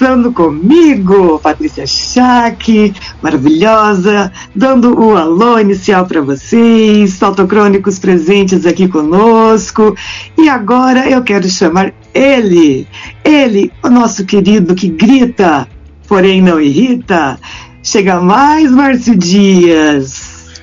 Começando 0.00 0.32
comigo, 0.32 1.38
Patrícia 1.40 1.86
Schack, 1.86 2.94
maravilhosa, 3.20 4.32
dando 4.56 4.98
o 4.98 5.14
alô 5.14 5.58
inicial 5.58 6.06
para 6.06 6.22
vocês, 6.22 7.22
autocrônicos 7.22 7.98
presentes 7.98 8.64
aqui 8.64 8.88
conosco. 8.88 9.94
E 10.38 10.48
agora 10.48 11.06
eu 11.10 11.22
quero 11.22 11.46
chamar 11.50 11.92
ele, 12.14 12.88
ele, 13.22 13.70
o 13.84 13.90
nosso 13.90 14.24
querido 14.24 14.74
que 14.74 14.88
grita, 14.88 15.68
porém 16.08 16.40
não 16.40 16.58
irrita. 16.58 17.38
Chega 17.82 18.22
mais, 18.22 18.72
Márcio 18.72 19.14
Dias. 19.14 20.62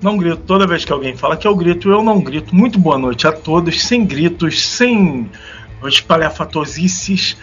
Não 0.00 0.16
grito. 0.16 0.42
Toda 0.46 0.68
vez 0.68 0.84
que 0.84 0.92
alguém 0.92 1.16
fala 1.16 1.36
que 1.36 1.48
eu 1.48 1.56
grito, 1.56 1.90
eu 1.90 2.00
não 2.00 2.20
grito. 2.20 2.54
Muito 2.54 2.78
boa 2.78 2.96
noite 2.96 3.26
a 3.26 3.32
todos, 3.32 3.82
sem 3.82 4.06
gritos, 4.06 4.64
sem 4.64 5.28
espalhafatosices. 5.84 7.36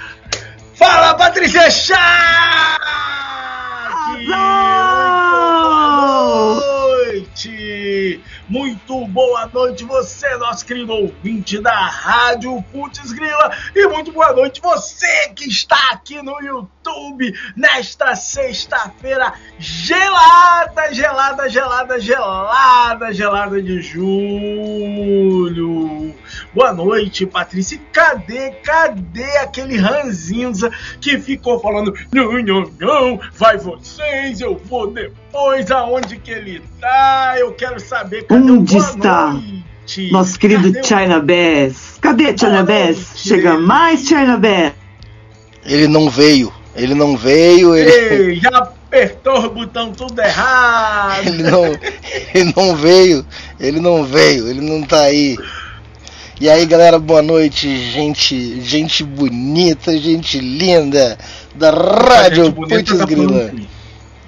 Fala, 0.76 1.16
Patrícia 1.16 1.72
Chá! 1.72 2.78
Boa 5.66 6.60
noite! 6.60 8.22
Muito 8.50 9.08
boa 9.08 9.50
noite 9.54 9.86
você, 9.86 10.36
nosso 10.36 10.66
querido 10.66 10.92
ouvinte 10.92 11.62
da 11.62 11.88
Rádio 11.88 12.62
Putz 12.74 13.14
Grila. 13.14 13.56
E 13.74 13.88
muito 13.88 14.12
boa 14.12 14.34
noite 14.34 14.60
você 14.60 15.30
que 15.34 15.48
está 15.48 15.80
aqui 15.94 16.22
no 16.22 16.38
YouTube 16.42 17.34
nesta 17.56 18.14
sexta-feira 18.16 19.34
gelada, 19.58 20.94
gelada, 20.94 21.50
gelada, 21.50 21.98
gelada, 22.02 23.14
gelada 23.14 23.64
de 23.64 23.82
julho. 23.82 25.16
Boa 26.56 26.74
noite, 26.74 27.26
Patrícia. 27.26 27.78
Cadê, 27.92 28.52
cadê 28.64 29.38
aquele 29.40 29.76
ranzinza 29.76 30.72
que 31.02 31.20
ficou 31.20 31.60
falando 31.60 31.94
não, 32.14 32.32
não, 32.42 32.72
não, 32.80 33.20
vai 33.34 33.58
vocês, 33.58 34.40
eu 34.40 34.56
vou 34.64 34.88
depois, 34.90 35.70
aonde 35.70 36.16
que 36.16 36.32
ele 36.32 36.62
tá? 36.80 37.36
Eu 37.38 37.52
quero 37.52 37.78
saber 37.78 38.24
cadê 38.24 38.52
Onde 38.52 38.78
está 38.78 39.34
noite? 39.34 40.12
nosso 40.14 40.40
querido 40.40 40.72
cadê 40.72 40.84
China 40.84 41.20
Bass? 41.20 41.98
Cadê 42.00 42.38
China 42.38 42.64
Bass? 42.64 43.12
Chega 43.18 43.58
mais 43.60 44.08
China 44.08 44.38
Bass. 44.38 44.72
Ele 45.66 45.90
não 45.90 46.10
veio. 46.10 46.54
Ele 46.74 46.94
não 46.94 47.18
veio, 47.18 47.76
ele. 47.76 47.90
Ei, 47.90 48.36
já 48.36 48.50
apertou 48.60 49.46
o 49.46 49.50
botão 49.50 49.92
tudo 49.92 50.22
errado. 50.22 51.28
ele 51.28 51.44
não, 51.44 51.66
ele 52.34 52.54
não 52.56 52.76
veio, 52.76 53.26
ele 53.60 53.80
não 53.80 54.04
veio, 54.04 54.48
ele 54.48 54.62
não 54.62 54.82
tá 54.84 55.02
aí. 55.02 55.38
E 56.38 56.50
aí, 56.50 56.66
galera, 56.66 57.00
boa 57.00 57.22
noite, 57.22 57.78
gente, 57.78 58.60
gente 58.60 59.06
bonita, 59.06 59.98
gente 59.98 60.38
linda 60.38 61.18
da 61.56 61.72
Rádio 61.72 62.52
Putz 62.52 62.92
Grila. 63.06 63.54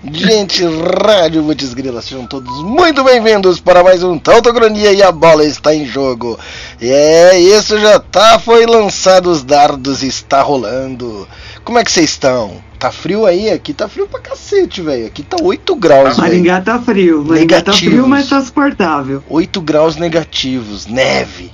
Gente, 0.10 0.64
Rádio 1.06 1.44
Putz 1.44 1.74
Grila, 1.74 2.02
sejam 2.02 2.26
todos 2.26 2.64
muito 2.64 3.04
bem-vindos 3.04 3.60
para 3.60 3.84
mais 3.84 4.04
um 4.04 4.18
Tautocronia 4.18 4.94
e 4.94 5.04
a 5.04 5.12
bola 5.12 5.44
está 5.44 5.76
em 5.76 5.86
jogo. 5.86 6.40
E 6.80 6.90
é, 6.90 7.38
isso 7.38 7.78
já 7.78 8.00
tá, 8.00 8.40
foi 8.40 8.66
lançado, 8.66 9.30
os 9.30 9.44
dardos 9.44 10.02
está 10.02 10.42
rolando. 10.42 11.28
Como 11.66 11.78
é 11.78 11.84
que 11.84 11.92
vocês 11.92 12.12
estão? 12.12 12.64
Tá 12.80 12.90
frio 12.90 13.26
aí? 13.26 13.50
Aqui 13.50 13.74
tá 13.74 13.90
frio 13.90 14.08
pra 14.08 14.22
cacete, 14.22 14.82
velho. 14.82 15.08
Aqui 15.08 15.24
tá 15.24 15.36
8 15.42 15.76
graus, 15.76 16.16
velho. 16.16 16.22
Maringá 16.22 16.62
tá 16.62 16.80
frio. 16.80 17.26
Maringá 17.26 17.62
tá 17.62 17.74
frio, 17.74 18.08
mas 18.08 18.30
tá 18.30 18.40
suportável. 18.40 19.22
8 19.28 19.60
graus 19.60 19.98
negativos, 19.98 20.88
neve 20.88 21.52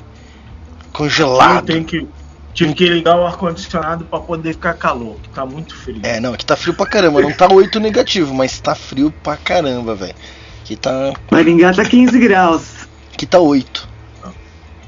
congelado. 0.93 1.65
Tem 1.65 1.83
que, 1.83 2.07
tive 2.53 2.73
que 2.73 2.87
ligar 2.87 3.17
o 3.17 3.25
ar-condicionado 3.25 4.05
para 4.05 4.19
poder 4.19 4.53
ficar 4.53 4.75
calor, 4.75 5.17
que 5.21 5.29
tá 5.29 5.45
muito 5.45 5.75
frio. 5.75 5.99
É, 6.03 6.19
não, 6.19 6.33
aqui 6.33 6.45
tá 6.45 6.55
frio 6.55 6.73
pra 6.73 6.85
caramba. 6.85 7.21
Não 7.21 7.33
tá 7.33 7.51
8 7.51 7.79
negativo, 7.79 8.33
mas 8.33 8.59
tá 8.59 8.75
frio 8.75 9.11
pra 9.23 9.35
caramba, 9.35 9.95
velho. 9.95 10.15
Aqui 10.61 10.75
tá. 10.75 11.11
Maringá 11.31 11.73
tá 11.73 11.83
15 11.83 12.17
graus. 12.19 12.87
Aqui 13.13 13.25
tá 13.25 13.39
8. 13.39 13.91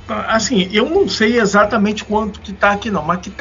Assim, 0.07 0.69
eu 0.71 0.87
não 0.87 1.09
sei 1.09 1.39
exatamente 1.39 2.03
quanto 2.05 2.39
que 2.39 2.53
tá 2.53 2.71
aqui 2.71 2.91
não, 2.91 3.03
mas 3.03 3.21
que 3.21 3.33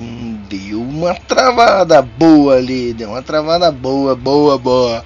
hum, 0.00 0.38
Deu 0.48 0.80
uma 0.80 1.14
travada 1.14 2.00
boa 2.00 2.56
ali, 2.56 2.94
deu 2.94 3.10
uma 3.10 3.22
travada 3.22 3.72
boa, 3.72 4.14
boa, 4.14 4.56
boa. 4.58 5.02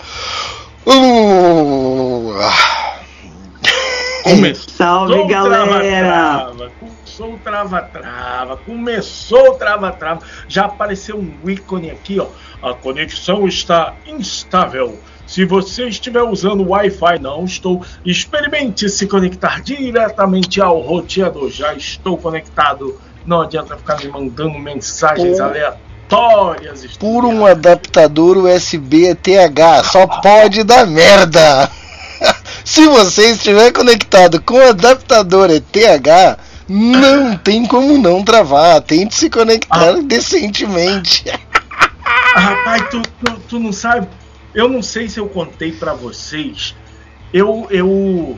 Uh, 0.86 2.34
Começou 4.26 4.74
Salve, 4.74 5.26
galera! 5.28 6.50
começou 6.80 7.34
o 7.34 7.38
trava-trava, 7.38 8.56
começou 8.56 9.50
o 9.50 9.54
trava-trava. 9.54 10.20
Já 10.48 10.64
apareceu 10.64 11.16
um 11.16 11.48
ícone 11.48 11.90
aqui, 11.90 12.18
ó. 12.18 12.26
A 12.60 12.74
conexão 12.74 13.46
está 13.46 13.94
instável. 14.04 14.98
Se 15.26 15.44
você 15.44 15.86
estiver 15.86 16.22
usando 16.22 16.68
Wi-Fi, 16.68 17.20
não 17.20 17.44
estou. 17.44 17.84
Experimente 18.04 18.88
se 18.88 19.06
conectar 19.06 19.62
diretamente 19.62 20.60
ao 20.60 20.80
roteador. 20.80 21.48
Já 21.50 21.72
estou 21.74 22.18
conectado. 22.18 23.00
Não 23.24 23.42
adianta 23.42 23.76
ficar 23.76 23.98
me 24.00 24.08
mandando 24.08 24.58
mensagens 24.58 25.38
aleatórias. 25.40 26.96
Por 26.96 27.24
um 27.24 27.46
adaptador 27.46 28.36
USB 28.38 29.14
TH, 29.14 29.84
só 29.84 30.06
pode 30.06 30.64
dar 30.64 30.86
merda. 30.86 31.70
Se 32.66 32.84
você 32.88 33.30
estiver 33.30 33.70
conectado 33.70 34.42
com 34.42 34.54
o 34.54 34.70
adaptador 34.70 35.50
ETH, 35.50 36.36
não 36.68 37.38
tem 37.38 37.64
como 37.64 37.96
não 37.96 38.24
travar. 38.24 38.80
Tente 38.80 39.14
se 39.14 39.30
conectar 39.30 39.90
ah. 39.90 40.02
decentemente. 40.02 41.24
Ah, 42.34 42.34
rapaz, 42.40 42.90
tu, 42.90 43.00
tu, 43.24 43.38
tu, 43.48 43.60
não 43.60 43.72
sabe. 43.72 44.08
Eu 44.52 44.68
não 44.68 44.82
sei 44.82 45.08
se 45.08 45.20
eu 45.20 45.28
contei 45.28 45.70
para 45.70 45.94
vocês. 45.94 46.74
Eu, 47.32 47.68
eu 47.70 48.36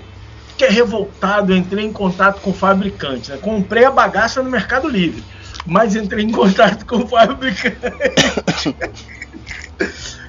que 0.59 0.65
é 0.67 0.69
revoltado, 0.69 1.57
entrei 1.57 1.87
em 1.87 1.93
contato 1.93 2.43
com 2.43 2.51
o 2.51 2.55
fabricante. 2.55 3.31
Né? 3.31 3.39
Comprei 3.39 3.87
a 3.87 3.91
bagaça 3.91 4.43
no 4.43 4.51
Mercado 4.51 4.89
Livre, 4.89 5.25
mas 5.65 5.97
entrei 5.97 6.27
em 6.27 6.31
contato 6.31 6.85
com 6.85 6.97
o 6.97 7.09
fabricante. 7.09 7.79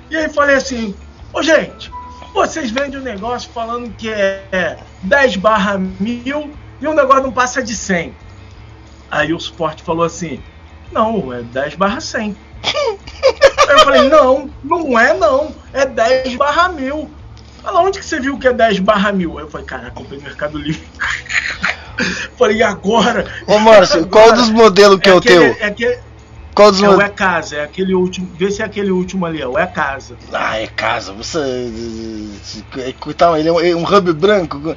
e 0.09 0.15
aí 0.15 0.29
falei 0.29 0.55
assim: 0.55 0.95
Ô 1.33 1.43
gente, 1.43 1.91
vocês 2.33 2.71
vendem 2.71 2.99
um 2.99 3.03
negócio 3.03 3.49
falando 3.51 3.93
que 3.95 4.09
é 4.09 4.77
10 5.03 5.37
barra 5.37 5.77
mil 5.77 6.51
e 6.81 6.87
o 6.87 6.93
negócio 6.93 7.23
não 7.23 7.31
passa 7.31 7.61
de 7.61 7.75
100. 7.75 8.13
Aí 9.11 9.33
o 9.33 9.39
suporte 9.39 9.83
falou 9.83 10.05
assim: 10.05 10.41
Não, 10.91 11.33
é 11.33 11.41
10 11.41 11.75
barra 11.75 11.99
100. 11.99 12.35
Aí 12.63 12.97
eu 13.69 13.79
falei: 13.79 14.09
Não, 14.09 14.49
não 14.63 14.99
é 14.99 15.13
não, 15.13 15.53
é 15.73 15.85
10 15.85 16.35
barra 16.35 16.69
mil. 16.69 17.09
Fala, 17.61 17.81
onde 17.81 17.99
que 17.99 18.05
você 18.05 18.19
viu 18.19 18.37
que 18.37 18.47
é 18.47 18.53
10 18.53 18.79
barra 18.79 19.11
mil? 19.11 19.37
Aí 19.37 19.43
eu 19.45 19.49
falei: 19.49 19.65
Caraca, 19.65 19.91
comprei 19.91 20.19
no 20.19 20.25
Mercado 20.25 20.57
Livre. 20.57 20.87
falei: 22.37 22.61
agora? 22.63 23.25
Ô 23.47 23.57
Márcio, 23.59 24.07
qual 24.07 24.31
dos 24.33 24.49
modelos 24.49 24.99
que 24.99 25.09
é, 25.09 25.11
é 25.11 25.15
o 25.15 25.21
teu? 25.21 25.43
É 25.59 25.65
aquele, 25.65 25.99
qual 26.59 26.71
dos 26.71 26.83
é 26.83 26.89
o 26.89 27.01
É 27.01 27.07
Casa, 27.07 27.55
é 27.55 27.63
aquele 27.63 27.93
último. 27.93 28.29
Vê 28.35 28.51
se 28.51 28.61
é 28.61 28.65
aquele 28.65 28.91
último 28.91 29.25
ali, 29.25 29.41
é 29.41 29.47
o 29.47 29.57
É 29.57 29.65
Casa. 29.65 30.17
Ah, 30.33 30.59
É 30.59 30.67
Casa. 30.67 31.13
Você. 31.13 31.39
Tá, 33.15 33.39
ele 33.39 33.47
é 33.47 33.51
um, 33.51 33.59
é 33.61 33.75
um 33.75 33.83
hub 33.83 34.11
branco. 34.13 34.75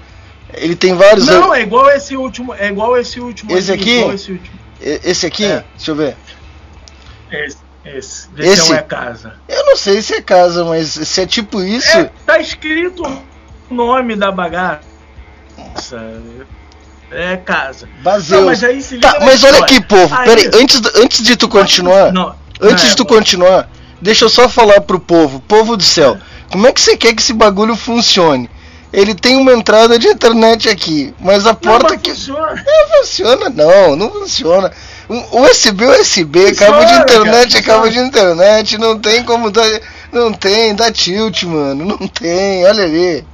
Ele 0.55 0.77
tem 0.77 0.95
vários. 0.95 1.27
Não, 1.27 1.53
é 1.53 1.63
igual 1.63 1.91
esse 1.91 2.17
último. 2.17 2.55
É 2.55 2.69
igual 2.69 2.97
esse 2.97 3.19
último. 3.19 3.51
Esse 3.51 3.73
aqui? 3.73 3.99
Esse, 3.99 4.41
esse, 4.81 5.27
aqui? 5.27 5.45
É. 5.45 5.65
Deixa 5.77 5.91
eu 5.91 5.97
ver. 5.97 6.17
Esse. 7.31 7.59
Esse, 7.85 8.29
Vê 8.33 8.47
esse 8.47 8.63
se 8.63 8.73
é, 8.73 8.77
é 8.77 8.83
casa. 8.83 9.35
Eu 9.49 9.67
não 9.67 9.75
sei 9.75 10.01
se 10.03 10.15
é 10.15 10.23
casa, 10.23 10.65
mas 10.65 10.89
se 10.89 11.21
é 11.21 11.27
tipo 11.27 11.61
isso. 11.61 11.99
É, 11.99 12.13
tá 12.25 12.39
escrito 12.39 13.03
o 13.69 13.75
nome 13.75 14.15
da 14.15 14.31
bagaça. 14.31 14.81
É 17.13 17.37
casa. 17.37 17.89
Baseu. 18.03 18.41
Não, 18.41 18.47
mas 18.47 18.65
aí 18.65 18.81
se 18.81 18.99
tá, 18.99 19.19
mas 19.21 19.45
olha 19.45 19.59
aqui, 19.59 19.81
povo. 19.81 20.15
Aí, 20.15 20.25
peraí, 20.25 20.51
antes, 20.55 20.81
antes 20.97 21.23
de 21.23 21.37
tu 21.37 21.49
continuar. 21.49 22.13
Não, 22.13 22.35
antes 22.61 22.89
de 22.89 22.97
tu 22.97 23.03
é, 23.03 23.07
continuar, 23.07 23.69
deixa 24.01 24.25
eu 24.25 24.29
só 24.31 24.49
falar 24.49 24.81
pro 24.81 24.99
povo. 24.99 25.41
Povo 25.41 25.77
do 25.77 25.83
céu, 25.83 26.17
como 26.51 26.67
é 26.67 26.73
que 26.73 26.81
você 26.81 26.97
quer 26.97 27.15
que 27.15 27.21
esse 27.21 27.33
bagulho 27.33 27.77
funcione? 27.77 28.49
Ele 28.93 29.15
tem 29.15 29.37
uma 29.37 29.53
entrada 29.53 29.99
de 29.99 30.07
internet 30.07 30.69
aqui, 30.69 31.15
mas 31.19 31.47
a 31.47 31.55
porta 31.55 31.95
não, 31.95 31.99
que. 31.99 32.11
Funciona. 32.11 32.65
Não 32.67 32.99
funciona, 32.99 33.51
não, 33.51 33.97
não 33.97 34.11
funciona. 34.11 34.71
USB, 35.09 35.85
USB, 35.87 36.49
funciona, 36.49 36.55
cabo 36.55 36.85
de 36.85 36.95
internet 36.95 37.57
é 37.57 37.63
cabo 37.63 37.89
de 37.89 37.99
internet, 37.99 38.79
não 38.79 38.99
tem 38.99 39.25
como 39.25 39.51
dar. 39.51 39.67
Não 40.13 40.33
tem, 40.33 40.75
dá 40.75 40.93
tilt, 40.93 41.43
mano, 41.45 41.85
não 41.87 42.09
tem, 42.09 42.67
olha 42.67 42.85
ali. 42.85 43.25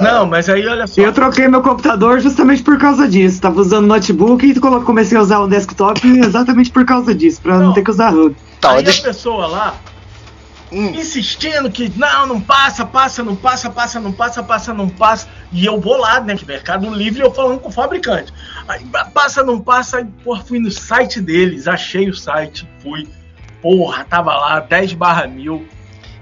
Não, 0.00 0.26
mas 0.26 0.48
aí 0.48 0.66
olha 0.66 0.86
só. 0.86 1.00
Eu 1.00 1.12
troquei 1.12 1.46
meu 1.46 1.62
computador 1.62 2.18
justamente 2.18 2.62
por 2.62 2.78
causa 2.78 3.08
disso. 3.08 3.40
Tava 3.40 3.60
usando 3.60 3.86
notebook 3.86 4.44
e 4.44 4.58
comecei 4.58 5.16
a 5.16 5.20
usar 5.20 5.38
o 5.38 5.46
desktop 5.46 6.06
exatamente 6.18 6.70
por 6.70 6.84
causa 6.84 7.14
disso, 7.14 7.40
pra 7.40 7.58
não, 7.58 7.66
não 7.66 7.72
ter 7.72 7.84
que 7.84 7.90
usar 7.90 8.12
hub. 8.12 8.34
Tá, 8.60 8.72
aí 8.72 8.82
deixa... 8.82 9.02
a 9.02 9.04
pessoa 9.04 9.46
lá, 9.46 9.74
hum. 10.72 10.90
insistindo 10.90 11.70
que 11.70 11.92
não, 11.96 12.26
não 12.26 12.40
passa, 12.40 12.84
passa, 12.84 13.22
não 13.22 13.36
passa, 13.36 13.70
passa, 13.70 14.00
não 14.00 14.12
passa, 14.12 14.42
passa, 14.42 14.74
não 14.74 14.88
passa. 14.88 15.28
E 15.52 15.64
eu 15.64 15.80
vou 15.80 15.96
lá, 15.96 16.20
né? 16.20 16.36
Que 16.36 16.44
Mercado 16.44 16.92
Livre, 16.92 17.22
eu 17.22 17.32
falando 17.32 17.60
com 17.60 17.68
o 17.68 17.72
fabricante. 17.72 18.32
Aí, 18.66 18.84
passa, 19.12 19.44
não 19.44 19.60
passa. 19.60 19.98
Aí, 19.98 20.04
porra, 20.24 20.42
fui 20.42 20.58
no 20.58 20.72
site 20.72 21.20
deles, 21.20 21.68
achei 21.68 22.08
o 22.08 22.14
site, 22.14 22.68
fui. 22.82 23.06
Porra, 23.62 24.04
tava 24.04 24.34
lá, 24.36 24.58
10 24.58 24.94
barra 24.94 25.28
mil. 25.28 25.66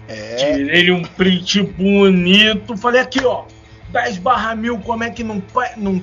É. 0.06 0.34
Tirei 0.36 0.90
um 0.90 1.02
print 1.02 1.62
bonito. 1.62 2.76
Falei 2.76 3.00
aqui, 3.00 3.24
ó. 3.24 3.44
10 3.92 4.18
barra 4.18 4.54
mil, 4.54 4.78
como 4.78 5.04
é 5.04 5.10
que 5.10 5.22
não, 5.22 5.42
não. 5.76 6.02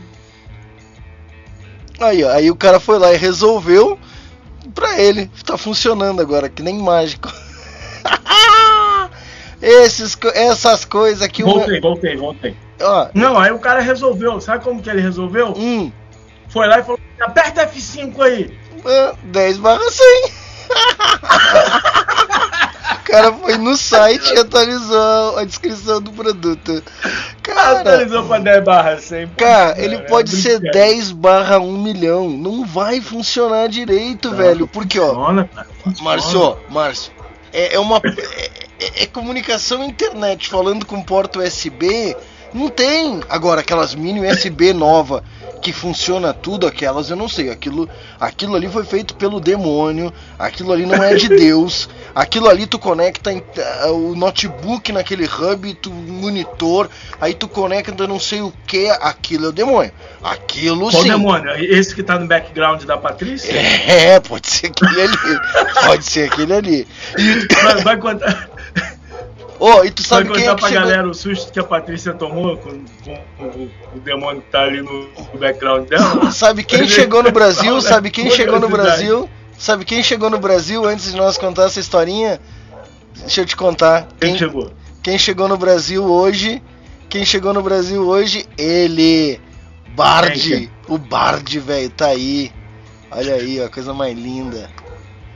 Aí, 2.00 2.24
ó, 2.24 2.32
aí 2.32 2.50
o 2.50 2.56
cara 2.56 2.80
foi 2.80 2.98
lá 2.98 3.14
e 3.14 3.18
resolveu 3.18 4.00
pra 4.74 5.00
ele. 5.00 5.30
Tá 5.46 5.58
funcionando 5.58 6.22
agora, 6.22 6.48
que 6.48 6.64
nem 6.64 6.78
mágico. 6.80 7.32
Esses, 9.62 10.18
essas 10.36 10.86
coisas 10.86 11.28
que 11.28 11.44
Voltei, 11.44 11.80
uma... 11.80 11.82
voltei, 11.82 12.16
voltei. 12.16 12.58
Ó, 12.82 13.10
não, 13.14 13.38
aí 13.38 13.52
o 13.52 13.60
cara 13.60 13.82
resolveu. 13.82 14.40
Sabe 14.40 14.64
como 14.64 14.82
que 14.82 14.90
ele 14.90 15.02
resolveu? 15.02 15.54
Hum. 15.58 15.92
Foi 16.48 16.66
lá 16.66 16.80
e 16.80 16.84
falou: 16.84 16.98
aperta 17.20 17.68
F5 17.68 18.22
aí. 18.22 18.58
10 19.24 19.58
barra 19.58 19.82
100. 19.92 20.32
o 22.96 23.04
cara 23.04 23.34
foi 23.34 23.58
no 23.58 23.76
site 23.76 24.34
e 24.34 24.40
atualizou 24.40 25.38
a 25.38 25.44
descrição 25.44 26.02
do 26.02 26.12
produto. 26.12 26.84
Cara, 27.44 27.80
atualizou 27.80 28.26
pra 28.26 28.40
10 28.40 28.64
barra 28.64 28.98
100. 28.98 29.28
Cara, 29.38 29.82
ele 29.82 29.96
é 29.96 30.00
pode 30.00 30.32
ser 30.32 30.60
10 30.60 31.12
barra 31.12 31.60
1 31.60 31.78
milhão. 31.78 32.30
Não 32.30 32.66
vai 32.66 33.02
funcionar 33.02 33.68
direito, 33.68 34.30
não, 34.30 34.38
velho. 34.38 34.68
Porque, 34.68 35.00
funciona, 35.00 35.50
ó. 35.56 36.04
Márcio, 36.04 36.58
Márcio, 36.70 37.12
é, 37.54 37.76
é 37.76 37.80
uma. 37.80 37.98
É, 37.98 38.52
é, 38.80 39.04
é, 39.04 39.06
comunicação 39.08 39.84
internet 39.84 40.48
falando 40.48 40.86
com 40.86 41.02
porta 41.02 41.40
USB. 41.40 42.16
Não 42.54 42.70
tem. 42.70 43.20
Agora, 43.30 43.62
aquelas 43.62 43.94
mini 43.94 44.22
USB 44.22 44.74
nova 44.74 45.24
que 45.62 45.74
funciona 45.74 46.34
tudo, 46.34 46.66
aquelas 46.66 47.10
eu 47.10 47.16
não 47.16 47.28
sei. 47.28 47.50
Aquilo, 47.50 47.90
aquilo 48.20 48.56
ali 48.56 48.68
foi 48.70 48.84
feito 48.84 49.16
pelo 49.16 49.40
demônio. 49.40 50.14
Aquilo 50.38 50.72
ali 50.72 50.86
não 50.86 51.04
é 51.04 51.16
de 51.16 51.28
Deus. 51.30 51.90
Aquilo 52.16 52.50
ali 52.50 52.66
tu 52.66 52.80
conecta 52.80 53.32
uh, 53.32 53.92
o 53.92 54.16
notebook 54.16 54.92
naquele 54.92 55.26
hub, 55.26 55.74
tu 55.76 55.92
monitor, 55.92 56.90
aí 57.20 57.34
tu 57.34 57.48
conecta 57.48 58.08
não 58.08 58.20
sei 58.20 58.42
o 58.42 58.54
que. 58.66 58.90
Aquilo 59.02 59.46
é 59.46 59.50
o 59.50 59.54
demônio. 59.54 59.92
Aquilo 60.24 60.90
Qual 60.92 61.04
sim. 61.04 61.10
demônio? 61.10 61.52
Esse 61.56 61.94
que 61.94 62.04
tá 62.04 62.18
no 62.18 62.28
background 62.28 62.84
da 62.84 62.98
Patrícia? 62.98 63.52
É, 63.54 64.20
pode 64.22 64.48
ser 64.48 64.68
aquele 64.68 65.02
ali. 65.02 65.40
pode 65.86 66.06
ser 66.06 66.32
aquele 66.32 66.54
ali. 66.54 66.88
E... 67.18 67.48
Vai, 67.64 67.84
vai 67.84 67.98
contar. 67.98 68.59
Oh, 69.60 69.84
e 69.84 69.92
tu 69.92 70.02
sabe 70.04 70.30
Vai 70.30 70.38
quem 70.38 70.48
é 70.48 70.56
que 70.56 70.62
pra 70.62 70.70
chegou... 70.70 70.84
galera 70.84 71.08
o 71.08 71.14
susto 71.14 71.52
que 71.52 71.60
a 71.60 71.64
Patrícia 71.64 72.14
tomou 72.14 72.56
com, 72.58 72.82
com, 73.04 73.22
com 73.38 73.70
o, 73.96 74.00
demônio 74.00 74.42
que 74.42 74.50
tá 74.50 74.62
ali 74.62 74.82
no, 74.82 75.10
no 75.34 75.40
background 75.40 75.88
dela? 75.90 76.32
sabe 76.32 76.64
quem 76.64 76.88
chegou 76.88 77.22
no 77.22 77.32
Brasil? 77.32 77.82
Sabe 77.82 78.10
quem 78.10 78.32
chegou 78.32 78.60
no 78.60 78.70
Brasil? 78.70 79.30
Sabe 79.58 79.84
quem 79.84 80.02
chegou 80.02 80.30
no 80.30 80.40
Brasil 80.40 80.86
antes 80.86 81.12
de 81.12 81.18
nós 81.18 81.38
contar 81.38 81.64
essa 81.64 81.80
historinha? 81.80 82.40
Deixa 83.20 83.42
eu 83.42 83.46
te 83.46 83.58
contar. 83.58 84.08
Quem, 84.20 84.30
quem 84.30 84.38
chegou? 84.38 84.72
Quem 85.04 85.18
chegou 85.18 85.48
no 85.50 85.58
Brasil 85.58 86.06
hoje? 86.06 86.62
Quem 87.10 87.26
chegou 87.26 87.54
no 87.54 87.62
Brasil 87.62 88.08
hoje? 88.08 88.46
Ele. 88.58 89.42
Bard. 89.90 90.72
O 90.88 90.98
Bard, 90.98 91.60
velho, 91.60 91.90
tá 91.90 92.08
aí. 92.08 92.52
Olha 93.12 93.34
aí, 93.34 93.60
ó, 93.62 93.68
coisa 93.68 93.94
mais 93.94 94.18
linda. 94.18 94.70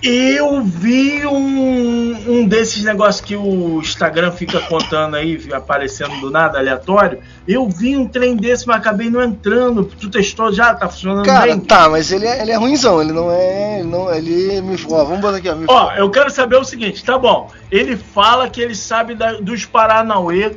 Eu 0.06 0.62
vi 0.62 1.26
um, 1.26 2.40
um 2.42 2.46
desses 2.46 2.84
negócios 2.84 3.24
que 3.24 3.38
o 3.38 3.80
Instagram 3.80 4.34
fica 4.34 4.60
contando 4.60 5.16
aí, 5.16 5.42
aparecendo 5.54 6.20
do 6.20 6.30
nada, 6.30 6.58
aleatório. 6.58 7.20
Eu 7.48 7.70
vi 7.70 7.96
um 7.96 8.06
trem 8.06 8.36
desse, 8.36 8.68
mas 8.68 8.76
acabei 8.76 9.10
não 9.10 9.24
entrando. 9.24 9.86
Tu 9.86 10.10
testou 10.10 10.52
já? 10.52 10.74
Tá 10.74 10.90
funcionando 10.90 11.26
Cara, 11.26 11.46
bem? 11.46 11.60
tá, 11.62 11.88
mas 11.88 12.12
ele 12.12 12.28
é, 12.28 12.42
ele 12.42 12.52
é 12.52 12.58
ruimzão, 12.58 13.02
ele 13.02 13.14
não 13.14 13.32
é. 13.32 13.80
Ele, 13.80 13.88
não, 13.88 14.14
ele 14.14 14.62
me. 14.62 14.76
Ó, 14.90 15.06
vamos 15.06 15.22
botar 15.22 15.38
aqui, 15.38 15.48
ó. 15.50 15.56
ó, 15.70 15.94
eu 15.94 16.12
quero 16.12 16.30
saber 16.30 16.58
o 16.58 16.66
seguinte, 16.66 17.02
tá 17.02 17.18
bom. 17.18 17.50
Ele 17.72 17.96
fala 17.96 18.50
que 18.50 18.60
ele 18.60 18.76
sabe 18.76 19.16
da, 19.16 19.40
dos 19.40 19.64
Paranauê 19.66 20.54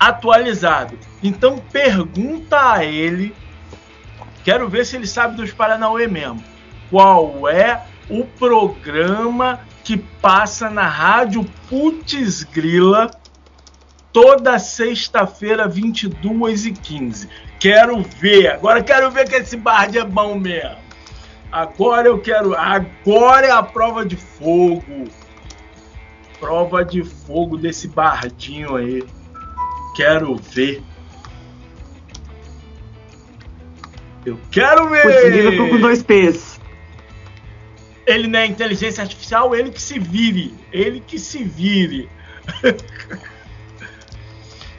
atualizado. 0.00 0.98
Então 1.22 1.62
pergunta 1.70 2.72
a 2.72 2.84
ele. 2.84 3.32
Quero 4.42 4.68
ver 4.68 4.84
se 4.84 4.96
ele 4.96 5.06
sabe 5.06 5.36
dos 5.36 5.52
Paranauê 5.52 6.08
mesmo. 6.08 6.42
Qual 6.90 7.48
é 7.48 7.82
o 8.10 8.24
programa 8.24 9.60
que 9.84 9.96
passa 9.96 10.68
na 10.68 10.86
rádio 10.86 11.44
Putz 11.68 12.42
Grila 12.42 13.10
toda 14.12 14.58
sexta-feira, 14.58 15.68
22 15.68 16.66
e 16.66 16.72
15 16.72 17.28
Quero 17.60 18.02
ver, 18.02 18.48
agora 18.48 18.82
quero 18.82 19.10
ver 19.10 19.28
que 19.28 19.36
esse 19.36 19.54
bard 19.54 19.96
é 19.96 20.02
bom 20.02 20.34
mesmo. 20.38 20.78
Agora 21.52 22.08
eu 22.08 22.18
quero, 22.18 22.54
agora 22.54 23.46
é 23.46 23.50
a 23.50 23.62
prova 23.62 24.04
de 24.06 24.16
fogo. 24.16 25.04
Prova 26.38 26.82
de 26.82 27.04
fogo 27.04 27.58
desse 27.58 27.86
bardinho 27.86 28.76
aí. 28.76 29.04
Quero 29.94 30.36
ver. 30.36 30.82
Eu 34.24 34.38
quero 34.50 34.88
ver. 34.88 35.02
Putz, 35.02 35.22
Grila 35.24 35.68
com 35.68 35.78
dois 35.78 36.02
P's 36.02 36.59
ele 38.06 38.26
não 38.26 38.38
é 38.38 38.46
inteligência 38.46 39.02
artificial, 39.02 39.54
ele 39.54 39.70
que 39.70 39.80
se 39.80 39.98
vire. 39.98 40.54
Ele 40.72 41.00
que 41.00 41.18
se 41.18 41.42
vire. 41.44 42.08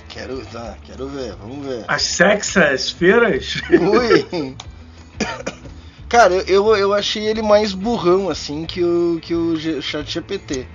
Quero, 0.10 0.46
tá, 0.48 0.78
quero 0.84 1.08
ver, 1.08 1.34
vamos 1.36 1.66
ver. 1.66 1.86
As 1.88 2.02
sexas 2.02 2.92
feiras? 2.92 3.62
Ui! 3.72 4.56
Cara, 6.12 6.34
eu, 6.46 6.76
eu 6.76 6.94
achei 6.94 7.26
ele 7.26 7.42
mais 7.42 7.72
burrão, 7.74 8.30
assim, 8.30 8.66
que 8.66 8.84
o, 8.84 9.18
que 9.22 9.34
o 9.34 9.82
chat 9.82 10.12
GPT. 10.12 10.68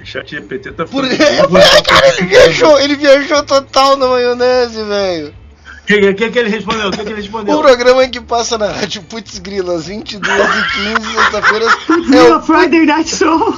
o 0.00 0.06
chat 0.06 0.30
GPT 0.30 0.70
tá 0.72 0.84
Por... 0.84 1.04
É, 1.04 1.08
cara, 1.82 2.08
ele 2.08 2.28
viajou, 2.28 2.78
ele 2.78 2.94
viajou 2.94 3.42
total 3.42 3.96
na 3.96 4.06
maionese, 4.06 4.84
velho. 4.84 5.34
O 5.84 5.86
que, 5.86 6.14
que, 6.14 6.30
que, 6.30 6.38
ele 6.38 6.48
respondeu? 6.48 6.88
O 6.88 6.92
que, 6.92 7.04
que, 7.04 7.08
ele 7.10 7.20
respondeu? 7.20 7.58
O 7.58 7.60
programa 7.60 8.08
que 8.08 8.18
passa 8.18 8.56
na 8.56 8.72
rádio 8.72 9.02
Putz 9.02 9.38
Grilas, 9.38 9.86
22 9.86 10.26
e 10.26 10.96
15 10.96 11.14
sexta-feira. 11.14 11.66
É 12.16 12.34
o 12.34 12.40
Friday 12.42 12.86
Night 12.86 13.14
Show. 13.14 13.54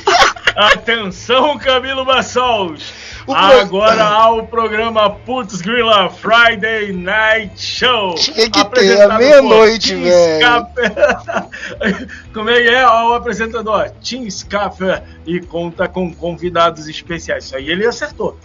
Atenção, 0.56 1.56
Camilo 1.56 2.04
Bassols. 2.04 2.82
Agora 3.28 4.04
há 4.04 4.30
o 4.30 4.46
programa 4.46 5.08
Putz 5.10 5.60
Grilla 5.60 6.10
Friday 6.10 6.92
Night 6.92 7.60
Show. 7.60 8.14
Tinha 8.16 8.50
que 8.50 8.64
ter 8.70 9.02
a 9.02 9.18
meia-noite, 9.18 9.94
velho. 9.94 10.66
Como 12.34 12.50
é 12.50 12.60
que 12.60 12.68
é? 12.68 12.86
Ó, 12.86 13.10
o 13.10 13.14
apresentador 13.14 13.90
Tim 14.00 14.28
Scaffer 14.28 15.02
e 15.24 15.40
conta 15.40 15.86
com 15.86 16.12
convidados 16.12 16.88
especiais. 16.88 17.44
Isso 17.44 17.56
aí 17.56 17.70
ele 17.70 17.86
acertou 17.86 18.36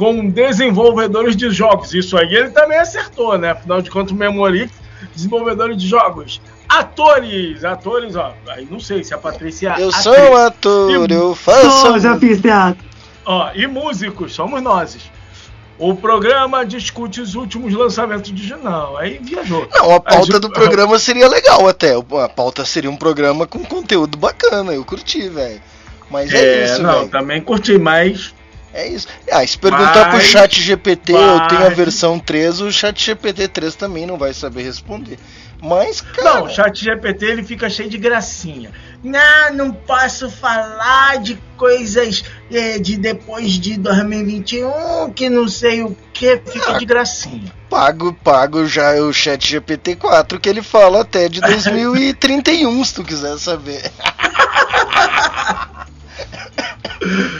com 0.00 0.30
desenvolvedores 0.30 1.36
de 1.36 1.50
jogos. 1.50 1.92
Isso 1.92 2.16
aí 2.16 2.34
ele 2.34 2.48
também 2.48 2.78
acertou, 2.78 3.36
né? 3.36 3.50
Afinal 3.50 3.82
de 3.82 3.90
contas, 3.90 4.12
o 4.12 4.14
Memorix, 4.14 4.72
desenvolvedores 5.14 5.76
de 5.76 5.86
jogos. 5.86 6.40
Atores, 6.66 7.62
atores, 7.66 8.16
ó. 8.16 8.32
Aí 8.48 8.66
não 8.70 8.80
sei 8.80 9.04
se 9.04 9.12
a 9.12 9.18
Patrícia. 9.18 9.74
Eu 9.78 9.90
atriz. 9.90 10.02
sou 10.02 10.14
um 10.14 10.36
ator, 10.36 11.10
e... 11.10 11.12
eu 11.12 11.34
faço. 11.34 11.88
Eu 11.88 11.98
já 11.98 12.18
fiz 12.18 12.40
teatro. 12.40 12.82
Ó, 13.26 13.50
e 13.54 13.66
músicos, 13.66 14.32
somos 14.32 14.62
nós. 14.62 14.96
O 15.78 15.94
programa 15.94 16.64
discute 16.64 17.20
os 17.20 17.34
últimos 17.34 17.74
lançamentos 17.74 18.32
de 18.32 18.56
Não, 18.56 18.96
aí 18.96 19.20
viajou. 19.22 19.68
Não, 19.70 19.96
a 19.96 20.00
pauta 20.00 20.36
aí, 20.36 20.40
do 20.40 20.50
programa 20.50 20.98
seria 20.98 21.28
legal 21.28 21.68
até. 21.68 21.92
A 21.94 22.28
pauta 22.28 22.64
seria 22.64 22.90
um 22.90 22.96
programa 22.96 23.46
com 23.46 23.62
conteúdo 23.62 24.16
bacana. 24.16 24.72
Eu 24.72 24.82
curti, 24.82 25.28
velho. 25.28 25.60
Mas 26.10 26.32
é, 26.32 26.38
é 26.38 26.64
isso, 26.64 26.82
Não, 26.82 27.00
véio. 27.00 27.08
também 27.08 27.42
curti, 27.42 27.76
mas 27.76 28.34
é 28.72 28.88
isso. 28.88 29.08
Ah, 29.30 29.46
se 29.46 29.58
perguntar 29.58 30.10
vai, 30.10 30.10
pro 30.10 30.20
chat 30.20 30.60
GPT, 30.60 31.12
vai. 31.12 31.22
eu 31.22 31.48
tenho 31.48 31.66
a 31.66 31.70
versão 31.70 32.18
3, 32.18 32.60
o 32.60 32.72
chat 32.72 33.04
GPT 33.04 33.48
3 33.48 33.74
também 33.74 34.06
não 34.06 34.16
vai 34.16 34.32
saber 34.32 34.62
responder. 34.62 35.18
Mas, 35.62 36.00
cara... 36.00 36.34
Não, 36.34 36.44
o 36.44 36.48
chat 36.48 36.82
GPT 36.82 37.26
ele 37.26 37.42
fica 37.42 37.68
cheio 37.68 37.90
de 37.90 37.98
gracinha. 37.98 38.70
Não, 39.02 39.52
não 39.52 39.72
posso 39.72 40.30
falar 40.30 41.18
de 41.18 41.38
coisas 41.56 42.24
é, 42.50 42.78
de 42.78 42.96
depois 42.96 43.52
de 43.52 43.76
2021, 43.76 45.12
que 45.12 45.28
não 45.28 45.48
sei 45.48 45.82
o 45.82 45.96
que, 46.12 46.40
fica 46.46 46.76
ah, 46.76 46.78
de 46.78 46.86
gracinha. 46.86 47.52
Pago, 47.68 48.12
pago 48.12 48.66
já 48.66 48.94
o 48.96 49.12
chat 49.12 49.46
GPT 49.46 49.96
4, 49.96 50.40
que 50.40 50.48
ele 50.48 50.62
fala 50.62 51.02
até 51.02 51.28
de 51.28 51.40
2031, 51.42 52.84
se 52.84 52.94
tu 52.94 53.04
quiser 53.04 53.38
saber. 53.38 53.90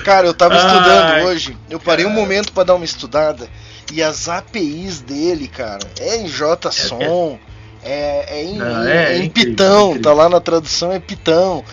Cara, 0.04 0.26
eu 0.26 0.34
tava 0.34 0.54
Ai. 0.54 0.66
estudando 0.66 1.26
hoje, 1.26 1.56
eu 1.68 1.78
parei 1.78 2.06
um 2.06 2.10
momento 2.10 2.52
para 2.52 2.64
dar 2.64 2.74
uma 2.74 2.84
estudada 2.84 3.48
e 3.92 4.02
as 4.02 4.28
APIs 4.28 5.00
dele, 5.00 5.48
cara, 5.48 5.86
é 5.98 6.16
em 6.16 6.24
JSON, 6.24 7.38
é, 7.82 8.24
é, 8.28 8.38
é 8.38 8.44
em, 8.44 8.56
Não, 8.56 8.86
é, 8.86 9.18
em, 9.18 9.24
em 9.24 9.28
Pitão, 9.28 9.98
tá 10.00 10.12
lá 10.12 10.28
na 10.28 10.40
tradução 10.40 10.92
é 10.92 10.98
Pitão. 10.98 11.64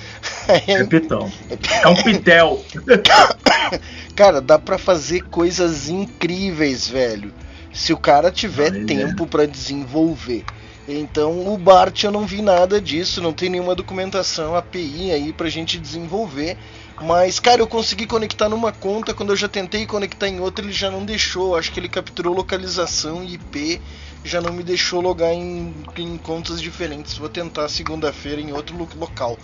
É 0.48 0.84
pitão. 0.86 1.32
É 1.84 1.88
um 1.88 1.96
pitel. 1.96 2.64
Cara, 4.16 4.42
dá 4.42 4.58
pra 4.58 4.78
fazer 4.78 5.22
coisas 5.24 5.90
incríveis, 5.90 6.88
velho. 6.88 7.34
Se 7.74 7.94
o 7.94 7.98
cara 7.98 8.32
tiver 8.32 8.76
é. 8.76 8.84
tempo 8.86 9.28
pra 9.28 9.46
desenvolver. 9.46 10.44
Então, 10.88 11.54
o 11.54 11.58
Bart 11.58 12.04
eu 12.04 12.12
não 12.12 12.26
vi 12.26 12.42
nada 12.42 12.80
disso, 12.80 13.22
não 13.22 13.34
tem 13.34 13.50
nenhuma 13.50 13.76
documentação, 13.76 14.56
API 14.56 15.12
aí 15.12 15.34
pra 15.34 15.50
gente 15.50 15.78
desenvolver. 15.78 16.58
Mas, 17.02 17.40
cara, 17.40 17.62
eu 17.62 17.68
consegui 17.68 18.08
conectar 18.08 18.50
numa 18.50 18.72
conta, 18.72 19.14
quando 19.14 19.30
eu 19.32 19.36
já 19.36 19.48
tentei 19.48 19.86
conectar 19.86 20.28
em 20.28 20.40
outra, 20.40 20.66
ele 20.66 20.74
já 20.74 20.90
não 20.90 21.06
deixou. 21.06 21.56
Acho 21.56 21.72
que 21.72 21.80
ele 21.80 21.88
capturou 21.90 22.34
localização 22.34 23.24
e 23.24 23.36
IP, 23.36 23.80
já 24.24 24.42
não 24.42 24.52
me 24.52 24.64
deixou 24.64 25.00
logar 25.00 25.32
em, 25.32 25.76
em 25.96 26.18
contas 26.18 26.60
diferentes. 26.62 27.16
Vou 27.18 27.30
tentar 27.30 27.70
segunda-feira 27.70 28.42
em 28.42 28.52
outro 28.52 28.76
lo- 28.76 28.90
local, 28.96 29.38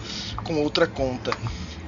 com 0.43 0.61
outra 0.63 0.87
conta. 0.87 1.31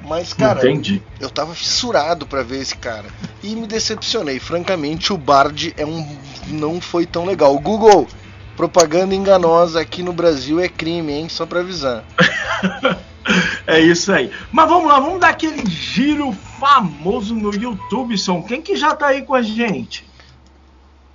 Mas, 0.04 0.34
cara, 0.34 0.60
Entendi. 0.60 1.02
eu 1.20 1.32
tava 1.32 1.56
fissurado 1.56 2.28
pra 2.28 2.44
ver 2.44 2.62
esse 2.62 2.76
cara. 2.78 3.08
E 3.42 3.56
me 3.56 3.66
decepcionei. 3.66 4.40
Francamente, 4.40 5.12
o 5.12 5.18
Bard 5.18 5.74
é 5.76 5.84
um. 5.86 6.08
não 6.48 6.80
foi 6.80 7.08
tão 7.08 7.26
legal. 7.26 7.58
Google, 7.58 8.08
propaganda 8.56 9.16
enganosa 9.16 9.82
aqui 9.82 10.04
no 10.04 10.14
Brasil 10.14 10.60
é 10.60 10.70
crime, 10.70 11.12
hein? 11.12 11.28
Só 11.28 11.48
pra 11.48 11.62
avisar. 11.62 12.06
É 13.68 13.80
isso 13.80 14.12
aí. 14.12 14.32
Mas 14.52 14.70
vamos 14.70 14.88
lá, 14.88 15.00
vamos 15.00 15.20
dar 15.20 15.30
aquele 15.30 15.66
giro 15.68 16.32
famoso 16.60 17.34
no 17.36 17.54
YouTube, 17.54 18.18
Som. 18.18 18.44
Quem 18.44 18.62
que 18.62 18.76
já 18.76 18.96
tá 18.96 19.08
aí 19.08 19.24
com 19.24 19.34
a 19.34 19.42
gente? 19.42 20.06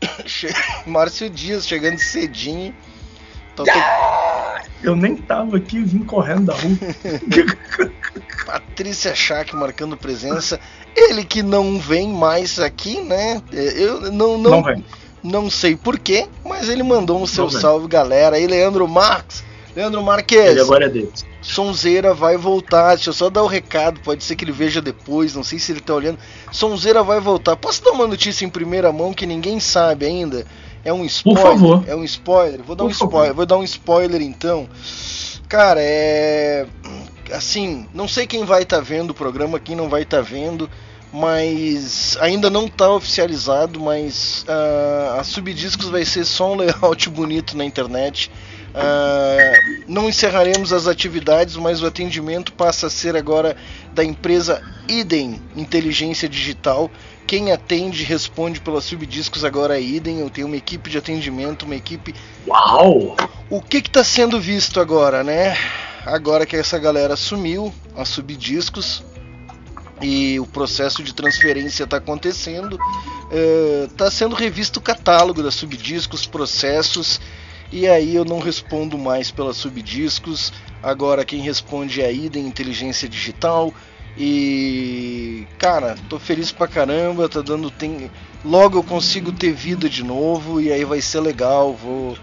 Márcio 0.86 1.30
Dias 1.30 1.66
chegando 1.66 1.98
cedinho. 1.98 2.74
Tô 3.54 3.64
Eu 4.82 4.96
nem 4.96 5.16
tava 5.16 5.58
aqui, 5.58 5.80
vim 5.80 6.04
correndo 6.04 6.46
da 6.46 6.54
rua. 6.54 6.76
Patrícia 8.46 9.14
Schack 9.14 9.54
marcando 9.54 9.96
presença. 9.96 10.58
Ele 10.96 11.24
que 11.24 11.42
não 11.42 11.78
vem 11.78 12.08
mais 12.08 12.58
aqui, 12.58 13.00
né? 13.00 13.40
Eu 13.52 14.10
não, 14.12 14.38
não, 14.38 14.50
Não 14.50 14.62
vem. 14.62 14.84
não 15.22 15.50
sei 15.50 15.76
porquê, 15.76 16.26
mas 16.44 16.68
ele 16.68 16.82
mandou 16.82 17.22
um 17.22 17.26
seu 17.26 17.48
salve, 17.50 17.86
galera. 17.86 18.36
Aí, 18.36 18.46
Leandro 18.46 18.88
Marques. 18.88 19.44
Leandro 19.76 20.02
Marques. 20.02 20.36
Ele 20.36 20.60
agora 20.60 20.86
é 20.86 20.88
deles. 20.88 21.29
Sonzeira 21.50 22.14
vai 22.14 22.36
voltar. 22.36 22.94
Deixa 22.94 23.10
eu 23.10 23.14
só 23.14 23.28
dar 23.28 23.42
o 23.42 23.46
recado. 23.46 24.00
Pode 24.00 24.22
ser 24.24 24.36
que 24.36 24.44
ele 24.44 24.52
veja 24.52 24.80
depois. 24.80 25.34
Não 25.34 25.42
sei 25.42 25.58
se 25.58 25.72
ele 25.72 25.80
tá 25.80 25.94
olhando. 25.94 26.18
Sonzeira 26.52 27.02
vai 27.02 27.20
voltar. 27.20 27.56
Posso 27.56 27.82
dar 27.82 27.90
uma 27.90 28.06
notícia 28.06 28.44
em 28.44 28.48
primeira 28.48 28.92
mão 28.92 29.12
que 29.12 29.26
ninguém 29.26 29.58
sabe 29.60 30.06
ainda? 30.06 30.46
É 30.84 30.92
um 30.92 31.04
spoiler. 31.04 31.42
favor. 31.42 31.84
É 31.86 31.94
um 31.94 32.04
spoiler. 32.04 32.62
Vou 32.62 32.74
dar 32.76 32.84
Por 32.84 32.90
um 32.90 32.94
favor. 32.94 33.08
spoiler. 33.08 33.34
Vou 33.34 33.46
dar 33.46 33.58
um 33.58 33.64
spoiler 33.64 34.22
então. 34.22 34.68
Cara, 35.48 35.80
é. 35.82 36.66
Assim, 37.32 37.86
não 37.92 38.08
sei 38.08 38.26
quem 38.26 38.44
vai 38.44 38.62
estar 38.62 38.80
vendo 38.80 39.10
o 39.10 39.14
programa, 39.14 39.60
quem 39.60 39.76
não 39.76 39.88
vai 39.88 40.02
estar 40.02 40.20
vendo, 40.20 40.68
mas 41.12 42.16
ainda 42.20 42.50
não 42.50 42.66
está 42.66 42.90
oficializado, 42.92 43.78
mas 43.78 44.44
ah, 44.48 45.18
a 45.20 45.24
Subdiscos 45.24 45.88
vai 45.88 46.04
ser 46.04 46.24
só 46.24 46.52
um 46.52 46.56
layout 46.58 47.08
bonito 47.08 47.56
na 47.56 47.64
internet. 47.64 48.30
Ah, 48.74 49.52
não 49.88 50.08
encerraremos 50.08 50.72
as 50.72 50.86
atividades, 50.86 51.56
mas 51.56 51.82
o 51.82 51.86
atendimento 51.86 52.52
passa 52.52 52.86
a 52.86 52.90
ser 52.90 53.16
agora 53.16 53.56
da 53.92 54.04
empresa 54.04 54.62
Idem 54.88 55.40
Inteligência 55.56 56.28
Digital. 56.28 56.90
Quem 57.26 57.52
atende 57.52 58.02
responde 58.02 58.60
pela 58.60 58.80
Subdiscos 58.80 59.44
agora 59.44 59.78
é 59.78 59.82
Idem. 59.82 60.20
Eu 60.20 60.30
tenho 60.30 60.46
uma 60.46 60.56
equipe 60.56 60.90
de 60.90 60.98
atendimento, 60.98 61.64
uma 61.64 61.76
equipe 61.76 62.14
Uau! 62.46 63.16
o 63.48 63.60
que 63.60 63.78
está 63.78 64.02
sendo 64.04 64.40
visto 64.40 64.80
agora, 64.80 65.22
né? 65.22 65.56
Agora 66.04 66.46
que 66.46 66.56
essa 66.56 66.78
galera 66.78 67.14
sumiu, 67.14 67.72
a 67.94 68.04
Subdiscos, 68.04 69.04
e 70.00 70.40
o 70.40 70.46
processo 70.46 71.02
de 71.02 71.14
transferência 71.14 71.84
está 71.84 71.98
acontecendo, 71.98 72.78
está 73.90 74.10
sendo 74.10 74.34
revisto 74.34 74.78
o 74.78 74.82
catálogo 74.82 75.42
da 75.42 75.50
Subdiscos, 75.50 76.26
processos, 76.26 77.20
e 77.72 77.86
aí 77.86 78.14
eu 78.14 78.24
não 78.24 78.38
respondo 78.38 78.98
mais 78.98 79.30
pela 79.30 79.52
Subdiscos. 79.52 80.52
Agora 80.82 81.24
quem 81.24 81.40
responde 81.40 82.00
é 82.00 82.06
a 82.06 82.12
Idem 82.12 82.46
Inteligência 82.46 83.08
Digital. 83.08 83.72
E 84.18 85.46
cara, 85.58 85.96
tô 86.08 86.18
feliz 86.18 86.50
pra 86.50 86.66
caramba, 86.66 87.28
tá 87.28 87.40
dando 87.40 87.70
tem 87.70 88.10
logo 88.44 88.78
eu 88.78 88.82
consigo 88.82 89.30
ter 89.30 89.52
vida 89.52 89.88
de 89.88 90.02
novo 90.02 90.60
e 90.60 90.72
aí 90.72 90.84
vai 90.84 91.00
ser 91.00 91.20
legal, 91.20 91.74
vou 91.74 92.16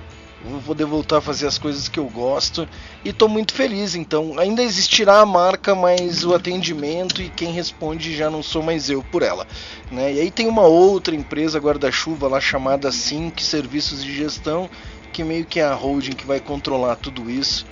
vou 0.43 0.61
poder 0.61 0.85
voltar 0.85 1.17
a 1.17 1.21
fazer 1.21 1.47
as 1.47 1.57
coisas 1.57 1.87
que 1.87 1.99
eu 1.99 2.05
gosto 2.05 2.67
e 3.03 3.11
tô 3.11 3.27
muito 3.27 3.53
feliz. 3.53 3.95
Então, 3.95 4.37
ainda 4.37 4.61
existirá 4.61 5.19
a 5.19 5.25
marca, 5.25 5.75
mas 5.75 6.23
o 6.23 6.33
atendimento 6.33 7.21
e 7.21 7.29
quem 7.29 7.51
responde 7.51 8.15
já 8.15 8.29
não 8.29 8.41
sou 8.41 8.63
mais 8.63 8.89
eu 8.89 9.03
por 9.03 9.23
ela. 9.23 9.47
Né? 9.91 10.13
E 10.13 10.19
aí 10.19 10.31
tem 10.31 10.47
uma 10.47 10.63
outra 10.63 11.15
empresa 11.15 11.59
guarda-chuva 11.59 12.27
lá 12.27 12.39
chamada 12.39 12.91
Sync 12.91 13.43
Serviços 13.43 14.03
de 14.03 14.15
Gestão, 14.15 14.69
que 15.17 15.23
meio 15.23 15.45
que 15.45 15.59
é 15.59 15.63
a 15.63 15.73
holding 15.73 16.11
que 16.11 16.27
vai 16.27 16.39
controlar 16.39 16.95
tudo 16.95 17.27
isso. 17.27 17.65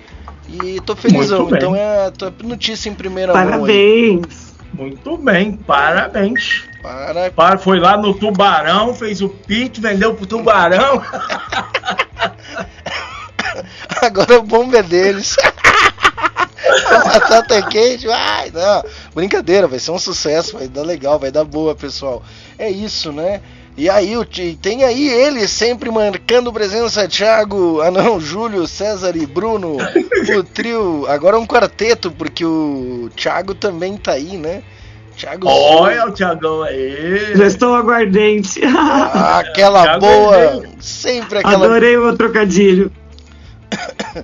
E 0.49 0.81
tô 0.81 0.95
felizão. 0.95 1.47
Então 1.51 1.75
é 1.75 2.07
a 2.07 2.11
notícia 2.43 2.89
em 2.89 2.95
primeira 2.95 3.33
mão 3.33 3.43
aí. 3.43 3.49
Parabéns. 3.51 4.55
Muito 4.73 5.15
bem, 5.15 5.55
parabéns. 5.55 6.63
Para 6.81 7.29
Para, 7.29 7.59
foi 7.59 7.79
lá 7.79 7.97
no 7.97 8.15
Tubarão, 8.15 8.95
fez 8.95 9.21
o 9.21 9.29
pitch, 9.29 9.77
vendeu 9.77 10.15
pro 10.15 10.25
Tubarão. 10.25 10.99
Agora 14.01 14.37
a 14.37 14.41
bomba 14.41 14.79
é 14.79 14.83
deles. 14.83 15.35
A 16.87 16.97
batata 16.97 17.61
quente, 17.69 18.09
ai, 18.09 18.49
não. 18.51 18.83
Brincadeira, 19.13 19.67
vai 19.67 19.77
ser 19.77 19.91
um 19.91 19.99
sucesso, 19.99 20.57
vai 20.57 20.67
dar 20.67 20.81
legal, 20.81 21.19
vai 21.19 21.29
dar 21.31 21.43
boa, 21.43 21.75
pessoal. 21.75 22.23
É 22.57 22.71
isso, 22.71 23.11
né? 23.11 23.39
E 23.77 23.89
aí, 23.89 24.15
o 24.15 24.25
tem 24.61 24.85
aí 24.85 25.09
ele 25.09 25.45
sempre 25.49 25.91
marcando 25.91 26.51
presença, 26.53 27.09
Thiago, 27.09 27.81
ah 27.81 27.91
não, 27.91 28.21
Júlio, 28.21 28.65
César 28.65 29.17
e 29.17 29.25
Bruno, 29.25 29.75
o 30.37 30.43
trio, 30.43 31.05
agora 31.09 31.35
é 31.35 31.39
um 31.39 31.45
quarteto, 31.45 32.09
porque 32.09 32.45
o 32.45 33.09
Thiago 33.17 33.53
também 33.53 33.97
tá 33.97 34.13
aí, 34.13 34.37
né? 34.37 34.63
Thiago 35.17 35.47
Olha 35.47 36.07
o 36.07 36.11
Thiagão 36.11 36.63
aí. 36.63 37.35
Já 37.35 37.47
estou 37.47 37.75
aguardente. 37.75 38.61
Ah, 38.63 39.39
aquela 39.43 39.83
Thiago 39.83 39.99
boa, 39.99 40.37
é 40.37 40.61
sempre 40.79 41.39
aquela 41.39 41.65
Adorei 41.65 41.97
o 41.97 42.03
meu 42.05 42.17
trocadilho. 42.17 42.89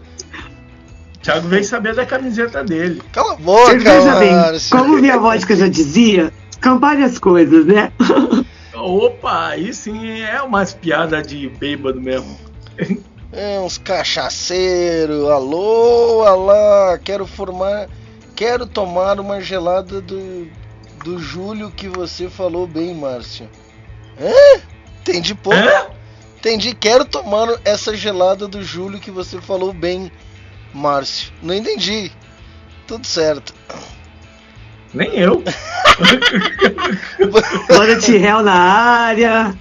Thiago 1.22 1.48
veio 1.50 1.63
saber 1.65 1.93
da 1.93 2.05
camiseta 2.05 2.63
dele. 2.63 3.01
Cala 3.12 3.34
a 3.34 3.36
boca, 3.36 3.65
Você 3.65 3.77
veja 3.79 4.15
bem, 4.15 4.34
como 4.70 4.98
minha 4.98 5.17
vodka 5.17 5.55
já 5.55 5.67
dizia, 5.67 6.31
campare 6.60 7.03
as 7.03 7.20
coisas, 7.20 7.65
né? 7.65 7.91
Opa, 8.82 9.50
aí 9.50 9.74
sim 9.74 10.22
é 10.22 10.42
umas 10.42 10.74
piadas 10.74 11.26
de 11.28 11.48
bêbado 11.48 12.02
mesmo. 12.02 12.38
É, 13.32 13.60
uns 13.60 13.78
cachaceiros, 13.78 15.30
alô, 15.30 16.24
alá, 16.24 17.00
quero 17.02 17.26
formar, 17.26 17.88
quero 18.36 18.66
tomar 18.66 19.20
uma 19.20 19.40
gelada 19.40 20.02
do, 20.02 20.50
do 21.04 21.18
Júlio 21.18 21.72
que 21.72 21.88
você 21.88 22.30
falou 22.30 22.68
bem, 22.68 22.94
Márcio. 22.94 23.50
Hã? 24.20 24.62
Entendi 25.02 25.34
pouco. 25.34 25.58
Hã? 25.58 25.88
Entendi, 26.38 26.74
quero 26.74 27.06
tomar 27.06 27.48
essa 27.64 27.96
gelada 27.96 28.48
do 28.48 28.64
Júlio 28.64 29.00
que 29.00 29.12
você 29.12 29.40
falou 29.40 29.72
bem, 29.72 30.12
Márcio. 30.74 31.32
Não 31.42 31.54
entendi. 31.54 32.12
Tudo 32.88 33.06
certo. 33.06 33.54
Nem 34.94 35.10
eu. 35.18 35.44
Bora 37.70 37.96
de 37.98 38.18
réu 38.18 38.42
na 38.44 38.54
área. 38.54 39.56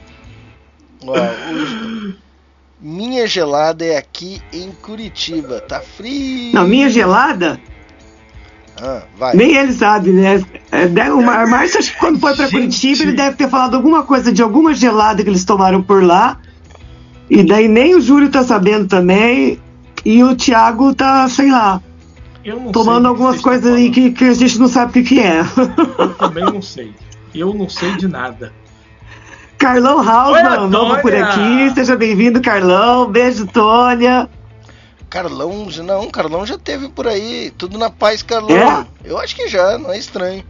Ó, 1.06 1.14
minha 2.80 3.26
gelada 3.26 3.84
é 3.84 3.96
aqui 3.96 4.40
em 4.52 4.70
Curitiba, 4.82 5.60
tá 5.60 5.80
frio. 5.80 6.54
Não, 6.54 6.66
minha 6.66 6.88
gelada, 6.88 7.60
Ah, 8.80 9.02
vai. 9.18 9.36
nem 9.36 9.54
ele 9.54 9.72
sabe, 9.72 10.10
né? 10.10 10.42
É, 10.72 10.86
deve- 10.86 11.10
O 11.10 11.20
Márcio, 11.22 11.78
acho 11.78 11.92
que 11.92 11.98
quando 11.98 12.18
foi 12.18 12.34
pra 12.34 12.46
Gente. 12.46 12.52
Curitiba, 12.56 13.02
ele 13.02 13.12
deve 13.12 13.36
ter 13.36 13.48
falado 13.48 13.76
alguma 13.76 14.02
coisa 14.02 14.32
de 14.32 14.42
alguma 14.42 14.74
gelada 14.74 15.22
que 15.22 15.28
eles 15.28 15.44
tomaram 15.44 15.82
por 15.82 16.02
lá. 16.02 16.38
E 17.28 17.42
daí 17.44 17.68
nem 17.68 17.94
o 17.94 18.00
Júlio 18.00 18.30
tá 18.30 18.42
sabendo 18.42 18.88
também. 18.88 19.60
E 20.04 20.24
o 20.24 20.34
Thiago 20.34 20.94
tá, 20.94 21.28
sei 21.28 21.50
lá, 21.50 21.80
tomando 22.72 23.02
do 23.02 23.08
algumas 23.08 23.40
coisas 23.40 23.74
aí 23.74 23.90
que, 23.90 24.12
que 24.12 24.24
a 24.24 24.34
gente 24.34 24.58
não 24.58 24.68
sabe 24.68 24.90
o 24.90 24.92
que, 24.92 25.02
que 25.02 25.20
é. 25.20 25.40
Eu 25.98 26.14
também 26.14 26.44
não 26.44 26.62
sei. 26.62 26.92
Eu 27.34 27.54
não 27.54 27.68
sei 27.68 27.96
de 27.96 28.08
nada. 28.08 28.52
Carlão 29.58 30.00
Hausmann, 30.00 30.68
novo 30.68 31.00
por 31.02 31.14
aqui. 31.14 31.70
Seja 31.74 31.94
bem-vindo, 31.94 32.40
Carlão. 32.40 33.10
Beijo, 33.10 33.46
Tônia. 33.46 34.28
Carlão, 35.10 35.66
não, 35.84 36.08
Carlão 36.08 36.46
já 36.46 36.56
teve 36.56 36.88
por 36.88 37.06
aí. 37.06 37.52
Tudo 37.58 37.76
na 37.76 37.90
paz, 37.90 38.22
Carlão. 38.22 38.56
É? 38.56 38.86
Eu 39.04 39.18
acho 39.18 39.36
que 39.36 39.48
já, 39.48 39.76
não 39.76 39.92
é 39.92 39.98
estranho. 39.98 40.44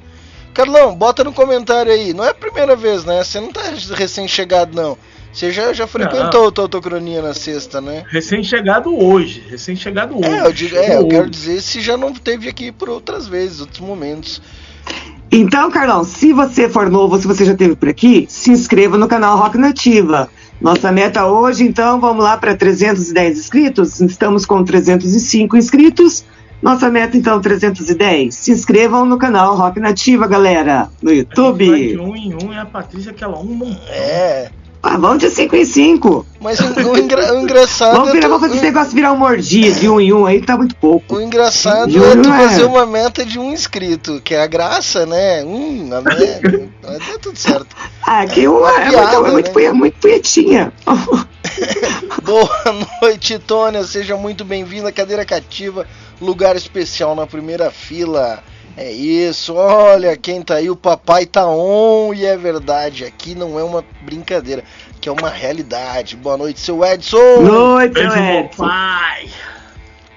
Carlão, 0.55 0.95
bota 0.95 1.25
no 1.25 1.33
comentário 1.33 1.91
aí. 1.91 2.13
Não 2.13 2.25
é 2.25 2.31
a 2.31 2.35
primeira 2.35 2.77
vez, 2.77 3.05
né? 3.05 3.25
Você 3.25 3.41
não 3.41 3.51
tá 3.51 3.63
recém-chegado, 3.97 4.77
não. 4.77 4.97
Você 5.33 5.51
já, 5.53 5.73
já 5.73 5.87
frequentou 5.87 6.47
o 6.47 6.53
Tautocronia 6.53 7.23
na 7.23 7.33
sexta, 7.35 7.81
né? 7.81 8.05
Recém-chegado 8.09 8.93
hoje. 8.97 9.45
Recém-chegado 9.49 10.17
hoje. 10.17 10.29
É, 10.29 10.47
eu, 10.47 10.53
digo, 10.53 10.77
é, 10.77 10.97
eu 10.97 11.07
quero 11.07 11.31
dizer 11.31 11.61
se 11.61 11.81
já 11.81 11.97
não 11.97 12.13
teve 12.13 12.49
aqui 12.49 12.73
por 12.73 12.89
outras 12.89 13.29
vezes, 13.29 13.61
outros 13.61 13.81
momentos. 13.81 14.43
Então, 15.33 15.71
Carlão, 15.71 16.03
se 16.03 16.33
você 16.33 16.69
for 16.69 16.91
novo, 16.91 17.17
se 17.17 17.27
você 17.27 17.45
já 17.45 17.53
esteve 17.53 17.77
por 17.77 17.89
aqui, 17.89 18.27
se 18.29 18.51
inscreva 18.51 18.99
no 18.99 19.07
canal 19.07 19.39
Rock 19.39 19.57
Nativa. 19.57 20.29
Nossa 20.61 20.91
meta 20.91 21.25
hoje, 21.25 21.63
então, 21.63 22.01
vamos 22.01 22.25
lá 22.25 22.37
para 22.37 22.57
310 22.57 23.39
inscritos. 23.39 24.01
Estamos 24.01 24.45
com 24.45 24.65
305 24.65 25.57
inscritos. 25.57 26.25
Nossa 26.61 26.91
meta, 26.91 27.17
então, 27.17 27.41
310. 27.41 28.35
Se 28.35 28.51
inscrevam 28.51 29.07
no 29.07 29.17
canal 29.17 29.55
Rock 29.57 29.79
Nativa, 29.79 30.27
galera, 30.27 30.91
no 31.01 31.13
YouTube. 31.13 31.73
A 31.73 31.77
de 31.77 31.99
um 31.99 32.17
em 32.17 32.35
um 32.35 32.53
e 32.53 32.59
a 32.59 32.67
Patrícia 32.67 33.13
aquela 33.13 33.39
um 33.39 33.45
montão. 33.45 33.81
É. 33.89 34.51
Ah, 34.83 34.97
vamos 34.97 35.19
de 35.19 35.29
5 35.29 35.55
em 35.57 35.65
5. 35.65 36.27
Mas 36.41 36.59
o, 36.59 36.65
o, 36.65 36.99
engra, 36.99 37.35
o 37.35 37.41
engraçado. 37.41 37.97
Vamos, 37.97 38.13
virar, 38.13 38.29
vamos 38.29 38.43
fazer 38.43 38.55
esse 38.55 38.65
negócio 38.65 38.95
virar 38.95 39.13
um 39.13 39.17
mordia 39.17 39.73
de 39.73 39.89
um 39.89 40.01
em 40.01 40.13
um 40.13 40.25
aí, 40.25 40.41
tá 40.41 40.57
muito 40.57 40.75
pouco. 40.77 41.17
O 41.17 41.21
engraçado 41.21 41.91
é 42.03 42.17
tu 42.17 42.29
fazer 42.29 42.65
uma 42.65 42.87
meta 42.87 43.25
de 43.25 43.39
um 43.39 43.53
inscrito, 43.53 44.23
que 44.23 44.35
é 44.35 44.43
a 44.43 44.47
graça, 44.47 45.05
né? 45.05 45.45
Um, 45.45 45.95
a 45.95 46.01
meta. 46.01 46.69
tá 46.83 47.19
tudo 47.21 47.39
certo. 47.39 47.77
Ah, 48.03 48.27
que 48.27 48.49
um 48.49 48.67
é, 48.67 48.91
piada, 48.91 49.17
é, 49.17 49.31
muito, 49.31 49.57
né? 49.57 49.73
muito 49.73 49.99
punhetinha. 50.01 50.73
Boa 52.25 52.61
noite, 53.01 53.39
Tônia. 53.39 53.85
Seja 53.85 54.17
muito 54.17 54.45
bem-vinda. 54.45 54.91
Cadeira 54.91 55.25
cativa, 55.25 55.87
lugar 56.21 56.57
especial 56.57 57.15
na 57.15 57.27
primeira 57.27 57.71
fila. 57.71 58.43
É 58.77 58.91
isso, 58.91 59.55
olha 59.55 60.17
quem 60.17 60.43
tá 60.43 60.55
aí, 60.55 60.71
o 60.71 60.77
papai 60.77 61.27
tá 61.27 61.47
on 61.47 62.15
e 62.15 62.25
é 62.25 62.37
verdade, 62.37 63.05
aqui 63.05 63.35
não 63.35 63.59
é 63.59 63.65
uma 63.65 63.85
brincadeira, 64.03 64.65
que 65.01 65.09
é 65.09 65.13
uma 65.13 65.29
realidade. 65.29 66.17
Boa 66.17 66.37
noite, 66.37 66.61
seu 66.61 66.85
Edson. 66.85 67.41
Noite, 67.43 67.93
Beijo, 67.93 68.17
Edson. 68.17 68.67
pai. 68.67 69.29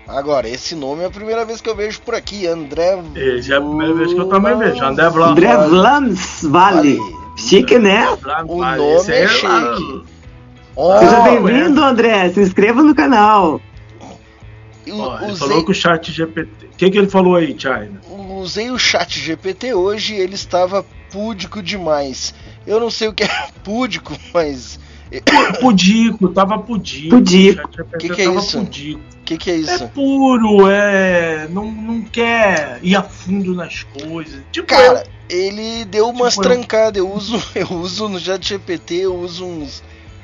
Agora, 0.08 0.48
esse 0.48 0.76
nome 0.76 1.02
é 1.04 1.06
a 1.06 1.10
primeira 1.10 1.44
vez 1.44 1.60
que 1.62 1.70
eu 1.70 1.76
vejo 1.76 2.02
por 2.02 2.14
aqui, 2.14 2.46
André. 2.46 3.02
É, 3.16 3.42
já 3.42 3.56
é 3.56 3.58
a 3.58 3.62
primeira 3.62 3.94
vez 3.94 4.14
que 4.14 4.20
eu 4.20 4.28
também 4.28 4.58
vejo, 4.58 4.84
André 4.84 5.10
Vlams. 5.10 5.32
André 5.32 5.58
Vlams 5.68 6.44
Vale. 6.44 7.00
Chique, 7.36 7.80
né? 7.80 8.08
O 8.48 8.58
nome 8.58 9.04
é, 9.10 9.24
é 9.24 9.28
chique. 9.28 10.04
Oh, 10.76 11.00
Seja 11.00 11.22
bem-vindo, 11.22 11.84
André. 11.84 12.30
Se 12.30 12.42
inscreva 12.42 12.84
no 12.84 12.94
canal. 12.94 13.60
Oh, 14.88 15.24
ele 15.24 15.36
falou 15.36 15.64
que 15.64 15.72
o 15.72 15.74
chat 15.74 16.12
GPT. 16.12 16.66
O 16.66 16.70
que, 16.78 16.92
que 16.92 16.98
ele 16.98 17.10
falou 17.10 17.36
aí, 17.36 17.56
China? 17.58 18.02
Usei 18.44 18.70
o 18.70 18.78
chat 18.78 19.22
GPT 19.22 19.74
hoje 19.74 20.16
ele 20.16 20.36
estava 20.36 20.86
púdico 21.10 21.64
demais. 21.64 22.34
Eu 22.68 22.78
não 22.78 22.92
sei 22.92 23.08
o 23.08 23.14
que 23.14 23.24
é 23.24 23.48
púdico, 23.64 24.14
mas. 24.34 24.78
Pudico, 25.62 26.28
tava 26.30 26.60
pudico. 26.60 27.16
Pudico. 27.16 27.70
O 27.94 27.98
que, 27.98 28.10
que 28.10 28.22
é 28.22 28.26
isso? 28.26 28.60
O 28.60 28.66
que, 28.66 29.38
que 29.38 29.52
é 29.52 29.56
isso? 29.56 29.84
É 29.84 29.88
puro, 29.88 30.68
é. 30.70 31.48
Não, 31.50 31.72
não 31.72 32.02
quer 32.02 32.80
ir 32.82 32.96
a 32.96 33.04
fundo 33.04 33.56
nas 33.56 33.84
coisas. 33.84 34.42
Tipo 34.52 34.68
Cara, 34.68 35.06
eu. 35.30 35.38
ele 35.38 35.86
deu 35.86 36.10
umas 36.10 36.34
tipo 36.34 36.44
trancadas. 36.44 36.98
Eu 36.98 37.10
uso, 37.10 37.42
eu 37.56 37.72
uso 37.78 38.10
no 38.10 38.20
chat 38.20 38.46
GPT, 38.46 39.06
eu 39.06 39.16
uso 39.16 39.46
uns. 39.46 39.82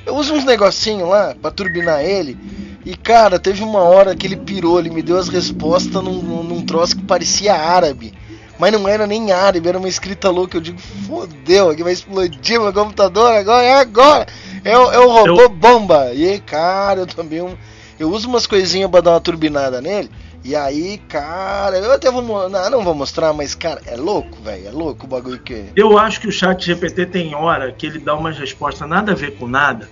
Eu 0.09 0.15
uso 0.15 0.33
uns 0.33 0.43
negocinhos 0.43 1.07
lá 1.07 1.35
pra 1.39 1.51
turbinar 1.51 2.03
ele. 2.03 2.35
E 2.83 2.97
cara, 2.97 3.37
teve 3.37 3.61
uma 3.63 3.81
hora 3.81 4.15
que 4.15 4.25
ele 4.25 4.35
pirou, 4.35 4.79
ele 4.79 4.89
me 4.89 5.03
deu 5.03 5.19
as 5.19 5.29
respostas 5.29 6.03
num, 6.03 6.41
num 6.41 6.65
troço 6.65 6.95
que 6.95 7.03
parecia 7.03 7.53
árabe. 7.53 8.11
Mas 8.57 8.73
não 8.73 8.87
era 8.87 9.05
nem 9.05 9.31
árabe, 9.31 9.69
era 9.69 9.77
uma 9.77 9.87
escrita 9.87 10.31
louca. 10.31 10.57
Eu 10.57 10.61
digo, 10.61 10.79
fodeu, 10.79 11.69
aqui 11.69 11.83
vai 11.83 11.93
explodir 11.93 12.59
meu 12.59 12.73
computador 12.73 13.31
agora, 13.33 13.63
é 13.63 13.75
agora! 13.75 14.25
É, 14.65 14.71
é 14.71 14.99
o 14.99 15.11
robô 15.11 15.41
eu... 15.41 15.49
bomba! 15.49 16.11
E 16.11 16.39
cara, 16.39 17.01
eu 17.01 17.05
também. 17.05 17.55
Eu 17.99 18.09
uso 18.09 18.27
umas 18.27 18.47
coisinhas 18.47 18.89
pra 18.89 19.01
dar 19.01 19.11
uma 19.11 19.21
turbinada 19.21 19.79
nele. 19.79 20.09
E 20.43 20.55
aí, 20.55 20.97
cara, 21.07 21.77
eu 21.77 21.91
até 21.91 22.09
vou. 22.09 22.49
Não, 22.49 22.69
não 22.71 22.83
vou 22.83 22.95
mostrar, 22.95 23.31
mas, 23.31 23.53
cara, 23.53 23.79
é 23.85 23.95
louco, 23.95 24.41
velho. 24.41 24.69
É 24.69 24.71
louco 24.71 25.05
o 25.05 25.07
bagulho 25.07 25.39
que. 25.39 25.65
Eu 25.75 25.99
acho 25.99 26.19
que 26.19 26.27
o 26.27 26.31
chat 26.31 26.65
GPT 26.65 27.05
tem 27.05 27.35
hora 27.35 27.71
que 27.71 27.85
ele 27.85 27.99
dá 27.99 28.15
umas 28.15 28.39
respostas 28.39 28.89
nada 28.89 29.11
a 29.11 29.15
ver 29.15 29.37
com 29.37 29.47
nada 29.47 29.87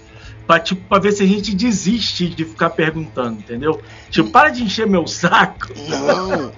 pra, 0.47 0.59
tipo, 0.59 0.81
pra 0.87 0.97
ver 0.97 1.11
se 1.11 1.21
a 1.21 1.27
gente 1.27 1.53
desiste 1.53 2.29
de 2.29 2.45
ficar 2.45 2.69
perguntando, 2.69 3.39
entendeu? 3.39 3.81
Tipo, 4.09 4.29
para 4.31 4.49
de 4.49 4.63
encher 4.63 4.87
meu 4.87 5.05
saco. 5.05 5.67
Não, 5.87 6.53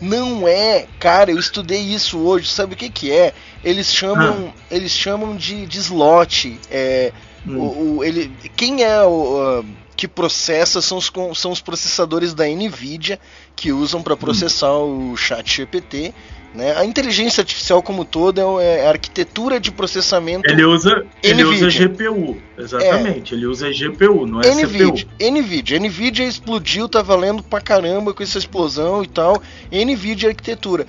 não 0.00 0.48
é. 0.48 0.86
Cara, 0.98 1.30
eu 1.30 1.38
estudei 1.38 1.80
isso 1.80 2.18
hoje. 2.18 2.48
Sabe 2.48 2.72
o 2.72 2.76
que 2.76 2.88
que 2.88 3.12
é? 3.12 3.34
Eles 3.62 3.92
chamam, 3.92 4.52
ah. 4.56 4.62
eles 4.70 4.92
chamam 4.92 5.36
de, 5.36 5.66
de 5.66 5.78
slot. 5.78 6.58
É, 6.70 7.12
hum. 7.46 7.58
o, 7.58 7.96
o, 7.98 8.04
ele, 8.04 8.32
quem 8.56 8.82
é 8.82 9.02
o... 9.02 9.60
Uh, 9.60 9.82
que 9.94 10.08
processa 10.08 10.80
são 10.80 10.98
os, 10.98 11.12
são 11.36 11.52
os 11.52 11.60
processadores 11.60 12.34
da 12.34 12.44
Nvidia 12.46 13.20
que 13.54 13.70
usam 13.70 14.02
para 14.02 14.16
processar 14.16 14.72
hum. 14.72 15.12
o 15.12 15.16
chat 15.16 15.58
GPT 15.58 16.12
né? 16.54 16.76
A 16.76 16.84
inteligência 16.84 17.40
artificial 17.40 17.82
como 17.82 18.04
toda 18.04 18.42
é, 18.60 18.80
é 18.80 18.88
arquitetura 18.88 19.58
de 19.58 19.70
processamento. 19.70 20.50
Ele 20.50 20.64
usa, 20.64 21.06
ele 21.22 21.44
usa 21.44 21.68
GPU, 21.68 22.36
exatamente. 22.58 23.34
É. 23.34 23.36
Ele 23.36 23.46
usa 23.46 23.70
GPU, 23.70 24.26
não 24.26 24.40
é 24.40 24.54
NVIDIA, 24.54 25.06
CPU. 25.06 25.30
NVIDIA, 25.30 25.78
NVIDIA 25.80 26.26
explodiu, 26.26 26.88
tá 26.88 27.00
valendo 27.00 27.42
pra 27.42 27.60
caramba 27.60 28.12
com 28.12 28.22
essa 28.22 28.38
explosão 28.38 29.02
e 29.02 29.08
tal. 29.08 29.42
NVIDIA 29.70 30.28
arquitetura. 30.28 30.86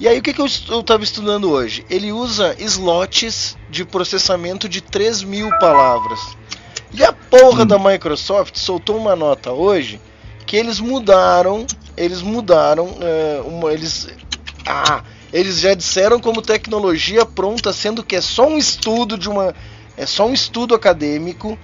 E 0.00 0.08
aí 0.08 0.18
o 0.18 0.22
que, 0.22 0.32
que 0.32 0.40
eu 0.40 0.46
estava 0.46 1.04
estudando 1.04 1.50
hoje? 1.50 1.84
Ele 1.88 2.10
usa 2.10 2.56
slots 2.58 3.56
de 3.70 3.84
processamento 3.84 4.68
de 4.68 4.80
3 4.80 5.22
mil 5.22 5.48
palavras. 5.58 6.18
E 6.92 7.04
a 7.04 7.12
porra 7.12 7.62
hum. 7.62 7.66
da 7.66 7.78
Microsoft 7.78 8.56
soltou 8.56 8.96
uma 8.96 9.14
nota 9.14 9.52
hoje 9.52 10.00
que 10.46 10.56
eles 10.56 10.80
mudaram, 10.80 11.66
eles 11.96 12.20
mudaram, 12.20 12.86
uh, 12.86 13.48
uma, 13.48 13.72
eles 13.72 14.08
ah, 14.66 15.02
eles 15.32 15.60
já 15.60 15.74
disseram 15.74 16.20
como 16.20 16.42
tecnologia 16.42 17.24
pronta, 17.24 17.72
sendo 17.72 18.02
que 18.02 18.16
é 18.16 18.20
só 18.20 18.46
um 18.46 18.58
estudo 18.58 19.16
de 19.16 19.28
uma. 19.28 19.54
É 19.96 20.06
só 20.06 20.26
um 20.26 20.32
estudo 20.32 20.74
acadêmico, 20.74 21.58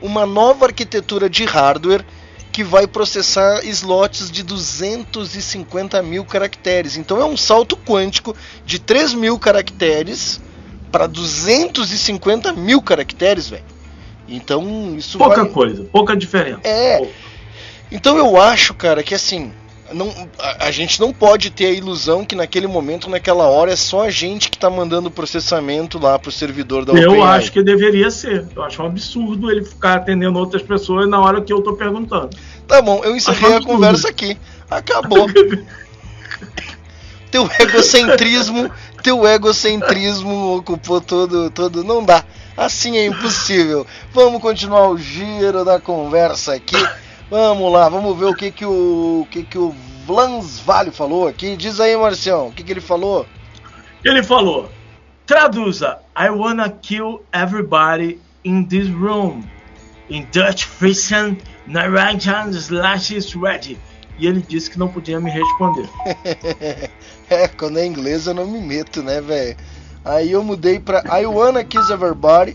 uma 0.00 0.26
nova 0.26 0.66
arquitetura 0.66 1.28
de 1.28 1.44
hardware 1.44 2.04
que 2.52 2.62
vai 2.62 2.86
processar 2.86 3.64
slots 3.64 4.30
de 4.30 4.42
250 4.42 6.02
mil 6.02 6.24
caracteres. 6.24 6.96
Então 6.96 7.18
é 7.18 7.24
um 7.24 7.36
salto 7.36 7.76
quântico 7.76 8.36
de 8.64 8.78
3 8.78 9.14
mil 9.14 9.38
caracteres 9.38 10.40
para 10.90 11.06
250 11.06 12.52
mil 12.52 12.82
caracteres, 12.82 13.48
velho. 13.48 13.64
Então 14.28 14.94
isso 14.96 15.16
pouca 15.16 15.44
vai... 15.44 15.52
coisa, 15.52 15.84
pouca 15.84 16.14
diferença. 16.14 16.60
É. 16.64 17.08
Então 17.90 18.16
eu 18.18 18.40
acho, 18.40 18.74
cara, 18.74 19.02
que 19.02 19.14
assim 19.14 19.50
não, 19.92 20.28
a, 20.38 20.66
a, 20.66 20.70
gente 20.70 21.00
não 21.00 21.12
pode 21.12 21.50
ter 21.50 21.66
a 21.66 21.70
ilusão 21.70 22.24
que 22.24 22.34
naquele 22.34 22.66
momento, 22.66 23.08
naquela 23.08 23.44
hora, 23.44 23.72
é 23.72 23.76
só 23.76 24.04
a 24.04 24.10
gente 24.10 24.50
que 24.50 24.56
está 24.56 24.68
mandando 24.70 25.08
o 25.08 25.10
processamento 25.10 25.98
lá 25.98 26.18
pro 26.18 26.30
servidor 26.30 26.84
da 26.84 26.92
OpenAI. 26.92 27.16
Eu 27.16 27.22
acho 27.22 27.52
que 27.52 27.62
deveria 27.62 28.10
ser. 28.10 28.46
Eu 28.54 28.62
acho 28.62 28.82
um 28.82 28.86
absurdo 28.86 29.50
ele 29.50 29.64
ficar 29.64 29.96
atendendo 29.96 30.38
outras 30.38 30.62
pessoas 30.62 31.08
na 31.08 31.20
hora 31.20 31.40
que 31.40 31.52
eu 31.52 31.58
estou 31.58 31.76
perguntando. 31.76 32.30
Tá 32.66 32.80
bom, 32.80 33.02
eu 33.04 33.16
encerrei 33.16 33.54
a 33.54 33.60
conversa 33.64 34.08
aqui. 34.08 34.36
Acabou. 34.70 35.26
teu 37.30 37.48
egocentrismo, 37.58 38.70
teu 39.02 39.26
egocentrismo 39.26 40.56
ocupou 40.56 41.00
todo, 41.00 41.50
todo. 41.50 41.84
Não 41.84 42.04
dá. 42.04 42.24
Assim 42.56 42.98
é 42.98 43.06
impossível. 43.06 43.86
Vamos 44.12 44.42
continuar 44.42 44.88
o 44.88 44.98
giro 44.98 45.64
da 45.64 45.80
conversa 45.80 46.54
aqui. 46.54 46.76
Vamos 47.32 47.72
lá, 47.72 47.88
vamos 47.88 48.18
ver 48.18 48.26
o 48.26 48.34
que 48.34 48.50
que 48.50 48.66
o, 48.66 49.22
o 49.22 49.26
que 49.30 49.42
que 49.42 49.56
o 49.56 49.74
Vlans 50.06 50.60
Vale 50.60 50.90
falou 50.90 51.26
aqui. 51.26 51.56
Diz 51.56 51.80
aí, 51.80 51.96
Marcião, 51.96 52.48
o 52.48 52.52
que 52.52 52.62
que 52.62 52.70
ele 52.70 52.80
falou? 52.82 53.24
Ele 54.04 54.22
falou: 54.22 54.70
Traduza, 55.24 55.98
I 56.14 56.28
wanna 56.28 56.68
kill 56.68 57.22
everybody 57.32 58.20
in 58.44 58.64
this 58.66 58.86
room. 58.90 59.44
In 60.10 60.26
Dutch, 60.30 60.66
Frisian, 60.66 61.38
Norwegian, 61.66 62.50
slash 62.52 63.16
is 63.16 63.34
ready. 63.34 63.78
E 64.18 64.26
ele 64.26 64.44
disse 64.46 64.70
que 64.70 64.78
não 64.78 64.88
podia 64.88 65.18
me 65.18 65.30
responder. 65.30 65.88
é, 67.30 67.48
quando 67.48 67.78
é 67.78 67.86
inglês 67.86 68.26
eu 68.26 68.34
não 68.34 68.46
me 68.46 68.60
meto, 68.60 69.02
né, 69.02 69.22
velho? 69.22 69.56
Aí 70.04 70.32
eu 70.32 70.44
mudei 70.44 70.78
pra 70.78 71.02
I 71.18 71.24
wanna 71.24 71.64
kill 71.64 71.80
everybody 71.90 72.54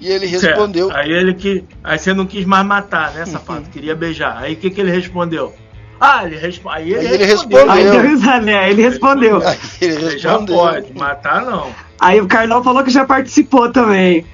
e 0.00 0.08
ele 0.08 0.26
respondeu. 0.26 0.90
Aí 0.94 1.10
ele 1.10 1.34
que. 1.34 1.64
Aí 1.82 1.98
você 1.98 2.14
não 2.14 2.26
quis 2.26 2.44
mais 2.44 2.64
matar, 2.64 3.12
né, 3.12 3.26
safado? 3.26 3.68
Queria 3.70 3.94
beijar. 3.94 4.38
Aí 4.38 4.54
o 4.54 4.56
que, 4.56 4.70
que 4.70 4.80
ele 4.80 4.90
respondeu? 4.90 5.54
Ah, 6.00 6.24
ele, 6.24 6.36
respo... 6.36 6.68
aí 6.68 6.92
ele, 6.92 7.08
aí 7.08 7.14
ele 7.14 7.24
respondeu. 7.24 7.58
respondeu. 7.58 7.72
Aí, 7.72 7.84
né? 7.84 8.70
ele 8.70 8.82
respondeu. 8.82 9.42
Aí 9.44 9.58
ele 9.80 9.92
respondeu. 9.92 10.18
Já 10.18 10.38
pode, 10.38 10.96
matar 10.96 11.44
não. 11.44 11.72
Aí 12.00 12.20
o 12.20 12.28
Carlão 12.28 12.62
falou 12.62 12.84
que 12.84 12.90
já 12.90 13.04
participou 13.04 13.72
também. 13.72 14.24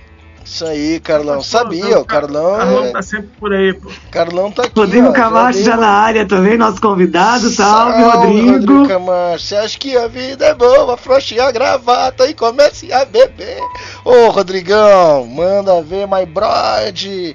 Isso 0.45 0.67
aí, 0.67 1.01
Carlão. 1.01 1.43
Sabia, 1.43 1.99
o 1.99 2.05
Carlão. 2.05 2.57
Carlão 2.59 2.85
é- 2.85 2.91
tá 2.93 3.01
sempre 3.03 3.29
por 3.41 3.53
aí, 3.53 3.73
pô. 3.73 3.91
Carlão 4.11 4.51
tá 4.53 4.65
aqui. 4.65 4.79
Rodrigo 4.79 5.09
ó, 5.09 5.13
Camacho 5.13 5.63
já 5.63 5.77
na 5.77 5.89
área 5.89 6.27
também, 6.27 6.59
nosso 6.59 6.81
convidado. 6.81 7.49
Salve, 7.49 8.03
Rodrigo 8.03 8.51
Rodrigo. 8.53 8.87
Camacho. 8.89 9.45
Você 9.47 9.57
acha 9.57 9.79
que 9.79 9.97
a 9.97 10.07
vida 10.07 10.45
é 10.45 10.55
boa? 10.55 10.95
Afrouxe 10.95 11.41
a 11.41 11.51
gravata 11.51 12.29
e 12.29 12.35
comece 12.35 12.93
a 12.93 13.05
beber. 13.07 13.59
Ô, 14.05 14.29
Rodrigão, 14.29 15.27
manda 15.27 15.81
ver, 15.83 16.07
my 16.07 16.27
brother. 16.27 17.35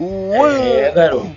O 0.00 0.32
É, 0.46 0.90
garoto. 0.92 1.30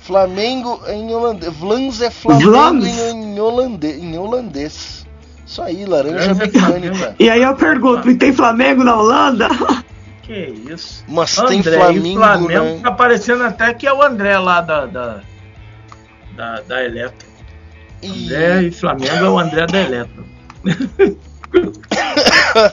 Flamengo 0.00 0.80
em 0.88 1.12
holandês. 1.14 1.52
Vlans 1.54 2.00
é 2.02 2.10
Flamengo 2.10 2.50
Vlaams. 2.50 2.86
em, 2.86 3.40
holandês, 3.40 3.98
em 4.02 4.18
holandês. 4.18 5.06
Isso 5.46 5.60
aí, 5.60 5.84
laranja 5.84 6.30
é 6.30 6.34
mecânica. 6.34 6.94
Flamengo. 6.94 7.14
E 7.18 7.28
aí 7.30 7.42
eu 7.42 7.54
pergunto, 7.56 8.08
e 8.10 8.14
tem 8.16 8.32
Flamengo 8.32 8.84
na 8.84 8.96
Holanda? 8.96 9.48
Que 10.22 10.46
isso. 10.70 11.04
Mas 11.08 11.36
André, 11.38 11.48
tem 11.48 11.60
e 11.60 11.62
Flamengo, 11.62 12.14
Flamengo 12.14 12.64
né? 12.64 12.80
tá 12.82 12.92
parecendo 12.92 13.42
até 13.44 13.74
que 13.74 13.86
é 13.86 13.92
o 13.92 14.02
André 14.02 14.38
lá 14.38 14.60
da. 14.60 14.86
da, 14.86 15.20
da, 16.36 16.60
da 16.60 16.84
Eletro. 16.84 17.28
E- 18.00 18.24
André 18.24 18.62
e 18.62 18.70
Flamengo 18.70 19.24
é 19.24 19.30
o 19.30 19.38
André 19.38 19.66
da 19.66 19.80
Eletro. 19.80 20.24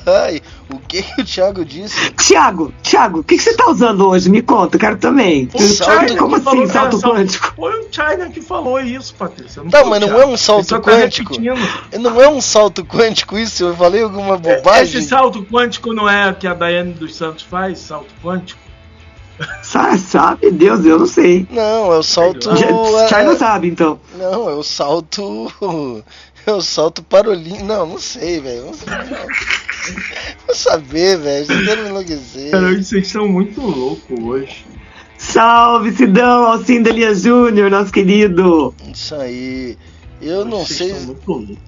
Ai, 0.05 0.41
o 0.71 0.77
que, 0.79 1.01
que 1.01 1.21
o 1.21 1.25
Thiago 1.25 1.63
disse? 1.65 2.11
Tiago, 2.11 2.73
Tiago, 2.81 3.19
o 3.19 3.23
que, 3.23 3.37
que 3.37 3.43
você 3.43 3.53
tá 3.55 3.69
usando 3.69 4.07
hoje? 4.07 4.29
Me 4.29 4.41
conta, 4.41 4.77
quero 4.77 4.97
também. 4.97 5.49
O 5.53 5.59
China 5.61 6.17
Como 6.17 6.35
assim, 6.35 6.59
era 6.63 6.67
salto 6.67 6.99
quântico? 7.01 7.53
Foi 7.55 7.79
o 7.79 7.87
China 7.91 8.29
que 8.29 8.41
falou 8.41 8.79
isso, 8.79 9.13
Patrícia. 9.15 9.63
Tá, 9.63 9.79
foi 9.79 9.87
o 9.87 9.89
mas 9.89 9.99
não 10.01 10.07
Thiago. 10.09 10.21
é 10.23 10.25
um 10.27 10.37
salto 10.37 10.67
tá 10.67 10.79
quântico? 10.79 11.33
repetindo. 11.33 12.01
Não 12.01 12.21
é 12.21 12.27
um 12.29 12.41
salto 12.41 12.83
quântico 12.85 13.37
isso? 13.37 13.63
Eu 13.65 13.75
falei 13.75 14.03
alguma 14.03 14.37
bobagem? 14.37 14.99
Esse 14.99 15.07
salto 15.09 15.43
quântico 15.45 15.93
não 15.93 16.09
é 16.09 16.29
o 16.29 16.35
que 16.35 16.47
a 16.47 16.53
Daiane 16.53 16.93
dos 16.93 17.15
Santos 17.15 17.43
faz? 17.43 17.79
Salto 17.79 18.13
quântico? 18.23 18.59
Sa- 19.63 19.97
Sabe, 19.97 20.51
Deus, 20.51 20.83
eu 20.83 20.99
não 20.99 21.05
sei. 21.05 21.47
Não, 21.49 21.93
é 21.93 21.97
o 21.97 22.03
salto. 22.03 22.53
Já- 22.57 22.67
é- 22.67 23.05
Tiago 23.07 23.37
sabe, 23.37 23.69
então. 23.69 23.97
Não, 24.17 24.49
é 24.49 24.53
o 24.55 24.63
salto. 24.63 25.49
É 26.49 26.53
o 26.53 26.61
salto 26.61 27.03
parolímpico. 27.03 27.63
Não, 27.63 27.85
não 27.85 27.99
sei, 27.99 28.39
velho. 28.39 28.65
Não 28.65 28.73
sei. 28.73 28.87
Vou 30.47 30.55
saber, 30.55 31.19
velho. 31.19 31.45
Vocês 31.45 31.63
querem 31.63 31.83
me 31.83 31.89
enlouquecer. 31.91 32.49
Cara, 32.49 32.75
vocês 32.75 33.07
são 33.07 33.27
muito 33.27 33.61
loucos 33.61 34.19
hoje. 34.19 34.65
Salve, 35.15 35.91
Sidão, 35.91 36.45
Alcindo 36.45 36.89
Elias 36.89 37.21
Júnior, 37.21 37.69
nosso 37.69 37.91
querido. 37.91 38.73
Isso 38.91 39.13
aí. 39.13 39.77
Eu 40.19 40.43
não 40.43 40.65
sei. 40.65 40.95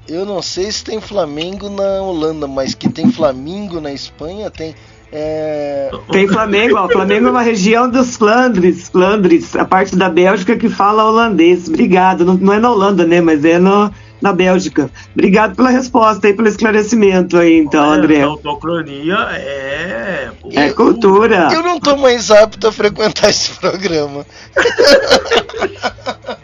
Eu 0.07 0.25
não 0.25 0.41
sei 0.41 0.71
se 0.71 0.83
tem 0.83 0.99
Flamengo 0.99 1.69
na 1.69 2.01
Holanda, 2.01 2.47
mas 2.47 2.73
que 2.73 2.89
tem 2.89 3.11
Flamengo 3.11 3.79
na 3.79 3.93
Espanha, 3.93 4.49
tem. 4.49 4.73
É. 5.11 5.91
Tem 6.11 6.27
Flamengo, 6.27 6.75
ó. 6.75 6.89
Flamengo 6.89 7.27
é 7.27 7.31
uma 7.31 7.43
região 7.43 7.87
dos 7.87 8.17
Flandres, 8.17 8.89
Flandres, 8.89 9.55
a 9.55 9.63
parte 9.63 9.95
da 9.95 10.09
Bélgica 10.09 10.57
que 10.57 10.69
fala 10.69 11.05
holandês. 11.05 11.67
Obrigado. 11.67 12.25
Não, 12.25 12.33
não 12.33 12.53
é 12.53 12.59
na 12.59 12.71
Holanda, 12.71 13.05
né? 13.05 13.21
Mas 13.21 13.45
é 13.45 13.59
no, 13.59 13.91
na 14.21 14.33
Bélgica. 14.33 14.89
Obrigado 15.13 15.55
pela 15.55 15.69
resposta 15.69 16.27
aí, 16.27 16.33
pelo 16.33 16.47
esclarecimento 16.47 17.37
aí, 17.37 17.57
então, 17.57 17.89
Olha, 17.89 17.99
André. 17.99 18.21
A 18.21 18.25
autocronia 18.25 19.17
é. 19.31 20.31
É 20.53 20.69
cultura. 20.71 21.49
Eu 21.51 21.63
não 21.63 21.79
tô 21.79 21.97
mais 21.97 22.29
apto 22.29 22.67
a 22.67 22.71
frequentar 22.71 23.29
esse 23.29 23.51
programa. 23.59 24.25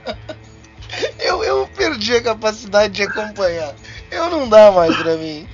eu, 1.19 1.43
eu 1.43 1.69
perdi 1.75 2.15
a 2.15 2.21
capacidade 2.21 2.93
de 2.93 3.03
acompanhar. 3.03 3.73
Eu 4.11 4.29
não 4.29 4.49
dá 4.49 4.71
mais 4.71 4.95
pra 4.95 5.15
mim. 5.15 5.47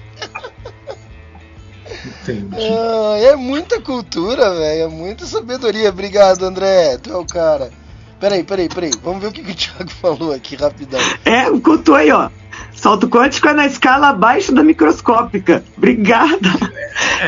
Entendi. 2.05 2.55
Ah, 2.55 3.17
é 3.19 3.36
muita 3.36 3.81
cultura, 3.81 4.55
velho. 4.55 4.83
É 4.83 4.88
muita 4.88 5.25
sabedoria. 5.25 5.89
Obrigado, 5.89 6.45
André. 6.45 6.97
Tu 6.97 7.12
é 7.12 7.17
o 7.17 7.25
cara. 7.25 7.82
Peraí, 8.23 8.41
peraí, 8.41 8.69
peraí. 8.69 8.91
Vamos 9.03 9.21
ver 9.21 9.27
o 9.27 9.31
que, 9.33 9.43
que 9.43 9.51
o 9.51 9.55
Thiago 9.55 9.89
falou 10.01 10.31
aqui 10.31 10.55
rapidão. 10.55 10.99
É, 11.25 11.43
cultura 11.59 11.99
aí, 11.99 12.09
ó. 12.12 12.29
Salto 12.73 13.09
quântico 13.09 13.49
é 13.49 13.53
na 13.53 13.65
escala 13.65 14.07
abaixo 14.07 14.53
da 14.53 14.63
microscópica. 14.63 15.62
Obrigada. 15.77 16.49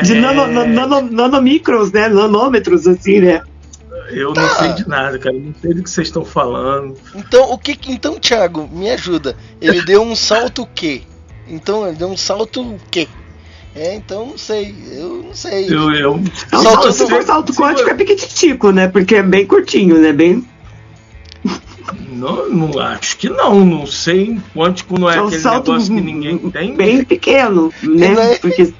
De 0.02 0.14
É. 0.16 0.20
nano, 0.20 0.46
nano, 0.46 0.72
nano- 0.72 1.10
nanomicros, 1.12 1.92
né? 1.92 2.08
Nanômetros, 2.08 2.86
assim, 2.88 3.20
né? 3.20 3.42
Eu 4.10 4.32
Tá. 4.32 4.40
não 4.40 4.48
sei 4.54 4.72
de 4.72 4.88
nada, 4.88 5.18
cara. 5.18 5.34
Não 5.38 5.54
sei 5.60 5.74
do 5.74 5.82
que 5.82 5.90
vocês 5.90 6.08
estão 6.08 6.24
falando. 6.24 6.94
Então, 7.14 7.52
o 7.52 7.58
que 7.58 7.78
então, 7.92 8.18
Thiago, 8.18 8.66
me 8.72 8.88
ajuda. 8.90 9.36
Ele 9.60 9.82
deu 9.82 10.00
um 10.02 10.16
salto 10.16 10.62
o 10.62 10.66
quê? 10.66 11.02
Então, 11.46 11.86
ele 11.86 11.96
deu 11.96 12.08
um 12.08 12.16
salto 12.16 12.62
o 12.62 12.80
quê? 12.90 13.06
É, 13.74 13.94
então 13.94 14.28
não 14.28 14.38
sei. 14.38 14.74
Eu 14.92 15.22
não 15.26 15.34
sei. 15.34 15.66
Eu, 15.68 15.92
eu, 15.92 16.20
Salto- 16.50 16.90
se 16.92 17.06
for 17.06 17.22
salto 17.22 17.52
se 17.52 17.58
quântico 17.60 17.84
for- 17.86 17.94
é 17.94 17.94
piquititico, 17.98 18.70
né? 18.70 18.88
Porque 18.88 19.16
é 19.16 19.22
bem 19.22 19.44
curtinho, 19.46 19.98
né? 20.00 20.14
Bem. 20.14 20.42
Não, 22.16 22.48
não 22.48 22.78
acho 22.80 23.16
que 23.18 23.28
não. 23.28 23.64
Não 23.64 23.86
sei. 23.86 24.38
Quântico 24.54 24.98
não 24.98 25.10
é 25.10 25.16
é 25.16 25.22
um 25.22 25.26
aquele 25.26 25.40
salto 25.42 25.72
negócio 25.72 25.94
que 25.94 26.00
ninguém 26.00 26.38
tem. 26.38 26.74
bem 26.74 27.04
pequeno, 27.04 27.72
né? 27.82 28.32
é- 28.32 28.38
Porque 28.38 28.72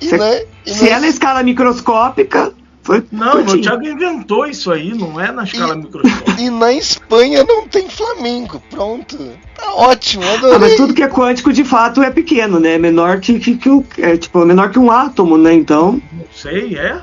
E, 0.00 0.06
se- 0.06 0.16
né, 0.18 0.42
e 0.66 0.70
se 0.74 0.84
né- 0.84 0.90
é 0.90 1.00
na 1.00 1.08
escala 1.08 1.42
microscópica, 1.42 2.52
foi 2.82 3.04
Não, 3.12 3.34
meu 3.34 3.44
curtinho. 3.44 3.62
Thiago 3.62 3.84
inventou 3.86 4.46
isso 4.46 4.72
aí, 4.72 4.94
não 4.94 5.20
é 5.20 5.30
na 5.30 5.44
escala 5.44 5.74
E- 5.74 5.78
microscópica. 5.78 6.40
E 6.40 6.50
na 6.50 6.72
Espanha 6.72 7.44
não 7.44 7.68
tem 7.68 7.88
Flamengo. 7.88 8.62
Pronto. 8.70 9.16
Tá 9.54 9.74
ótimo, 9.74 10.24
Ah, 10.24 10.34
adorei. 10.34 10.58
mas 10.58 10.74
tudo 10.76 10.94
que 10.94 11.02
é 11.02 11.08
quântico 11.08 11.52
de 11.52 11.62
fato 11.64 12.02
é 12.02 12.10
pequeno, 12.10 12.58
né? 12.58 12.78
Menor 12.78 13.20
que, 13.20 13.38
que, 13.38 13.56
que 13.56 13.68
o. 13.68 13.84
É, 13.98 14.16
tipo, 14.16 14.44
menor 14.44 14.70
que 14.70 14.78
um 14.78 14.90
átomo, 14.90 15.36
né? 15.36 15.52
Então. 15.52 16.00
Não 16.12 16.24
sei, 16.34 16.76
é. 16.78 17.02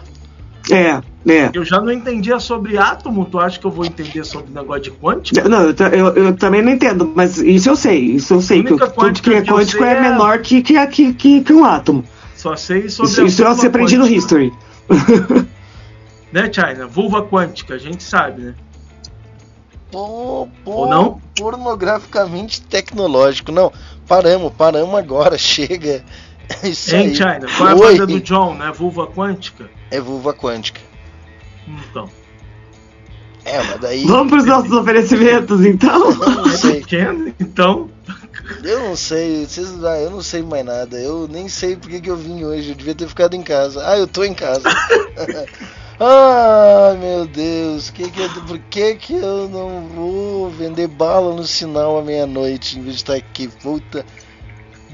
É, 0.71 0.99
é. 1.27 1.49
Eu 1.53 1.63
já 1.65 1.79
não 1.81 1.91
entendia 1.91 2.39
sobre 2.39 2.77
átomo, 2.77 3.25
tu 3.25 3.39
acha 3.39 3.59
que 3.59 3.65
eu 3.65 3.71
vou 3.71 3.85
entender 3.85 4.23
sobre 4.23 4.51
negócio 4.53 4.83
de 4.83 4.91
quântica? 4.91 5.47
Não, 5.47 5.63
eu, 5.63 5.75
eu, 5.91 6.15
eu 6.15 6.35
também 6.35 6.61
não 6.61 6.71
entendo, 6.71 7.11
mas 7.15 7.37
isso 7.37 7.69
eu 7.69 7.75
sei, 7.75 7.99
isso 7.99 8.33
eu 8.33 8.41
sei. 8.41 8.63
Que 8.63 8.69
tudo 8.69 8.79
que 9.21 9.33
é 9.33 9.41
quântico 9.41 9.83
é 9.83 9.93
é- 9.93 10.01
menor 10.01 10.39
que, 10.39 10.61
que, 10.61 10.87
que, 10.87 11.13
que, 11.13 11.41
que 11.41 11.53
um 11.53 11.65
átomo. 11.65 12.03
Só 12.35 12.55
sei 12.55 12.87
sobre 12.89 13.11
Isso, 13.11 13.25
isso 13.25 13.55
se 13.55 13.67
aprendi 13.67 13.97
no. 13.97 14.07
History. 14.07 14.53
Né, 16.31 16.51
China? 16.51 16.87
Vulva 16.87 17.23
quântica, 17.23 17.75
a 17.75 17.77
gente 17.77 18.03
sabe, 18.03 18.41
né? 18.41 18.55
Pô, 19.91 20.47
pô, 20.63 20.71
Ou 20.71 20.89
não? 20.89 21.21
Pornograficamente 21.37 22.61
tecnológico. 22.61 23.51
Não, 23.51 23.71
paramos, 24.05 24.51
paramos 24.53 24.93
agora. 24.95 25.37
Chega. 25.39 26.03
Isso 26.63 26.93
Hein, 26.95 27.07
aí. 27.07 27.15
China? 27.15 27.39
Qual 27.57 27.69
é 27.69 27.71
a 27.71 27.75
banda 27.75 28.07
do 28.07 28.19
John, 28.19 28.53
né? 28.55 28.71
Vulva 28.75 29.07
quântica? 29.07 29.69
É 29.89 29.99
vulva 30.01 30.33
quântica. 30.33 30.81
Então. 31.67 32.09
É, 33.45 33.63
mas 33.63 33.79
daí. 33.79 34.05
Vamos 34.05 34.29
para 34.29 34.37
os 34.39 34.45
nossos 34.45 34.71
oferecimentos, 34.71 35.65
então. 35.65 36.11
Eu 36.11 36.29
não 36.31 36.49
sei. 36.49 36.83
então. 37.39 37.89
Eu 38.63 38.79
não 38.81 38.95
sei. 38.95 39.45
Vocês, 39.45 39.83
ah, 39.83 39.97
eu 39.99 40.09
não 40.11 40.21
sei 40.21 40.41
mais 40.41 40.65
nada. 40.65 40.97
Eu 40.99 41.27
nem 41.27 41.47
sei 41.47 41.75
porque 41.75 42.01
que 42.01 42.09
eu 42.09 42.17
vim 42.17 42.43
hoje. 42.43 42.69
Eu 42.69 42.75
devia 42.75 42.95
ter 42.95 43.07
ficado 43.07 43.35
em 43.35 43.41
casa. 43.43 43.81
Ah, 43.87 43.97
eu 43.97 44.07
tô 44.07 44.23
em 44.23 44.33
casa. 44.33 44.63
Ai, 45.99 46.97
meu 46.97 47.25
Deus. 47.25 47.89
Que 47.89 48.09
que 48.09 48.21
eu- 48.21 48.29
por 48.45 48.59
que, 48.59 48.95
que 48.95 49.13
eu 49.13 49.49
não 49.49 49.81
vou 49.87 50.49
vender 50.49 50.87
bala 50.87 51.33
no 51.33 51.45
sinal 51.45 51.97
à 51.97 52.01
meia-noite 52.03 52.77
em 52.77 52.81
vez 52.83 52.95
de 52.97 53.01
estar 53.01 53.15
aqui? 53.15 53.47
Puta. 53.47 54.05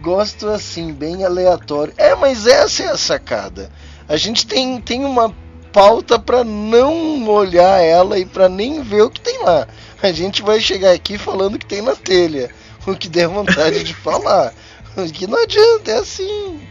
Gosto 0.02 0.48
assim, 0.50 0.94
bem 0.94 1.24
aleatório. 1.26 1.94
É, 1.98 2.14
mas 2.16 2.46
essa 2.46 2.84
é 2.84 2.88
a 2.90 2.98
sacada. 2.98 3.70
A 4.08 4.16
gente 4.18 4.46
tem, 4.46 4.80
tem 4.82 5.04
uma 5.06 5.34
pauta 5.74 6.20
pra 6.20 6.44
não 6.44 7.28
olhar 7.28 7.82
ela 7.82 8.20
e 8.20 8.26
pra 8.26 8.48
nem 8.48 8.84
ver 8.84 9.02
o 9.02 9.10
que 9.10 9.20
tem 9.20 9.44
lá. 9.44 9.68
A 10.02 10.12
gente 10.12 10.44
vai 10.44 10.62
chegar 10.62 10.92
aqui 10.92 11.18
falando 11.18 11.56
o 11.56 11.60
que 11.60 11.66
tem 11.66 11.82
na 11.82 11.96
telha, 11.96 12.52
o 12.86 12.96
que 12.96 13.10
der 13.10 13.28
vontade 13.28 13.84
de 13.84 13.94
falar. 13.96 14.54
O 14.96 15.12
que 15.12 15.26
não 15.26 15.42
adianta, 15.42 15.92
é 15.92 15.98
assim. 15.98 16.62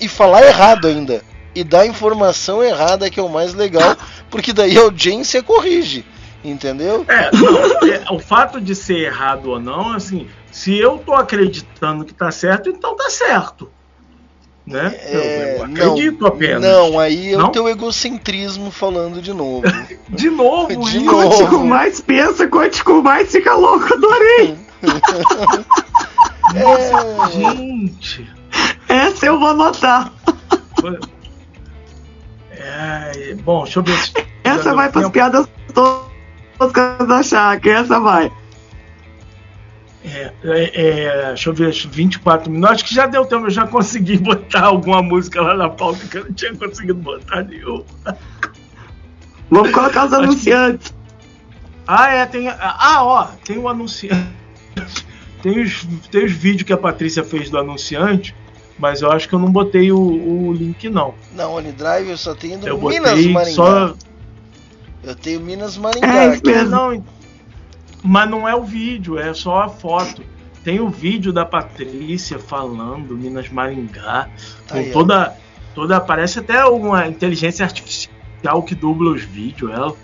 E 0.00 0.08
falar 0.08 0.44
errado 0.44 0.88
ainda. 0.88 1.22
E 1.54 1.62
dar 1.62 1.86
informação 1.86 2.62
errada 2.62 3.08
que 3.08 3.20
é 3.20 3.22
o 3.22 3.28
mais 3.28 3.54
legal, 3.54 3.96
porque 4.30 4.52
daí 4.52 4.76
a 4.76 4.82
audiência 4.82 5.42
corrige. 5.42 6.04
Entendeu? 6.44 7.06
É, 7.08 7.30
é, 7.88 8.10
o 8.10 8.18
fato 8.18 8.60
de 8.60 8.74
ser 8.74 8.98
errado 8.98 9.50
ou 9.50 9.60
não, 9.60 9.92
assim, 9.92 10.26
se 10.50 10.76
eu 10.76 10.98
tô 10.98 11.12
acreditando 11.12 12.04
que 12.04 12.12
tá 12.12 12.32
certo, 12.32 12.68
então 12.68 12.96
tá 12.96 13.08
certo. 13.08 13.70
Né? 14.64 14.94
Eu- 15.10 15.20
É, 15.20 15.56
eu, 15.58 15.64
acredito 15.64 16.26
apenas. 16.26 16.62
Não, 16.62 16.98
aí 16.98 17.32
é 17.32 17.36
o 17.36 17.40
Não? 17.40 17.50
teu 17.50 17.68
egocentrismo 17.68 18.70
falando 18.70 19.20
de 19.20 19.32
novo. 19.32 19.62
De 20.08 20.30
novo, 20.30 20.84
De 20.84 21.00
novo. 21.00 21.28
Quântico 21.30 21.58
mais 21.64 22.00
pensa, 22.00 22.46
quântico 22.46 23.02
mais 23.02 23.30
fica 23.32 23.54
louco, 23.54 23.92
adorei. 23.94 24.56
É, 26.54 27.30
Gente. 27.32 28.28
Essa 28.88 29.26
eu 29.26 29.38
vou 29.38 29.48
anotar. 29.48 30.12
É, 32.50 33.34
bom, 33.42 33.62
deixa 33.64 33.78
eu 33.78 33.82
ver 33.82 33.96
se. 33.98 34.12
Essa 34.44 34.74
vai 34.74 34.90
para 34.90 35.06
as 35.06 35.10
piadas 35.10 35.48
toscas 35.72 37.08
da 37.08 37.22
chácara, 37.22 37.78
essa 37.80 37.98
vai. 38.00 38.30
É, 40.04 40.32
é, 40.42 40.70
é, 41.04 41.26
deixa 41.28 41.50
eu 41.50 41.54
ver, 41.54 41.72
24 41.72 42.50
minutos. 42.50 42.74
Acho 42.74 42.84
que 42.84 42.94
já 42.94 43.06
deu 43.06 43.24
tempo, 43.24 43.46
eu 43.46 43.50
já 43.50 43.66
consegui 43.66 44.18
botar 44.18 44.64
alguma 44.64 45.00
música 45.02 45.40
lá 45.40 45.54
na 45.54 45.68
pauta 45.68 46.06
que 46.08 46.18
eu 46.18 46.24
não 46.24 46.32
tinha 46.32 46.54
conseguido 46.56 46.94
botar 46.94 47.42
nenhuma. 47.44 47.84
Vamos 49.50 49.70
colocar 49.70 50.06
os 50.06 50.12
anunciantes. 50.12 50.94
Ah, 51.86 52.10
é, 52.10 52.26
tem. 52.26 52.48
Ah, 52.48 53.04
ó, 53.04 53.24
tem 53.44 53.58
o 53.58 53.68
anunciante. 53.68 54.32
Tem 55.42 55.60
os, 55.60 55.86
tem 56.10 56.24
os 56.24 56.32
vídeos 56.32 56.62
que 56.62 56.72
a 56.72 56.76
Patrícia 56.76 57.22
fez 57.24 57.50
do 57.50 57.58
anunciante, 57.58 58.34
mas 58.78 59.02
eu 59.02 59.10
acho 59.10 59.28
que 59.28 59.34
eu 59.34 59.38
não 59.38 59.50
botei 59.50 59.90
o, 59.92 59.98
o 59.98 60.52
link, 60.52 60.88
não. 60.88 61.14
Não, 61.34 61.54
OneDrive 61.54 62.10
eu 62.10 62.16
só 62.16 62.34
tenho 62.34 62.58
do 62.58 62.66
Eu 62.68 62.78
Minas 62.80 63.10
botei 63.10 63.32
Maringá. 63.32 63.54
só. 63.54 63.94
Eu 65.02 65.14
tenho 65.16 65.40
Minas 65.40 65.76
É, 65.76 65.80
Maringá. 65.80 66.26
isso 66.28 66.48
aqui. 66.48 66.62
Não, 66.64 67.04
mas 68.02 68.28
não 68.28 68.48
é 68.48 68.54
o 68.54 68.64
vídeo, 68.64 69.18
é 69.18 69.32
só 69.34 69.62
a 69.62 69.68
foto. 69.68 70.22
Tem 70.64 70.78
o 70.80 70.88
vídeo 70.88 71.32
da 71.32 71.44
Patrícia 71.44 72.38
falando 72.38 73.16
Minas 73.16 73.48
Maringá, 73.48 74.28
com 74.70 74.78
ó. 74.80 74.92
toda, 74.92 75.36
toda. 75.74 76.00
Parece 76.00 76.38
até 76.38 76.64
uma 76.64 77.08
inteligência 77.08 77.64
artificial 77.64 78.62
que 78.62 78.74
dubla 78.74 79.10
os 79.10 79.22
vídeos. 79.22 79.70
Ela. 79.72 79.94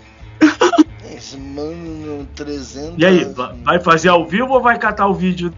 Mano 1.37 2.25
300. 2.35 2.95
E 2.97 3.05
aí, 3.05 3.25
va- 3.25 3.53
vai 3.63 3.79
fazer 3.79 4.09
ao 4.09 4.25
vivo 4.25 4.53
ou 4.53 4.61
vai 4.61 4.77
catar 4.79 5.07
o 5.07 5.13
vídeo 5.13 5.53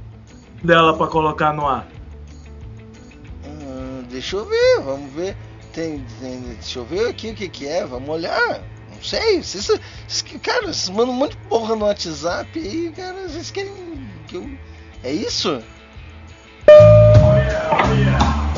dela 0.63 0.95
pra 0.97 1.07
colocar 1.07 1.53
no 1.53 1.67
ar? 1.67 1.87
Hum, 3.45 4.03
deixa 4.09 4.37
eu 4.37 4.45
ver, 4.45 4.81
vamos 4.83 5.11
ver. 5.13 5.35
Tem, 5.73 6.03
tem- 6.19 6.39
deixa 6.41 6.79
eu 6.79 6.85
ver 6.85 7.07
aqui 7.09 7.29
o 7.31 7.35
que, 7.35 7.47
que 7.47 7.67
é, 7.67 7.85
vamos 7.85 8.09
olhar. 8.09 8.61
Não 9.01 9.07
sei, 9.07 9.41
vocês, 9.41 9.65
vocês 9.65 10.21
que- 10.21 10.37
cara, 10.37 10.67
vocês 10.67 10.89
mandam 10.89 11.09
um 11.09 11.17
monte 11.17 11.31
de 11.31 11.37
porra 11.49 11.75
no 11.75 11.85
WhatsApp 11.85 12.47
aí, 12.59 12.93
cara, 12.95 13.27
vocês 13.27 13.49
querem 13.49 13.73
que 14.27 14.35
eu. 14.35 14.47
É 15.03 15.11
isso? 15.11 15.59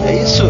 É 0.05 0.21
isso? 0.21 0.43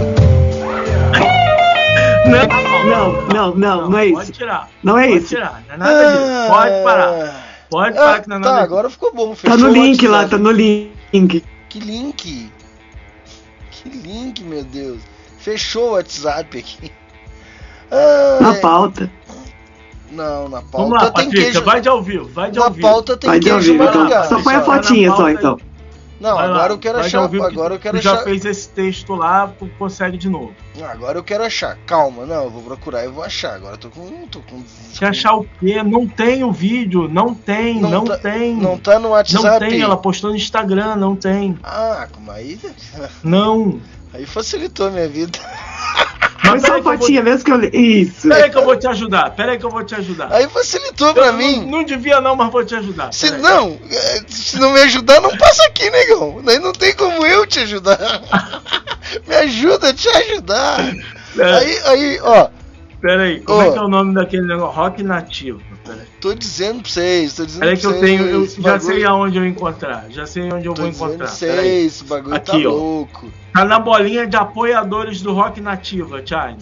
Não, 2.90 3.28
não, 3.28 3.56
não, 3.56 3.90
não 3.90 3.98
é 4.00 4.10
Pode 4.12 4.24
isso. 4.24 4.32
tirar. 4.34 4.70
Não 4.82 4.98
é 4.98 5.08
pode 5.08 5.18
isso. 5.20 5.28
tirar, 5.28 5.64
não 5.68 5.74
é 5.76 5.78
nada 5.78 6.12
disso. 6.12 6.50
Pode 6.50 6.84
parar. 6.84 7.44
Pode 7.70 7.98
Ah, 7.98 8.02
parar 8.02 8.22
que 8.22 8.30
não 8.30 8.38
é 8.38 8.40
tá, 8.40 8.46
nada 8.50 8.62
disso. 8.62 8.64
agora 8.74 8.90
ficou 8.90 9.14
bom. 9.14 9.30
Tá 9.30 9.36
fechou 9.36 9.58
no 9.60 9.68
o 9.70 9.74
link 9.74 10.08
lá, 10.08 10.28
tá 10.28 10.38
no 10.38 10.52
link. 10.52 11.44
Que 11.70 11.80
link? 11.80 12.52
Que 13.72 13.90
link, 13.90 14.44
meu 14.44 14.64
Deus? 14.64 15.02
Fechou 15.38 15.90
o 15.90 15.94
WhatsApp 15.94 16.58
aqui. 16.58 16.92
Ah, 17.92 18.40
Na 18.42 18.56
é- 18.56 18.60
pauta. 18.60 19.12
Não, 20.14 20.48
na 20.50 20.62
pauta 20.62 20.78
Vamos 20.78 20.92
lá, 20.94 21.12
tem 21.12 21.26
Patrícia, 21.26 21.52
queijo. 21.52 21.64
vai 21.66 21.82
de 21.82 21.90
ao 21.90 22.02
vivo, 22.02 22.30
vai 22.30 22.52
de 22.52 22.60
na 22.60 22.66
ao 22.66 22.72
vivo. 22.72 22.88
pauta 22.88 23.18
tem 23.18 23.30
Vai 23.30 23.40
queijo 23.40 23.60
vivo, 23.74 23.84
Maringá. 23.84 24.06
então. 24.26 24.38
Só 24.38 24.44
põe 24.44 24.54
a 24.54 24.58
na 24.60 24.64
fotinha 24.64 25.12
só, 25.16 25.26
aí. 25.26 25.34
então. 25.34 25.60
Não, 26.22 26.36
Vai 26.36 26.48
lá, 26.48 26.56
agora 26.56 26.74
eu 26.74 26.78
quero 26.78 26.98
achar. 27.00 27.24
Agora 27.24 27.74
eu 27.74 27.80
quero 27.80 27.98
tu 27.98 28.02
já 28.04 28.14
achar. 28.14 28.24
fez 28.24 28.46
esse 28.46 28.70
texto 28.70 29.14
lá, 29.14 29.52
tu 29.60 29.70
consegue 29.78 30.16
de 30.18 30.30
novo. 30.30 30.54
Agora 30.90 31.18
eu 31.20 31.24
quero 31.24 31.44
achar. 31.44 31.78
Calma, 31.86 32.26
não, 32.26 32.46
eu 32.46 32.50
vou 32.50 32.62
procurar 32.64 33.04
e 33.04 33.10
vou 33.10 33.22
achar. 33.26 33.56
Agora 33.56 33.74
eu 33.74 33.78
tô 33.78 33.90
com. 33.90 34.26
Tô 34.28 34.40
com... 34.40 34.64
Se 34.94 35.04
achar 35.04 35.34
o 35.36 35.46
quê? 35.60 35.84
Não 35.84 36.08
tem 36.08 36.46
o 36.46 36.52
vídeo, 36.52 37.10
não 37.10 37.34
tem, 37.34 37.82
Não 37.82 37.90
não, 37.90 38.06
tá- 38.06 38.18
tem. 38.20 38.56
Não 38.56 38.78
tá 38.78 38.94
no 38.96 39.02
Não 39.02 39.10
WhatsApp. 39.12 39.68
tem, 39.68 39.82
ela 39.82 39.98
postou 39.98 40.30
no 40.30 40.38
Instagram, 40.38 40.96
não 40.96 41.14
tem. 41.14 41.58
Ah, 41.62 42.08
como 42.10 42.32
aí. 42.32 42.58
Não. 43.22 43.82
Aí 44.14 44.26
facilitou 44.28 44.88
a 44.88 44.92
minha 44.92 45.08
vida. 45.10 45.40
Põe 46.54 46.60
só 46.62 46.66
peraí 46.68 46.80
a 46.80 46.82
que 46.84 46.88
eu 46.88 46.92
vou- 46.92 46.98
fotinha 47.00 47.22
mesmo 47.24 47.44
que 47.46 47.52
eu. 47.52 47.64
Isso. 47.82 48.28
Peraí 48.28 48.50
que 48.50 48.58
eu 48.58 48.64
vou 48.66 48.76
te 48.78 48.88
ajudar, 48.88 49.30
peraí 49.32 49.58
que 49.58 49.66
eu 49.66 49.70
vou 49.70 49.84
te 49.84 49.96
ajudar. 49.96 50.28
Aí 50.32 50.48
facilitou 50.48 51.08
Eu 51.10 51.14
pra 51.14 51.32
não- 51.32 51.38
mim. 51.38 51.66
Não, 51.70 51.84
devia 51.84 52.20
não, 52.22 52.36
mas 52.36 52.52
vou 52.52 52.64
te 52.66 52.76
ajudar. 52.76 53.12
Se 53.14 53.28
peraí. 53.32 53.42
não, 53.42 53.80
é, 53.92 54.24
se 54.28 54.58
não 54.60 54.72
me 54.74 54.80
ajudar, 54.82 55.22
não 55.22 55.36
passa 55.38 55.64
aqui, 55.66 55.90
negão. 55.90 56.42
Daí 56.44 56.60
não 56.60 56.72
tem 56.74 56.96
como 56.96 57.26
eu 57.26 57.46
te 57.46 57.60
ajudar. 57.60 57.98
me 59.28 59.36
ajuda 59.36 59.90
a 59.90 59.94
te 59.94 60.08
ajudar. 60.10 60.80
É. 61.38 61.54
Aí, 61.56 61.80
aí, 61.86 62.20
ó, 62.22 62.48
Peraí, 63.02 63.42
como 63.42 63.60
Ô. 63.60 63.64
é 63.64 63.72
que 63.72 63.78
é 63.78 63.82
o 63.82 63.88
nome 63.90 64.14
daquele 64.14 64.48
negócio? 64.48 64.76
Rock 64.80 65.04
nativo. 65.04 65.62
Peraí, 65.86 66.06
tô 66.22 66.34
dizendo 66.34 66.82
pra 66.82 66.90
vocês, 66.92 67.34
tô 67.34 67.46
dizendo 67.46 67.60
peraí 67.62 67.78
que 67.78 67.86
eu 67.86 68.00
tenho, 68.00 68.26
eu 68.26 68.46
já 68.48 68.62
bagulho- 68.62 68.82
sei 68.82 69.04
aonde 69.06 69.38
eu 69.38 69.46
encontrar. 69.46 70.06
Já 70.10 70.26
sei 70.26 70.44
onde 70.52 70.66
eu 70.66 70.74
Tô 70.74 70.82
vou 70.84 70.92
encontrar. 70.92 71.28
vocês, 71.28 71.94
esse 71.96 72.04
bagulho 72.06 72.36
Aqui, 72.36 72.64
tá 72.64 72.70
ó. 72.70 72.72
louco. 72.72 73.32
Tá 73.54 73.66
na 73.66 73.80
bolinha 73.80 74.26
de 74.26 74.36
apoiadores 74.38 75.22
do 75.22 75.34
Rock 75.34 75.60
Nativa, 75.60 76.22
Tchai. 76.22 76.56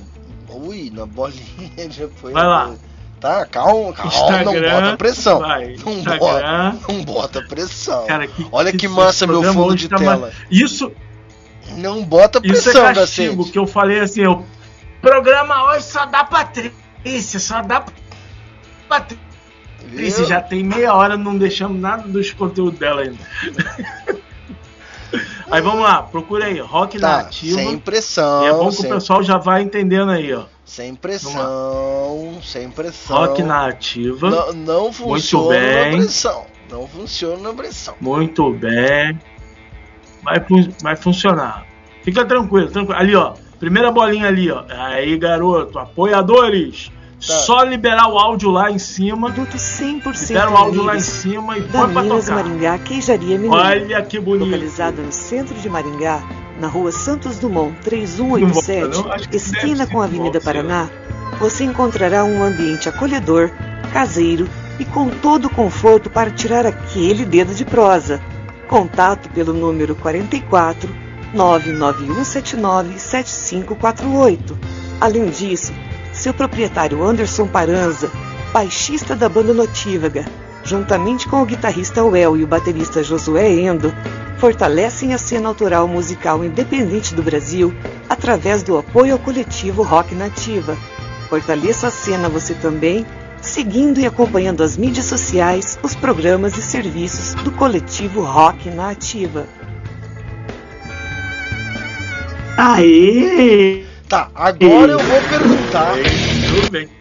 Ui, 0.50 0.92
na 0.94 1.06
bolinha 1.06 1.88
de 1.88 2.04
apoio. 2.04 2.34
Vai 2.34 2.46
lá. 2.46 2.74
Tá, 3.20 3.46
calma, 3.46 3.94
calma, 3.94 4.12
não 4.12 4.38
Instagram, 4.40 4.82
bota 4.82 4.98
pressão. 4.98 5.40
vai, 5.40 5.76
Não 5.86 5.94
Instagram. 5.94 6.18
bota, 6.18 6.80
não 6.92 7.04
bota 7.04 7.42
pressão. 7.44 8.06
Cara, 8.08 8.26
que, 8.28 8.48
Olha 8.52 8.72
que 8.72 8.88
esse 8.88 8.96
massa 8.96 9.28
meu 9.28 9.44
fundo 9.44 9.76
de 9.76 9.88
tá 9.88 9.98
tela. 9.98 10.18
ma- 10.18 10.30
Isso, 10.50 10.92
Não 11.78 12.04
bota 12.04 12.40
isso 12.44 12.70
é 12.70 12.74
pressão, 12.74 12.94
castigo, 12.96 13.50
que 13.52 13.60
eu 13.60 13.68
falei 13.68 14.00
assim, 14.00 14.26
o 14.26 14.44
programa 15.00 15.70
hoje 15.72 15.86
só 15.86 16.06
dá 16.08 16.24
Patrícia, 16.24 17.40
só 17.40 17.62
dá 17.62 17.86
Patrícia. 18.92 20.26
Já 20.26 20.42
tem 20.42 20.64
meia 20.64 20.94
hora, 20.94 21.18
não 21.18 21.38
deixamos 21.38 21.80
nada 21.80 22.08
dos 22.08 22.32
conteúdos 22.32 22.78
dela 22.78 23.02
ainda. 23.02 23.18
aí 25.50 25.62
vamos 25.62 25.82
lá, 25.82 26.04
procura 26.04 26.46
aí, 26.46 26.60
Rock 26.60 27.00
Tá, 27.00 27.24
Nativa. 27.24 27.56
sem 27.58 27.78
pressão. 27.78 28.44
E 28.44 28.48
é 28.48 28.52
bom 28.52 28.70
que 28.70 28.76
sem, 28.76 28.92
o 28.92 28.94
pessoal 28.96 29.24
já 29.24 29.38
vai 29.38 29.62
entendendo 29.62 30.12
aí, 30.12 30.34
ó. 30.34 30.44
sem 30.66 30.94
pressão, 30.94 32.40
sem 32.44 32.70
pressão. 32.70 33.18
Rock 33.18 33.42
Nativa. 33.44 34.30
Não, 34.30 34.54
não 34.54 34.94
funciona 34.94 35.58
bem. 35.58 35.92
na 35.92 35.98
pressão. 35.98 36.46
Não 36.70 36.88
funciona 36.88 37.38
na 37.38 37.54
pressão. 37.54 37.96
Muito 38.00 38.52
bem. 38.52 39.20
Vai, 40.24 40.46
vai 40.82 40.96
funcionar. 40.96 41.66
Fica 42.04 42.26
tranquilo, 42.26 42.70
tranquilo. 42.70 43.00
Ali, 43.00 43.16
ó. 43.16 43.34
Primeira 43.60 43.92
bolinha 43.92 44.28
ali, 44.28 44.50
ó. 44.50 44.64
Aí, 44.70 45.18
garoto. 45.18 45.78
Apoiadores. 45.78 46.92
Tá. 47.26 47.38
Só 47.40 47.64
liberar 47.64 48.08
o 48.08 48.18
áudio 48.18 48.50
lá 48.50 48.72
em 48.72 48.80
cima. 48.80 49.32
Produto 49.32 49.56
100% 49.56 50.28
Libera 50.28 50.50
o 50.50 50.58
áudio 50.58 50.84
lá 50.84 50.96
em 50.96 51.02
cima 51.02 51.58
e 51.58 51.62
da 51.62 51.82
põe 51.82 51.94
pra 51.94 52.04
tocar. 52.04 52.36
Maringá 52.36 52.78
Queijaria 52.80 53.38
Mineira. 53.38 53.56
Olha 53.56 54.02
que 54.02 54.20
bonito. 54.20 54.46
Localizada 54.46 55.02
no 55.04 55.12
centro 55.12 55.54
de 55.54 55.70
Maringá, 55.70 56.24
na 56.60 56.68
rua 56.68 56.92
Santos 56.92 57.38
Dumont 57.38 57.76
3187, 57.84 58.98
Não 58.98 59.16
esquina 59.32 59.86
com 59.86 60.02
a 60.02 60.06
Avenida 60.06 60.40
volta, 60.40 60.42
Paraná, 60.42 60.90
você 61.40 61.64
encontrará 61.64 62.24
um 62.24 62.44
ambiente 62.44 62.90
acolhedor, 62.90 63.52
caseiro 63.94 64.50
e 64.80 64.86
com 64.86 65.10
todo 65.10 65.46
o 65.46 65.50
conforto 65.50 66.10
para 66.10 66.32
tirar 66.32 66.66
aquele 66.66 67.24
dedo 67.24 67.54
de 67.54 67.64
prosa. 67.64 68.20
Contato 68.68 69.30
pelo 69.30 69.54
número 69.54 69.96
44 69.96 70.90
99179 71.34 72.98
7548. 72.98 74.58
Além 75.00 75.30
disso, 75.30 75.74
seu 76.22 76.36
proprietário 76.36 77.04
Anderson 77.04 77.48
Paranza, 77.48 78.12
baixista 78.54 79.16
da 79.16 79.28
banda 79.28 79.56
Notívaga, 79.56 80.24
juntamente 80.64 81.28
com 81.28 81.42
o 81.42 81.46
guitarrista 81.46 82.04
Well 82.04 82.38
e 82.38 82.44
o 82.44 82.48
baterista 82.48 83.04
Josué 83.04 83.52
Endo, 83.52 83.92
fortalecem 84.38 85.16
a 85.16 85.18
cena 85.18 85.50
autoral 85.50 85.88
musical 85.88 86.46
independente 86.46 87.16
do 87.16 87.24
Brasil 87.24 87.74
através 88.08 88.62
do 88.62 88.78
apoio 88.78 89.14
ao 89.14 89.20
coletivo 89.20 89.82
Rock 89.82 90.14
Nativa. 90.14 90.78
Fortaleça 91.28 91.88
a 91.88 91.92
cena 91.92 92.30
você 92.30 92.54
também, 92.54 93.04
seguindo 93.42 94.00
e 94.00 94.06
acompanhando 94.06 94.62
as 94.62 94.78
mídias 94.78 95.06
sociais, 95.06 95.80
os 95.82 95.96
programas 95.96 96.56
e 96.56 96.62
serviços 96.62 97.34
do 97.42 97.52
coletivo 97.52 98.22
Rock 98.22 98.70
Nativa. 98.70 99.48
Aê! 102.56 103.91
Tá, 104.12 104.30
agora 104.36 104.92
eu 104.92 105.00
vou 105.00 105.22
perguntar. 105.22 105.94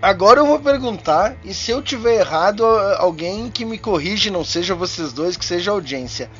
Agora 0.00 0.38
eu 0.38 0.46
vou 0.46 0.60
perguntar. 0.60 1.34
E 1.44 1.52
se 1.52 1.72
eu 1.72 1.82
tiver 1.82 2.20
errado, 2.20 2.64
alguém 2.64 3.50
que 3.50 3.64
me 3.64 3.78
corrige, 3.78 4.30
não 4.30 4.44
seja 4.44 4.76
vocês 4.76 5.12
dois, 5.12 5.36
que 5.36 5.44
seja 5.44 5.72
a 5.72 5.74
audiência. 5.74 6.30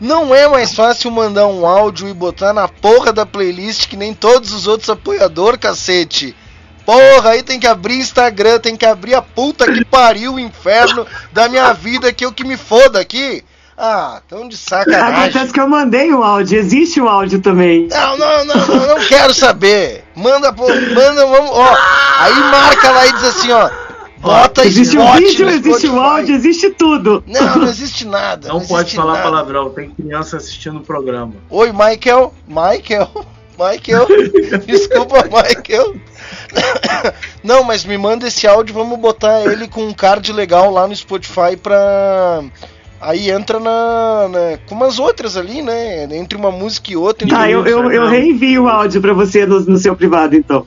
Não 0.00 0.34
é 0.34 0.48
mais 0.48 0.74
fácil 0.74 1.12
mandar 1.12 1.46
um 1.46 1.64
áudio 1.64 2.08
e 2.08 2.12
botar 2.12 2.52
na 2.52 2.66
porra 2.66 3.12
da 3.12 3.24
playlist 3.24 3.86
que 3.86 3.96
nem 3.96 4.12
todos 4.12 4.52
os 4.52 4.66
outros 4.66 4.90
apoiadores, 4.90 5.60
cacete? 5.60 6.34
Porra, 6.84 7.30
aí 7.30 7.44
tem 7.44 7.60
que 7.60 7.68
abrir 7.68 8.00
Instagram, 8.00 8.58
tem 8.58 8.76
que 8.76 8.86
abrir 8.86 9.14
a 9.14 9.22
puta 9.22 9.72
que 9.72 9.84
pariu 9.84 10.34
o 10.34 10.40
inferno 10.40 11.06
da 11.32 11.48
minha 11.48 11.72
vida, 11.72 12.12
que 12.12 12.24
eu 12.24 12.32
que 12.32 12.42
me 12.42 12.56
foda 12.56 12.98
aqui. 12.98 13.44
Ah, 13.80 14.20
tão 14.28 14.48
de 14.48 14.56
sacanagem. 14.56 15.20
Acontece 15.20 15.52
que 15.52 15.60
eu 15.60 15.68
mandei 15.68 16.12
um 16.12 16.24
áudio, 16.24 16.58
existe 16.58 17.00
um 17.00 17.08
áudio 17.08 17.40
também. 17.40 17.86
Não, 17.88 18.18
não, 18.18 18.44
não, 18.44 18.66
não, 18.66 18.86
não 18.88 18.98
quero 19.06 19.32
saber. 19.32 20.04
Manda, 20.16 20.52
pô, 20.52 20.66
manda, 20.66 21.24
vamos, 21.26 21.50
ó. 21.52 21.76
Aí 22.18 22.34
marca 22.50 22.90
lá 22.90 23.06
e 23.06 23.12
diz 23.12 23.24
assim, 23.24 23.52
ó. 23.52 23.70
Bota 24.20 24.66
Existe 24.66 24.98
o 24.98 25.12
vídeo, 25.12 25.48
existe 25.48 25.86
o 25.86 26.00
áudio, 26.00 26.34
existe 26.34 26.70
tudo. 26.70 27.22
Não, 27.24 27.58
não 27.58 27.68
existe 27.68 28.04
nada. 28.04 28.48
Não, 28.48 28.58
Não, 28.58 28.66
pode 28.66 28.96
falar 28.96 29.12
nada. 29.12 29.22
palavrão, 29.24 29.70
tem 29.70 29.90
criança 29.90 30.38
assistindo 30.38 30.78
o 30.78 30.82
programa. 30.82 31.34
Oi, 31.48 31.70
Michael. 31.70 32.34
Michael. 32.48 33.08
Michael. 33.56 34.06
Desculpa, 34.66 35.22
Michael. 35.22 35.94
Não, 37.44 37.62
mas 37.62 37.84
me 37.84 37.96
manda 37.96 38.26
esse 38.26 38.44
áudio, 38.46 38.74
vamos 38.74 38.98
botar 38.98 39.40
ele 39.42 39.68
com 39.68 39.86
um 39.86 39.94
card 39.94 40.32
legal 40.32 40.70
lá 40.72 40.86
no 40.88 40.96
Spotify 40.96 41.56
pra, 41.60 42.42
Aí 43.00 43.30
entra 43.30 43.60
na, 43.60 44.28
na, 44.28 44.58
com 44.66 44.74
umas 44.74 44.98
outras 44.98 45.36
ali, 45.36 45.62
né? 45.62 46.04
Entre 46.16 46.36
uma 46.36 46.50
música 46.50 46.92
e 46.92 46.96
outra. 46.96 47.28
Ah, 47.32 47.48
eu, 47.48 47.64
eu, 47.64 47.90
eu 47.92 48.08
reenvio 48.08 48.64
o 48.64 48.68
áudio 48.68 49.00
pra 49.00 49.12
você 49.12 49.46
no, 49.46 49.60
no 49.60 49.78
seu 49.78 49.94
privado, 49.94 50.34
então. 50.34 50.66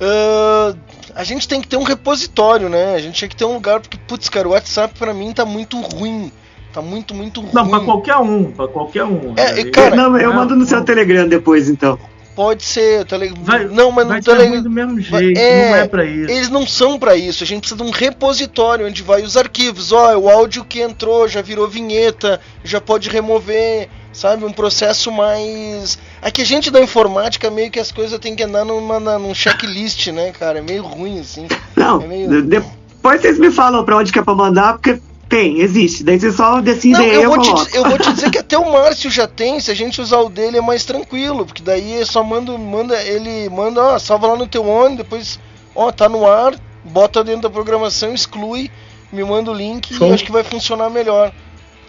Ah, 0.00 0.74
a 1.14 1.24
gente 1.24 1.46
tem 1.46 1.60
que 1.60 1.68
ter 1.68 1.76
um 1.76 1.82
repositório, 1.82 2.68
né? 2.68 2.94
A 2.94 2.98
gente 2.98 3.20
tem 3.20 3.28
que 3.28 3.36
ter 3.36 3.44
um 3.44 3.54
lugar, 3.54 3.80
porque, 3.80 3.98
putz, 4.08 4.28
cara, 4.28 4.48
o 4.48 4.52
WhatsApp 4.52 4.98
pra 4.98 5.14
mim 5.14 5.32
tá 5.32 5.44
muito 5.44 5.78
ruim. 5.80 6.32
Tá 6.72 6.80
muito, 6.80 7.14
muito 7.14 7.40
ruim. 7.40 7.50
Não, 7.52 7.68
pra 7.68 7.80
qualquer 7.80 8.16
um, 8.16 8.44
pra 8.52 8.68
qualquer 8.68 9.04
um. 9.04 9.34
É, 9.36 9.64
né? 9.64 9.70
cara, 9.70 9.94
não, 9.96 10.16
eu 10.18 10.30
não, 10.30 10.36
mando 10.36 10.56
no 10.56 10.64
seu. 10.64 10.84
Telegram 10.84 11.28
depois, 11.28 11.68
então. 11.68 11.98
Pode 12.34 12.62
ser, 12.64 13.04
tele... 13.06 13.32
Vai, 13.40 13.64
não, 13.66 13.90
mas 13.90 14.06
ser 14.24 14.36
tele... 14.36 14.48
ruim 14.48 14.62
do 14.62 14.70
mesmo 14.70 14.98
jeito, 15.00 15.38
É, 15.38 15.70
não 15.70 15.76
é 15.76 15.88
pra 15.88 16.04
isso. 16.04 16.30
Eles 16.30 16.48
não 16.48 16.66
são 16.66 16.98
pra 16.98 17.16
isso. 17.16 17.42
A 17.42 17.46
gente 17.46 17.60
precisa 17.60 17.82
de 17.82 17.88
um 17.88 17.92
repositório 17.92 18.86
onde 18.86 19.02
vai 19.02 19.22
os 19.22 19.36
arquivos. 19.36 19.92
Ó, 19.92 20.16
o 20.16 20.28
áudio 20.30 20.64
que 20.64 20.80
entrou 20.80 21.26
já 21.28 21.42
virou 21.42 21.68
vinheta, 21.68 22.40
já 22.64 22.80
pode 22.80 23.10
remover, 23.10 23.88
sabe? 24.12 24.44
Um 24.44 24.52
processo 24.52 25.10
mais. 25.12 25.98
Aqui 26.22 26.40
a 26.42 26.46
gente 26.46 26.70
da 26.70 26.80
informática 26.80 27.50
meio 27.50 27.70
que 27.70 27.80
as 27.80 27.90
coisas 27.92 28.18
tem 28.18 28.34
que 28.36 28.42
andar 28.44 28.64
numa, 28.64 28.98
na- 29.00 29.18
num 29.18 29.34
checklist, 29.34 30.06
né, 30.08 30.30
cara? 30.32 30.60
É 30.60 30.62
meio 30.62 30.82
ruim 30.82 31.18
assim. 31.20 31.46
Não, 31.76 32.00
É 32.00 32.06
meio- 32.06 32.28
de- 32.28 32.42
depois 32.42 33.20
vocês 33.20 33.38
me 33.38 33.50
falam 33.50 33.84
pra 33.84 33.96
onde 33.96 34.12
que 34.12 34.18
é 34.18 34.22
pra 34.22 34.34
mandar, 34.34 34.74
porque 34.74 35.00
tem, 35.30 35.60
existe. 35.60 36.02
Daí 36.02 36.18
vocês 36.18 36.34
só 36.34 36.60
decidem 36.60 37.06
Não, 37.06 37.14
eu 37.14 37.22
eu, 37.22 37.30
vou, 37.30 37.40
te, 37.40 37.50
coloco. 37.50 37.70
eu 37.72 37.84
vou 37.84 37.98
te 37.98 38.12
dizer 38.12 38.28
que 38.32 38.38
até 38.38 38.58
o 38.58 38.72
Márcio 38.72 39.08
já 39.08 39.28
tem, 39.28 39.60
se 39.60 39.70
a 39.70 39.74
gente 39.74 40.00
usar 40.00 40.18
o 40.18 40.28
dele 40.28 40.58
é 40.58 40.60
mais 40.60 40.84
tranquilo, 40.84 41.46
porque 41.46 41.62
daí 41.62 42.04
só 42.04 42.22
manda, 42.24 42.58
manda 42.58 43.00
ele 43.00 43.48
manda, 43.48 43.80
ó, 43.80 43.98
salva 43.98 44.26
lá 44.26 44.36
no 44.36 44.48
teu 44.48 44.66
ONU, 44.66 44.96
depois, 44.96 45.38
ó, 45.74 45.92
tá 45.92 46.08
no 46.08 46.28
ar, 46.28 46.54
bota 46.84 47.22
dentro 47.22 47.42
da 47.42 47.50
programação, 47.50 48.12
exclui, 48.12 48.70
me 49.12 49.22
manda 49.22 49.52
o 49.52 49.54
link 49.54 49.94
Show. 49.94 50.08
e 50.08 50.12
acho 50.12 50.24
que 50.24 50.32
vai 50.32 50.42
funcionar 50.42 50.90
melhor. 50.90 51.32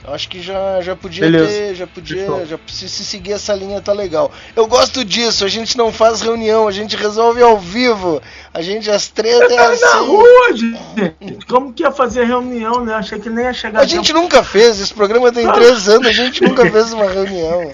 Acho 0.03 0.29
que 0.29 0.41
já, 0.41 0.81
já 0.81 0.95
podia 0.95 1.21
Beleza. 1.21 1.47
ter, 1.47 1.75
já 1.75 1.85
podia, 1.85 2.17
Fechou. 2.21 2.45
já 2.47 2.57
se, 2.67 2.89
se 2.89 3.05
seguir 3.05 3.33
essa 3.33 3.53
linha 3.53 3.79
tá 3.81 3.93
legal. 3.93 4.31
Eu 4.55 4.65
gosto 4.65 5.05
disso, 5.05 5.45
a 5.45 5.47
gente 5.47 5.77
não 5.77 5.93
faz 5.93 6.21
reunião, 6.21 6.67
a 6.67 6.71
gente 6.71 6.95
resolve 6.95 7.39
ao 7.41 7.59
vivo. 7.59 8.19
A 8.51 8.63
gente 8.63 8.89
as 8.89 9.07
tretas 9.07 9.51
é 9.51 9.55
Tá 9.55 9.67
na 9.67 9.73
assim. 9.73 10.07
rua, 10.07 10.57
gente. 10.57 11.45
Como 11.45 11.71
que 11.71 11.83
ia 11.83 11.91
fazer 11.91 12.23
reunião, 12.25 12.83
né? 12.83 12.95
Achei 12.95 13.19
que 13.19 13.29
nem 13.29 13.45
ia 13.45 13.53
chegar 13.53 13.79
A 13.81 13.85
gente 13.85 14.11
nunca 14.11 14.43
fez, 14.43 14.79
esse 14.79 14.93
programa 14.93 15.31
tem 15.31 15.49
três 15.53 15.87
anos, 15.87 16.07
a 16.07 16.11
gente 16.11 16.41
nunca 16.43 16.69
fez 16.69 16.91
uma 16.93 17.07
reunião. 17.07 17.71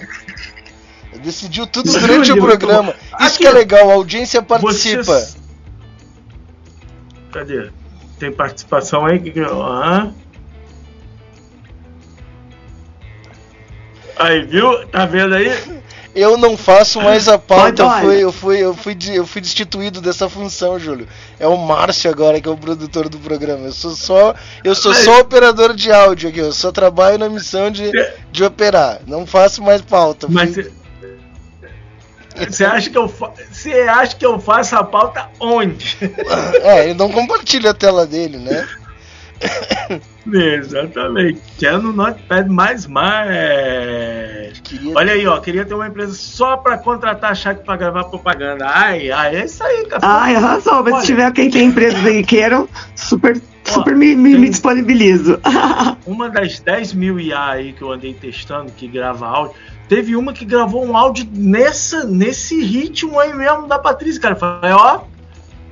Decidiu 1.22 1.66
tudo 1.66 1.90
durante 1.90 2.30
o 2.30 2.36
programa. 2.36 2.90
Isso 2.92 3.06
Aqui, 3.12 3.38
que 3.38 3.46
é 3.46 3.50
legal, 3.50 3.90
a 3.90 3.94
audiência 3.94 4.42
participa. 4.42 5.02
Vocês- 5.02 5.36
Cadê? 7.32 7.70
Tem 8.18 8.30
participação 8.30 9.06
aí? 9.06 9.18
Que 9.18 9.32
Aí, 14.18 14.42
viu? 14.42 14.86
Tá 14.88 15.06
vendo 15.06 15.34
aí? 15.34 15.52
Eu 16.14 16.36
não 16.36 16.56
faço 16.56 17.00
mais 17.00 17.28
a 17.28 17.38
pauta, 17.38 17.82
eu 17.82 17.90
fui, 18.00 18.16
eu, 18.24 18.32
fui, 18.32 18.58
eu, 18.58 18.74
fui, 18.74 18.94
de- 18.94 19.14
eu 19.14 19.26
fui 19.26 19.40
destituído 19.40 20.00
dessa 20.00 20.28
função, 20.28 20.78
Júlio. 20.78 21.06
É 21.38 21.46
o 21.46 21.56
Márcio 21.56 22.10
agora 22.10 22.40
que 22.40 22.48
é 22.48 22.50
o 22.50 22.56
produtor 22.56 23.08
do 23.08 23.18
programa. 23.18 23.66
Eu 23.66 23.72
sou 23.72 23.92
só, 23.92 24.34
eu 24.64 24.74
sou 24.74 24.92
Mas- 24.92 25.04
só 25.04 25.20
operador 25.20 25.74
de 25.74 25.92
áudio 25.92 26.30
aqui, 26.30 26.40
eu 26.40 26.50
só 26.52 26.72
trabalho 26.72 27.18
na 27.18 27.28
missão 27.28 27.70
de, 27.70 27.92
de 28.32 28.42
operar. 28.42 28.98
Não 29.06 29.26
faço 29.26 29.62
mais 29.62 29.80
pauta. 29.80 30.26
Mas 30.28 30.54
Fui- 30.54 30.72
você 32.48 32.64
acha 32.64 32.88
que 32.90 32.98
eu 32.98 33.08
fa... 33.08 33.32
você 33.50 33.72
acha 33.82 34.16
que 34.16 34.24
eu 34.26 34.38
faço 34.40 34.74
a 34.76 34.82
pauta 34.84 35.28
onde? 35.40 35.96
É, 36.62 36.84
ele 36.84 36.94
não 36.94 37.10
compartilha 37.12 37.70
a 37.70 37.74
tela 37.74 38.06
dele, 38.06 38.38
né? 38.38 38.66
Exatamente. 40.32 41.40
Que 41.58 41.66
é 41.66 41.76
no 41.76 41.92
Notepad 41.92 42.48
mais 42.48 42.86
mais. 42.86 44.60
Queria 44.62 44.94
Olha 44.96 45.12
aí, 45.12 45.26
ó, 45.26 45.38
queria 45.40 45.64
ter 45.64 45.74
uma 45.74 45.86
empresa 45.88 46.12
só 46.14 46.56
pra 46.56 46.76
contratar 46.78 47.34
chat 47.36 47.58
pra 47.64 47.76
gravar 47.76 48.04
propaganda. 48.04 48.66
Ai, 48.68 49.10
ai, 49.10 49.36
é 49.36 49.44
isso 49.44 49.62
aí, 49.62 49.86
cara. 49.86 50.02
Ai, 50.04 50.36
arrasou, 50.36 50.82
mas 50.82 50.92
Olha. 50.94 51.00
se 51.00 51.06
tiver 51.06 51.32
quem 51.32 51.50
tem 51.50 51.66
empresas 51.68 52.04
aí 52.04 52.22
que 52.22 52.36
queiram, 52.36 52.68
super, 52.94 53.40
Ó, 53.68 53.72
super 53.72 53.96
me, 53.96 54.14
me, 54.14 54.34
me 54.34 54.40
tem- 54.42 54.50
disponibilizo. 54.50 55.40
Uma 56.06 56.28
das 56.28 56.60
10 56.60 56.92
mil 56.94 57.18
IA 57.18 57.44
aí 57.50 57.72
que 57.72 57.82
eu 57.82 57.90
andei 57.92 58.12
testando, 58.14 58.70
que 58.72 58.86
grava 58.86 59.26
áudio, 59.26 59.54
teve 59.88 60.14
uma 60.16 60.32
que 60.32 60.44
gravou 60.44 60.84
um 60.84 60.96
áudio 60.96 61.26
nessa, 61.32 62.04
nesse 62.04 62.62
ritmo 62.62 63.18
aí 63.18 63.32
mesmo 63.32 63.66
da 63.66 63.78
Patrícia, 63.78 64.20
cara. 64.20 64.36
Falei, 64.36 64.72
ó, 64.72 65.00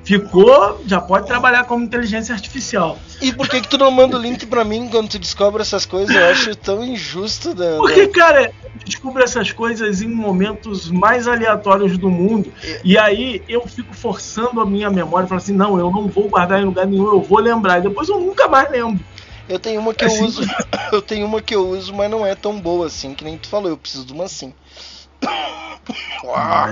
ficou, 0.07 0.81
já 0.87 1.01
pode 1.01 1.27
trabalhar 1.27 1.65
como 1.65 1.85
inteligência 1.85 2.33
artificial. 2.33 2.97
E 3.21 3.33
por 3.33 3.49
que 3.49 3.61
que 3.61 3.69
tu 3.69 3.77
não 3.77 3.91
manda 3.91 4.17
o 4.17 4.21
link 4.21 4.47
pra 4.47 4.65
mim 4.65 4.89
quando 4.89 5.09
tu 5.11 5.19
descobre 5.19 5.61
essas 5.63 5.85
coisas? 5.85 6.15
Eu 6.15 6.27
acho 6.31 6.55
tão 6.55 6.85
injusto. 6.85 7.53
Da, 7.53 7.77
Porque, 7.77 8.07
da- 8.07 8.13
cara, 8.13 8.43
eu 8.65 8.71
descubro 8.85 9.23
essas 9.23 9.51
coisas 9.51 10.01
em 10.03 10.09
momentos 10.09 10.91
mais 10.91 11.27
aleatórios 11.27 11.99
do 11.99 12.09
mundo. 12.09 12.53
E 12.85 12.97
aí 12.97 13.43
eu 13.49 13.67
fico 13.67 13.93
forçando 13.95 14.61
a 14.61 14.65
minha 14.67 14.89
memória, 14.89 15.27
falando 15.27 15.43
assim, 15.43 15.53
não, 15.55 15.77
eu 15.79 15.91
não 15.91 16.07
vou 16.07 16.29
guardar 16.29 16.63
em 16.63 16.65
lugar 16.65 16.87
nenhum, 16.87 17.07
eu 17.09 17.21
vou 17.21 17.41
lembrar. 17.41 17.79
E 17.79 17.83
depois 17.83 18.09
eu 18.09 18.21
nunca 18.21 18.47
mais 18.47 18.71
lembro. 18.71 19.05
Eu 19.49 19.59
tenho 19.59 19.81
uma 19.81 19.93
que 19.93 20.05
eu 20.05 20.09
Assim- 20.09 20.25
uso. 20.25 20.43
Eu 20.93 21.03
tenho 21.03 21.27
uma 21.27 21.43
que 21.43 21.53
eu 21.55 21.67
uso, 21.69 21.93
mas 21.93 22.09
não 22.09 22.25
é 22.25 22.37
tão 22.37 22.61
boa 22.61 22.87
assim, 22.87 23.13
que 23.13 23.25
nem 23.25 23.37
tu 23.37 23.49
falou, 23.49 23.69
eu 23.71 23.77
preciso 23.77 24.05
de 24.07 24.13
uma 24.13 24.25
assim. 24.25 24.55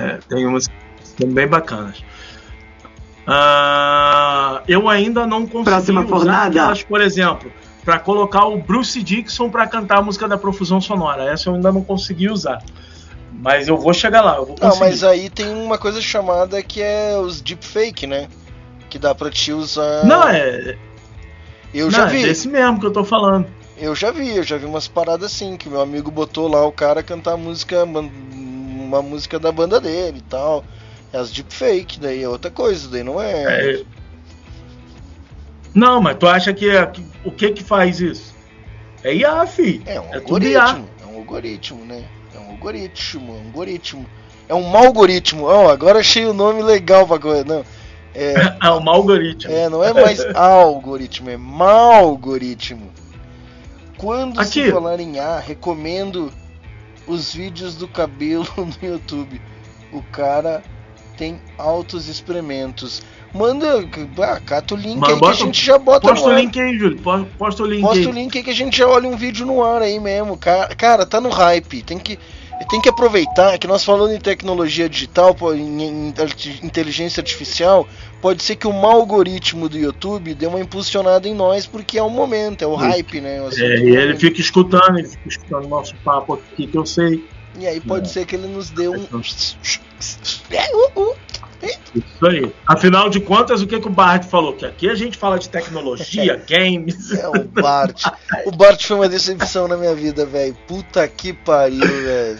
É, 0.01 0.19
tem 0.29 0.47
umas 0.47 0.69
que 0.69 0.75
são 1.19 1.29
bem 1.31 1.47
bacanas. 1.49 2.03
Ah, 3.27 4.63
eu 4.69 4.89
ainda 4.89 5.27
não 5.27 5.47
consegui 5.47 5.65
Próxima 5.71 6.01
usar 6.03 6.09
fornada? 6.09 6.49
aquelas, 6.61 6.83
por 6.83 7.01
exemplo, 7.01 7.51
para 7.85 7.99
colocar 7.99 8.45
o 8.47 8.59
Bruce 8.59 9.03
Dixon 9.03 9.51
para 9.51 9.67
cantar 9.67 9.99
a 9.99 10.03
música 10.03 10.29
da 10.29 10.37
Profusão 10.39 10.81
Sonora. 10.81 11.25
Essa 11.25 11.49
eu 11.51 11.55
ainda 11.55 11.73
não 11.73 11.83
consegui 11.83 12.29
usar. 12.31 12.63
Mas 13.33 13.67
eu 13.69 13.77
vou 13.77 13.93
chegar 13.93 14.23
lá, 14.23 14.37
eu 14.37 14.47
vou 14.47 14.57
Não, 14.61 14.69
conseguir. 14.69 14.85
mas 14.91 15.05
aí 15.05 15.29
tem 15.29 15.49
uma 15.49 15.77
coisa 15.77 16.01
chamada 16.01 16.63
que 16.63 16.81
é 16.81 17.19
os 17.19 17.41
deepfake, 17.41 18.07
né? 18.07 18.29
Que 18.89 18.99
dá 18.99 19.15
pra 19.15 19.31
te 19.31 19.53
usar. 19.53 20.05
Não, 20.05 20.29
é, 20.29 20.77
Eu 21.73 21.87
não, 21.87 21.91
já 21.91 22.05
é 22.07 22.11
vi, 22.11 22.23
desse 22.23 22.47
mesmo 22.49 22.79
que 22.79 22.87
eu 22.87 22.93
tô 22.93 23.05
falando. 23.05 23.47
eu 23.77 23.95
já 23.95 24.11
vi, 24.13 24.37
eu 24.37 24.43
já 24.45 24.57
vi 24.57 24.67
umas 24.67 24.87
paradas 24.87 25.33
assim, 25.33 25.57
que 25.57 25.69
meu 25.69 25.81
amigo 25.81 26.11
botou 26.11 26.47
lá 26.49 26.65
o 26.65 26.71
cara 26.73 27.03
cantar 27.03 27.33
a 27.33 27.37
música, 27.37 27.83
uma 27.85 29.03
música 29.03 29.39
da 29.39 29.51
banda 29.51 29.81
dele 29.81 30.19
e 30.19 30.23
tal. 30.31 30.65
É 31.15 31.19
as 31.19 31.31
deepfake, 31.31 32.01
daí 32.01 32.25
é 32.25 32.29
outra 32.29 32.51
coisa, 32.51 32.89
daí 32.89 33.05
não 33.05 33.23
é. 33.23 33.77
É. 33.77 33.83
Não, 35.73 36.01
mas 36.01 36.17
tu 36.19 36.27
acha 36.27 36.53
que, 36.53 36.69
é- 36.69 36.85
que- 36.87 37.05
o 37.25 37.31
que 37.31 37.51
que 37.53 37.63
faz 37.63 38.01
isso? 38.01 38.35
É 39.05 39.15
IA, 39.15 39.47
fi. 39.47 39.81
É 39.87 40.01
um 40.01 40.05
É 40.13 40.17
algoritmo, 40.17 40.89
é 41.01 41.07
um 41.07 41.17
algoritmo, 41.17 41.85
né? 41.85 42.05
É 42.35 42.39
um 42.41 42.51
algoritmo, 42.51 43.33
é 43.33 43.39
um 43.41 43.45
algoritmo. 43.47 44.07
É 44.49 44.55
um 44.55 44.77
algoritmo. 44.77 45.45
Ó, 45.45 45.71
agora 45.71 46.01
achei 46.01 46.25
o 46.27 46.33
nome 46.35 46.63
legal 46.63 47.07
pra 47.07 47.19
coisa. 47.19 47.45
Não, 47.45 47.65
é, 48.13 48.35
É 48.63 48.71
um 48.71 48.89
algoritmo. 48.91 49.53
é, 49.53 49.69
não 49.69 49.85
é 49.85 49.93
mais 49.93 50.19
algoritmo, 50.35 51.31
é 51.31 51.37
malgoritmo. 51.37 52.91
Quando 53.97 54.43
se 54.45 54.61
Aqui. 54.63 54.73
falar 54.73 54.99
em 54.99 55.21
A, 55.21 55.39
recomendo 55.39 56.33
os 57.07 57.33
vídeos 57.33 57.77
do 57.77 57.87
cabelo 57.87 58.47
no 58.59 58.75
YouTube. 58.89 59.41
O 59.93 60.03
cara 60.03 60.63
tem 61.17 61.41
altos 61.59 62.09
experimentos. 62.09 63.03
Manda, 63.33 63.85
ah, 64.23 64.41
cata 64.41 64.75
o 64.75 64.77
link 64.77 64.97
Mas 64.99 65.09
aí 65.11 65.15
que 65.17 65.21
bota 65.21 65.33
a 65.33 65.43
um- 65.43 65.47
gente 65.47 65.65
já 65.67 65.77
bota 65.79 66.09
Posta 66.09 66.29
o 66.29 66.33
link 66.35 66.61
aí, 66.61 66.79
Júlio. 66.79 66.99
Po- 67.01 67.27
Posta 67.37 67.63
o 67.65 67.67
link 67.67 67.81
Posta 67.83 67.99
aí. 67.99 68.07
o 68.07 68.11
link 68.13 68.37
aí 68.39 68.45
que 68.45 68.51
a 68.51 68.55
gente 68.55 68.79
já 68.79 68.87
olha 68.87 69.09
um 69.09 69.17
vídeo 69.17 69.45
no 69.45 69.63
ar 69.65 69.83
aí 69.83 69.99
mesmo. 69.99 70.37
Cara, 70.37 70.73
cara 70.77 71.05
tá 71.05 71.21
no 71.21 71.31
hype. 71.31 71.83
Tem 71.83 71.99
que, 71.99 72.17
tem 72.71 72.81
que 72.81 72.89
aproveitar 72.89 73.59
que 73.59 73.67
nós 73.67 73.85
falando 73.85 74.13
em 74.15 74.21
tecnologia 74.21 74.89
digital, 74.89 75.35
em, 75.57 76.15
inteligência 76.63 77.21
artificial, 77.21 77.89
pode 78.23 78.43
ser 78.45 78.55
que 78.55 78.69
o 78.69 78.73
mau 78.73 78.93
algoritmo 79.01 79.69
do 79.69 79.77
YouTube 79.77 80.33
dê 80.35 80.47
uma 80.47 80.61
impulsionada 80.61 81.29
em 81.29 81.35
nós, 81.35 81.67
porque 81.67 81.99
é 81.99 82.03
o 82.05 82.09
momento, 82.11 82.63
é 82.63 82.67
o 82.69 82.77
hype, 82.77 83.21
né? 83.21 83.43
o 83.43 83.49
É, 83.49 83.79
e 83.81 83.97
ele 83.97 84.17
fica 84.17 84.41
escutando, 84.41 84.97
ele 84.99 85.09
fica 85.09 85.29
escutando 85.29 85.67
nosso 85.69 85.95
papo 86.05 86.35
aqui 86.35 86.69
que 86.69 86.79
eu 86.79 86.87
sei. 86.87 87.25
E 87.59 87.67
aí 87.67 87.81
pode 87.81 88.07
É. 88.07 88.09
ser 88.09 88.27
que 88.27 88.35
ele 88.37 88.47
nos 88.47 88.71
dê 88.71 88.89
um. 88.89 88.95
Então. 88.97 89.21
É, 89.21 89.23
uh. 89.23 89.94
Isso 91.95 92.27
aí. 92.27 92.53
Afinal 92.67 93.09
de 93.09 93.21
contas, 93.21 93.63
o 93.63 93.67
que, 93.67 93.81
que 93.81 93.87
o 93.87 93.91
Bard 93.91 94.27
falou? 94.29 94.53
Que 94.55 94.67
aqui 94.67 94.89
a 94.91 94.95
gente 94.95 95.17
fala 95.17 95.39
de 95.39 95.49
tecnologia, 95.49 96.43
games. 96.49 97.13
É 97.13 97.27
o 97.29 97.45
Bart. 97.45 98.03
O 98.45 98.51
Bart 98.51 98.85
foi 98.85 98.97
uma 98.97 99.09
decepção 99.09 99.67
na 99.69 99.77
minha 99.77 99.95
vida, 99.95 100.27
velho. 100.27 100.55
Puta 100.67 101.07
que 101.09 101.33
pariu, 101.33 101.81
velho. 101.81 102.39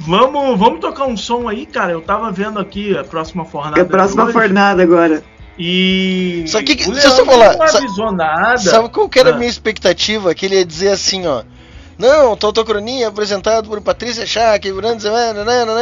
Vamos, 0.00 0.58
vamos 0.58 0.80
tocar 0.80 1.04
um 1.06 1.16
som 1.16 1.48
aí, 1.48 1.66
cara. 1.66 1.92
Eu 1.92 2.00
tava 2.00 2.30
vendo 2.32 2.58
aqui 2.58 2.96
a 2.96 3.04
próxima 3.04 3.44
fornada. 3.44 3.78
É 3.78 3.82
a 3.82 3.86
próxima 3.86 4.24
hoje, 4.24 4.32
fornada 4.32 4.82
agora. 4.82 5.22
E. 5.58 6.44
Só 6.48 6.62
que- 6.62 6.72
o 6.88 6.92
deixa 6.92 7.08
eu 7.08 7.26
falar, 7.26 7.56
Não 7.56 7.68
sa- 7.68 7.78
avisou 7.78 8.10
nada. 8.12 8.58
Sabe 8.58 8.88
qual 8.88 9.08
que 9.08 9.18
era 9.20 9.30
a 9.30 9.34
Ah. 9.34 9.36
minha 9.36 9.50
expectativa? 9.50 10.34
Que 10.34 10.46
ele 10.46 10.56
ia 10.56 10.64
dizer 10.64 10.88
assim, 10.88 11.26
ó. 11.26 11.42
Não, 12.02 12.36
Tautocronia 12.36 13.06
apresentado 13.06 13.68
por 13.68 13.80
Patrícia 13.80 14.26
Schack, 14.26 14.72
Brandes 14.72 15.04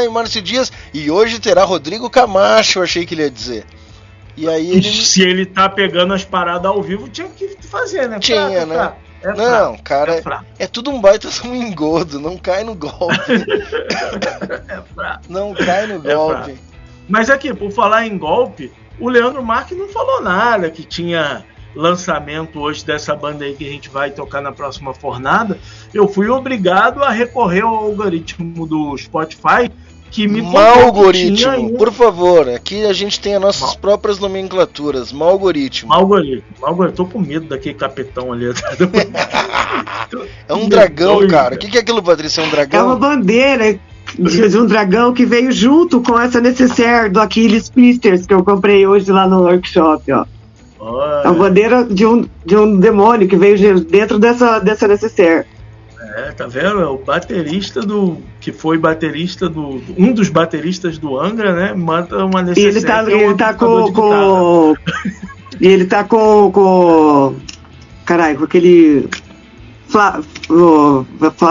e 0.04 0.08
Márcio 0.10 0.42
Dias. 0.42 0.70
E 0.92 1.10
hoje 1.10 1.38
terá 1.40 1.64
Rodrigo 1.64 2.10
Camacho, 2.10 2.78
eu 2.78 2.82
achei 2.82 3.06
que 3.06 3.14
ele 3.14 3.22
ia 3.22 3.30
dizer. 3.30 3.64
E 4.36 4.46
aí 4.46 4.70
ele. 4.70 4.82
Se 4.82 5.22
ele 5.22 5.46
tá 5.46 5.66
pegando 5.68 6.12
as 6.12 6.22
paradas 6.22 6.66
ao 6.70 6.82
vivo, 6.82 7.08
tinha 7.08 7.28
que 7.28 7.56
fazer, 7.62 8.06
né? 8.06 8.18
Tinha, 8.18 8.48
Pra- 8.50 8.66
né? 8.66 8.74
pra- 8.74 8.96
É 9.22 9.34
Não, 9.34 9.74
fraco, 9.74 9.82
cara, 9.82 10.14
é 10.14 10.18
é, 10.60 10.64
é 10.64 10.66
tudo 10.66 10.90
um 10.90 10.98
baita 10.98 11.28
um 11.44 11.54
engodo, 11.54 12.18
não 12.18 12.36
cai 12.38 12.64
no 12.64 12.74
golpe. 12.74 13.14
É 14.68 14.82
fraco. 14.94 15.22
Não 15.28 15.54
cai 15.54 15.86
no 15.86 16.10
É 16.10 16.14
golpe. 16.14 16.54
Mas 17.08 17.28
aqui, 17.28 17.52
por 17.52 17.70
falar 17.70 18.06
em 18.06 18.16
golpe, 18.16 18.72
o 18.98 19.08
Leandro 19.08 19.42
Marques 19.42 19.76
não 19.76 19.88
falou 19.88 20.22
nada 20.22 20.70
que 20.70 20.84
tinha 20.84 21.44
lançamento 21.74 22.60
hoje 22.60 22.84
dessa 22.84 23.14
banda 23.14 23.44
aí 23.44 23.54
que 23.54 23.66
a 23.66 23.70
gente 23.70 23.88
vai 23.88 24.10
tocar 24.10 24.40
na 24.40 24.52
próxima 24.52 24.92
fornada. 24.94 25.58
Eu 25.92 26.08
fui 26.08 26.28
obrigado 26.28 27.02
a 27.02 27.10
recorrer 27.10 27.62
ao 27.62 27.74
algoritmo 27.74 28.66
do 28.66 28.96
Spotify 28.96 29.70
que 30.10 30.26
me 30.26 30.42
Mal 30.42 30.52
que 30.52 30.82
algoritmo, 30.82 31.36
tinha 31.36 31.78
por 31.78 31.92
favor. 31.92 32.48
Aqui 32.48 32.84
a 32.84 32.92
gente 32.92 33.20
tem 33.20 33.36
as 33.36 33.40
nossas 33.40 33.68
Mal. 33.68 33.78
próprias 33.78 34.18
nomenclaturas. 34.18 35.12
Mal 35.12 35.28
algoritmo. 35.28 35.88
Mau 35.88 36.00
algoritmo. 36.00 36.42
Mau 36.60 36.70
algoritmo. 36.70 36.96
Tô 36.96 37.06
com 37.06 37.20
medo 37.20 37.46
daquele 37.46 37.74
capitão 37.74 38.32
ali. 38.32 38.46
É 40.48 40.54
um 40.54 40.68
dragão, 40.68 41.26
cara. 41.28 41.54
O 41.54 41.58
que, 41.58 41.68
que 41.70 41.78
é 41.78 41.80
aquilo, 41.80 42.02
Patrícia? 42.02 42.40
É 42.40 42.44
um 42.44 42.46
É 42.46 42.48
uma 42.48 42.56
dragão? 42.56 42.98
bandeira 42.98 43.78
de, 44.18 44.48
de 44.48 44.58
um 44.58 44.66
dragão 44.66 45.14
que 45.14 45.24
veio 45.24 45.52
junto 45.52 46.00
com 46.02 46.18
essa 46.18 46.40
necessaire 46.40 47.08
do 47.08 47.20
Aquiles 47.20 47.68
Pisters 47.68 48.26
que 48.26 48.34
eu 48.34 48.42
comprei 48.42 48.84
hoje 48.86 49.10
lá 49.12 49.28
no 49.28 49.42
workshop, 49.42 50.10
ó. 50.10 50.24
É 51.24 51.28
uma 51.28 51.34
bandeira 51.34 51.84
de 51.84 52.06
um, 52.06 52.26
de 52.44 52.56
um 52.56 52.78
demônio 52.78 53.28
que 53.28 53.36
veio 53.36 53.56
de- 53.56 53.84
dentro 53.84 54.18
dessa, 54.18 54.58
dessa 54.58 54.88
necessaire. 54.88 55.46
É, 56.16 56.32
tá 56.32 56.46
vendo? 56.46 56.80
É 56.80 56.86
o 56.86 56.96
baterista 56.96 57.82
do. 57.82 58.18
que 58.40 58.50
foi 58.50 58.78
baterista 58.78 59.48
do. 59.48 59.82
um 59.96 60.12
dos 60.12 60.28
bateristas 60.28 60.98
do 60.98 61.18
Angra, 61.20 61.54
né? 61.54 61.74
Manda 61.74 62.24
uma 62.24 62.40
E 62.40 62.44
necessidade. 62.44 62.72
ele 62.72 62.80
tá, 62.82 63.04
que 63.04 63.12
é 63.12 63.16
um 63.16 63.20
ele 63.30 63.34
tá 63.36 63.50
amplificador 63.50 63.92
com. 63.92 64.74
com 64.74 64.74
e 65.60 65.68
ele 65.68 65.84
tá 65.84 66.04
com. 66.04 66.50
com 66.50 67.36
caralho, 68.04 68.38
com 68.38 68.44
aquele. 68.44 69.08
Fla, 69.86 70.20
o, 70.48 71.04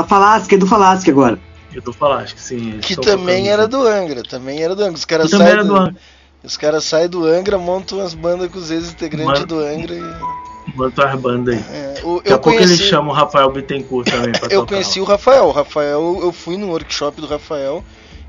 Falasque, 0.07 0.57
do 0.57 0.65
Falasque 0.65 1.11
agora. 1.11 1.37
Eu 1.73 1.81
tô 1.81 1.93
falando, 1.93 2.23
acho 2.23 2.35
que 2.35 2.41
sim. 2.41 2.79
Que 2.81 2.95
também 2.95 3.47
era 3.47 3.67
do 3.67 3.85
Angra. 3.85 4.23
Também 4.23 4.61
era 4.61 4.75
do 4.75 4.81
Angra. 4.81 4.95
Os 4.95 5.05
caras 5.05 5.29
saem 5.29 5.63
do 5.63 5.75
Angra. 5.75 5.95
Os 6.43 6.55
caras 6.57 6.83
saem 6.85 7.07
do 7.09 7.25
Angra, 7.25 7.57
montam 7.57 7.99
as 7.99 8.13
bandas 8.13 8.49
com 8.49 8.57
os 8.59 8.71
ex-integrantes 8.71 9.45
do 9.45 9.59
Angra 9.59 9.95
e. 9.95 10.39
Manda 10.75 11.05
as 11.09 11.19
bandas 11.19 11.55
aí. 11.55 11.63
É, 11.75 12.01
o- 12.03 12.17
Daqui 12.17 12.33
a 12.33 12.37
pouco 12.37 12.57
conheci, 12.57 12.73
eles 12.73 12.85
chamam 12.89 13.11
o 13.11 13.15
Rafael 13.15 13.51
Bittencourt 13.51 14.07
também 14.09 14.31
pra 14.31 14.45
eu 14.51 14.59
tocar. 14.61 14.67
conheci 14.75 14.99
o 14.99 15.03
Rafael. 15.03 15.45
O 15.45 15.51
Rafael, 15.51 16.19
eu 16.21 16.31
fui 16.31 16.57
no 16.57 16.67
workshop 16.69 17.19
do 17.19 17.25
Rafael 17.27 17.83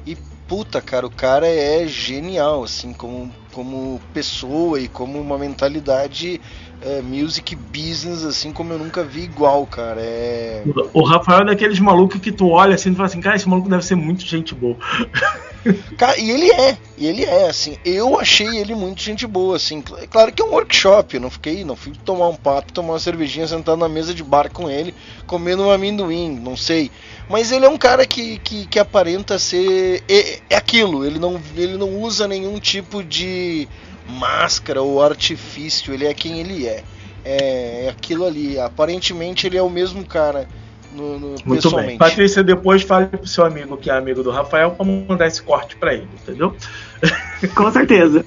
e 0.06 0.16
puta, 0.48 0.80
cara, 0.80 1.06
o 1.06 1.10
cara 1.10 1.46
é 1.46 1.86
genial, 1.86 2.64
assim, 2.64 2.92
como, 2.94 3.30
como 3.52 4.00
pessoa 4.14 4.80
e 4.80 4.88
como 4.88 5.20
uma 5.20 5.36
mentalidade 5.36 6.40
é, 6.80 7.02
music 7.02 7.54
business, 7.54 8.24
assim, 8.24 8.52
como 8.52 8.72
eu 8.72 8.78
nunca 8.78 9.04
vi 9.04 9.20
igual, 9.24 9.66
cara. 9.66 10.00
É. 10.00 10.64
O 10.94 11.04
Rafael 11.04 11.42
é 11.42 11.44
daqueles 11.44 11.78
malucos 11.78 12.20
que 12.20 12.32
tu 12.32 12.48
olha 12.48 12.74
assim 12.74 12.92
e 12.92 12.94
fala 12.94 13.06
assim, 13.06 13.20
cara, 13.20 13.36
esse 13.36 13.48
maluco 13.48 13.68
deve 13.68 13.84
ser 13.84 13.96
muito 13.96 14.22
gente 14.24 14.54
boa. 14.54 14.76
Cara, 15.96 16.18
e 16.18 16.30
ele 16.30 16.50
é, 16.50 16.78
e 16.96 17.06
ele 17.06 17.24
é, 17.24 17.48
assim, 17.48 17.76
eu 17.84 18.18
achei 18.18 18.56
ele 18.56 18.74
muito 18.74 19.02
gente 19.02 19.26
boa, 19.26 19.56
assim, 19.56 19.82
cl- 19.86 20.06
claro 20.08 20.32
que 20.32 20.42
é 20.42 20.44
um 20.44 20.50
workshop, 20.52 21.18
não 21.18 21.30
fiquei, 21.30 21.64
não 21.64 21.76
fui 21.76 21.92
tomar 22.04 22.28
um 22.28 22.36
papo, 22.36 22.72
tomar 22.72 22.94
uma 22.94 22.98
cervejinha, 22.98 23.46
sentar 23.46 23.76
na 23.76 23.88
mesa 23.88 24.14
de 24.14 24.22
bar 24.24 24.50
com 24.50 24.68
ele, 24.70 24.94
comendo 25.26 25.62
um 25.64 25.70
amendoim, 25.70 26.30
não 26.40 26.56
sei, 26.56 26.90
mas 27.28 27.52
ele 27.52 27.66
é 27.66 27.68
um 27.68 27.76
cara 27.78 28.06
que, 28.06 28.38
que, 28.38 28.66
que 28.66 28.78
aparenta 28.78 29.38
ser, 29.38 30.02
é, 30.08 30.40
é 30.50 30.56
aquilo, 30.56 31.04
ele 31.04 31.18
não, 31.18 31.40
ele 31.54 31.76
não 31.76 31.90
usa 32.00 32.26
nenhum 32.26 32.58
tipo 32.58 33.04
de 33.04 33.68
máscara 34.04 34.82
ou 34.82 35.02
artifício, 35.02 35.92
ele 35.92 36.06
é 36.06 36.14
quem 36.14 36.40
ele 36.40 36.66
é, 36.66 36.84
é, 37.22 37.84
é 37.84 37.88
aquilo 37.90 38.24
ali, 38.24 38.58
aparentemente 38.58 39.46
ele 39.46 39.56
é 39.58 39.62
o 39.62 39.70
mesmo 39.70 40.06
cara, 40.06 40.48
no, 40.92 41.18
no, 41.18 41.34
Muito 41.44 41.74
bem. 41.76 41.96
Patrícia, 41.96 42.42
depois 42.42 42.82
fale 42.82 43.06
pro 43.06 43.26
seu 43.26 43.44
amigo 43.44 43.76
que 43.76 43.90
é 43.90 43.96
amigo 43.96 44.22
do 44.22 44.30
Rafael 44.30 44.72
pra 44.72 44.84
mandar 44.84 45.26
esse 45.26 45.42
corte 45.42 45.76
pra 45.76 45.94
ele, 45.94 46.08
entendeu? 46.22 46.54
Com 47.54 47.70
certeza. 47.70 48.24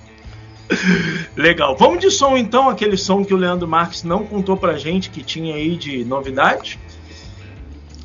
Legal. 1.35 1.75
Vamos 1.75 1.99
de 1.99 2.09
som 2.09 2.37
então, 2.37 2.69
aquele 2.69 2.97
som 2.97 3.23
que 3.23 3.33
o 3.33 3.37
Leandro 3.37 3.67
Marques 3.67 4.03
não 4.03 4.25
contou 4.25 4.55
pra 4.55 4.77
gente 4.77 5.09
que 5.09 5.23
tinha 5.23 5.55
aí 5.55 5.75
de 5.75 6.03
novidade. 6.05 6.79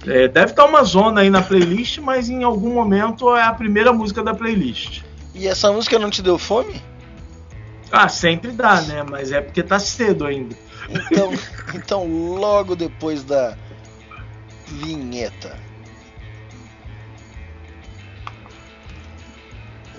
É, 0.07 0.29
deve 0.29 0.53
estar 0.53 0.65
uma 0.65 0.83
zona 0.85 1.23
aí 1.23 1.31
na 1.31 1.43
playlist, 1.43 1.99
mas 1.99 2.29
em 2.29 2.43
algum 2.43 2.73
momento 2.73 3.35
é 3.35 3.43
a 3.43 3.53
primeira 3.53 3.93
música 3.93 4.23
da 4.23 4.35
playlist. 4.35 5.03
E 5.35 5.47
essa 5.47 5.71
música 5.73 5.99
não 5.99 6.11
te 6.11 6.23
deu 6.23 6.39
fome? 6.39 6.83
Ah, 7.91 8.09
sempre 8.09 8.51
dá, 8.51 8.81
né? 8.83 9.03
Mas 9.03 9.33
é 9.33 9.41
porque 9.41 9.63
tá 9.63 9.79
cedo 9.79 10.27
ainda. 10.27 10.55
Então, 10.89 11.33
então 11.75 12.07
logo 12.37 12.75
depois 12.75 13.23
da 13.23 13.57
vinheta. 14.71 15.68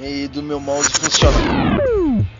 E 0.01 0.27
do 0.27 0.41
meu 0.41 0.61
mouse 0.61 0.89
funcionar. 0.89 1.77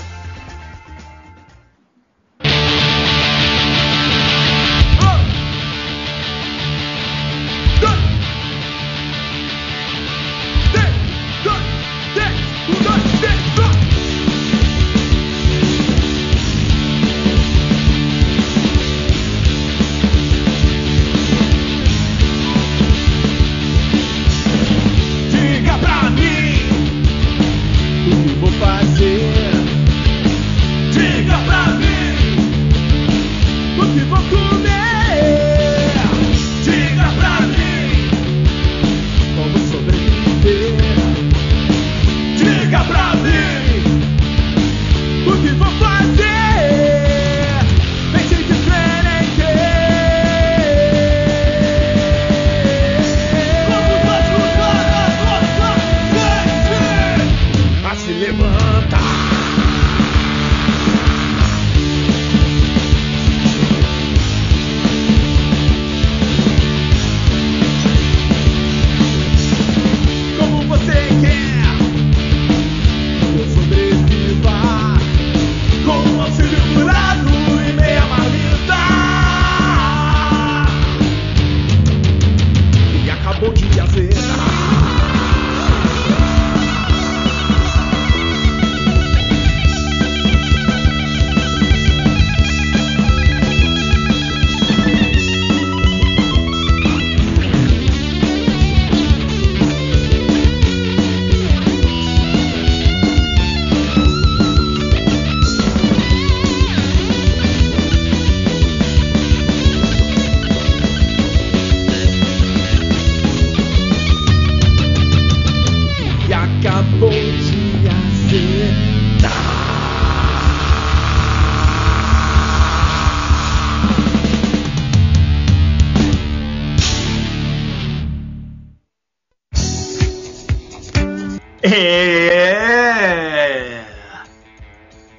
É. 131.74 133.84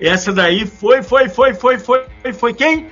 Essa 0.00 0.32
daí 0.32 0.66
foi, 0.66 1.02
foi, 1.02 1.28
foi, 1.28 1.54
foi, 1.54 1.78
foi, 1.78 2.04
foi, 2.22 2.32
foi 2.32 2.54
quem? 2.54 2.86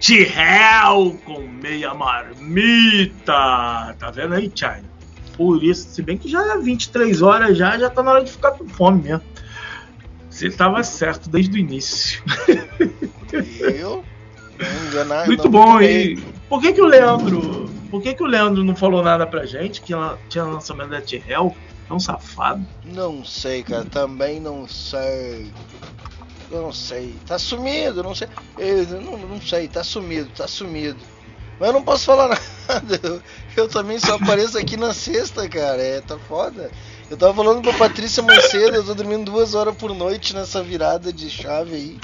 Tihel 0.00 1.16
com 1.24 1.40
meia 1.40 1.94
marmita. 1.94 3.94
Tá 3.98 4.10
vendo 4.12 4.34
aí, 4.34 4.50
China? 4.54 4.84
Por 5.36 5.62
isso, 5.62 5.88
se 5.88 6.02
bem 6.02 6.16
que 6.16 6.28
já 6.28 6.54
é 6.54 6.58
23 6.58 7.22
horas 7.22 7.58
já, 7.58 7.78
já 7.78 7.90
tá 7.90 8.02
na 8.02 8.12
hora 8.12 8.24
de 8.24 8.30
ficar 8.30 8.52
com 8.52 8.68
fome 8.68 9.02
mesmo. 9.02 9.22
Você 10.30 10.50
tava 10.50 10.82
certo 10.82 11.28
desde 11.28 11.56
o 11.56 11.58
início. 11.58 12.22
Eu? 13.60 14.04
Muito 15.26 15.48
bom, 15.48 15.80
hein? 15.80 16.22
por 16.48 16.60
que 16.60 16.72
que 16.72 16.80
o 16.80 16.86
Leandro, 16.86 17.68
por 17.90 18.00
que 18.00 18.14
que 18.14 18.22
o 18.22 18.26
Leandro 18.26 18.62
não 18.62 18.76
falou 18.76 19.02
nada 19.02 19.26
pra 19.26 19.44
gente 19.44 19.80
que 19.80 19.92
tinha 20.28 20.44
lançamento 20.44 20.90
da 20.90 21.00
T-Hell? 21.00 21.54
É 21.88 21.92
um 21.92 21.98
safado. 21.98 22.64
Não 22.84 23.24
sei, 23.24 23.62
cara. 23.62 23.84
Também 23.84 24.40
não 24.40 24.66
sei. 24.68 25.52
Não 26.50 26.72
sei. 26.72 27.14
Tá 27.26 27.38
sumido, 27.38 28.02
não 28.02 28.14
sei. 28.14 28.28
Eu 28.58 29.00
não, 29.00 29.18
não 29.18 29.40
sei, 29.40 29.68
tá 29.68 29.82
sumido, 29.82 30.30
tá 30.36 30.46
sumido. 30.46 30.98
Mas 31.58 31.68
eu 31.68 31.72
não 31.72 31.82
posso 31.82 32.04
falar 32.04 32.28
nada. 32.68 33.00
Eu, 33.02 33.20
eu 33.56 33.68
também 33.68 33.98
só 33.98 34.14
apareço 34.16 34.58
aqui 34.58 34.76
na 34.76 34.92
sexta, 34.92 35.48
cara. 35.48 35.80
É, 35.80 36.00
tá 36.00 36.18
foda. 36.18 36.70
Eu 37.10 37.16
tava 37.16 37.34
falando 37.34 37.62
pra 37.62 37.72
Patrícia 37.74 38.22
mais 38.22 38.50
cedo, 38.50 38.76
eu 38.76 38.84
tô 38.84 38.94
dormindo 38.94 39.30
duas 39.30 39.54
horas 39.54 39.76
por 39.76 39.94
noite 39.94 40.34
nessa 40.34 40.62
virada 40.62 41.12
de 41.12 41.28
chave 41.28 41.74
aí. 41.74 42.00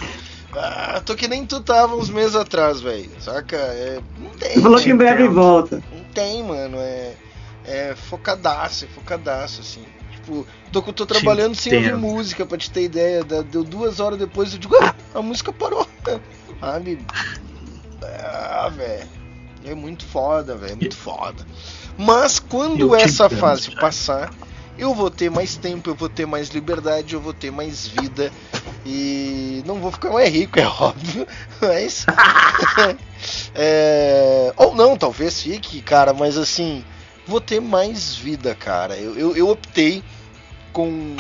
Ah, 0.53 1.01
tô 1.05 1.15
que 1.15 1.29
nem 1.29 1.47
tu 1.47 1.61
tava 1.61 1.97
uns 1.97 2.11
meses 2.11 2.35
atrás, 2.35 2.81
velho. 2.81 3.11
Saca? 3.21 3.57
É, 3.57 4.01
não 4.19 4.31
tem. 4.31 4.55
Você 4.55 4.61
falou 4.61 4.81
que 4.81 4.91
em 4.91 4.97
breve 4.97 5.29
volta. 5.29 5.83
Não 5.93 6.05
tem, 6.13 6.43
mano. 6.43 6.77
É, 6.77 7.15
é 7.71 7.95
focadaço, 7.95 8.85
é 8.85 8.89
focadaço, 8.89 9.61
assim. 9.61 9.85
Tipo, 10.13 10.47
tô, 10.73 10.83
tô 10.83 11.07
trabalhando 11.07 11.55
sem 11.55 11.75
ouvir 11.77 11.97
música, 11.97 12.45
pra 12.45 12.59
te 12.59 12.71
ter 12.71 12.83
ideia. 12.83 13.23
Deu 13.23 13.63
duas 13.63 14.01
horas 14.01 14.19
depois, 14.19 14.53
eu 14.53 14.59
digo, 14.59 14.77
ah, 14.83 14.95
a 15.15 15.23
música 15.23 15.53
parou. 15.53 15.87
Sabe? 16.61 16.99
Ah, 18.03 18.69
velho. 18.69 19.09
É 19.65 19.75
muito 19.75 20.05
foda, 20.05 20.57
velho. 20.57 20.73
É 20.73 20.77
muito 20.77 20.97
foda. 20.97 21.47
Mas 21.97 22.39
quando 22.39 22.95
essa 22.95 23.29
fase 23.29 23.71
passar, 23.77 24.33
eu 24.77 24.95
vou 24.95 25.11
ter 25.11 25.31
mais 25.31 25.57
tempo, 25.57 25.91
eu 25.91 25.95
vou 25.95 26.09
ter 26.09 26.27
mais 26.27 26.49
liberdade, 26.49 27.15
eu 27.15 27.21
vou 27.21 27.33
ter 27.33 27.51
mais 27.51 27.87
vida. 27.87 28.33
E 28.85 29.63
não 29.67 29.77
vou 29.77 29.93
ficar 29.93 30.11
mais 30.11 30.33
rico, 30.33 30.59
é 30.59 30.67
óbvio. 30.81 31.27
Mas. 31.61 32.07
É, 33.55 34.51
Ou 34.57 34.75
não, 34.75 34.97
talvez 34.97 35.43
fique, 35.43 35.83
cara, 35.83 36.15
mas 36.15 36.39
assim, 36.39 36.83
vou 37.31 37.41
ter 37.41 37.61
mais 37.61 38.15
vida, 38.15 38.55
cara. 38.55 38.97
Eu, 38.99 39.17
eu, 39.17 39.37
eu 39.37 39.49
optei 39.49 40.03
com. 40.73 41.17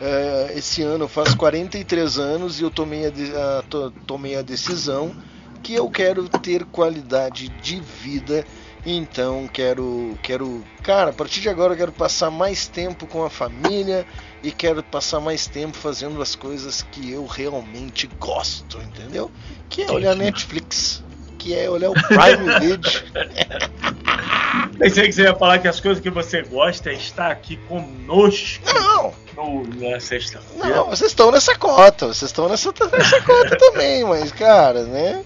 é, 0.00 0.52
esse 0.56 0.82
ano 0.82 1.04
eu 1.04 1.08
faço 1.08 1.36
43 1.36 2.18
anos 2.18 2.58
e 2.58 2.62
eu 2.64 2.70
tomei 2.70 3.06
a, 3.06 3.10
de- 3.10 3.32
a- 3.36 3.62
to- 3.68 3.92
tomei 4.06 4.36
a 4.36 4.42
decisão 4.42 5.14
que 5.62 5.74
eu 5.74 5.88
quero 5.90 6.28
ter 6.28 6.64
qualidade 6.64 7.48
de 7.48 7.80
vida. 7.80 8.44
Então 8.88 9.48
quero, 9.52 10.16
quero, 10.22 10.64
cara, 10.84 11.10
a 11.10 11.12
partir 11.12 11.40
de 11.40 11.48
agora 11.48 11.72
eu 11.72 11.76
quero 11.76 11.90
passar 11.90 12.30
mais 12.30 12.68
tempo 12.68 13.04
com 13.08 13.24
a 13.24 13.28
família 13.30 14.06
e 14.44 14.52
quero 14.52 14.80
passar 14.80 15.18
mais 15.18 15.48
tempo 15.48 15.76
fazendo 15.76 16.22
as 16.22 16.36
coisas 16.36 16.82
que 16.82 17.10
eu 17.10 17.26
realmente 17.26 18.06
gosto, 18.20 18.78
entendeu? 18.80 19.28
Que 19.68 19.82
é 19.82 19.90
olhar 19.90 20.14
Netflix, 20.14 21.02
que 21.46 21.54
é 21.56 21.70
olhar 21.70 21.90
o 21.90 21.94
Prime 21.94 22.58
Video. 22.58 22.80
Pensei 24.78 25.06
que 25.06 25.12
você 25.12 25.22
ia 25.22 25.34
falar 25.34 25.60
que 25.60 25.68
as 25.68 25.78
coisas 25.80 26.02
que 26.02 26.10
você 26.10 26.42
gosta 26.42 26.90
é 26.90 26.94
estar 26.94 27.30
aqui 27.30 27.56
conosco 27.68 28.64
Não, 28.74 29.14
no, 29.36 29.90
na 29.90 30.00
sexta-feira. 30.00 30.76
não, 30.76 30.86
vocês 30.86 31.10
estão 31.12 31.30
nessa 31.30 31.56
cota, 31.56 32.08
vocês 32.08 32.30
estão 32.30 32.48
nessa, 32.48 32.74
nessa 32.92 33.22
cota 33.22 33.56
também, 33.56 34.04
mas 34.04 34.32
cara, 34.32 34.82
né? 34.84 35.24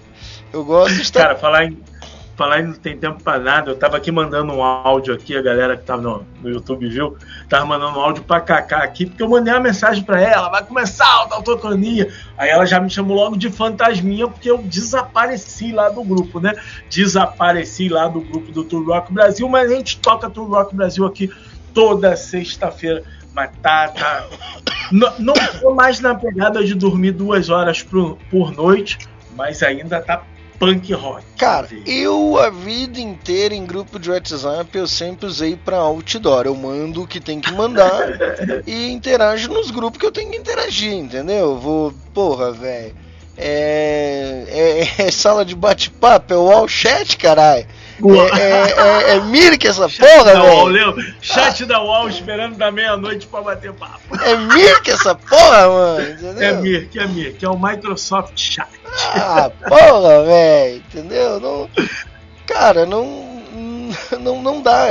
Eu 0.53 0.63
gosto 0.63 0.95
de 0.95 1.01
estar. 1.01 1.21
Cara, 1.21 1.35
falar 1.35 1.65
em, 1.65 1.77
falar 2.41 2.59
em 2.59 2.63
não 2.63 2.73
tem 2.73 2.97
tempo 2.97 3.21
pra 3.21 3.37
nada, 3.37 3.69
eu 3.69 3.75
tava 3.75 3.97
aqui 3.97 4.11
mandando 4.11 4.51
um 4.51 4.63
áudio 4.63 5.13
aqui, 5.13 5.37
a 5.37 5.43
galera 5.43 5.77
que 5.77 5.83
tava 5.83 6.01
no, 6.01 6.25
no 6.41 6.49
YouTube 6.49 6.89
viu, 6.89 7.15
tava 7.47 7.65
mandando 7.65 7.99
um 7.99 8.01
áudio 8.01 8.23
pra 8.23 8.41
Kaká 8.41 8.79
aqui, 8.79 9.05
porque 9.05 9.21
eu 9.21 9.29
mandei 9.29 9.53
uma 9.53 9.59
mensagem 9.59 10.03
pra 10.03 10.19
ela, 10.19 10.49
vai 10.49 10.65
começar 10.65 11.05
a 11.05 11.35
autocronia. 11.35 12.11
Aí 12.35 12.49
ela 12.49 12.65
já 12.65 12.79
me 12.79 12.89
chamou 12.89 13.15
logo 13.15 13.37
de 13.37 13.51
fantasminha, 13.51 14.27
porque 14.27 14.49
eu 14.49 14.57
desapareci 14.57 15.71
lá 15.71 15.89
do 15.89 16.03
grupo, 16.03 16.39
né? 16.39 16.55
Desapareci 16.89 17.89
lá 17.89 18.07
do 18.07 18.21
grupo 18.21 18.51
do 18.51 18.63
Tour 18.63 18.87
Rock 18.87 19.13
Brasil, 19.13 19.47
mas 19.47 19.71
a 19.71 19.75
gente 19.75 19.99
toca 19.99 20.27
Tour 20.27 20.49
Rock 20.49 20.75
Brasil 20.75 21.05
aqui 21.05 21.31
toda 21.75 22.15
sexta-feira. 22.15 23.03
Mas 23.35 23.51
tá, 23.61 23.89
tá. 23.89 24.27
Não, 24.91 25.13
não 25.19 25.33
tô 25.59 25.75
mais 25.75 25.99
na 25.99 26.15
pegada 26.15 26.63
de 26.65 26.73
dormir 26.73 27.11
duas 27.11 27.49
horas 27.49 27.83
por, 27.83 28.17
por 28.31 28.51
noite, 28.51 28.97
mas 29.37 29.61
ainda 29.61 30.01
tá 30.01 30.23
punk 30.61 30.93
rock. 30.93 31.25
Cara, 31.39 31.67
eu 31.87 32.37
a 32.37 32.51
vida 32.51 33.01
inteira 33.01 33.55
em 33.55 33.65
grupo 33.65 33.97
de 33.97 34.11
WhatsApp 34.11 34.77
eu 34.77 34.87
sempre 34.87 35.25
usei 35.25 35.55
pra 35.55 35.77
outdoor. 35.77 36.45
Eu 36.45 36.55
mando 36.55 37.01
o 37.01 37.07
que 37.07 37.19
tem 37.19 37.41
que 37.41 37.51
mandar 37.51 38.09
e 38.67 38.91
interajo 38.91 39.49
nos 39.49 39.71
grupos 39.71 39.99
que 39.99 40.05
eu 40.05 40.11
tenho 40.11 40.29
que 40.29 40.37
interagir, 40.37 40.93
entendeu? 40.93 41.53
Eu 41.53 41.57
vou, 41.57 41.91
porra, 42.13 42.51
velho. 42.51 42.93
É, 43.35 44.45
é, 44.99 45.07
é 45.07 45.11
sala 45.11 45.43
de 45.43 45.55
bate-papo, 45.55 46.31
é 46.31 46.37
o 46.37 46.51
all 46.51 46.67
chat, 46.67 47.17
caralho. 47.17 47.65
É, 48.33 48.39
é, 48.39 49.11
é, 49.11 49.15
é 49.15 49.19
Mirk 49.21 49.67
essa 49.67 49.87
porra, 49.89 50.41
velho. 50.41 51.13
Chat 51.21 51.65
da 51.65 51.81
UOL 51.81 52.09
esperando 52.09 52.57
da 52.57 52.71
meia-noite 52.71 53.27
pra 53.27 53.41
bater 53.41 53.73
papo. 53.73 54.01
É 54.23 54.35
Mirk 54.35 54.89
essa 54.89 55.13
porra, 55.15 55.67
mano, 55.67 56.09
entendeu? 56.11 56.41
É 56.41 56.53
Mirk, 56.53 56.99
é 56.99 57.07
Mirk, 57.07 57.45
é 57.45 57.49
o 57.49 57.57
Microsoft 57.57 58.37
Chat. 58.37 58.69
Ah, 59.15 59.51
porra, 59.67 60.23
velho, 60.23 60.75
entendeu? 60.77 61.39
Não, 61.39 61.69
cara, 62.45 62.85
não, 62.85 63.41
não, 64.19 64.41
não 64.41 64.61
dá. 64.61 64.87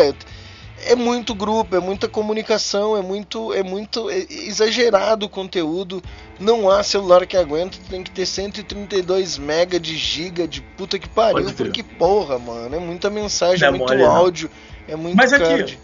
É 0.87 0.95
muito 0.95 1.35
grupo, 1.35 1.77
é 1.77 1.81
muita 1.81 2.09
comunicação, 2.09 2.97
é 2.97 3.03
muito, 3.03 3.53
é 3.53 3.63
muito 3.63 4.11
é 4.11 4.27
exagerado 4.31 5.27
o 5.27 5.29
conteúdo. 5.29 6.03
Não 6.39 6.71
há 6.71 6.83
celular 6.83 7.27
que 7.27 7.37
aguenta, 7.37 7.77
tem 7.91 8.03
que 8.03 8.11
ter 8.11 8.25
132 8.25 9.37
mega 9.37 9.79
de 9.79 9.97
giga 9.97 10.49
de 10.49 10.63
puta 10.63 10.99
que 10.99 11.09
pariu, 11.09 11.53
porque 11.53 11.83
porra, 11.83 12.39
mano, 12.39 12.75
é 12.75 12.79
muita 12.79 13.11
mensagem, 13.11 13.61
Não 13.61 13.69
é 13.69 13.71
muito 13.79 13.89
mole, 13.89 14.03
não. 14.03 14.17
áudio, 14.17 14.51
é 14.89 14.97
muito 14.97 15.17
Mas 15.17 15.33
aqui, 15.33 15.45
card. 15.45 15.79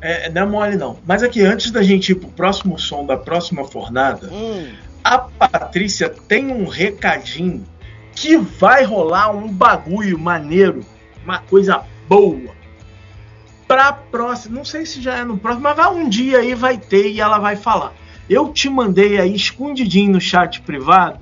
É, 0.00 0.30
não 0.30 0.42
é 0.42 0.46
mole 0.46 0.76
não. 0.76 0.98
Mas 1.06 1.22
aqui, 1.22 1.42
antes 1.42 1.70
da 1.70 1.82
gente 1.82 2.12
ir 2.12 2.14
pro 2.16 2.28
próximo 2.30 2.78
som 2.78 3.04
da 3.04 3.16
próxima 3.16 3.64
fornada, 3.64 4.28
Hum, 4.32 4.72
a 5.04 5.18
Patrícia 5.18 6.08
tem 6.08 6.48
um 6.48 6.66
recadinho 6.66 7.64
que 8.14 8.36
vai 8.36 8.84
rolar 8.84 9.30
um 9.30 9.48
bagulho 9.48 10.18
maneiro, 10.18 10.84
uma 11.24 11.38
coisa 11.38 11.82
boa. 12.08 12.61
Pra 13.66 13.92
próxima, 13.92 14.56
não 14.56 14.64
sei 14.64 14.84
se 14.84 15.00
já 15.00 15.18
é 15.18 15.24
no 15.24 15.38
próximo, 15.38 15.62
mas 15.62 15.76
vai 15.76 15.90
um 15.94 16.08
dia 16.08 16.38
aí 16.38 16.54
vai 16.54 16.76
ter 16.76 17.10
e 17.10 17.20
ela 17.20 17.38
vai 17.38 17.56
falar. 17.56 17.92
Eu 18.28 18.50
te 18.50 18.68
mandei 18.68 19.18
aí 19.18 19.34
escondidinho 19.34 20.12
no 20.12 20.20
chat 20.20 20.60
privado, 20.62 21.18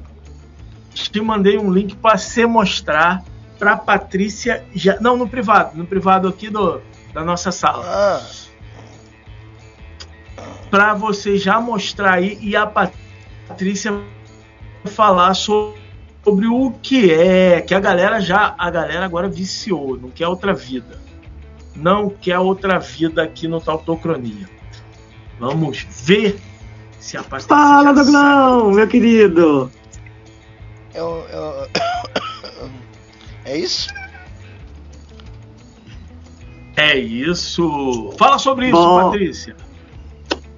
te 0.95 1.21
mandei 1.21 1.59
um 1.59 1.73
link 1.73 1.97
para 1.97 2.19
você 2.19 2.47
mostrar 2.47 3.23
pra 3.59 3.77
Patrícia 3.77 4.65
já, 4.75 4.99
não 5.01 5.17
no 5.17 5.29
privado, 5.29 5.77
no 5.77 5.87
privado 5.87 6.29
aqui 6.29 6.49
do 6.49 6.81
da 7.13 7.25
nossa 7.25 7.51
sala 7.51 7.85
ah, 7.87 8.23
para 10.71 10.95
você 10.95 11.37
já 11.37 11.61
mostrar 11.61 12.15
aí 12.15 12.39
e 12.41 12.55
a 12.55 12.67
Patrícia 12.67 13.93
falar 14.87 15.35
so- 15.35 15.75
sobre 16.25 16.47
o 16.47 16.71
que 16.83 17.11
é, 17.13 17.61
que 17.61 17.75
a 17.75 17.81
galera 17.81 18.21
já, 18.21 18.55
a 18.57 18.71
galera 18.71 19.05
agora 19.05 19.29
viciou, 19.29 19.97
não 19.97 20.11
quer 20.11 20.29
outra 20.29 20.55
vida. 20.55 20.99
Não 21.77 22.11
quer 22.11 22.39
outra 22.39 22.79
vida 22.79 23.23
aqui 23.23 23.47
no 23.49 23.61
Tautocronia. 23.61 24.49
Vamos 25.39 25.87
ver 26.05 26.39
se 26.99 27.17
a 27.17 27.23
Patrícia 27.23 27.49
Fala, 27.49 27.85
já 27.85 27.93
Doglão, 27.93 28.71
meu 28.73 28.87
querido. 28.87 29.71
é, 30.93 31.03
o- 31.03 31.25
é, 31.31 31.39
o- 31.39 32.69
é 33.47 33.57
isso? 33.59 33.89
É 36.77 36.97
isso. 36.99 38.13
Fala 38.19 38.39
sobre 38.39 38.67
isso, 38.67 38.77
Bom. 38.77 39.11
Patrícia. 39.11 39.57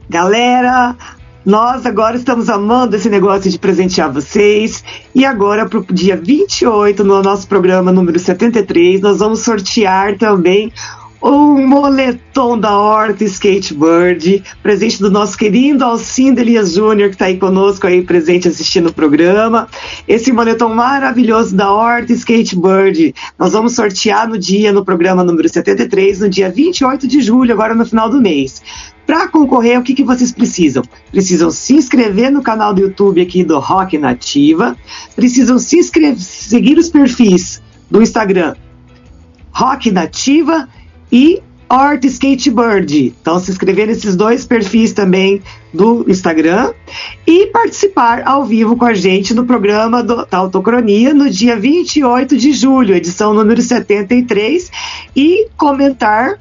Galera, 0.08 0.96
nós 1.44 1.84
agora 1.86 2.16
estamos 2.16 2.48
amando 2.48 2.94
esse 2.94 3.08
negócio 3.08 3.50
de 3.50 3.58
presentear 3.58 4.12
vocês. 4.12 4.84
E 5.14 5.24
agora, 5.24 5.68
para 5.68 5.78
o 5.80 5.84
dia 5.92 6.16
28, 6.16 7.02
no 7.02 7.22
nosso 7.22 7.48
programa 7.48 7.90
número 7.90 8.18
73, 8.18 9.00
nós 9.00 9.18
vamos 9.18 9.40
sortear 9.40 10.16
também 10.16 10.72
um 11.22 11.66
moletom 11.66 12.58
da 12.58 12.76
Horta 12.76 13.22
Skateboard, 13.24 14.42
presente 14.60 14.98
do 15.00 15.10
nosso 15.10 15.38
querido 15.38 15.84
Alcindo 15.84 16.40
Elias 16.40 16.72
Júnior, 16.72 17.10
que 17.10 17.14
está 17.14 17.26
aí 17.26 17.36
conosco 17.36 17.86
aí 17.86 18.02
presente 18.02 18.48
assistindo 18.48 18.88
o 18.88 18.92
programa. 18.92 19.68
Esse 20.08 20.32
moletom 20.32 20.74
maravilhoso 20.74 21.54
da 21.54 21.72
Horta 21.72 22.12
Skateboard, 22.12 23.14
nós 23.38 23.52
vamos 23.52 23.74
sortear 23.74 24.28
no 24.28 24.36
dia, 24.36 24.72
no 24.72 24.84
programa 24.84 25.22
número 25.22 25.48
73, 25.48 26.20
no 26.20 26.28
dia 26.28 26.50
28 26.50 27.06
de 27.06 27.20
julho, 27.20 27.52
agora 27.52 27.74
no 27.74 27.86
final 27.86 28.10
do 28.10 28.20
mês. 28.20 28.60
Para 29.06 29.28
concorrer, 29.28 29.78
o 29.78 29.82
que, 29.82 29.94
que 29.94 30.04
vocês 30.04 30.32
precisam? 30.32 30.82
Precisam 31.10 31.50
se 31.50 31.74
inscrever 31.74 32.32
no 32.32 32.42
canal 32.42 32.74
do 32.74 32.80
YouTube 32.80 33.20
aqui 33.20 33.44
do 33.44 33.58
Rock 33.60 33.96
Nativa, 33.96 34.76
precisam 35.14 35.58
se 35.58 35.78
inscrever, 35.78 36.18
seguir 36.18 36.78
os 36.78 36.88
perfis 36.88 37.62
do 37.88 38.02
Instagram 38.02 38.54
Rock 39.52 39.90
Nativa 39.90 40.68
e 41.12 41.42
Horta 41.72 42.06
Skateboard. 42.06 43.14
Então, 43.20 43.38
se 43.38 43.50
inscrever 43.50 43.86
nesses 43.86 44.14
dois 44.14 44.44
perfis 44.44 44.92
também 44.92 45.40
do 45.72 46.04
Instagram 46.06 46.74
e 47.26 47.46
participar 47.46 48.22
ao 48.26 48.44
vivo 48.44 48.76
com 48.76 48.84
a 48.84 48.92
gente 48.92 49.32
no 49.32 49.46
programa 49.46 50.02
do, 50.02 50.26
da 50.26 50.36
Autocronia 50.36 51.14
no 51.14 51.30
dia 51.30 51.58
28 51.58 52.36
de 52.36 52.52
julho, 52.52 52.94
edição 52.94 53.32
número 53.32 53.62
73, 53.62 54.70
e 55.16 55.48
comentar 55.56 56.38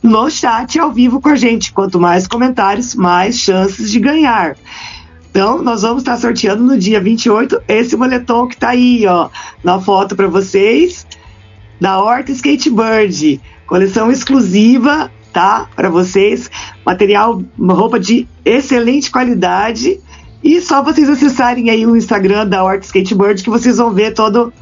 no 0.00 0.30
chat 0.30 0.78
ao 0.78 0.92
vivo 0.92 1.20
com 1.20 1.30
a 1.30 1.36
gente. 1.36 1.72
Quanto 1.72 1.98
mais 1.98 2.28
comentários, 2.28 2.94
mais 2.94 3.38
chances 3.38 3.90
de 3.90 3.98
ganhar. 3.98 4.56
Então, 5.32 5.60
nós 5.64 5.82
vamos 5.82 6.02
estar 6.02 6.16
sorteando 6.16 6.62
no 6.62 6.78
dia 6.78 7.00
28 7.00 7.60
esse 7.66 7.96
moletom 7.96 8.46
que 8.46 8.54
está 8.54 8.68
aí, 8.68 9.04
ó, 9.04 9.28
na 9.64 9.80
foto 9.80 10.14
para 10.14 10.28
vocês, 10.28 11.04
da 11.80 12.00
Horta 12.00 12.32
Skateboard. 12.32 13.40
Coleção 13.66 14.10
exclusiva, 14.10 15.10
tá? 15.32 15.68
Para 15.74 15.88
vocês. 15.88 16.50
Material, 16.84 17.42
uma 17.58 17.74
roupa 17.74 17.98
de 17.98 18.26
excelente 18.44 19.10
qualidade. 19.10 20.00
E 20.42 20.60
só 20.60 20.82
vocês 20.82 21.08
acessarem 21.08 21.70
aí 21.70 21.86
o 21.86 21.96
Instagram 21.96 22.46
da 22.46 22.62
Horta 22.62 22.84
Skateboard 22.84 23.42
que 23.42 23.50
vocês 23.50 23.78
vão 23.78 23.92
ver 23.92 24.12
todo, 24.12 24.52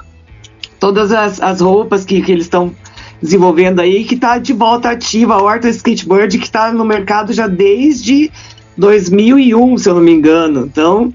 todas 0.78 1.10
as, 1.12 1.40
as 1.40 1.60
roupas 1.60 2.04
que, 2.04 2.22
que 2.22 2.30
eles 2.30 2.44
estão 2.44 2.72
desenvolvendo 3.20 3.80
aí, 3.80 4.04
que 4.04 4.14
está 4.14 4.38
de 4.38 4.52
volta 4.52 4.90
ativa, 4.90 5.34
a 5.34 5.42
Horta 5.42 5.68
Skateboard, 5.68 6.38
que 6.38 6.44
está 6.44 6.72
no 6.72 6.84
mercado 6.84 7.32
já 7.32 7.46
desde 7.46 8.30
2001, 8.76 9.78
se 9.78 9.88
eu 9.88 9.94
não 9.94 10.02
me 10.02 10.12
engano. 10.12 10.66
Então, 10.66 11.12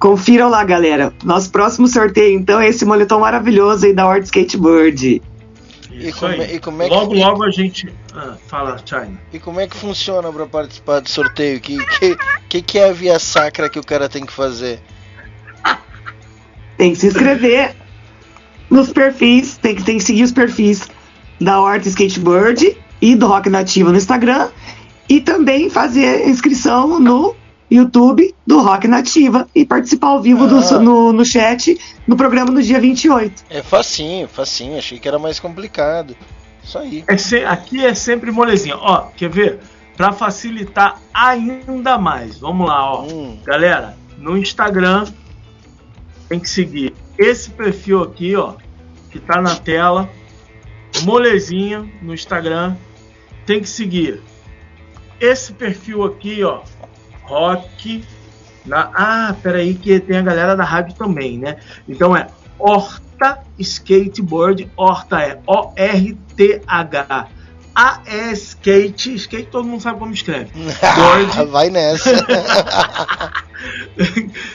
confiram 0.00 0.48
lá, 0.48 0.64
galera. 0.64 1.12
Nosso 1.22 1.50
próximo 1.50 1.86
sorteio, 1.86 2.36
então, 2.36 2.58
é 2.60 2.68
esse 2.68 2.84
moletom 2.84 3.20
maravilhoso 3.20 3.86
aí 3.86 3.92
da 3.92 4.08
Horta 4.08 4.24
Skateboard. 4.24 5.22
E 5.92 6.12
como, 6.12 6.32
é- 6.32 6.54
e 6.54 6.58
como 6.58 6.82
é 6.82 6.86
logo, 6.88 7.12
que, 7.12 7.20
logo 7.20 7.44
a 7.44 7.50
gente. 7.50 7.92
Ah, 8.14 8.34
fala, 8.48 8.80
China. 8.84 9.20
E 9.32 9.38
como 9.38 9.60
é 9.60 9.66
que 9.68 9.76
funciona 9.76 10.32
para 10.32 10.46
participar 10.46 11.00
do 11.00 11.08
sorteio? 11.10 11.60
Que, 11.60 11.76
que, 11.98 12.16
que, 12.48 12.62
que 12.62 12.78
é 12.78 12.88
a 12.88 12.92
via 12.92 13.18
sacra 13.18 13.68
que 13.68 13.78
o 13.78 13.84
cara 13.84 14.08
tem 14.08 14.24
que 14.24 14.32
fazer? 14.32 14.80
Tem 16.78 16.92
que 16.92 16.98
se 16.98 17.08
inscrever 17.08 17.76
nos 18.70 18.90
perfis, 18.90 19.58
tem 19.58 19.74
que, 19.74 19.82
tem 19.82 19.98
que 19.98 20.04
seguir 20.04 20.22
os 20.22 20.32
perfis 20.32 20.88
da 21.38 21.60
Horta 21.60 21.88
Skateboard 21.88 22.76
e 23.02 23.14
do 23.14 23.26
Rock 23.26 23.50
Nativa 23.50 23.90
no 23.90 23.98
Instagram 23.98 24.48
e 25.08 25.20
também 25.20 25.68
fazer 25.68 26.26
inscrição 26.26 26.98
no 26.98 27.36
YouTube 27.70 28.34
do 28.46 28.60
Rock 28.60 28.88
Nativa 28.88 29.48
e 29.54 29.64
participar 29.64 30.08
ao 30.08 30.22
vivo 30.22 30.46
do- 30.46 30.58
Ah. 30.58 30.78
no, 30.80 31.12
no 31.12 31.24
chat 31.24 31.78
no 32.06 32.16
programa 32.16 32.50
no 32.50 32.60
dia 32.62 32.80
28. 32.80 33.44
É 33.48 33.62
facinho, 33.62 34.26
facinho. 34.28 34.76
Achei 34.78 34.98
que 34.98 35.06
era 35.06 35.18
mais 35.18 35.38
complicado. 35.38 36.16
Isso 36.62 36.78
aí. 36.78 37.04
É 37.06 37.16
se- 37.16 37.44
aqui 37.44 37.84
é 37.84 37.94
sempre 37.94 38.30
molezinha. 38.30 38.76
Ó, 38.76 39.02
quer 39.16 39.30
ver? 39.30 39.60
Pra 39.96 40.12
facilitar 40.12 41.00
ainda 41.12 41.96
mais. 41.98 42.38
Vamos 42.38 42.66
lá, 42.68 42.92
ó. 42.94 43.02
Hum. 43.04 43.38
Galera, 43.44 43.96
no 44.18 44.36
Instagram 44.36 45.06
tem 46.28 46.40
que 46.40 46.48
seguir 46.48 46.92
esse 47.18 47.50
perfil 47.50 48.02
aqui, 48.02 48.34
ó, 48.34 48.54
que 49.10 49.18
tá 49.18 49.40
na 49.42 49.54
tela. 49.56 50.08
Molezinha 51.02 51.88
no 52.02 52.12
Instagram. 52.14 52.76
Tem 53.46 53.60
que 53.60 53.68
seguir 53.68 54.20
esse 55.20 55.52
perfil 55.52 56.04
aqui, 56.04 56.42
ó. 56.44 56.60
Rock. 57.30 58.04
Na... 58.66 58.90
Ah, 58.92 59.34
peraí, 59.40 59.74
que 59.74 60.00
tem 60.00 60.18
a 60.18 60.22
galera 60.22 60.56
da 60.56 60.64
rádio 60.64 60.94
também, 60.94 61.38
né? 61.38 61.58
Então 61.88 62.16
é 62.16 62.26
Horta 62.58 63.38
Skateboard. 63.58 64.70
Horta 64.76 65.20
é 65.20 65.40
O-R-T-H. 65.46 67.28
A 67.74 68.00
é 68.04 68.32
skate. 68.32 69.14
Skate 69.14 69.46
todo 69.46 69.66
mundo 69.66 69.80
sabe 69.80 69.98
como 70.00 70.12
escreve. 70.12 70.50
Board. 70.96 71.46
Vai 71.50 71.70
nessa. 71.70 72.10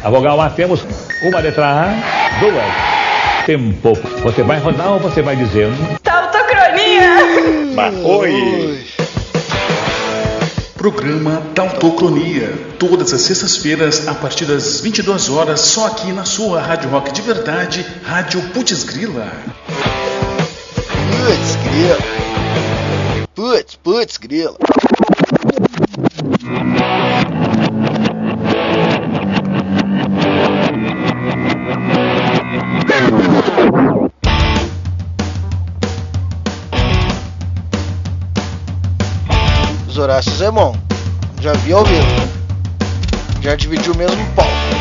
A 0.03 0.09
vogal 0.09 0.39
A 0.41 0.49
temos 0.49 0.81
uma 1.23 1.39
letra 1.39 1.65
A, 1.67 2.39
duas. 2.39 3.45
Tempo. 3.45 3.93
Você 4.23 4.43
vai 4.43 4.59
rodar 4.59 4.93
ou 4.93 4.99
você 4.99 5.21
vai 5.21 5.35
dizendo? 5.35 5.75
Tautocronia! 6.03 7.17
Ui. 8.03 8.85
Programa 10.77 11.41
Tautocronia, 11.53 12.53
todas 12.79 13.13
as 13.13 13.21
sextas-feiras 13.21 14.07
a 14.07 14.15
partir 14.15 14.45
das 14.45 14.79
22 14.81 15.29
horas, 15.29 15.59
só 15.59 15.87
aqui 15.87 16.11
na 16.11 16.25
sua 16.25 16.59
Rádio 16.61 16.89
Rock 16.89 17.11
de 17.11 17.21
Verdade, 17.21 17.85
Rádio 18.03 18.41
Putz 18.49 18.83
Grila. 18.83 19.27
Putz, 21.11 21.55
grila. 21.65 22.20
Putz, 23.41 23.75
putz, 23.75 24.19
Horácios 39.97 40.39
é 40.39 40.51
bom. 40.51 40.75
Já 41.41 41.53
vi 41.53 41.73
ao 41.73 41.83
vivo. 41.83 42.05
Já 43.41 43.55
dividiu 43.55 43.93
o 43.93 43.97
mesmo 43.97 44.23
palco. 44.35 44.80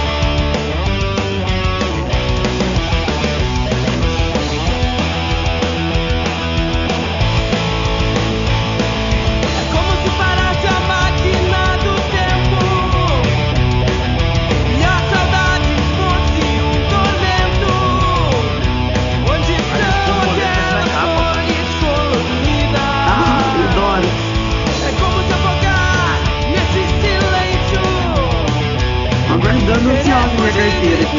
carteira 30.60 31.02
aqui. 31.02 31.16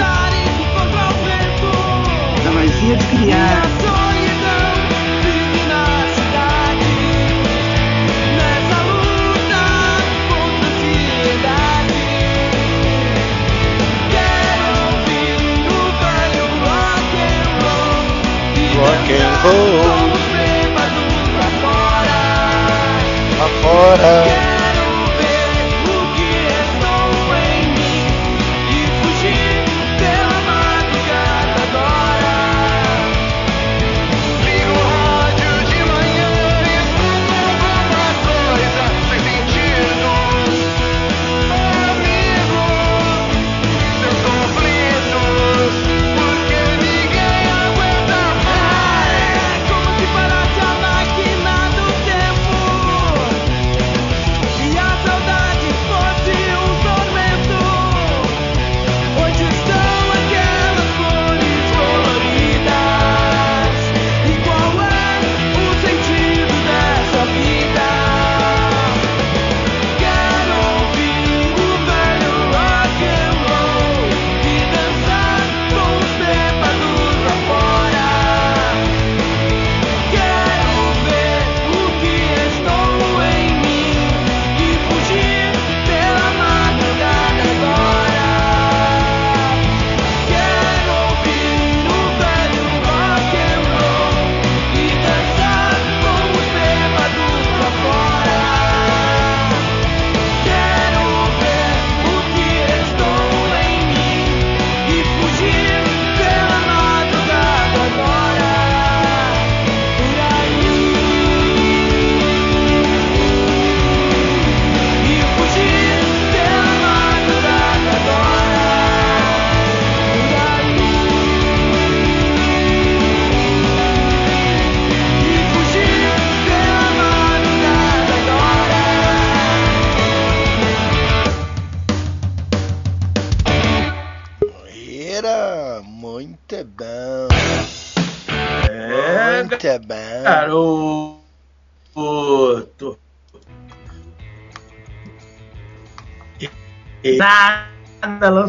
Da 2.43 2.51
magia 2.51 2.95
de 2.95 3.05
criar. 3.05 3.61
Rock 18.77 19.13
and 19.13 19.35
roll. 19.43 20.11
pra 23.37 23.47
fora. 23.61 24.50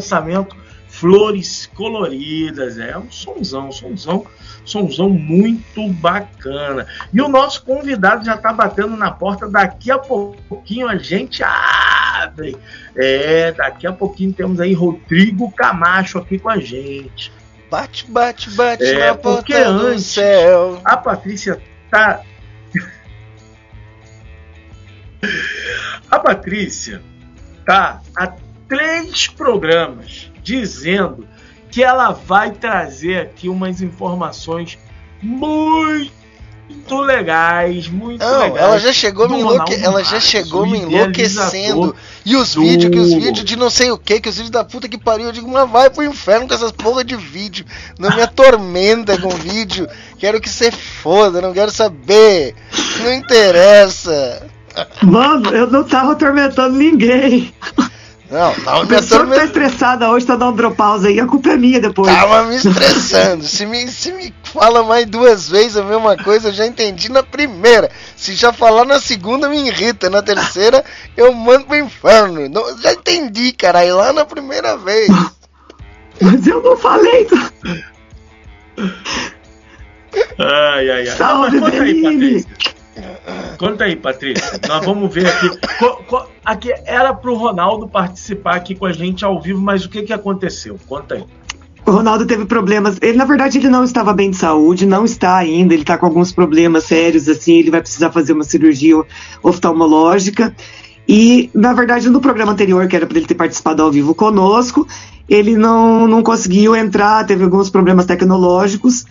Lançamento 0.03 0.55
flores 0.89 1.65
coloridas 1.73 2.77
é 2.77 2.95
um 2.97 3.09
sonzão 3.11 3.71
sonzão 3.71 4.25
sonzão 4.63 5.09
muito 5.09 5.87
bacana 5.93 6.85
e 7.11 7.19
o 7.21 7.27
nosso 7.27 7.63
convidado 7.65 8.23
já 8.23 8.35
está 8.35 8.53
batendo 8.53 8.95
na 8.95 9.09
porta 9.09 9.49
daqui 9.49 9.89
a 9.89 9.97
pouquinho 9.97 10.87
a 10.87 10.95
gente 10.97 11.41
abre 11.43 12.55
é 12.95 13.51
daqui 13.53 13.87
a 13.87 13.91
pouquinho 13.93 14.33
temos 14.33 14.59
aí 14.59 14.73
Rodrigo 14.73 15.51
Camacho 15.51 16.19
aqui 16.19 16.37
com 16.37 16.49
a 16.49 16.57
gente 16.59 17.31
Bate, 17.71 18.05
bate, 18.11 18.51
bate 18.51 18.83
É, 18.83 19.07
na 19.07 19.15
porque 19.15 19.53
porta 19.53 19.73
do 19.73 19.87
antes- 19.87 20.05
céu. 20.05 20.79
A 20.85 20.95
Patrícia 20.95 21.59
tá. 21.89 22.21
A 26.11 26.19
Patrícia 26.19 27.01
tá 27.65 27.99
há 28.15 28.27
três 28.77 29.27
programas 29.27 30.31
dizendo 30.43 31.27
que 31.71 31.83
ela 31.83 32.11
vai 32.11 32.51
trazer 32.51 33.19
aqui 33.19 33.49
umas 33.49 33.81
informações 33.81 34.77
muito 35.21 36.11
legais, 37.01 37.87
muito 37.87 38.23
Não, 38.23 38.39
legais. 38.41 38.61
ela 38.61 38.79
já 38.79 38.93
chegou 38.93 39.27
me 39.29 39.39
enlouque... 39.39 39.73
Ela 39.75 40.03
já 40.03 40.19
chegou 40.19 40.65
me 40.65 40.79
enlouquecendo. 40.79 41.95
E 42.25 42.35
os 42.35 42.53
do- 42.53 42.61
vídeos, 42.61 42.91
que 42.91 42.99
os 42.99 43.13
vídeos 43.13 43.43
de 43.45 43.55
não 43.55 43.69
sei 43.69 43.91
o 43.91 43.97
que, 43.97 44.19
que 44.19 44.29
os 44.29 44.35
vídeos 44.35 44.51
da 44.51 44.63
puta 44.63 44.87
que 44.87 44.97
pariu, 44.97 45.27
eu 45.27 45.31
digo, 45.31 45.49
mas 45.49 45.69
vai 45.69 45.89
pro 45.89 46.03
inferno 46.03 46.47
com 46.47 46.53
essas 46.53 46.71
porra 46.71 47.03
de 47.03 47.15
vídeo. 47.15 47.65
Não 47.97 48.13
me 48.15 48.21
atormenta 48.21 49.17
com 49.19 49.29
vídeo. 49.29 49.87
Quero 50.19 50.39
que 50.39 50.49
você 50.49 50.71
foda, 50.71 51.41
não 51.41 51.53
quero 51.53 51.71
saber. 51.71 52.55
Não 53.01 53.13
interessa. 53.13 54.47
Mano, 55.01 55.49
eu 55.51 55.69
não 55.69 55.83
tava 55.83 56.13
atormentando 56.13 56.75
ninguém. 56.77 57.53
Não, 58.33 58.51
tava 58.63 58.87
pessoa 58.87 59.27
que 59.27 59.35
tá 59.35 59.45
estressada 59.45 60.09
hoje 60.09 60.25
tá 60.25 60.35
dando 60.35 60.55
dropause 60.55 61.07
aí, 61.07 61.19
a 61.19 61.27
culpa 61.27 61.49
é 61.49 61.55
minha 61.55 61.79
depois. 61.79 62.11
Tava 62.11 62.41
me 62.45 62.55
estressando. 62.55 63.43
Se 63.43 63.63
me, 63.63 63.87
se 63.87 64.11
me 64.11 64.33
fala 64.43 64.81
mais 64.81 65.05
duas 65.05 65.47
vezes 65.47 65.77
a 65.77 65.83
mesma 65.83 66.17
coisa, 66.17 66.49
eu 66.49 66.53
já 66.53 66.65
entendi 66.65 67.11
na 67.11 67.21
primeira. 67.21 67.91
Se 68.15 68.33
já 68.33 68.51
falar 68.51 68.85
na 68.85 68.99
segunda, 68.99 69.47
me 69.47 69.67
irrita. 69.67 70.09
Na 70.09 70.23
terceira, 70.23 70.83
eu 71.15 71.31
mando 71.31 71.65
pro 71.65 71.77
inferno. 71.77 72.49
Não, 72.49 72.75
já 72.81 72.93
entendi, 72.93 73.51
caralho, 73.51 73.97
lá 73.97 74.11
na 74.11 74.25
primeira 74.25 74.77
vez. 74.77 75.09
Mas 76.19 76.47
eu 76.47 76.59
não 76.63 76.75
falei. 76.75 77.27
Ai, 80.39 80.89
ai, 80.89 80.89
ai. 80.89 81.05
Salve, 81.05 81.59
Mas 81.59 82.45
conta 83.57 83.85
aí, 83.85 83.95
Patrícia. 83.95 84.59
Nós 84.67 84.85
vamos 84.85 85.13
ver 85.13 85.27
aqui. 85.27 85.49
Co- 85.79 86.03
co- 86.07 86.27
aqui 86.43 86.71
era 86.85 87.13
pro 87.13 87.35
Ronaldo 87.35 87.87
participar 87.87 88.55
aqui 88.55 88.75
com 88.75 88.85
a 88.85 88.91
gente 88.91 89.23
ao 89.25 89.41
vivo, 89.41 89.59
mas 89.61 89.85
o 89.85 89.89
que, 89.89 90.03
que 90.03 90.13
aconteceu? 90.13 90.79
Conta 90.87 91.15
aí. 91.15 91.23
O 91.85 91.91
Ronaldo 91.91 92.25
teve 92.25 92.45
problemas. 92.45 92.97
Ele, 93.01 93.17
na 93.17 93.25
verdade, 93.25 93.57
ele 93.57 93.67
não 93.67 93.83
estava 93.83 94.13
bem 94.13 94.31
de 94.31 94.37
saúde, 94.37 94.85
não 94.85 95.03
está 95.03 95.35
ainda. 95.35 95.73
Ele 95.73 95.83
está 95.83 95.97
com 95.97 96.05
alguns 96.05 96.31
problemas 96.31 96.85
sérios, 96.85 97.27
assim. 97.27 97.55
Ele 97.59 97.71
vai 97.71 97.81
precisar 97.81 98.09
fazer 98.11 98.31
uma 98.33 98.43
cirurgia 98.45 98.95
oftalmológica. 99.41 100.55
E, 101.07 101.49
na 101.53 101.73
verdade, 101.73 102.09
no 102.09 102.21
programa 102.21 102.53
anterior, 102.53 102.87
que 102.87 102.95
era 102.95 103.05
para 103.05 103.17
ele 103.17 103.27
ter 103.27 103.35
participado 103.35 103.81
ao 103.83 103.91
vivo 103.91 104.15
conosco, 104.15 104.87
ele 105.27 105.57
não, 105.57 106.07
não 106.07 106.23
conseguiu 106.23 106.73
entrar, 106.75 107.25
teve 107.25 107.43
alguns 107.43 107.69
problemas 107.69 108.05
tecnológicos. 108.05 109.05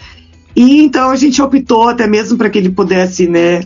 E 0.54 0.80
então 0.82 1.10
a 1.10 1.16
gente 1.16 1.40
optou, 1.40 1.88
até 1.88 2.06
mesmo 2.06 2.36
para 2.36 2.50
que 2.50 2.58
ele 2.58 2.70
pudesse, 2.70 3.26
né, 3.26 3.62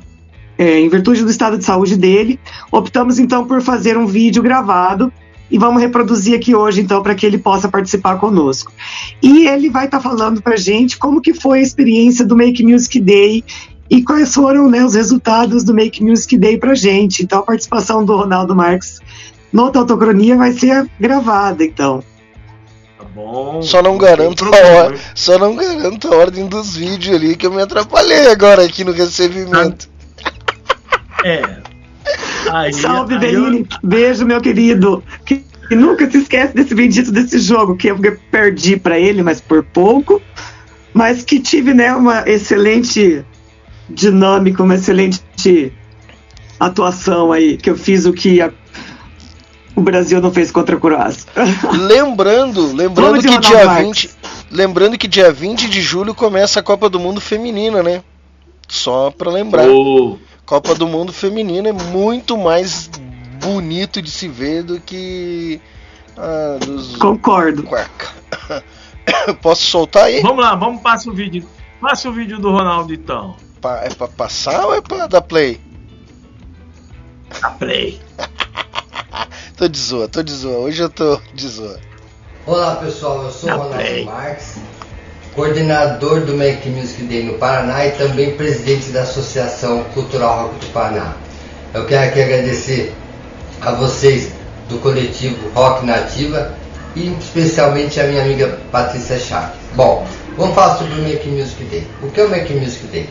é, 0.58 0.80
em 0.80 0.88
virtude 0.88 1.22
do 1.22 1.30
estado 1.30 1.58
de 1.58 1.64
saúde 1.64 1.96
dele, 1.96 2.38
optamos 2.70 3.18
então 3.18 3.46
por 3.46 3.60
fazer 3.60 3.96
um 3.98 4.06
vídeo 4.06 4.42
gravado 4.42 5.12
e 5.50 5.58
vamos 5.58 5.80
reproduzir 5.80 6.34
aqui 6.34 6.54
hoje 6.54 6.80
então 6.80 7.02
para 7.02 7.14
que 7.14 7.24
ele 7.24 7.38
possa 7.38 7.68
participar 7.68 8.16
conosco. 8.16 8.72
E 9.22 9.46
ele 9.46 9.68
vai 9.68 9.86
estar 9.86 10.00
falando 10.00 10.42
para 10.42 10.56
gente 10.56 10.98
como 10.98 11.20
que 11.20 11.34
foi 11.34 11.60
a 11.60 11.62
experiência 11.62 12.24
do 12.24 12.36
Make 12.36 12.64
Music 12.64 13.00
Day 13.00 13.44
e 13.88 14.02
quais 14.02 14.34
foram 14.34 14.68
né, 14.68 14.84
os 14.84 14.94
resultados 14.94 15.62
do 15.62 15.74
Make 15.74 16.02
Music 16.02 16.36
Day 16.36 16.58
para 16.58 16.74
gente. 16.74 17.22
Então 17.22 17.40
a 17.40 17.42
participação 17.42 18.04
do 18.04 18.16
Ronaldo 18.16 18.54
Marques 18.54 19.00
no 19.52 19.70
Tautocronia 19.70 20.36
vai 20.36 20.52
ser 20.52 20.88
gravada, 20.98 21.64
então. 21.64 22.02
Bom? 23.16 23.62
Só 23.62 23.80
não 23.82 23.96
garanto 23.96 24.44
a 24.44 24.82
ordem, 24.82 25.00
só 25.14 25.38
não 25.38 25.56
garanto 25.56 26.12
a 26.12 26.16
ordem 26.16 26.46
dos 26.46 26.76
vídeos 26.76 27.16
ali 27.16 27.34
que 27.34 27.46
eu 27.46 27.50
me 27.50 27.62
atrapalhei 27.62 28.26
agora 28.30 28.62
aqui 28.62 28.84
no 28.84 28.92
recebimento. 28.92 29.88
É. 31.24 31.42
Aí, 32.52 32.74
Salve, 32.74 33.14
aí 33.14 33.20
Bellini. 33.20 33.66
Beijo, 33.82 34.26
meu 34.26 34.38
querido. 34.38 35.02
Que, 35.24 35.42
que 35.66 35.74
nunca 35.74 36.08
se 36.10 36.18
esquece 36.18 36.52
desse 36.54 36.74
bendito 36.74 37.10
desse 37.10 37.38
jogo, 37.38 37.74
que 37.74 37.88
eu 37.88 37.96
perdi 38.30 38.76
para 38.76 38.98
ele, 38.98 39.22
mas 39.22 39.40
por 39.40 39.64
pouco. 39.64 40.20
Mas 40.92 41.24
que 41.24 41.40
tive, 41.40 41.72
né, 41.72 41.94
uma 41.94 42.22
excelente 42.28 43.24
dinâmica, 43.88 44.62
uma 44.62 44.74
excelente 44.74 45.22
atuação 46.60 47.32
aí, 47.32 47.56
que 47.56 47.70
eu 47.70 47.76
fiz 47.76 48.04
o 48.04 48.12
que 48.12 48.42
a- 48.42 48.52
o 49.76 49.80
Brasil 49.82 50.20
não 50.20 50.32
fez 50.32 50.50
contra 50.50 50.74
a 50.76 50.80
Croácia. 50.80 51.30
Lembrando, 51.72 52.72
lembrando 52.74 53.20
que 53.20 53.26
Ronaldo 53.28 53.46
dia 53.46 53.64
Marques. 53.66 54.02
20, 54.04 54.10
lembrando 54.50 54.98
que 54.98 55.06
dia 55.06 55.30
20 55.32 55.68
de 55.68 55.80
julho 55.80 56.14
começa 56.14 56.58
a 56.60 56.62
Copa 56.62 56.88
do 56.88 56.98
Mundo 56.98 57.20
feminina, 57.20 57.82
né? 57.82 58.02
Só 58.68 59.10
pra 59.10 59.30
lembrar. 59.30 59.68
Ô, 59.68 60.18
Copa 60.44 60.74
do 60.74 60.88
Mundo 60.88 61.12
feminina 61.12 61.68
é 61.68 61.72
muito 61.72 62.36
mais 62.38 62.90
bonito 63.40 64.00
de 64.02 64.10
se 64.10 64.26
ver 64.28 64.62
do 64.62 64.80
que 64.80 65.60
a 66.16 66.58
dos 66.64 66.96
Concordo. 66.96 67.62
Quack. 67.62 67.90
Posso 69.42 69.62
soltar 69.62 70.04
aí? 70.04 70.20
vamos 70.22 70.42
lá, 70.44 70.54
vamos 70.56 70.80
passar 70.82 71.10
o 71.10 71.12
vídeo. 71.14 71.46
Passa 71.80 72.08
o 72.08 72.12
vídeo 72.12 72.38
do 72.38 72.50
Ronaldo 72.50 72.92
então. 72.94 73.36
Pa- 73.60 73.82
É 73.84 73.88
pra 73.90 74.08
passar 74.08 74.64
ou 74.66 74.74
é 74.74 74.80
pra 74.80 75.06
dar 75.06 75.20
play? 75.20 75.60
A 77.42 77.50
play. 77.50 78.00
Tô 79.56 79.68
de 79.68 79.78
zoa, 79.78 80.08
tô 80.08 80.22
de 80.22 80.32
zoa. 80.32 80.58
Hoje 80.58 80.82
eu 80.82 80.90
tô 80.90 81.20
de 81.34 81.48
zoa. 81.48 81.78
Olá 82.46 82.76
pessoal, 82.76 83.24
eu 83.24 83.30
sou 83.30 83.48
o 83.48 83.52
Ronaldo 83.52 83.74
Play. 83.74 84.04
Marques, 84.04 84.56
coordenador 85.34 86.20
do 86.20 86.36
Make 86.36 86.68
Music 86.68 87.02
Day 87.04 87.24
no 87.24 87.34
Paraná 87.34 87.86
e 87.86 87.92
também 87.92 88.36
presidente 88.36 88.90
da 88.90 89.02
Associação 89.02 89.84
Cultural 89.94 90.44
Rock 90.44 90.66
do 90.66 90.72
Paraná. 90.72 91.14
Eu 91.74 91.86
quero 91.86 92.08
aqui 92.08 92.22
agradecer 92.22 92.94
a 93.60 93.72
vocês 93.72 94.32
do 94.68 94.78
coletivo 94.78 95.50
Rock 95.54 95.84
Nativa 95.84 96.54
e 96.94 97.08
especialmente 97.18 98.00
a 98.00 98.04
minha 98.04 98.22
amiga 98.22 98.58
Patrícia 98.70 99.18
Chaves. 99.18 99.56
Bom, 99.74 100.06
vamos 100.36 100.54
falar 100.54 100.76
sobre 100.76 100.94
o 101.00 101.02
Make 101.02 101.28
Music 101.28 101.64
Day. 101.64 101.86
O 102.02 102.10
que 102.10 102.20
é 102.20 102.24
o 102.24 102.30
Make 102.30 102.54
Music 102.54 102.86
Day? 102.86 103.08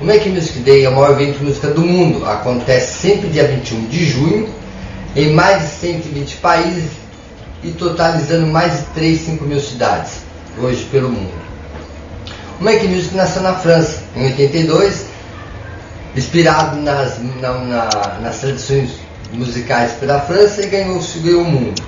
O 0.00 0.04
Make 0.04 0.28
Music 0.28 0.58
Day 0.60 0.84
é 0.84 0.88
o 0.88 0.94
maior 0.94 1.12
evento 1.12 1.38
de 1.38 1.44
música 1.44 1.68
do 1.68 1.80
mundo. 1.80 2.24
Acontece 2.24 3.00
sempre 3.00 3.28
dia 3.28 3.48
21 3.48 3.86
de 3.86 4.04
junho 4.04 4.65
em 5.16 5.32
mais 5.32 5.62
de 5.62 5.68
120 5.68 6.36
países 6.36 6.90
e 7.64 7.70
totalizando 7.72 8.46
mais 8.46 8.72
de 8.72 8.82
3, 8.94 9.20
5 9.20 9.44
mil 9.44 9.60
cidades 9.60 10.18
hoje 10.60 10.84
pelo 10.90 11.08
mundo. 11.10 11.32
O 12.60 12.64
Make 12.64 12.86
Music 12.86 13.14
nasceu 13.14 13.42
na 13.42 13.54
França 13.54 14.02
em 14.14 14.24
82, 14.26 15.06
inspirado 16.14 16.76
nas, 16.76 17.18
na- 17.40 17.58
na- 17.58 18.18
nas 18.20 18.38
tradições 18.40 18.90
musicais 19.32 19.92
pela 19.92 20.20
França 20.20 20.62
e 20.62 20.66
ganhou, 20.66 21.00
ganhou 21.16 21.42
o 21.42 21.44
mundo. 21.50 21.82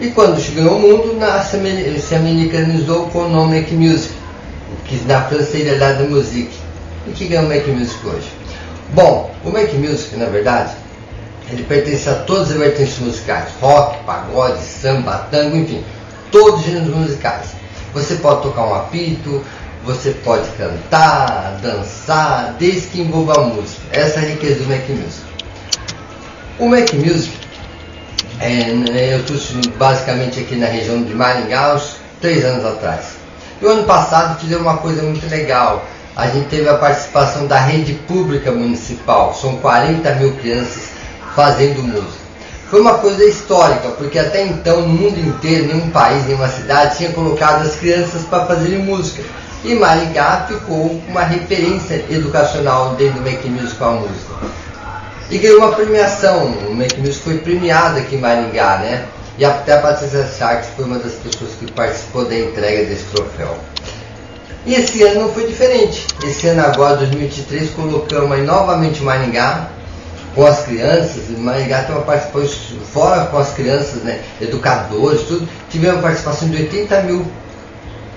E 0.00 0.08
quando 0.10 0.40
ganhou 0.54 0.76
o 0.76 0.80
mundo, 0.80 1.14
na- 1.18 1.42
se 1.42 1.56
ame- 1.56 1.98
se 1.98 2.14
americanizou 2.14 3.06
com 3.08 3.20
o 3.20 3.28
nome 3.28 3.56
Make 3.60 3.74
Music, 3.74 4.14
que 4.86 4.96
na 5.06 5.22
França 5.22 5.52
seria 5.52 5.78
La 5.78 5.92
de 5.92 6.04
Musique, 6.04 6.56
e 7.06 7.10
que 7.12 7.26
ganhou 7.26 7.44
o 7.46 7.48
Make 7.48 7.70
Music 7.70 8.06
hoje. 8.06 8.28
Bom, 8.94 9.34
o 9.44 9.50
Make 9.50 9.76
Music, 9.76 10.16
na 10.16 10.26
verdade, 10.26 10.72
ele 11.52 11.64
pertence 11.64 12.08
a 12.08 12.14
todas 12.14 12.50
as 12.50 12.56
vertentes 12.56 12.98
musicais: 12.98 13.48
rock, 13.60 14.02
pagode, 14.04 14.62
samba, 14.62 15.26
tango, 15.30 15.56
enfim, 15.56 15.84
todos 16.30 16.60
os 16.60 16.66
gêneros 16.66 16.94
musicais. 16.94 17.48
Você 17.92 18.14
pode 18.16 18.42
tocar 18.42 18.62
um 18.62 18.74
apito, 18.74 19.44
você 19.84 20.12
pode 20.24 20.48
cantar, 20.52 21.58
dançar, 21.62 22.54
desde 22.58 22.88
que 22.88 23.00
envolva 23.02 23.38
a 23.38 23.42
música. 23.42 23.82
Essa 23.92 24.20
é 24.20 24.22
a 24.22 24.28
riqueza 24.30 24.60
do 24.60 24.68
Make 24.68 24.92
Music. 24.92 25.22
O 26.58 26.68
Make 26.68 26.96
Music, 26.96 27.36
é, 28.40 29.14
eu 29.14 29.20
estou 29.20 29.72
basicamente 29.76 30.40
aqui 30.40 30.56
na 30.56 30.66
região 30.66 31.02
de 31.02 31.14
Maringá, 31.14 31.74
uns 31.74 31.96
três 32.20 32.44
anos 32.44 32.64
atrás. 32.64 33.16
E 33.60 33.64
o 33.66 33.68
ano 33.68 33.84
passado 33.84 34.40
fizemos 34.40 34.62
uma 34.62 34.78
coisa 34.78 35.02
muito 35.02 35.28
legal. 35.28 35.84
A 36.16 36.28
gente 36.28 36.48
teve 36.48 36.68
a 36.68 36.74
participação 36.74 37.46
da 37.46 37.58
rede 37.58 37.94
pública 37.94 38.50
municipal. 38.50 39.34
São 39.34 39.56
40 39.56 40.14
mil 40.16 40.32
crianças 40.34 40.91
fazendo 41.34 41.82
música. 41.82 42.22
Foi 42.72 42.80
uma 42.80 42.94
coisa 42.94 43.22
histórica, 43.24 43.90
porque 43.90 44.18
até 44.18 44.46
então 44.46 44.80
no 44.80 44.88
mundo 44.88 45.18
inteiro, 45.18 45.66
nenhum 45.66 45.90
país, 45.90 46.24
nenhuma 46.24 46.48
cidade 46.48 46.96
tinha 46.96 47.12
colocado 47.12 47.66
as 47.66 47.76
crianças 47.76 48.22
para 48.22 48.46
fazerem 48.46 48.78
música. 48.78 49.22
E 49.62 49.74
Maringá 49.74 50.46
ficou 50.48 50.98
uma 51.06 51.22
referência 51.22 52.04
educacional 52.10 52.94
dentro 52.94 53.20
do 53.20 53.30
Make 53.30 53.48
Music 53.48 53.76
com 53.76 53.84
a 53.84 53.90
música. 53.92 54.34
E 55.30 55.38
ganhou 55.38 55.58
uma 55.58 55.72
premiação, 55.72 56.46
o 56.68 56.74
Make 56.74 56.98
Music 56.98 57.22
foi 57.22 57.38
premiado 57.38 57.98
aqui 57.98 58.16
em 58.16 58.20
Maringá, 58.20 58.78
né? 58.78 59.04
E 59.36 59.44
até 59.44 59.74
a 59.74 59.78
Patrícia 59.78 60.26
Sharks 60.26 60.70
foi 60.74 60.86
uma 60.86 60.98
das 60.98 61.12
pessoas 61.12 61.50
que 61.58 61.70
participou 61.72 62.24
da 62.24 62.34
entrega 62.34 62.86
desse 62.86 63.04
troféu. 63.04 63.54
E 64.64 64.74
esse 64.74 65.02
ano 65.02 65.22
não 65.22 65.28
foi 65.32 65.46
diferente. 65.46 66.06
Esse 66.24 66.48
ano 66.48 66.62
agora, 66.62 66.96
2023, 66.96 67.70
colocamos 67.70 68.32
aí 68.32 68.42
novamente 68.42 69.02
Maringá 69.02 69.68
com 70.34 70.46
as 70.46 70.64
crianças. 70.64 71.28
Maringá 71.36 71.82
tem 71.82 71.94
uma 71.94 72.04
participação 72.04 72.78
fora 72.92 73.26
com 73.26 73.38
as 73.38 73.52
crianças, 73.52 74.02
né? 74.02 74.20
Educadores, 74.40 75.22
tudo. 75.22 75.48
Tivemos 75.70 76.00
participação 76.00 76.48
de 76.48 76.56
80 76.56 77.02
mil 77.02 77.26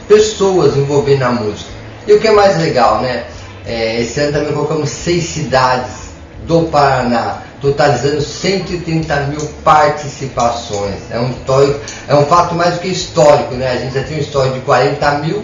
pessoas 0.08 0.76
envolvendo 0.78 1.20
na 1.20 1.32
música. 1.32 1.70
E 2.08 2.14
o 2.14 2.20
que 2.20 2.28
é 2.28 2.32
mais 2.32 2.58
legal, 2.58 3.02
né? 3.02 3.26
É, 3.66 4.02
esse 4.02 4.20
ano 4.20 4.34
também 4.34 4.54
colocamos 4.54 4.90
seis 4.90 5.24
cidades 5.24 6.06
do 6.46 6.64
Paraná, 6.66 7.42
totalizando 7.60 8.22
130 8.22 9.16
mil 9.22 9.42
participações. 9.64 10.96
É 11.10 11.20
um, 11.20 11.32
histórico, 11.32 11.80
é 12.08 12.16
um 12.16 12.26
fato 12.26 12.54
mais 12.54 12.76
do 12.76 12.82
que 12.82 12.90
histórico, 12.90 13.56
né? 13.56 13.72
A 13.72 13.78
gente 13.78 13.96
já 13.96 14.04
tem 14.04 14.18
um 14.18 14.20
histórico 14.20 14.56
de 14.56 14.62
40 14.62 15.12
mil 15.20 15.44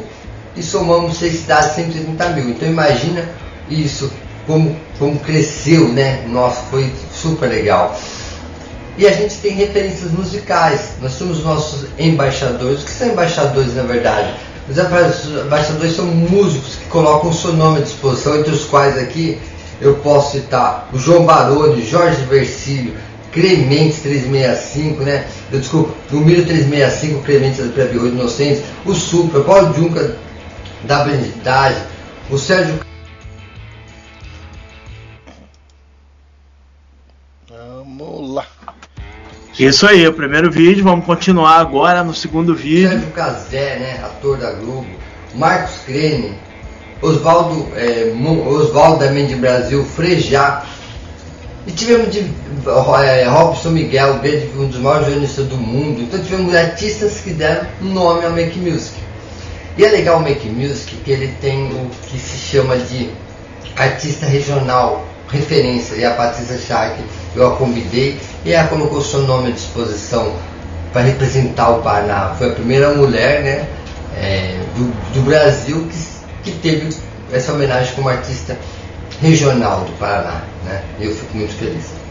e 0.56 0.62
somamos 0.62 1.18
seis 1.18 1.40
cidades, 1.40 1.72
130 1.72 2.30
mil. 2.30 2.50
Então 2.50 2.68
imagina 2.68 3.28
isso, 3.70 4.12
como, 4.52 4.76
como 5.00 5.18
cresceu, 5.20 5.88
né? 5.88 6.26
Nossa, 6.28 6.62
foi 6.70 6.92
super 7.14 7.48
legal. 7.48 7.98
E 8.98 9.08
a 9.08 9.12
gente 9.14 9.36
tem 9.36 9.54
referências 9.54 10.12
musicais. 10.12 10.96
Nós 11.02 11.18
temos 11.18 11.42
nossos 11.42 11.86
embaixadores. 11.98 12.82
O 12.82 12.86
que 12.86 12.92
são 12.92 13.08
embaixadores 13.08 13.74
na 13.76 13.84
verdade? 13.84 14.34
Os 14.70 14.78
embaixadores 14.78 15.96
são 15.96 16.06
músicos 16.06 16.76
que 16.76 16.86
colocam 16.90 17.30
o 17.30 17.34
seu 17.34 17.54
nome 17.54 17.80
à 17.80 17.82
disposição, 17.82 18.38
entre 18.38 18.52
os 18.52 18.66
quais 18.66 18.98
aqui 18.98 19.40
eu 19.80 19.96
posso 19.96 20.34
citar 20.34 20.90
o 20.94 21.00
João 21.00 21.26
Baroni, 21.26 21.84
Jorge 21.84 22.22
Versilo, 22.26 22.94
Clementes 23.32 24.00
365, 24.02 25.04
né? 25.04 25.26
Eu, 25.52 25.60
desculpa, 25.60 25.94
o 26.12 26.18
Miro 26.18 26.44
365, 26.46 27.24
Clementes 27.24 27.66
da 27.66 27.72
Previou 27.72 28.08
Inocentes, 28.08 28.62
o 28.86 28.94
Supra, 28.94 29.40
Paulo 29.42 29.74
Junca 29.74 30.16
da 30.84 31.06
Blindagem, 31.06 31.82
o 32.30 32.38
Sérgio 32.38 32.91
Isso 39.60 39.86
aí, 39.86 40.08
o 40.08 40.14
primeiro 40.14 40.50
vídeo. 40.50 40.84
Vamos 40.84 41.06
continuar 41.06 41.60
agora 41.60 42.04
no 42.04 42.14
segundo 42.14 42.56
vídeo. 42.56 42.90
Sérgio 42.90 43.10
Casé, 43.10 43.78
né, 43.78 44.00
ator 44.04 44.38
da 44.38 44.52
Globo, 44.52 44.88
Marcos 45.36 45.80
Crene, 45.86 46.36
Oswaldo 47.02 47.68
é, 47.76 48.14
Oswaldo 48.48 49.04
da 49.04 49.12
Mente 49.12 49.36
Brasil, 49.36 49.84
Frejá. 49.84 50.64
E 51.68 51.72
tivemos 51.72 52.12
de, 52.12 52.26
é, 53.04 53.28
Robson 53.28 53.70
Miguel, 53.70 54.20
um 54.56 54.68
dos 54.68 54.80
maiores 54.80 55.08
jornalistas 55.08 55.46
do 55.48 55.58
mundo. 55.58 56.02
Então 56.02 56.24
tivemos 56.24 56.56
artistas 56.56 57.20
que 57.20 57.32
deram 57.32 57.68
nome 57.82 58.26
ao 58.26 58.32
Make 58.32 58.58
Music. 58.58 58.96
E 59.78 59.86
é 59.86 59.90
legal 59.90 60.18
o 60.18 60.22
Make 60.22 60.50
Music 60.50 60.96
que 60.98 61.12
ele 61.12 61.28
tem 61.40 61.72
o 61.72 61.90
que 62.08 62.18
se 62.18 62.38
chama 62.38 62.78
de 62.78 63.10
artista 63.76 64.26
regional, 64.26 65.06
referência. 65.32 65.96
E 65.96 66.06
a 66.06 66.12
Patrícia 66.12 66.58
Shark, 66.58 67.02
eu 67.36 67.48
a 67.48 67.56
convidei 67.56 68.20
e 68.46 68.52
ela 68.52 68.68
colocou 68.68 69.02
seu 69.02 69.22
nome 69.22 69.50
à 69.50 69.52
disposição 69.52 70.36
para 70.92 71.02
representar 71.02 71.70
o 71.70 71.82
Paraná. 71.82 72.36
Foi 72.38 72.50
a 72.50 72.54
primeira 72.54 72.94
mulher 72.94 73.42
né, 73.42 73.68
é, 74.18 74.60
do, 74.76 75.14
do 75.14 75.22
Brasil 75.22 75.88
que, 76.44 76.52
que 76.52 76.58
teve 76.60 76.96
essa 77.32 77.54
homenagem 77.54 77.94
como 77.96 78.10
artista 78.10 78.58
regional 79.22 79.82
do 79.82 79.92
Paraná. 79.94 80.42
Né? 80.66 80.84
Eu 81.00 81.16
fico 81.16 81.38
muito 81.38 81.54
feliz. 81.54 82.02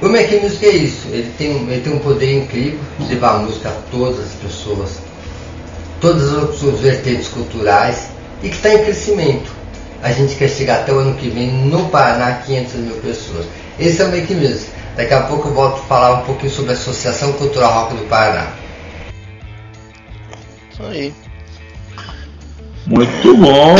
O 0.00 0.08
Make 0.08 0.40
Music 0.40 0.64
é 0.64 0.76
isso, 0.76 1.08
ele 1.08 1.32
tem, 1.38 1.50
ele 1.52 1.80
tem 1.80 1.92
um 1.94 1.98
poder 1.98 2.42
incrível 2.42 2.78
de 2.98 3.14
levar 3.14 3.36
a 3.36 3.38
música 3.38 3.70
a 3.70 3.72
todas 3.90 4.26
as 4.26 4.32
pessoas, 4.34 4.98
todas 6.02 6.34
as 6.34 6.56
suas 6.56 6.80
vertentes 6.80 7.28
culturais 7.28 8.08
e 8.42 8.50
que 8.50 8.54
está 8.54 8.74
em 8.74 8.84
crescimento. 8.84 9.50
A 10.02 10.12
gente 10.12 10.34
quer 10.36 10.48
chegar 10.48 10.80
até 10.80 10.92
o 10.92 10.98
ano 10.98 11.14
que 11.16 11.28
vem 11.28 11.50
no 11.50 11.88
Paraná 11.88 12.34
500 12.44 12.74
mil 12.74 12.96
pessoas. 12.96 13.46
Esse 13.78 14.02
é 14.02 14.04
o 14.04 14.10
Make 14.10 14.34
Music. 14.34 14.70
Daqui 14.96 15.12
a 15.12 15.22
pouco 15.22 15.48
eu 15.48 15.54
volto 15.54 15.80
a 15.80 15.84
falar 15.84 16.20
um 16.20 16.24
pouquinho 16.24 16.50
sobre 16.50 16.70
a 16.70 16.74
Associação 16.74 17.32
Cultural 17.34 17.72
Rock 17.72 17.94
do 17.94 18.04
Paraná. 18.08 18.52
Isso 20.72 20.82
aí. 20.82 21.14
Muito 22.86 23.36
bom, 23.36 23.74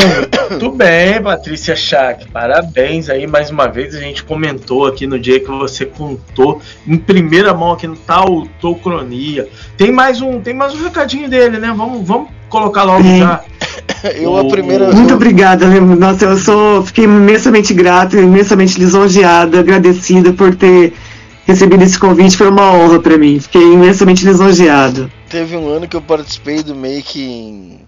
muito 0.49 0.71
bem, 0.71 1.21
Patrícia 1.21 1.77
Schack. 1.77 2.29
Parabéns 2.29 3.09
aí 3.09 3.25
mais 3.25 3.49
uma 3.49 3.67
vez. 3.67 3.95
A 3.95 3.99
gente 3.99 4.21
comentou 4.21 4.85
aqui 4.85 5.07
no 5.07 5.17
dia 5.17 5.39
que 5.39 5.49
você 5.49 5.85
contou 5.85 6.61
em 6.85 6.97
primeira 6.97 7.53
mão 7.53 7.71
aqui 7.71 7.87
no 7.87 7.95
Tautocronia. 7.95 9.47
Tem 9.77 9.93
mais 9.93 10.21
um, 10.21 10.41
tem 10.41 10.53
mais 10.53 10.73
um 10.73 10.83
recadinho 10.83 11.29
dele, 11.29 11.57
né? 11.57 11.73
Vamos, 11.75 12.05
vamos 12.05 12.29
colocar 12.49 12.83
logo 12.83 13.03
Sim. 13.03 13.19
já. 13.19 13.41
Eu 14.15 14.37
a 14.37 14.45
primeira. 14.45 14.91
Muito 14.91 15.13
obrigada, 15.13 15.67
né? 15.67 15.79
Nossa, 15.79 16.25
eu 16.25 16.37
sou, 16.37 16.83
fiquei 16.83 17.05
imensamente 17.05 17.73
grata, 17.73 18.15
imensamente 18.15 18.79
lisonjeada, 18.79 19.59
agradecida 19.59 20.31
por 20.33 20.53
ter 20.53 20.93
recebido 21.47 21.81
esse 21.83 21.97
convite, 21.97 22.35
foi 22.37 22.49
uma 22.49 22.71
honra 22.73 22.99
para 22.99 23.17
mim. 23.17 23.39
Fiquei 23.39 23.61
imensamente 23.63 24.25
lisonjeado. 24.25 25.09
Teve 25.29 25.55
um 25.55 25.67
ano 25.69 25.87
que 25.87 25.95
eu 25.95 26.01
participei 26.01 26.61
do 26.61 26.75
Make 26.75 27.79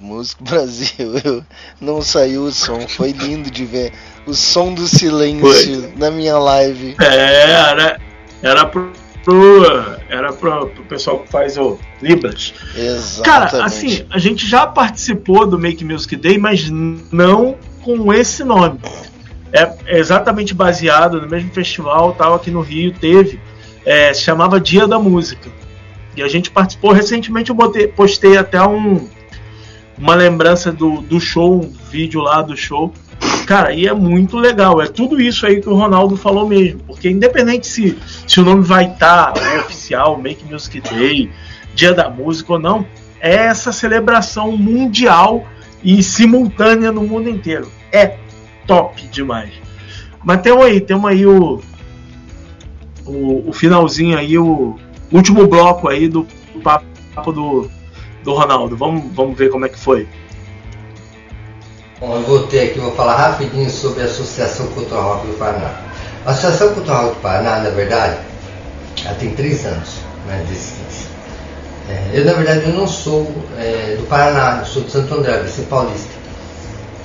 Música 0.00 0.44
Brasil. 0.44 1.14
Eu, 1.24 1.42
não 1.80 2.02
saiu 2.02 2.42
o 2.44 2.52
som. 2.52 2.86
Foi 2.86 3.12
lindo 3.12 3.50
de 3.50 3.64
ver 3.64 3.92
o 4.26 4.34
som 4.34 4.72
do 4.74 4.86
silêncio 4.86 5.82
Foi. 5.82 5.92
na 5.96 6.10
minha 6.10 6.38
live. 6.38 6.94
É, 7.00 7.50
era, 7.70 8.00
era 8.42 8.66
pro, 8.66 8.92
pro- 9.24 9.96
era 10.08 10.32
pro, 10.32 10.68
pro 10.68 10.84
pessoal 10.84 11.20
que 11.20 11.30
faz 11.30 11.56
o 11.56 11.78
Libras. 12.02 12.52
Exatamente. 12.76 13.50
Cara, 13.50 13.64
assim, 13.64 14.04
a 14.10 14.18
gente 14.18 14.46
já 14.46 14.66
participou 14.66 15.46
do 15.46 15.58
Make 15.58 15.84
Music 15.84 16.14
Day, 16.16 16.38
mas 16.38 16.68
não 16.70 17.56
com 17.82 18.12
esse 18.12 18.44
nome. 18.44 18.78
É 19.52 19.98
exatamente 19.98 20.52
baseado 20.52 21.20
no 21.20 21.28
mesmo 21.28 21.50
festival, 21.50 22.12
tal, 22.12 22.34
aqui 22.34 22.50
no 22.50 22.60
Rio, 22.60 22.92
teve. 22.92 23.40
é, 23.84 24.12
se 24.12 24.22
chamava 24.22 24.60
Dia 24.60 24.86
da 24.86 24.98
Música. 24.98 25.50
E 26.14 26.22
a 26.22 26.28
gente 26.28 26.50
participou 26.50 26.92
recentemente, 26.92 27.48
eu 27.48 27.56
botei, 27.56 27.86
postei 27.86 28.36
até 28.36 28.60
um, 28.60 29.08
uma 29.96 30.14
lembrança 30.14 30.70
do, 30.70 31.00
do 31.00 31.18
show, 31.18 31.62
um 31.62 31.72
vídeo 31.90 32.20
lá 32.20 32.42
do 32.42 32.56
show. 32.56 32.92
Cara, 33.46 33.72
e 33.72 33.86
é 33.86 33.94
muito 33.94 34.36
legal. 34.36 34.82
É 34.82 34.86
tudo 34.86 35.20
isso 35.20 35.46
aí 35.46 35.60
que 35.60 35.68
o 35.68 35.74
Ronaldo 35.74 36.16
falou 36.16 36.46
mesmo. 36.46 36.80
Porque 36.80 37.08
independente 37.08 37.66
se, 37.66 37.96
se 38.26 38.40
o 38.40 38.44
nome 38.44 38.62
vai 38.62 38.92
estar 38.92 39.32
oficial, 39.60 40.18
Make 40.18 40.44
Music 40.44 40.80
Day, 40.82 41.30
Dia 41.74 41.94
da 41.94 42.10
Música 42.10 42.52
ou 42.54 42.58
não, 42.58 42.86
é 43.20 43.34
essa 43.34 43.72
celebração 43.72 44.56
mundial 44.56 45.46
e 45.82 46.02
simultânea 46.02 46.92
no 46.92 47.02
mundo 47.04 47.30
inteiro. 47.30 47.70
É 47.90 48.18
top 48.68 49.08
demais. 49.08 49.50
Mas 50.22 50.42
temos 50.42 50.64
aí, 50.64 50.80
temos 50.80 51.10
aí 51.10 51.26
o, 51.26 51.60
o, 53.04 53.48
o 53.48 53.52
finalzinho 53.52 54.16
aí, 54.16 54.38
o 54.38 54.76
último 55.10 55.48
bloco 55.48 55.88
aí 55.88 56.06
do 56.06 56.26
papo 56.62 57.32
do, 57.32 57.68
do 58.22 58.34
Ronaldo. 58.34 58.76
Vamos, 58.76 59.04
vamos 59.12 59.36
ver 59.36 59.50
como 59.50 59.64
é 59.64 59.68
que 59.68 59.78
foi. 59.78 60.06
Bom, 61.98 62.14
eu 62.14 62.22
voltei 62.22 62.68
aqui, 62.68 62.78
vou 62.78 62.92
falar 62.92 63.16
rapidinho 63.16 63.68
sobre 63.68 64.02
a 64.02 64.04
Associação 64.04 64.68
Cultural 64.68 65.14
Rock 65.14 65.26
do 65.26 65.38
Paraná. 65.38 65.80
A 66.24 66.30
Associação 66.30 66.74
Cultural 66.74 67.04
Rock 67.04 67.16
do 67.16 67.22
Paraná, 67.22 67.58
na 67.60 67.70
verdade, 67.70 68.18
ela 69.04 69.14
tem 69.14 69.34
três 69.34 69.64
anos 69.66 69.96
né, 70.26 70.44
de 70.46 70.52
existência. 70.52 71.08
É, 71.88 72.10
eu, 72.12 72.24
na 72.26 72.34
verdade, 72.34 72.68
eu 72.68 72.74
não 72.74 72.86
sou 72.86 73.26
é, 73.58 73.96
do 73.98 74.06
Paraná, 74.06 74.58
eu 74.60 74.66
sou 74.66 74.82
de 74.82 74.90
Santo 74.90 75.14
André, 75.14 75.40
eu 75.40 75.48
sou 75.48 75.64
paulista. 75.64 76.17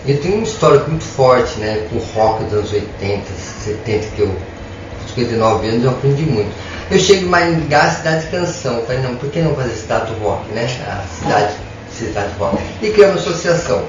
Eu 0.05 0.19
tenho 0.19 0.39
um 0.39 0.43
histórico 0.43 0.89
muito 0.89 1.05
forte 1.05 1.57
né, 1.61 1.87
com 1.89 1.97
rock 2.19 2.43
dos 2.43 2.53
anos 2.53 2.73
80, 2.73 3.23
70, 3.63 4.07
que 4.15 4.19
eu, 4.19 4.27
com 4.27 5.07
59 5.07 5.67
anos, 5.69 5.83
eu 5.85 5.91
aprendi 5.91 6.23
muito. 6.23 6.51
Eu 6.91 6.99
chego 6.99 7.25
em 7.25 7.29
Maringá, 7.29 7.89
cidade 7.89 8.25
de 8.25 8.31
canção. 8.31 8.79
Eu 8.79 8.85
falei, 8.85 9.01
não, 9.01 9.15
por 9.15 9.29
que 9.29 9.39
não 9.39 9.55
fazer 9.55 9.73
cidade 9.73 10.13
do 10.13 10.19
rock, 10.21 10.51
né? 10.51 10.65
A 10.85 11.03
cidade, 11.07 11.53
cidade 11.89 12.33
do 12.33 12.39
rock. 12.39 12.57
E 12.81 12.89
criamos 12.89 13.25
uma 13.25 13.31
associação. 13.31 13.81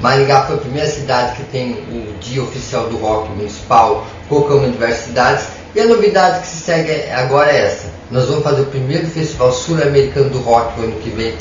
Maringá 0.00 0.46
foi 0.46 0.56
a 0.56 0.58
primeira 0.58 0.88
cidade 0.88 1.36
que 1.36 1.44
tem 1.44 1.72
o 1.72 2.18
dia 2.18 2.42
oficial 2.42 2.88
do 2.88 2.96
rock 2.96 3.28
municipal, 3.30 4.04
colocamos 4.28 4.72
diversas 4.72 5.04
cidades. 5.04 5.44
E 5.72 5.80
a 5.80 5.86
novidade 5.86 6.40
que 6.40 6.48
se 6.48 6.62
segue 6.62 7.08
agora 7.12 7.52
é 7.52 7.66
essa. 7.66 7.86
Nós 8.10 8.26
vamos 8.26 8.42
fazer 8.42 8.62
o 8.62 8.66
primeiro 8.66 9.06
festival 9.06 9.52
sul-americano 9.52 10.30
do 10.30 10.40
rock 10.40 10.80
no 10.80 10.86
ano 10.86 10.96
que 11.00 11.10
vem. 11.10 11.32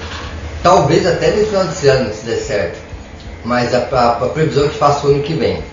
Talvez 0.62 1.08
até 1.08 1.32
no 1.32 1.48
final 1.48 1.64
desse 1.64 1.88
ano, 1.88 2.14
se 2.14 2.26
der 2.28 2.38
certo. 2.38 2.89
Mas 3.44 3.74
a, 3.74 3.80
a, 3.92 4.26
a 4.26 4.30
previsão 4.30 4.66
é 4.66 4.68
que 4.70 4.78
faça 4.78 5.08
o 5.08 5.12
ano 5.12 5.24
que 5.24 5.34
vem. 5.34 5.64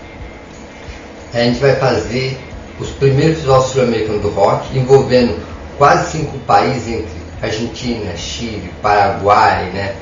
A 1.33 1.39
gente 1.39 1.59
vai 1.59 1.75
fazer 1.75 2.37
os 2.79 2.89
primeiros 2.91 3.35
festivais 3.35 3.63
sul-americanos 3.65 4.21
do 4.21 4.29
rock, 4.29 4.77
envolvendo 4.77 5.37
quase 5.77 6.11
cinco 6.11 6.37
países 6.39 6.87
entre 6.87 7.17
Argentina, 7.41 8.15
Chile, 8.15 8.71
Paraguai, 8.81 9.69
né? 9.73 9.95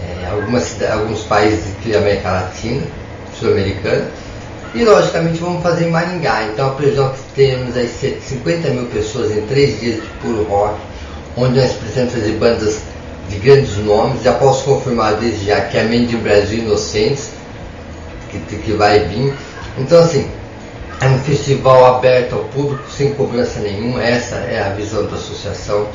É, 0.00 0.30
algumas, 0.30 0.80
alguns 0.82 1.22
países 1.22 1.74
da 1.84 1.98
América 1.98 2.30
Latina, 2.30 2.82
sul-americana. 3.38 4.06
E 4.74 4.84
logicamente 4.84 5.38
vamos 5.38 5.62
fazer 5.62 5.86
em 5.86 5.90
Maringá. 5.90 6.44
Então 6.44 6.68
a 6.68 6.70
previsão 6.72 7.08
é 7.08 7.12
que 7.12 7.22
temos 7.34 7.74
de 7.74 8.20
50 8.20 8.68
mil 8.70 8.86
pessoas 8.86 9.32
em 9.32 9.40
três 9.46 9.80
dias 9.80 9.96
de 9.96 10.06
puro 10.20 10.44
rock, 10.44 10.78
onde 11.36 11.58
nós 11.58 11.72
precisamos 11.72 12.12
fazer 12.12 12.32
bandas 12.32 12.80
de 13.28 13.36
grandes 13.36 13.76
nomes. 13.78 14.22
Já 14.22 14.34
posso 14.34 14.64
confirmar 14.64 15.14
desde 15.14 15.46
já 15.46 15.60
que 15.62 15.78
a 15.78 15.84
Made 15.84 16.14
in 16.14 16.18
Brasil 16.18 16.60
Inocentes, 16.60 17.30
que, 18.30 18.38
que 18.38 18.72
vai 18.72 19.00
vir. 19.00 19.34
Então 19.78 20.00
assim, 20.00 20.28
é 21.00 21.06
um 21.06 21.18
festival 21.20 21.96
aberto 21.96 22.34
ao 22.34 22.44
público, 22.44 22.82
sem 22.90 23.12
cobrança 23.14 23.60
nenhuma. 23.60 24.02
Essa 24.02 24.36
é 24.36 24.60
a 24.60 24.70
visão 24.70 25.06
da 25.06 25.16
associação. 25.16 25.86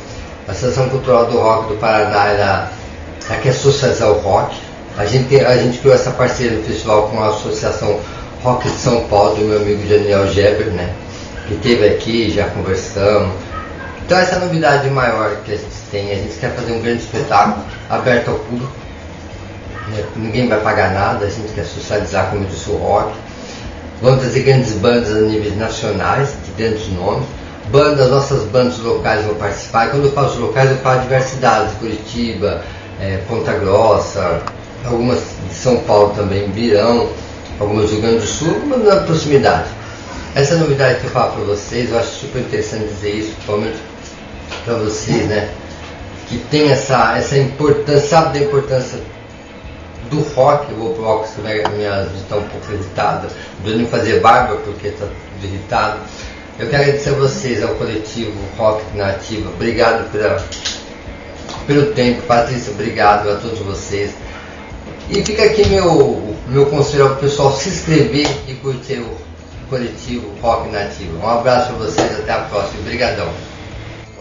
A 0.47 0.51
Associação 0.51 0.89
Cultural 0.89 1.25
do 1.25 1.37
Rock 1.39 1.69
do 1.69 1.79
Paraná 1.79 2.27
ela, 2.29 2.71
ela 3.29 3.39
quer 3.39 3.53
socializar 3.53 4.09
o 4.09 4.19
rock. 4.19 4.55
A 4.97 5.05
gente, 5.05 5.37
a 5.39 5.57
gente 5.57 5.79
criou 5.79 5.95
essa 5.95 6.11
parceria 6.11 6.57
no 6.57 6.63
festival 6.63 7.09
com 7.09 7.21
a 7.21 7.29
Associação 7.29 7.99
Rock 8.43 8.69
de 8.69 8.75
São 8.75 9.05
Paulo, 9.07 9.35
do 9.35 9.41
meu 9.45 9.57
amigo 9.57 9.87
Daniel 9.87 10.27
Geber, 10.27 10.67
né? 10.67 10.93
Que 11.47 11.55
esteve 11.55 11.87
aqui, 11.87 12.31
já 12.31 12.45
conversamos. 12.47 13.33
Então 14.05 14.17
essa 14.17 14.33
é 14.33 14.35
a 14.35 14.39
novidade 14.39 14.89
maior 14.89 15.37
que 15.45 15.53
a 15.53 15.55
gente 15.55 15.75
tem. 15.89 16.11
A 16.11 16.15
gente 16.15 16.37
quer 16.37 16.53
fazer 16.53 16.73
um 16.73 16.81
grande 16.81 17.03
espetáculo 17.03 17.65
aberto 17.89 18.31
ao 18.31 18.35
público. 18.39 18.71
né? 19.89 20.03
Ninguém 20.15 20.47
vai 20.47 20.59
pagar 20.59 20.93
nada, 20.93 21.25
a 21.25 21.29
gente 21.29 21.53
quer 21.53 21.65
socializar, 21.65 22.29
como 22.29 22.45
disse, 22.45 22.69
o 22.69 22.75
rock. 22.75 23.13
Vamos 24.01 24.19
trazer 24.19 24.41
grandes 24.41 24.73
bandas 24.73 25.09
a 25.15 25.21
níveis 25.21 25.57
nacionais, 25.57 26.35
de 26.45 26.51
grandes 26.61 26.89
nomes. 26.89 27.25
Bandas, 27.71 28.09
nossas 28.09 28.43
bandas 28.49 28.77
locais 28.79 29.25
vão 29.25 29.35
participar. 29.35 29.87
E 29.87 29.89
quando 29.91 30.05
eu 30.05 30.11
falo 30.11 30.39
locais, 30.47 30.69
eu 30.69 30.77
falo 30.77 30.97
de 30.97 31.03
diversidades, 31.03 31.73
Curitiba, 31.75 32.61
eh, 32.99 33.21
Ponta 33.29 33.53
Grossa, 33.53 34.41
algumas 34.85 35.19
de 35.47 35.55
São 35.55 35.77
Paulo 35.77 36.13
também 36.13 36.51
virão, 36.51 37.07
algumas 37.57 37.85
do 37.85 37.91
Rio 37.93 38.01
Grande 38.01 38.17
do 38.17 38.27
Sul, 38.27 38.53
algumas 38.53 38.83
na 38.83 38.97
proximidade. 38.97 39.69
Essa 40.35 40.55
é 40.55 40.57
novidade 40.57 40.99
que 40.99 41.05
eu 41.05 41.11
falo 41.11 41.31
para 41.31 41.43
vocês, 41.45 41.89
eu 41.89 41.97
acho 41.97 42.09
super 42.09 42.41
interessante 42.41 42.85
dizer 42.85 43.11
isso, 43.11 43.31
principalmente 43.35 43.77
para 44.63 44.75
vocês, 44.75 45.27
né? 45.27 45.49
Que 46.27 46.37
tem 46.49 46.71
essa, 46.71 47.17
essa 47.17 47.37
importância, 47.37 48.07
sabe 48.07 48.39
da 48.39 48.45
importância 48.45 48.99
do 50.09 50.21
rock, 50.33 50.73
vou 50.73 50.93
pro 50.93 51.03
rock, 51.03 51.27
se 51.27 51.41
minha, 51.41 51.67
minha 51.69 52.03
voz 52.03 52.21
está 52.21 52.37
um 52.37 52.43
pouco 52.43 52.71
irritada, 52.71 53.27
não 53.63 53.75
nem 53.75 53.87
fazer 53.87 54.19
barba 54.19 54.55
porque 54.57 54.87
está 54.87 55.05
irritado. 55.41 55.99
Eu 56.59 56.69
quero 56.69 56.83
agradecer 56.83 57.09
a 57.09 57.13
vocês, 57.13 57.63
ao 57.63 57.75
coletivo 57.75 58.33
Rock 58.57 58.83
Nativa, 58.95 59.49
obrigado 59.49 60.09
pela, 60.11 60.41
pelo 61.65 61.93
tempo, 61.93 62.21
Patrícia, 62.23 62.71
obrigado 62.71 63.29
a 63.29 63.35
todos 63.35 63.59
vocês. 63.59 64.11
E 65.09 65.23
fica 65.23 65.43
aqui 65.43 65.67
meu, 65.67 66.35
meu 66.47 66.65
conselho 66.67 67.09
ao 67.09 67.15
pessoal 67.15 67.51
se 67.51 67.69
inscrever 67.69 68.27
e 68.47 68.53
curtir 68.53 68.99
o 68.99 69.17
coletivo 69.69 70.31
Rock 70.41 70.69
Nativa. 70.69 71.17
Um 71.17 71.27
abraço 71.27 71.73
para 71.73 71.85
vocês, 71.85 72.19
até 72.19 72.31
a 72.31 72.39
próxima, 72.41 72.79
obrigadão. 72.81 73.27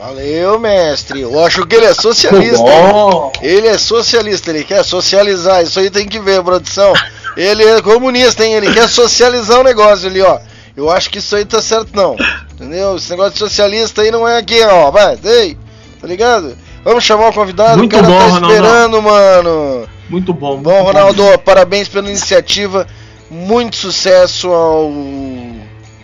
Valeu, 0.02 0.58
mestre. 0.58 1.20
Eu 1.20 1.44
acho 1.44 1.64
que 1.64 1.76
ele 1.76 1.86
é 1.86 1.94
socialista. 1.94 2.58
Bom. 2.58 3.30
Ele 3.40 3.68
é 3.68 3.78
socialista, 3.78 4.50
ele 4.50 4.64
quer 4.64 4.84
socializar. 4.84 5.62
Isso 5.62 5.78
aí 5.78 5.90
tem 5.90 6.08
que 6.08 6.18
ver, 6.18 6.42
produção. 6.42 6.92
Ele 7.36 7.62
é 7.62 7.80
comunista, 7.80 8.44
hein? 8.44 8.54
Ele 8.54 8.72
quer 8.72 8.88
socializar 8.88 9.60
o 9.60 9.62
negócio 9.62 10.08
ali, 10.08 10.20
ó. 10.20 10.40
Eu 10.76 10.90
acho 10.90 11.08
que 11.08 11.18
isso 11.18 11.36
aí 11.36 11.44
tá 11.44 11.62
certo, 11.62 11.90
não. 11.94 12.16
Entendeu? 12.52 12.96
Esse 12.96 13.12
negócio 13.12 13.34
de 13.34 13.38
socialista 13.38 14.02
aí 14.02 14.10
não 14.10 14.26
é 14.26 14.38
aqui, 14.38 14.60
ó. 14.64 14.90
Vai, 14.90 15.16
ei, 15.22 15.56
tá 16.00 16.08
ligado? 16.08 16.58
Vamos 16.82 17.04
chamar 17.04 17.28
o 17.28 17.32
convidado, 17.32 17.78
Muito 17.78 17.96
o 17.96 18.02
cara 18.02 18.12
bom, 18.12 18.18
tá 18.18 18.48
esperando, 18.48 19.02
mano. 19.02 19.88
Muito 20.10 20.34
bom. 20.34 20.54
muito 20.54 20.64
Bom, 20.64 20.82
Ronaldo, 20.82 21.38
parabéns 21.44 21.86
pela 21.86 22.08
iniciativa. 22.08 22.88
Muito 23.30 23.76
sucesso 23.76 24.50
ao 24.50 24.90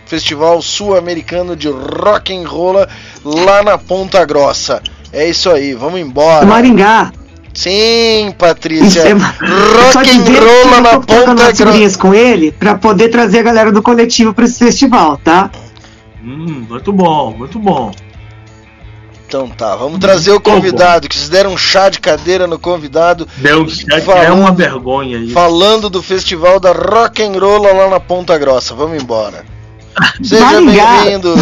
Festival 0.09 0.59
Sul-Americano 0.61 1.55
de 1.55 1.69
Rock 1.69 2.35
and 2.35 2.47
Roll 2.47 2.85
lá 3.23 3.61
na 3.63 3.77
Ponta 3.77 4.25
Grossa. 4.25 4.81
É 5.13 5.29
isso 5.29 5.49
aí, 5.51 5.73
vamos 5.75 5.99
embora. 5.99 6.45
Maringá. 6.45 7.11
Sim, 7.53 8.33
Patrícia. 8.37 9.03
Só 9.03 9.15
Rock 9.93 9.97
and 9.99 10.03
dizer 10.03 10.23
que 10.33 10.39
Roll 10.39 10.49
eu 10.75 10.81
na 10.81 10.99
Ponta 10.99 11.51
Grossa. 11.53 11.97
com 11.99 12.13
ele 12.13 12.51
pra 12.51 12.75
poder 12.75 13.09
trazer 13.09 13.39
a 13.39 13.43
galera 13.43 13.71
do 13.71 13.81
coletivo 13.83 14.33
pra 14.33 14.45
esse 14.45 14.57
festival, 14.57 15.17
tá? 15.23 15.51
Hum, 16.23 16.65
muito 16.67 16.91
bom, 16.91 17.31
muito 17.37 17.59
bom. 17.59 17.91
Então 19.27 19.47
tá, 19.47 19.75
vamos 19.75 19.99
trazer 19.99 20.31
o 20.31 20.39
convidado, 20.39 21.07
que 21.07 21.15
vocês 21.15 21.29
deram 21.29 21.51
um 21.53 21.57
chá 21.57 21.87
de 21.87 21.99
cadeira 21.99 22.47
no 22.47 22.57
convidado, 22.57 23.27
Deus, 23.37 23.85
é, 23.91 24.01
Falando- 24.01 24.23
é 24.25 24.31
uma 24.31 24.51
vergonha 24.51 25.17
isso. 25.19 25.33
falando 25.33 25.87
do 25.87 26.01
festival 26.01 26.59
da 26.59 26.71
Rock 26.71 27.21
and 27.21 27.39
Roll 27.39 27.61
lá 27.61 27.87
na 27.89 27.99
Ponta 27.99 28.35
Grossa. 28.39 28.73
Vamos 28.73 28.99
embora. 29.01 29.45
Seja 30.23 30.61
bem-vindo. 30.61 31.33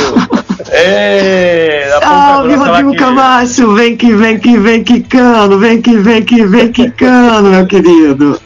É, 0.70 1.98
Salve, 2.02 2.56
lá 2.56 2.66
Rodrigo 2.68 2.96
Camacho! 2.96 3.74
Vem 3.76 3.96
que 3.96 4.14
vem 4.14 4.40
que 4.40 4.58
vem 4.58 4.84
quicando, 4.84 5.60
vem 5.60 5.82
que 5.82 5.98
vem 5.98 6.24
que 6.24 6.46
vem 6.46 6.72
quicando, 6.72 7.50
meu 7.50 7.66
querido. 7.68 8.42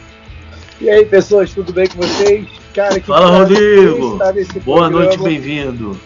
E 0.80 0.90
aí, 0.90 1.04
pessoas, 1.06 1.52
tudo 1.52 1.72
bem 1.72 1.86
com 1.86 1.98
vocês? 1.98 2.46
Cara, 2.74 2.98
que 2.98 3.06
Fala, 3.06 3.38
Rodrigo. 3.38 4.18
Boa 4.64 4.88
programa. 4.88 4.90
noite, 4.90 5.18
bem-vindo. 5.22 5.98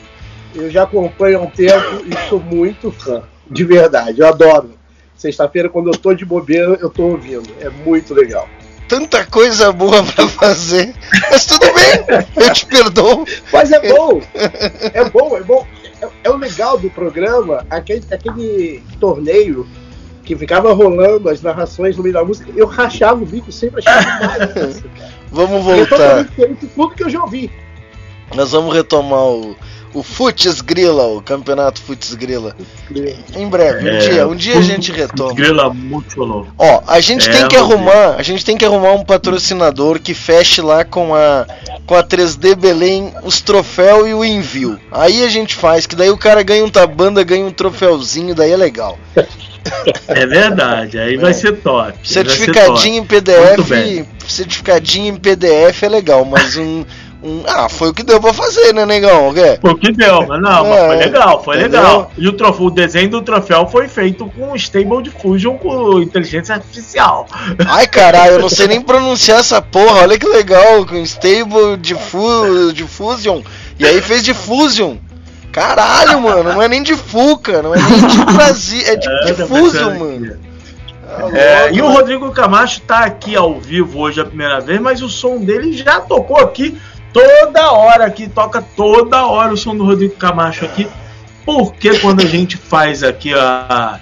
Eu 0.55 0.71
já 0.71 0.85
acompanho 0.85 1.39
há 1.39 1.43
um 1.43 1.51
tempo 1.51 2.03
e 2.07 2.29
sou 2.29 2.41
muito 2.41 2.91
fã. 2.91 3.23
De 3.51 3.65
verdade, 3.65 4.21
eu 4.21 4.27
adoro. 4.27 4.71
Sexta-feira, 5.15 5.69
quando 5.69 5.89
eu 5.89 5.97
tô 5.97 6.13
de 6.13 6.25
bobeira, 6.25 6.79
eu 6.81 6.91
tô 6.91 7.05
ouvindo. 7.05 7.49
É 7.61 7.71
muito 7.71 8.13
legal. 8.15 8.49
Tanta 8.89 9.25
coisa 9.27 9.73
boa 9.73 10.03
pra 10.05 10.29
fazer. 10.29 10.95
Mas 11.31 11.47
tudo 11.47 11.67
bem, 11.67 12.45
eu 12.45 12.53
te 12.53 12.67
perdoo. 12.67 13.25
Mas 13.53 13.73
é 13.73 13.81
bom! 13.93 14.21
É 14.95 15.05
bom, 15.11 15.37
é 15.37 15.43
bom. 15.43 15.67
É, 16.01 16.09
é 16.25 16.31
o 16.31 16.37
legal 16.37 16.79
do 16.79 16.89
programa, 16.91 17.67
aquele, 17.71 18.05
aquele 18.11 18.83
torneio 19.01 19.67
que 20.25 20.37
ficava 20.37 20.73
rolando 20.73 21.29
as 21.29 21.41
narrações 21.41 21.97
no 21.97 22.03
meio 22.03 22.13
da 22.13 22.25
música, 22.25 22.51
eu 22.57 22.67
rachava 22.67 23.23
o 23.23 23.27
bico 23.27 23.51
sempre 23.53 23.81
achava 23.81 24.27
mais. 24.27 24.83
Vamos 25.31 25.65
E 25.67 25.71
é 25.71 25.77
voltar. 25.77 25.89
totalmente 25.97 26.31
diferente 26.31 26.95
que 26.97 27.03
eu 27.05 27.11
já 27.11 27.23
ouvi. 27.23 27.51
Nós 28.35 28.51
vamos 28.53 28.75
retomar 28.75 29.25
o, 29.25 29.57
o 29.97 30.03
Futs 30.03 30.61
Grila, 30.61 31.07
o 31.07 31.23
campeonato 31.23 31.81
Futs 31.81 32.15
Grila. 32.15 32.55
Em 33.35 33.49
breve, 33.49 33.85
um 33.89 33.95
É, 33.95 33.99
dia, 33.99 34.29
um 34.29 34.35
dia 34.37 34.59
a 34.59 34.63
gente 34.63 34.93
retoma. 34.93 35.33
Grila 35.33 35.73
muito 35.73 36.21
louco. 36.21 36.53
Ó, 36.59 36.83
a 36.87 37.01
gente 37.01 37.29
É, 37.29 37.33
tem 37.33 37.49
que 37.49 37.57
arrumar, 37.57 38.17
a 38.19 38.23
gente 38.23 38.45
tem 38.45 38.57
que 38.59 38.65
arrumar 38.65 38.93
um 38.93 39.05
patrocinador 39.05 39.99
que 39.99 40.13
feche 40.13 40.61
lá 40.61 40.85
com 40.85 41.15
a 41.15 41.47
com 41.87 41.95
a 41.95 42.03
3D 42.03 42.57
Belém 42.57 43.13
os 43.23 43.41
troféus 43.41 44.09
e 44.09 44.13
o 44.13 44.25
envio. 44.25 44.79
Aí 44.91 45.25
a 45.25 45.29
gente 45.29 45.55
faz, 45.55 45.87
que 45.87 45.95
daí 45.97 46.11
o 46.11 46.19
cara 46.19 46.43
ganha 46.43 46.65
um 46.65 46.69
tabanda, 46.71 47.23
ganha 47.23 47.47
um 47.47 47.53
troféuzinho, 47.53 48.35
daí 48.35 48.51
é 48.51 48.57
legal. 48.57 48.99
É 50.09 50.27
verdade, 50.27 50.99
aí 50.99 51.17
vai 51.17 51.33
ser 51.35 51.57
top. 51.57 51.93
ser 52.03 52.15
Certificadinho 52.25 53.03
em 53.03 53.07
top. 53.07 53.23
Muito 53.57 53.65
PDF, 53.65 54.07
certificadinho 54.29 55.15
em 55.15 55.17
PDF 55.17 55.83
é 55.83 55.89
legal, 55.89 56.25
mas 56.25 56.57
um, 56.57 56.85
um 57.27 57.43
ah, 57.47 57.69
foi 57.69 57.91
o 57.91 57.95
que 57.95 58.03
deu 58.03 58.21
pra 58.21 58.33
fazer, 58.33 58.73
né, 58.73 58.87
negão? 58.87 59.29
O 59.29 59.35
quê? 59.35 59.59
Foi 59.61 59.73
o 59.73 59.77
que 59.77 59.93
deu, 59.93 60.27
mas 60.27 60.41
não, 60.41 60.65
mas 60.65 60.77
É, 60.77 60.87
foi 60.87 60.97
legal, 60.97 61.45
foi 61.45 61.57
entendeu? 61.59 61.81
legal. 61.81 62.13
E 62.17 62.29
o, 62.29 62.33
troféu, 62.33 62.67
o 62.67 62.71
desenho 62.71 63.11
do 63.11 63.23
troféu 63.23 63.67
foi 63.67 63.89
feito 63.89 64.27
com 64.27 64.55
Stable 64.55 65.03
Diffusion 65.03 65.57
com 65.59 66.01
inteligência 66.01 66.55
artificial. 66.55 67.27
Ai 67.67 67.87
caralho, 67.87 68.35
eu 68.35 68.41
não 68.41 68.49
sei 68.49 68.69
nem 68.69 68.81
pronunciar 68.81 69.41
essa 69.41 69.61
porra, 69.61 70.03
olha 70.03 70.19
que 70.19 70.27
legal, 70.27 70.87
com 70.87 70.97
Stable 71.03 71.77
Diffu 71.79 72.73
Diffusion. 72.73 73.43
E 73.79 73.87
aí 73.87 74.01
fez 74.01 74.23
Diffusion. 74.23 74.97
Caralho, 75.53 76.21
mano, 76.21 76.53
não 76.53 76.61
é 76.63 76.69
nem 76.69 76.83
de 76.83 76.95
Fuca, 76.95 77.63
não 77.63 77.75
é 77.75 77.79
nem 77.79 78.07
de 78.09 78.25
Brasil, 78.35 78.83
é 78.87 78.97
de 78.97 79.09
É, 79.09 79.33
tá 79.33 79.47
pensando 79.47 79.99
mano. 79.99 80.39
É, 81.35 81.61
louco, 81.63 81.77
e 81.77 81.83
o? 81.83 81.89
Rodrigo 81.93 82.31
Camacho 82.33 82.81
tá 82.83 82.99
aqui 83.05 83.35
ao 83.37 83.59
vivo 83.59 84.01
hoje 84.01 84.21
a 84.21 84.25
primeira 84.25 84.61
vez, 84.61 84.81
mas 84.81 85.03
o 85.03 85.09
som 85.09 85.39
dele 85.39 85.73
já 85.73 86.01
tocou 86.01 86.37
aqui 86.37 86.77
toda 87.23 87.73
hora, 87.73 88.07
aqui 88.07 88.29
toca 88.29 88.61
toda 88.63 89.27
hora 89.27 89.53
o 89.53 89.57
som 89.57 89.75
do 89.77 89.85
Rodrigo 89.85 90.15
Camacho 90.17 90.65
aqui, 90.65 90.87
porque 91.45 91.99
quando 92.01 92.21
a 92.21 92.27
gente 92.27 92.57
faz 92.57 93.03
aqui 93.03 93.33
a, 93.33 94.01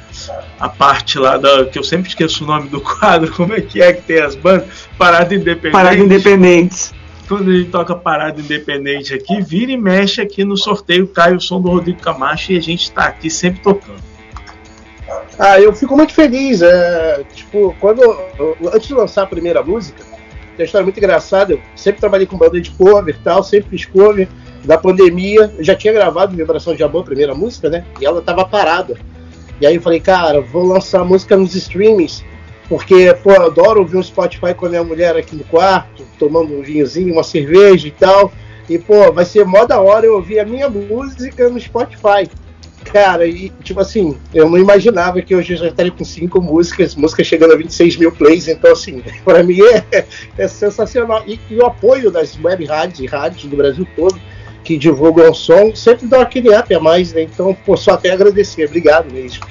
a 0.59 0.69
parte 0.69 1.19
lá 1.19 1.37
da. 1.37 1.67
que 1.67 1.79
eu 1.79 1.85
sempre 1.85 2.09
esqueço 2.09 2.45
o 2.45 2.47
nome 2.47 2.69
do 2.69 2.81
quadro, 2.81 3.31
como 3.37 3.53
é 3.55 3.61
que 3.61 3.81
é 3.83 3.93
que 3.93 4.03
tem 4.03 4.21
as 4.21 4.35
bandas? 4.35 4.89
Parada 4.99 5.35
Independente. 5.35 5.73
Parada 5.73 5.97
Independente. 5.97 6.91
Quando 7.29 7.51
a 7.51 7.55
gente 7.55 7.71
toca 7.71 7.95
Parada 7.95 8.41
Independente 8.41 9.15
aqui, 9.15 9.41
vira 9.41 9.73
e 9.73 9.77
mexe 9.77 10.21
aqui 10.21 10.45
no 10.45 10.57
sorteio, 10.57 11.07
cai 11.07 11.35
o 11.35 11.41
som 11.41 11.61
do 11.61 11.71
Rodrigo 11.71 12.01
Camacho 12.01 12.53
e 12.53 12.59
a 12.59 12.61
gente 12.61 12.91
tá 12.91 13.05
aqui 13.05 13.31
sempre 13.31 13.61
tocando. 13.61 14.03
Ah, 15.39 15.61
eu 15.61 15.73
fico 15.73 15.97
muito 15.97 16.13
feliz. 16.13 16.63
É, 16.63 17.23
tipo, 17.35 17.75
quando. 17.81 18.03
eu- 18.03 18.57
Antes 18.73 18.89
de 18.89 18.95
lançar 18.95 19.23
a 19.23 19.27
primeira 19.27 19.63
música, 19.63 20.03
tem 20.57 20.63
uma 20.63 20.67
história 20.67 20.85
muito 20.85 20.99
engraçada. 20.99 21.53
Eu 21.53 21.61
sempre 21.77 22.01
trabalhei 22.01 22.27
com 22.27 22.37
banda 22.37 22.61
de 22.61 22.71
cover 22.71 23.15
e 23.15 23.23
tal, 23.23 23.43
sempre 23.43 23.71
fiz 23.71 23.87
cover. 23.87 24.29
Da 24.65 24.79
pandemia, 24.79 25.53
eu 25.59 25.63
já 25.63 25.75
tinha 25.75 25.93
gravado 25.93 26.35
Vibração 26.35 26.75
de 26.75 26.83
Amor, 26.83 27.03
a 27.03 27.05
primeira 27.05 27.35
música, 27.35 27.69
né? 27.69 27.85
E 28.01 28.07
ela 28.07 28.23
tava 28.23 28.47
parada. 28.47 28.97
E 29.61 29.67
aí 29.67 29.75
eu 29.75 29.83
falei, 29.83 30.01
cara, 30.01 30.41
vou 30.41 30.65
lançar 30.65 31.03
a 31.03 31.05
música 31.05 31.37
nos 31.37 31.55
streamings. 31.55 32.25
Porque, 32.69 33.13
pô, 33.23 33.33
eu 33.33 33.43
adoro 33.43 33.81
ouvir 33.81 33.99
um 33.99 34.03
Spotify 34.03 34.55
com 34.55 34.67
a 34.67 34.69
minha 34.71 34.85
mulher 34.85 35.17
aqui 35.17 35.37
no 35.37 35.45
quarto, 35.45 36.03
tomando 36.19 36.55
um 36.55 36.63
vinhozinho, 36.63 37.13
uma 37.13 37.23
cerveja 37.23 37.87
e 37.89 37.91
tal. 37.91 38.33
E, 38.69 38.79
pô, 38.79 39.13
vai 39.13 39.27
ser 39.27 39.45
mó 39.45 39.67
da 39.67 39.79
hora 39.81 40.07
eu 40.07 40.15
ouvir 40.15 40.39
a 40.41 40.47
minha 40.47 40.69
música 40.71 41.49
no 41.51 41.61
Spotify. 41.61 42.29
Cara, 42.85 43.27
e 43.27 43.51
tipo 43.63 43.81
assim, 43.81 44.17
eu 44.33 44.49
não 44.49 44.59
imaginava 44.59 45.21
que 45.21 45.35
hoje 45.35 45.55
eu 45.55 45.59
já 45.59 45.69
estaria 45.69 45.91
com 45.91 46.05
cinco 46.05 46.41
músicas, 46.41 46.95
músicas 46.95 47.27
chegando 47.27 47.53
a 47.53 47.57
26 47.57 47.97
mil 47.97 48.13
plays, 48.13 48.47
então 48.47 48.73
assim, 48.73 49.03
pra 49.25 49.43
mim 49.43 49.59
é, 49.91 50.07
é 50.39 50.49
sensacional. 50.49 51.25
E, 51.27 51.41
e 51.51 51.57
o 51.57 51.67
apoio 51.67 52.11
das 52.11 52.39
web 52.43 52.65
rádios 52.65 53.01
e 53.01 53.07
rádios 53.07 53.45
do 53.45 53.57
Brasil 53.57 53.87
todo 53.97 54.21
que 54.63 54.79
divulgam 54.79 55.31
o 55.31 55.35
som 55.35 55.75
sempre 55.75 56.07
dá 56.07 56.23
aquele 56.23 56.49
up 56.57 56.75
a 56.75 56.81
mais, 56.81 57.13
né? 57.13 57.23
Então, 57.23 57.55
pô, 57.67 57.77
só 57.77 57.93
até 57.93 58.11
agradecer, 58.11 58.65
obrigado 58.65 59.13
mesmo. 59.13 59.45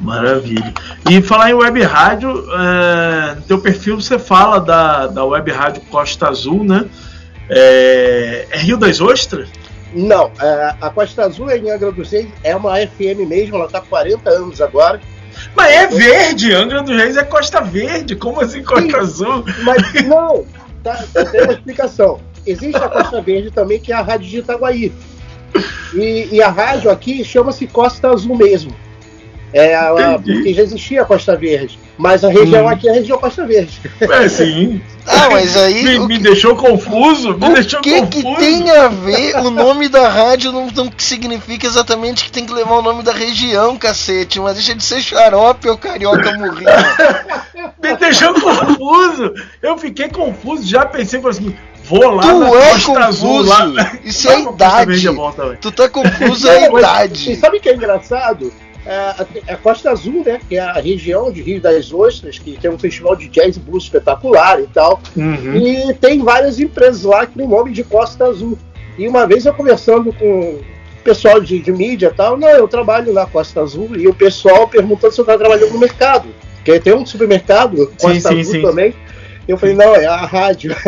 Maravilha. 0.00 0.74
E 1.08 1.22
falar 1.22 1.50
em 1.50 1.54
web 1.54 1.80
rádio, 1.82 2.44
é, 2.52 3.34
no 3.36 3.42
teu 3.42 3.58
perfil 3.60 4.00
você 4.00 4.18
fala 4.18 4.58
da, 4.58 5.06
da 5.06 5.24
web 5.24 5.50
rádio 5.50 5.82
Costa 5.82 6.28
Azul, 6.28 6.64
né? 6.64 6.86
É, 7.48 8.46
é 8.50 8.58
Rio 8.58 8.76
das 8.76 9.00
Ostras? 9.00 9.48
Não, 9.94 10.30
é, 10.40 10.74
a 10.80 10.90
Costa 10.90 11.24
Azul 11.24 11.50
em 11.50 11.70
Angra 11.70 11.92
dos 11.92 12.10
Reis 12.10 12.28
é 12.42 12.54
uma 12.56 12.76
FM 12.78 13.28
mesmo, 13.28 13.56
ela 13.56 13.68
tá 13.68 13.80
com 13.80 13.86
40 13.88 14.28
anos 14.28 14.60
agora. 14.60 15.00
Mas 15.54 15.72
é 15.72 15.86
verde, 15.86 16.52
Angra 16.52 16.82
dos 16.82 16.96
Reis 16.96 17.16
é 17.16 17.24
Costa 17.24 17.60
Verde, 17.60 18.16
como 18.16 18.40
assim 18.40 18.62
Costa 18.62 18.98
Azul? 18.98 19.44
Mas 19.62 19.92
não, 20.04 20.44
tá, 20.82 21.04
tem 21.30 21.42
uma 21.42 21.52
explicação. 21.52 22.20
Existe 22.46 22.76
a 22.76 22.88
Costa 22.88 23.20
Verde 23.22 23.50
também, 23.50 23.80
que 23.80 23.92
é 23.92 23.94
a 23.94 24.02
Rádio 24.02 24.28
de 24.28 24.38
Itaguaí. 24.38 24.92
E, 25.94 26.28
e 26.32 26.42
a 26.42 26.48
rádio 26.48 26.90
aqui 26.90 27.24
chama-se 27.24 27.66
Costa 27.66 28.10
Azul 28.10 28.36
mesmo. 28.36 28.74
É, 29.54 29.74
a- 29.76 30.18
porque 30.18 30.52
já 30.52 30.62
existia 30.62 31.02
a 31.02 31.04
Costa 31.04 31.36
Verde. 31.36 31.78
Mas 31.96 32.24
a 32.24 32.28
região 32.28 32.64
Hum. 32.64 32.68
aqui 32.68 32.88
é 32.88 32.90
a 32.90 32.94
região 32.94 33.16
Costa 33.18 33.46
Verde. 33.46 33.80
É 34.00 34.28
sim. 34.28 34.82
Ah, 35.06 35.28
mas 35.30 35.56
aí 35.56 35.84
Me, 35.84 35.98
me 36.00 36.16
que- 36.16 36.22
deixou 36.24 36.56
confuso, 36.56 37.38
me 37.38 37.46
O 37.50 37.54
deixou 37.54 37.80
que 37.80 38.00
confuso. 38.00 38.10
que 38.10 38.36
tem 38.36 38.68
a 38.70 38.88
ver 38.88 39.36
o 39.36 39.50
nome 39.50 39.88
da 39.88 40.08
rádio 40.08 40.50
não, 40.50 40.66
não 40.74 40.90
significa 40.98 41.66
exatamente 41.68 42.24
que 42.24 42.32
tem 42.32 42.44
que 42.44 42.52
levar 42.52 42.78
o 42.78 42.82
nome 42.82 43.04
da 43.04 43.12
região, 43.12 43.76
cacete, 43.76 44.40
mas 44.40 44.54
deixa 44.54 44.74
de 44.74 44.82
ser 44.82 45.00
xarope 45.02 45.68
ou 45.68 45.78
carioca 45.78 46.32
morrinho. 46.36 46.68
Me 47.82 47.96
deixou 47.96 48.34
confuso. 48.34 49.32
Eu 49.62 49.78
fiquei 49.78 50.08
confuso, 50.08 50.66
já 50.66 50.84
pensei 50.86 51.20
falei 51.20 51.38
assim, 51.38 51.54
vou 51.84 52.10
lá 52.10 52.22
Tu 52.22 52.38
na 52.40 52.46
é 52.48 52.70
Costa 52.72 53.04
Azul 53.04 53.28
confuso. 53.44 53.48
lá. 53.74 53.92
Isso 54.04 54.28
é 54.28 54.34
Costa 54.42 54.50
idade. 54.52 55.08
É 55.08 55.32
também. 55.32 55.56
Tu 55.60 55.70
tá 55.70 55.88
confuso 55.88 56.48
é 56.48 56.56
a 56.56 56.60
Não, 56.62 56.72
mas- 56.72 56.82
idade. 56.82 57.32
E 57.32 57.36
sabe 57.36 57.58
o 57.58 57.60
que 57.60 57.68
é 57.68 57.74
engraçado? 57.74 58.52
É, 58.86 58.94
a, 58.94 59.26
a 59.48 59.56
Costa 59.56 59.90
Azul, 59.90 60.22
né? 60.24 60.40
Que 60.48 60.56
é 60.56 60.60
a 60.60 60.74
região 60.74 61.32
de 61.32 61.42
Rio 61.42 61.60
das 61.60 61.92
Ostras, 61.92 62.38
que 62.38 62.58
tem 62.58 62.70
um 62.70 62.78
festival 62.78 63.16
de 63.16 63.28
jazz 63.28 63.56
e 63.56 63.60
blues 63.60 63.84
espetacular 63.84 64.60
e 64.60 64.66
tal. 64.66 65.00
Uhum. 65.16 65.56
E 65.56 65.94
tem 65.94 66.22
várias 66.22 66.60
empresas 66.60 67.02
lá 67.02 67.26
que 67.26 67.34
tem 67.34 67.46
o 67.46 67.48
nome 67.48 67.72
de 67.72 67.82
Costa 67.82 68.26
Azul. 68.26 68.58
E 68.98 69.08
uma 69.08 69.26
vez 69.26 69.46
eu 69.46 69.54
conversando 69.54 70.12
com 70.12 70.26
o 70.26 71.02
pessoal 71.02 71.40
de, 71.40 71.58
de 71.58 71.72
mídia 71.72 72.10
e 72.12 72.16
tal, 72.16 72.36
não, 72.36 72.48
eu 72.48 72.68
trabalho 72.68 73.12
na 73.12 73.26
Costa 73.26 73.60
Azul, 73.60 73.96
e 73.96 74.06
o 74.06 74.14
pessoal 74.14 74.68
perguntando 74.68 75.12
se 75.12 75.20
eu 75.20 75.24
estava 75.24 75.38
trabalhando 75.38 75.72
no 75.72 75.78
mercado. 75.78 76.28
Porque 76.56 76.80
tem 76.80 76.94
um 76.94 77.04
supermercado, 77.04 77.92
Costa 78.00 78.28
sim, 78.30 78.40
Azul 78.40 78.52
sim. 78.52 78.62
também. 78.62 78.94
Eu 79.46 79.58
falei, 79.58 79.74
não, 79.74 79.94
é 79.94 80.06
a 80.06 80.24
rádio. 80.24 80.74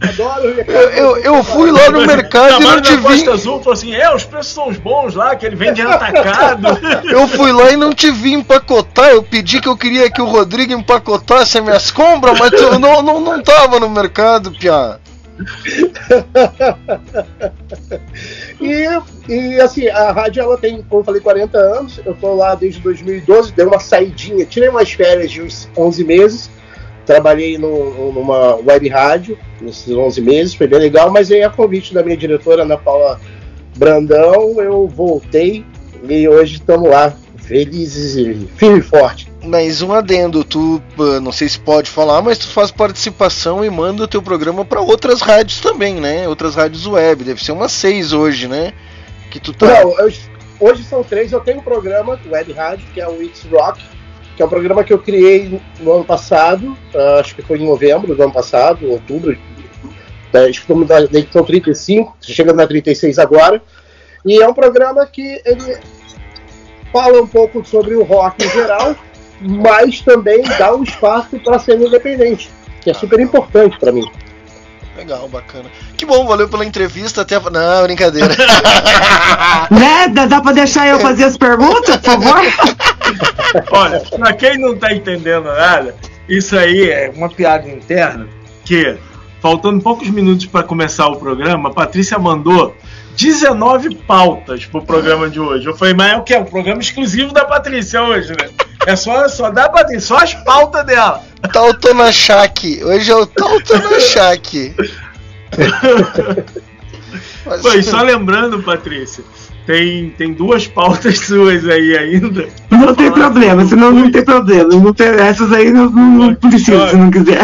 Adoro 0.00 0.50
o 0.50 0.54
mercado. 0.56 0.76
Eu, 0.76 0.90
eu, 0.90 1.16
eu 1.18 1.44
fui 1.44 1.70
lá 1.70 1.88
no 1.90 2.04
mercado 2.04 2.60
e 2.60 2.64
não 2.64 2.80
te 2.80 2.96
vi. 2.96 3.02
Costa 3.02 3.32
Azul 3.32 3.58
falou 3.60 3.72
assim: 3.72 3.94
é, 3.94 4.12
os 4.14 4.24
preços 4.24 4.52
são 4.52 4.68
os 4.68 4.76
bons 4.76 5.14
lá, 5.14 5.36
que 5.36 5.46
ele 5.46 5.54
vende 5.56 5.82
atacado. 5.82 6.66
Eu 7.10 7.28
fui 7.28 7.52
lá 7.52 7.70
e 7.70 7.76
não 7.76 7.92
te 7.92 8.10
vi 8.10 8.32
empacotar. 8.32 9.10
Eu 9.10 9.22
pedi 9.22 9.60
que 9.60 9.68
eu 9.68 9.76
queria 9.76 10.10
que 10.10 10.22
o 10.22 10.26
Rodrigo 10.26 10.72
empacotasse 10.72 11.58
as 11.58 11.64
minhas 11.64 11.90
compras, 11.90 12.38
mas 12.38 12.50
tu 12.50 12.78
não, 12.78 13.02
não, 13.02 13.20
não 13.20 13.42
tava 13.42 13.78
no 13.78 13.88
mercado, 13.88 14.50
piá. 14.52 14.98
E, 18.60 19.32
e 19.32 19.60
assim, 19.60 19.88
a 19.88 20.12
rádio 20.12 20.42
ela 20.42 20.58
tem, 20.58 20.82
como 20.82 21.00
eu 21.00 21.04
falei, 21.04 21.20
40 21.20 21.58
anos. 21.58 22.00
Eu 22.04 22.14
tô 22.14 22.34
lá 22.34 22.54
desde 22.54 22.80
2012, 22.80 23.52
dei 23.52 23.64
uma 23.64 23.78
saidinha, 23.80 24.44
tirei 24.44 24.68
umas 24.68 24.90
férias 24.92 25.30
de 25.30 25.42
uns 25.42 25.68
11 25.76 26.04
meses. 26.04 26.50
Trabalhei 27.06 27.58
no- 27.58 28.12
numa 28.12 28.56
web 28.56 28.88
rádio 28.88 29.38
nesses 29.60 29.94
11 29.96 30.20
meses, 30.20 30.54
foi 30.54 30.66
bem 30.66 30.78
legal, 30.78 31.10
mas 31.10 31.30
aí 31.32 31.42
a 31.42 31.50
convite 31.50 31.94
da 31.94 32.02
minha 32.02 32.16
diretora, 32.16 32.62
Ana 32.62 32.76
Paula 32.76 33.18
Brandão, 33.76 34.60
eu 34.60 34.86
voltei 34.86 35.64
e 36.08 36.28
hoje 36.28 36.56
estamos 36.56 36.88
lá, 36.88 37.12
felizes 37.38 38.16
e 38.16 38.46
firme 38.56 38.78
e 38.80 38.82
forte. 38.82 39.29
Mas 39.42 39.80
um 39.80 39.92
adendo, 39.92 40.44
tu, 40.44 40.82
ah, 40.98 41.18
não 41.20 41.32
sei 41.32 41.48
se 41.48 41.58
pode 41.58 41.90
falar, 41.90 42.20
mas 42.20 42.36
tu 42.38 42.46
faz 42.48 42.70
participação 42.70 43.64
e 43.64 43.70
manda 43.70 44.02
o 44.04 44.08
teu 44.08 44.20
programa 44.20 44.64
pra 44.66 44.80
outras 44.80 45.22
rádios 45.22 45.60
também, 45.60 45.94
né? 45.94 46.28
Outras 46.28 46.54
rádios 46.54 46.86
web, 46.86 47.24
deve 47.24 47.42
ser 47.42 47.52
umas 47.52 47.72
seis 47.72 48.12
hoje, 48.12 48.46
né? 48.46 48.72
Que 49.30 49.40
tu 49.40 49.52
tá. 49.54 49.66
Não, 49.66 49.98
eu- 49.98 50.12
hoje 50.60 50.84
são 50.84 51.02
três. 51.02 51.32
Eu 51.32 51.40
tenho 51.40 51.58
um 51.58 51.62
programa 51.62 52.20
web 52.30 52.52
rádio 52.52 52.86
que 52.92 53.00
é 53.00 53.08
o 53.08 53.22
It's 53.22 53.44
Rock, 53.50 53.82
que 54.36 54.42
é 54.42 54.44
um 54.44 54.48
programa 54.48 54.84
que 54.84 54.92
eu 54.92 54.98
criei 54.98 55.58
no 55.80 55.92
ano 55.94 56.04
passado, 56.04 56.76
ah, 56.94 57.20
acho 57.20 57.34
que 57.34 57.40
foi 57.42 57.58
em 57.58 57.64
novembro 57.66 58.14
do 58.14 58.22
ano 58.22 58.32
passado, 58.32 58.90
outubro. 58.90 59.36
Tá, 60.30 60.48
Estamos 60.50 60.86
na 60.86 61.00
na 61.00 61.18
edição 61.18 61.42
35, 61.44 62.14
chegando 62.20 62.56
na 62.56 62.66
36 62.66 63.18
agora. 63.18 63.60
E 64.24 64.40
é 64.40 64.46
um 64.46 64.52
programa 64.54 65.06
que 65.06 65.40
ele 65.46 65.78
fala 66.92 67.22
um 67.22 67.26
pouco 67.26 67.64
sobre 67.64 67.94
o 67.94 68.02
rock 68.02 68.44
em 68.44 68.50
geral, 68.50 68.94
mas 69.40 70.00
também 70.00 70.42
dá 70.58 70.74
um 70.74 70.82
espaço 70.82 71.38
para 71.40 71.58
cena 71.58 71.86
independente, 71.86 72.50
que 72.80 72.90
é 72.90 72.94
super 72.94 73.18
importante 73.20 73.78
para 73.78 73.92
mim. 73.92 74.08
Legal, 74.96 75.28
bacana. 75.28 75.64
Que 75.96 76.04
bom, 76.04 76.26
valeu 76.26 76.48
pela 76.48 76.64
entrevista. 76.64 77.22
Até. 77.22 77.36
a- 77.36 77.50
Não, 77.50 77.82
brincadeira. 77.84 78.28
Né? 79.70 80.08
Dá, 80.08 80.26
dá 80.26 80.40
pra 80.40 80.52
deixar 80.52 80.88
eu 80.88 80.98
fazer 80.98 81.24
as 81.24 81.36
perguntas, 81.36 81.96
por 81.96 82.04
favor? 82.04 82.40
Olha, 83.72 84.00
pra 84.00 84.32
quem 84.32 84.58
não 84.58 84.76
tá 84.76 84.92
entendendo 84.92 85.44
nada, 85.44 85.94
isso 86.28 86.56
aí 86.56 86.90
é 86.90 87.10
uma 87.14 87.28
piada 87.28 87.68
interna 87.68 88.26
que, 88.64 88.96
faltando 89.40 89.80
poucos 89.80 90.08
minutos 90.10 90.46
para 90.46 90.62
começar 90.64 91.06
o 91.08 91.16
programa, 91.16 91.68
a 91.68 91.72
Patrícia 91.72 92.18
mandou 92.18 92.74
19 93.16 93.94
pautas 93.96 94.64
pro 94.66 94.82
programa 94.82 95.28
de 95.30 95.38
hoje. 95.40 95.66
Eu 95.66 95.76
falei, 95.76 95.94
mas 95.94 96.12
é 96.12 96.16
o 96.16 96.22
que? 96.22 96.34
É 96.34 96.40
um 96.40 96.44
programa 96.44 96.80
exclusivo 96.80 97.32
da 97.32 97.44
Patrícia 97.44 98.02
hoje, 98.02 98.30
né? 98.30 98.48
É 98.86 98.96
só, 98.96 99.28
só 99.28 99.50
da 99.50 99.68
Patrícia, 99.68 100.00
só 100.00 100.16
as 100.16 100.34
pautas 100.34 100.84
dela. 100.86 101.22
Tautonachak. 101.52 102.82
Hoje 102.84 103.10
é 103.10 103.14
o 103.16 103.26
Tautonachak. 103.26 104.74
Mas- 107.46 107.62
Foi, 107.62 107.82
só 107.82 108.02
lembrando, 108.02 108.62
Patrícia, 108.62 109.24
tem, 109.66 110.10
tem 110.10 110.32
duas 110.32 110.66
pautas 110.66 111.18
suas 111.26 111.66
aí 111.68 111.96
ainda. 111.96 112.48
Não 112.70 112.94
tem 112.94 113.10
problema, 113.10 113.64
senão 113.66 113.92
não 113.92 114.10
tem 114.10 114.24
problema. 114.24 114.68
Não 114.70 114.92
tem, 114.94 115.08
essas 115.08 115.52
aí 115.52 115.70
não, 115.72 115.90
não, 115.90 116.10
não 116.28 116.34
precisa, 116.34 116.88
se 116.88 116.96
não 116.96 117.10
quiser. 117.10 117.42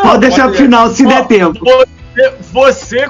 Pode 0.00 0.18
deixar 0.20 0.48
pro 0.48 0.56
final, 0.56 0.90
se 0.90 1.06
der 1.06 1.26
tempo. 1.26 1.58
Você, 1.64 2.32
você 2.52 3.08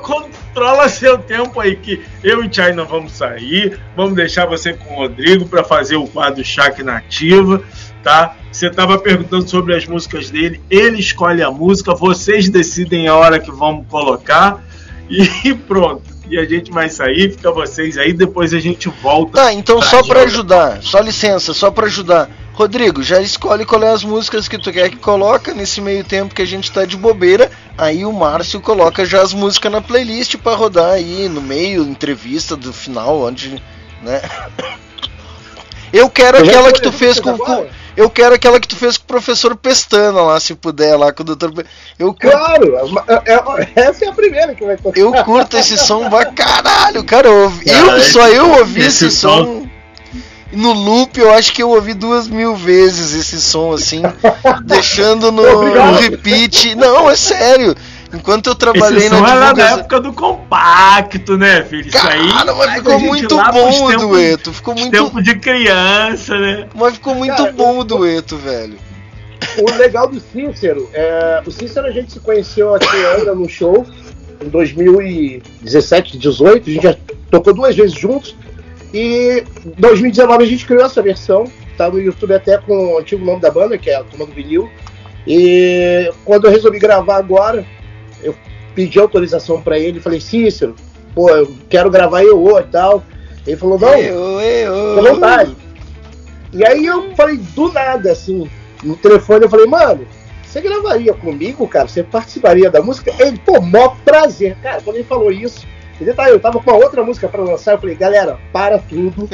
controla 0.55 0.89
seu 0.89 1.19
tempo 1.19 1.59
aí, 1.61 1.75
que 1.75 2.01
eu 2.23 2.45
e 2.45 2.49
Tchai 2.49 2.73
não 2.73 2.87
vamos 2.87 3.13
sair. 3.13 3.77
Vamos 3.97 4.15
deixar 4.15 4.47
você 4.47 4.73
com 4.73 4.95
o 4.95 4.97
Rodrigo 4.99 5.47
para 5.47 5.65
fazer 5.65 5.97
o 5.97 6.07
quadro 6.07 6.45
Chac 6.45 6.81
Nativa, 6.81 7.61
tá? 8.05 8.37
Você 8.53 8.71
tava 8.71 8.97
perguntando 8.99 9.49
sobre 9.49 9.75
as 9.75 9.85
músicas 9.85 10.31
dele, 10.31 10.61
ele 10.71 11.01
escolhe 11.01 11.43
a 11.43 11.51
música, 11.51 11.93
vocês 11.93 12.49
decidem 12.49 13.09
a 13.09 13.17
hora 13.17 13.41
que 13.41 13.51
vamos 13.51 13.85
colocar 13.89 14.63
e 15.11 15.53
pronto. 15.67 16.15
E 16.31 16.39
a 16.39 16.45
gente 16.45 16.71
vai 16.71 16.89
sair, 16.89 17.33
fica 17.33 17.51
vocês 17.51 17.99
aí, 17.99 18.13
depois 18.13 18.55
a 18.55 18.61
gente 18.61 18.89
volta. 18.89 19.33
Tá, 19.33 19.53
então 19.53 19.83
só 19.83 20.03
jogar. 20.03 20.23
ajudar, 20.23 20.83
só 20.83 21.01
licença, 21.01 21.53
só 21.53 21.71
pra 21.71 21.87
ajudar. 21.87 22.31
Rodrigo, 22.55 23.03
já 23.03 23.21
escolhe 23.21 23.67
qual 23.67 23.83
é 23.83 23.91
as 23.91 24.05
músicas 24.05 24.47
que 24.47 24.57
tu 24.57 24.73
quer 24.73 24.89
que 24.89 24.97
coloca 24.97 25.53
nesse 25.53 25.81
meio 25.81 26.05
tempo 26.05 26.33
que 26.33 26.41
a 26.41 26.47
gente 26.47 26.71
tá 26.71 26.85
de 26.85 26.97
bobeira. 26.97 27.51
Aí 27.77 28.05
o 28.05 28.13
Márcio 28.13 28.61
coloca 28.61 29.05
já 29.05 29.21
as 29.23 29.33
músicas 29.35 29.73
na 29.73 29.81
playlist 29.81 30.37
pra 30.37 30.55
rodar 30.55 30.93
aí 30.93 31.29
no 31.29 31.41
meio, 31.43 31.83
entrevista 31.83 32.55
do 32.55 32.73
final, 32.73 33.21
onde, 33.23 33.61
né? 34.03 34.21
Eu 35.93 36.11
quero 36.11 36.39
Eu 36.39 36.45
já 36.45 36.51
aquela 36.53 36.73
que 36.73 36.83
tu 36.83 36.91
fez 36.91 37.21
com, 37.21 37.39
com- 37.39 37.67
eu 37.97 38.11
quero 38.11 38.35
aquela 38.35 38.59
que 38.59 38.67
tu 38.67 38.75
fez 38.75 38.97
com 38.97 39.05
o 39.05 39.07
professor 39.07 39.55
Pestana 39.55 40.21
lá, 40.23 40.41
se 40.41 40.53
puder 40.57 40.97
lá 40.97 41.13
com 41.13 41.23
o 41.23 41.27
doutor. 41.27 41.53
Eu 41.97 42.09
curto, 42.13 42.37
Claro, 42.37 42.75
é- 43.07 43.33
é- 43.33 43.69
essa 43.89 44.05
é 44.05 44.09
a 44.09 44.13
primeira 44.13 44.53
que 44.57 44.65
vai 44.65 44.77
tocar. 44.77 44.99
eu 44.99 45.13
curto 45.23 45.57
esse 45.57 45.79
som 45.79 46.11
pra 46.11 46.27
caralho, 46.33 47.05
cara. 47.05 47.29
Eu, 47.29 47.53
eu 47.65 48.03
só 48.03 48.27
eu 48.27 48.59
ouvi 48.59 48.81
esse, 48.81 49.07
esse 49.07 49.17
som. 49.19 49.45
som- 49.45 49.71
No 50.55 50.73
loop, 50.73 51.19
eu 51.19 51.33
acho 51.33 51.53
que 51.53 51.63
eu 51.63 51.71
ouvi 51.71 51.95
duas 51.95 52.29
mil 52.29 52.55
vezes 52.55 53.15
esse 53.15 53.41
som, 53.41 53.73
assim, 53.73 54.03
deixando 54.65 55.31
no, 55.33 55.43
no 55.43 55.93
repeat. 55.97 56.75
Não, 56.75 57.11
é 57.11 57.17
sério. 57.17 57.75
Enquanto 58.13 58.47
eu 58.47 58.55
trabalhei 58.55 59.07
Esse 59.07 59.09
som 59.09 59.21
na 59.21 59.31
era 59.31 59.41
da 59.41 59.47
divulgação. 59.47 59.79
época 59.81 60.01
do 60.01 60.13
compacto, 60.13 61.37
né, 61.37 61.65
filho? 61.65 61.89
Isso 61.89 62.07
aí. 62.07 62.29
Cara, 62.33 62.55
mas 62.55 62.75
ficou 62.75 63.01
muito 63.01 63.37
bom 63.37 63.85
o 63.87 63.97
dueto. 63.97 64.53
Ficou 64.53 64.75
muito, 64.75 64.91
Tempo 64.93 65.21
de 65.23 65.35
criança, 65.37 66.39
né? 66.39 66.69
mas 66.75 66.95
ficou 66.95 67.15
muito 67.15 67.37
Cara, 67.37 67.53
bom 67.53 67.79
o 67.79 67.85
dueto, 67.85 68.37
velho. 68.37 68.79
O 69.59 69.71
legal 69.77 70.09
do 70.09 70.21
Cícero, 70.21 70.89
é, 70.95 71.43
o 71.45 71.51
Cícero 71.51 71.87
a 71.87 71.91
gente 71.91 72.13
se 72.13 72.21
conheceu 72.21 72.75
aqui 72.75 72.87
ainda 73.17 73.35
no 73.35 73.49
show 73.49 73.85
em 74.41 74.49
2017, 74.49 76.17
18, 76.19 76.71
a 76.71 76.73
gente 76.73 76.83
já 76.83 76.97
tocou 77.31 77.53
duas 77.53 77.75
vezes 77.75 77.99
juntos. 77.99 78.37
E 78.95 79.45
em 79.67 79.81
2019 79.81 80.45
a 80.45 80.47
gente 80.47 80.65
criou 80.65 80.85
essa 80.85 81.03
versão, 81.03 81.51
tá 81.77 81.91
no 81.91 82.01
YouTube 82.01 82.33
até 82.33 82.57
com 82.59 82.95
o 82.95 82.99
antigo 82.99 83.25
nome 83.25 83.41
da 83.41 83.51
banda, 83.51 83.77
que 83.77 83.91
é 83.91 83.97
a 83.97 84.05
Turma 84.05 84.25
do 84.25 84.33
Vinil. 84.33 84.71
E 85.27 86.13
quando 86.25 86.45
eu 86.45 86.53
resolvi 86.53 86.79
gravar 86.79 87.17
agora, 87.17 87.67
eu 88.23 88.37
pedi 88.73 89.01
autorização 89.01 89.61
pra 89.61 89.77
ele, 89.77 89.99
falei, 89.99 90.21
Cícero, 90.21 90.77
pô, 91.13 91.29
eu 91.29 91.53
quero 91.69 91.91
gravar 91.91 92.23
eu 92.23 92.57
e 92.61 92.63
tal. 92.65 93.03
Ele 93.45 93.57
falou, 93.57 93.81
não, 93.81 93.95
Eu, 93.95 94.41
eu, 94.41 95.03
vontade. 95.03 95.57
E 96.53 96.65
aí 96.65 96.87
eu 96.87 97.13
falei 97.17 97.37
do 97.37 97.73
nada, 97.73 98.13
assim, 98.13 98.49
no 98.85 98.95
telefone, 98.97 99.45
eu 99.45 99.51
falei, 99.51 99.67
mano, 99.67 100.07
você 100.47 100.61
gravaria 100.61 101.13
comigo, 101.13 101.67
cara? 101.67 101.89
Você 101.89 102.05
participaria 102.05 102.71
da 102.71 102.81
música? 102.81 103.13
Ele, 103.19 103.41
pô, 103.45 103.61
mó 103.61 103.97
prazer. 104.05 104.57
Cara, 104.63 104.81
quando 104.83 104.97
ele 104.97 105.05
falou 105.05 105.33
isso, 105.33 105.67
e 106.01 106.05
detalhe, 106.05 106.33
eu 106.33 106.41
tava 106.41 106.61
com 106.61 106.71
uma 106.71 106.83
outra 106.83 107.03
música 107.03 107.29
pra 107.29 107.43
lançar, 107.43 107.73
eu 107.73 107.79
falei, 107.79 107.95
galera, 107.95 108.39
para 108.53 108.79
tudo. 108.79 109.29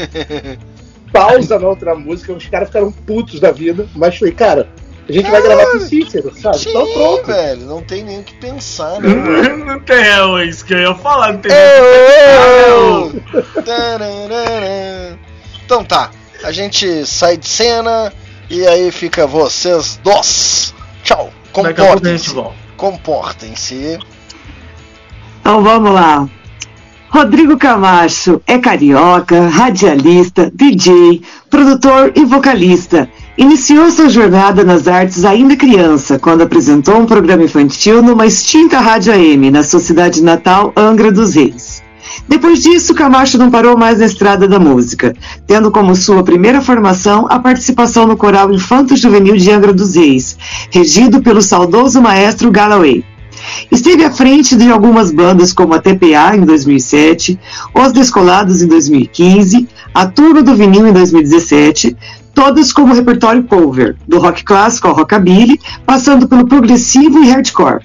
Pausa 1.13 1.59
na 1.59 1.69
outra 1.69 1.95
música, 1.95 2.33
os 2.33 2.47
caras 2.47 2.69
ficaram 2.69 2.93
putos 2.93 3.41
da 3.41 3.51
vida, 3.51 3.89
mas 3.97 4.17
falei, 4.17 4.33
cara, 4.33 4.69
a 5.09 5.13
gente 5.13 5.29
vai 5.29 5.43
gravar 5.43 5.67
com 5.67 5.79
o 5.79 5.81
Cícero, 5.81 6.33
sabe? 6.37 6.59
Sim, 6.59 6.71
Então 6.71 6.87
pronto. 6.93 7.27
velho, 7.27 7.63
não 7.63 7.83
tem 7.83 8.05
nem 8.05 8.21
o 8.21 8.23
que 8.23 8.35
pensar, 8.35 9.01
né? 9.01 9.09
Não 9.71 9.81
tem 9.81 9.97
é 9.97 10.45
isso 10.45 10.65
que 10.65 10.73
eu 10.73 10.79
ia 10.79 10.95
falar, 10.95 11.33
não 11.33 11.41
tem 11.41 11.51
Eu. 11.53 13.13
Tararara. 13.65 15.19
Então 15.65 15.85
tá, 15.85 16.11
a 16.45 16.53
gente 16.53 17.05
sai 17.07 17.37
de 17.37 17.49
cena 17.49 18.13
e 18.49 18.65
aí 18.67 18.93
fica 18.93 19.27
vocês 19.27 19.99
dois. 20.03 20.75
Tchau. 21.03 21.33
Comportem-se. 21.53 22.35
Comportem-se. 22.77 23.99
Então 25.41 25.63
vamos 25.63 25.93
lá. 25.93 26.29
Rodrigo 27.13 27.59
Camacho 27.59 28.41
é 28.47 28.57
carioca, 28.57 29.49
radialista, 29.49 30.49
DJ, 30.55 31.21
produtor 31.51 32.13
e 32.15 32.25
vocalista. 32.25 33.11
Iniciou 33.37 33.91
sua 33.91 34.09
jornada 34.09 34.63
nas 34.63 34.87
artes 34.87 35.25
ainda 35.25 35.57
criança, 35.57 36.21
quando 36.21 36.43
apresentou 36.43 37.01
um 37.01 37.07
programa 37.07 37.43
infantil 37.43 38.01
numa 38.01 38.27
extinta 38.27 38.79
rádio 38.79 39.13
AM 39.13 39.51
na 39.51 39.65
sua 39.65 39.81
cidade 39.81 40.23
natal, 40.23 40.73
Angra 40.77 41.11
dos 41.11 41.35
Reis. 41.35 41.83
Depois 42.29 42.63
disso, 42.63 42.95
Camacho 42.95 43.39
não 43.39 43.51
parou 43.51 43.77
mais 43.77 43.99
na 43.99 44.07
estrada 44.07 44.47
da 44.47 44.61
música, 44.61 45.13
tendo 45.49 45.73
como 45.73 45.97
sua 45.97 46.23
primeira 46.23 46.61
formação 46.61 47.27
a 47.29 47.41
participação 47.41 48.07
no 48.07 48.17
coral 48.17 48.53
Infanto 48.53 48.97
Juvenil 48.97 49.37
de 49.37 49.51
Angra 49.51 49.73
dos 49.73 49.97
Reis, 49.97 50.39
regido 50.71 51.21
pelo 51.21 51.43
saudoso 51.43 52.01
maestro 52.01 52.53
Galloway. 52.53 53.05
Esteve 53.71 54.05
à 54.05 54.11
frente 54.11 54.57
de 54.57 54.71
algumas 54.71 55.11
bandas 55.11 55.53
como 55.53 55.75
a 55.75 55.81
TPA 55.81 56.37
em 56.37 56.41
2007, 56.41 57.39
Os 57.75 57.93
Descolados 57.93 58.63
em 58.63 58.69
2015, 58.69 59.69
a 59.95 60.07
Turma 60.07 60.43
do 60.43 60.55
Vinil 60.55 60.87
em 60.87 60.93
2017, 60.93 61.97
todas 62.35 62.73
como 62.73 62.95
repertório 62.95 63.45
cover, 63.45 63.97
do 64.07 64.19
rock 64.19 64.45
clássico 64.45 64.89
ao 64.89 64.95
rockabilly, 64.95 65.61
passando 65.85 66.29
pelo 66.29 66.47
progressivo 66.47 67.23
e 67.23 67.31
hardcore. 67.31 67.85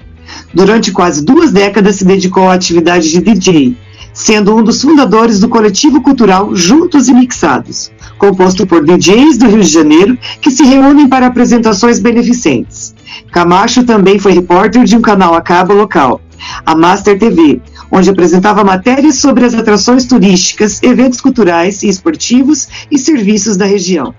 Durante 0.54 0.92
quase 0.92 1.24
duas 1.24 1.52
décadas 1.52 1.98
se 1.98 2.06
dedicou 2.06 2.50
à 2.50 2.54
atividade 2.54 3.12
de 3.12 3.22
DJ, 3.22 3.78
sendo 4.16 4.56
um 4.56 4.64
dos 4.64 4.82
fundadores 4.82 5.40
do 5.40 5.50
coletivo 5.50 6.02
cultural 6.02 6.56
Juntos 6.56 7.10
e 7.10 7.14
Mixados, 7.14 7.92
composto 8.18 8.66
por 8.66 8.84
DJs 8.84 9.38
do 9.38 9.48
Rio 9.48 9.62
de 9.62 9.70
Janeiro 9.70 10.18
que 10.42 10.50
se 10.50 10.64
reúnem 10.64 11.10
para 11.10 11.28
apresentações 11.28 12.00
beneficentes. 12.00 12.96
Camacho 13.32 13.84
também 13.84 14.18
foi 14.18 14.32
repórter 14.32 14.86
de 14.86 14.96
um 14.96 15.02
canal 15.02 15.34
a 15.34 15.42
cabo 15.42 15.74
local, 15.74 16.22
a 16.66 16.74
Master 16.74 17.20
TV, 17.20 17.62
onde 17.92 18.10
apresentava 18.10 18.64
matérias 18.64 19.18
sobre 19.18 19.44
as 19.44 19.54
atrações 19.54 20.06
turísticas, 20.06 20.82
eventos 20.82 21.20
culturais 21.20 21.84
e 21.84 21.90
esportivos 21.90 22.68
e 22.90 22.98
serviços 22.98 23.58
da 23.58 23.66
região. 23.66 24.16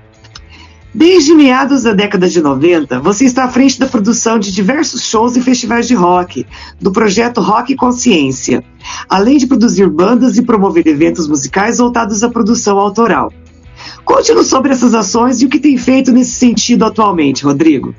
Desde 0.97 1.35
meados 1.35 1.83
da 1.83 1.93
década 1.93 2.27
de 2.27 2.41
90, 2.41 3.01
você 3.01 3.27
está 3.27 3.45
à 3.45 3.49
frente 3.51 3.79
da 3.79 3.87
produção 3.87 4.39
de 4.39 4.51
diversos 4.51 5.03
shows 5.03 5.37
e 5.37 5.43
festivais 5.43 5.87
de 5.87 5.95
rock, 5.95 6.47
do 6.81 6.91
projeto 6.91 7.39
Rock 7.43 7.77
Consciência, 7.77 8.65
além 9.07 9.37
de 9.37 9.47
produzir 9.47 9.91
bandas 9.91 10.39
e 10.39 10.43
promover 10.43 10.87
eventos 10.87 11.29
musicais 11.29 11.77
voltados 11.77 12.25
à 12.25 12.31
produção 12.31 12.79
autoral. 12.79 13.31
Conte-nos 14.07 14.47
sobre 14.47 14.73
essas 14.73 14.95
ações 14.95 15.43
e 15.43 15.45
o 15.45 15.51
que 15.51 15.59
tem 15.59 15.77
feito 15.77 16.11
nesse 16.13 16.31
sentido 16.33 16.87
atualmente, 16.87 17.45
Rodrigo. 17.45 17.95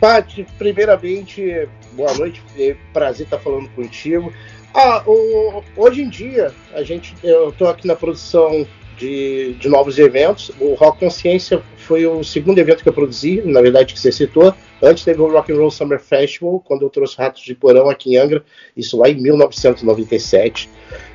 Paty, 0.00 0.46
primeiramente, 0.56 1.66
boa 1.96 2.14
noite, 2.14 2.40
é 2.56 2.76
prazer 2.92 3.24
estar 3.26 3.38
falando 3.40 3.68
contigo. 3.70 4.32
Ah, 4.72 5.02
o- 5.04 5.64
hoje 5.76 6.02
em 6.02 6.08
dia, 6.08 6.52
a 6.72 6.84
gente, 6.84 7.12
eu 7.24 7.48
estou 7.48 7.68
aqui 7.68 7.88
na 7.88 7.96
produção 7.96 8.64
de, 8.98 9.54
de 9.54 9.68
novos 9.68 9.98
eventos. 9.98 10.50
O 10.60 10.74
Rock 10.74 10.98
Consciência 10.98 11.62
foi 11.76 12.06
o 12.06 12.22
segundo 12.22 12.58
evento 12.58 12.82
que 12.82 12.88
eu 12.88 12.92
produzi, 12.92 13.40
na 13.44 13.62
verdade, 13.62 13.94
que 13.94 14.00
você 14.00 14.12
citou. 14.12 14.52
Antes 14.82 15.04
teve 15.04 15.20
o 15.20 15.30
Rock 15.30 15.52
and 15.52 15.56
Roll 15.56 15.70
Summer 15.70 15.98
Festival, 15.98 16.60
quando 16.60 16.82
eu 16.82 16.90
trouxe 16.90 17.16
Ratos 17.16 17.42
de 17.42 17.54
Porão 17.54 17.88
aqui 17.88 18.14
em 18.14 18.16
Angra, 18.18 18.44
isso 18.76 18.98
lá 18.98 19.08
em 19.08 19.14
1997. 19.14 20.68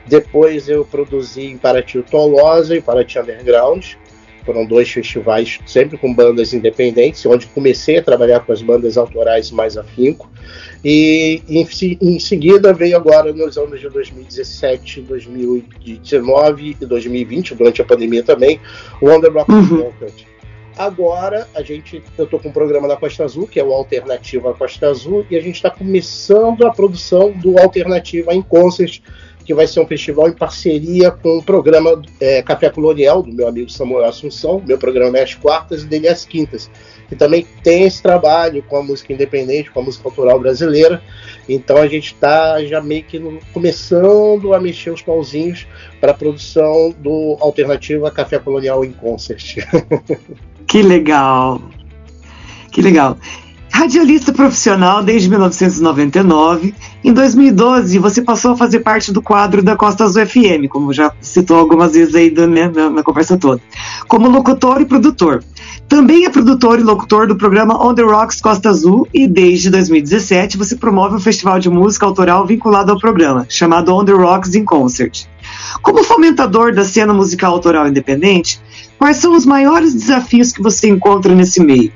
Depois 0.06 0.68
eu 0.68 0.84
produzi 0.84 1.46
em 1.46 1.58
Paraty 1.58 2.00
o 2.00 2.04
Tom 2.04 2.28
Loza 2.28 2.76
e 2.76 2.82
Paraty 2.82 3.20
Underground. 3.20 3.94
Foram 4.46 4.66
dois 4.66 4.90
festivais, 4.90 5.60
sempre 5.66 5.98
com 5.98 6.14
bandas 6.14 6.54
independentes, 6.54 7.26
onde 7.26 7.48
comecei 7.48 7.98
a 7.98 8.04
trabalhar 8.04 8.42
com 8.42 8.52
as 8.52 8.62
bandas 8.62 8.98
autorais 8.98 9.52
mais 9.52 9.78
afinco. 9.78 10.30
E 10.84 11.42
em, 11.48 11.68
em 12.02 12.20
seguida 12.20 12.74
veio 12.74 12.98
agora 12.98 13.32
nos 13.32 13.58
anos 13.58 13.80
de 13.80 13.90
2017, 13.90 15.02
2019 15.02 16.78
e 16.82 16.86
2020, 16.86 17.56
durante 17.56 17.82
a 17.82 17.86
pandemia 17.86 18.24
também, 18.24 18.60
o 19.02 19.08
The 19.22 19.30
Rock 19.30 19.52
Content. 19.70 20.34
Agora 20.78 21.48
a 21.54 21.62
gente, 21.62 22.02
eu 22.18 22.26
estou 22.26 22.40
com 22.40 22.50
um 22.50 22.52
programa 22.52 22.88
na 22.88 22.96
Costa 22.96 23.24
Azul, 23.24 23.48
que 23.48 23.60
é 23.60 23.64
o 23.64 23.72
Alternativa 23.72 24.54
Costa 24.54 24.88
Azul, 24.88 25.26
e 25.30 25.38
a 25.38 25.42
gente 25.42 25.56
está 25.56 25.70
começando 25.70 26.66
a 26.66 26.72
produção 26.72 27.32
do 27.32 27.60
Alternativa 27.60 28.34
em 28.34 28.42
Concert, 28.42 29.00
que 29.46 29.54
vai 29.54 29.68
ser 29.68 29.80
um 29.80 29.88
festival 29.88 30.28
em 30.30 30.34
parceria 30.34 31.12
com 31.12 31.38
o 31.38 31.44
programa 31.44 32.02
é, 32.20 32.42
Café 32.42 32.70
Colonial, 32.70 33.22
do 33.22 33.32
meu 33.34 33.48
amigo 33.48 33.70
Samuel 33.70 34.06
Assunção. 34.06 34.62
Meu 34.66 34.78
programa 34.78 35.18
é 35.18 35.24
às 35.24 35.34
quartas 35.34 35.84
e 35.84 35.86
dele 35.86 36.08
é 36.08 36.12
às 36.12 36.26
quintas. 36.26 36.70
Que 37.10 37.16
também 37.16 37.46
tem 37.62 37.84
esse 37.84 38.02
trabalho 38.02 38.64
com 38.64 38.78
a 38.78 38.84
música 38.84 39.12
independente, 39.14 39.70
com 39.70 39.82
a 39.82 39.84
música 39.84 40.08
autoral 40.08 40.40
brasileira. 40.40 41.02
Então 41.48 41.78
a 41.78 41.88
gente 41.88 42.14
está 42.14 42.64
já 42.64 42.82
meio 42.82 43.04
que 43.04 43.20
no- 43.20 43.40
começando 43.54 44.54
a 44.54 44.60
mexer 44.60 44.90
os 44.92 45.02
pauzinhos 45.02 45.68
para 46.00 46.12
a 46.12 46.16
produção 46.16 46.96
do 46.98 47.38
Alternativa 47.40 48.10
Café 48.10 48.40
Colonial 48.40 48.84
em 48.86 48.92
Concert. 48.92 49.58
Que 50.66 50.82
legal. 50.82 51.62
Que 52.72 52.82
legal. 52.82 53.18
Radialista 53.76 54.32
profissional 54.32 55.04
desde 55.04 55.28
1999. 55.30 56.76
Em 57.04 57.12
2012, 57.12 57.98
você 57.98 58.22
passou 58.22 58.52
a 58.52 58.56
fazer 58.56 58.82
parte 58.82 59.12
do 59.12 59.20
quadro 59.20 59.64
da 59.64 59.76
Costa 59.76 60.04
Azul 60.04 60.24
FM, 60.28 60.70
como 60.70 60.94
já 60.94 61.12
citou 61.20 61.58
algumas 61.58 61.94
vezes 61.94 62.14
aí 62.14 62.30
do- 62.30 62.48
né, 62.48 62.72
na, 62.74 62.92
na 62.92 63.02
conversa 63.04 63.36
toda, 63.36 63.60
como 64.08 64.30
locutor 64.30 64.80
e 64.80 64.86
produtor. 64.86 65.44
Também 65.90 66.24
é 66.24 66.30
produtor 66.30 66.80
e 66.80 66.84
locutor 66.84 67.28
do 67.28 67.36
programa 67.36 67.74
On 67.84 67.96
The 67.96 68.04
Rocks 68.04 68.40
Costa 68.40 68.70
Azul 68.70 69.08
e 69.12 69.28
desde 69.28 69.72
2017 69.72 70.56
você 70.56 70.76
promove 70.76 71.16
um 71.16 71.20
festival 71.20 71.60
de 71.60 71.68
música 71.70 72.06
autoral 72.06 72.46
vinculado 72.46 72.92
ao 72.92 73.00
programa, 73.00 73.48
chamado 73.50 73.94
On 73.94 74.06
The 74.06 74.14
Rocks 74.14 74.54
in 74.54 74.66
Concert. 74.66 75.26
Como 75.82 76.04
fomentador 76.04 76.74
da 76.76 76.86
cena 76.86 77.12
musical 77.14 77.52
autoral 77.54 77.88
independente, 77.88 78.62
quais 79.00 79.18
são 79.18 79.36
os 79.36 79.48
maiores 79.48 79.96
desafios 79.96 80.52
que 80.52 80.62
você 80.62 80.88
encontra 80.88 81.34
nesse 81.34 81.60
meio? 81.62 81.92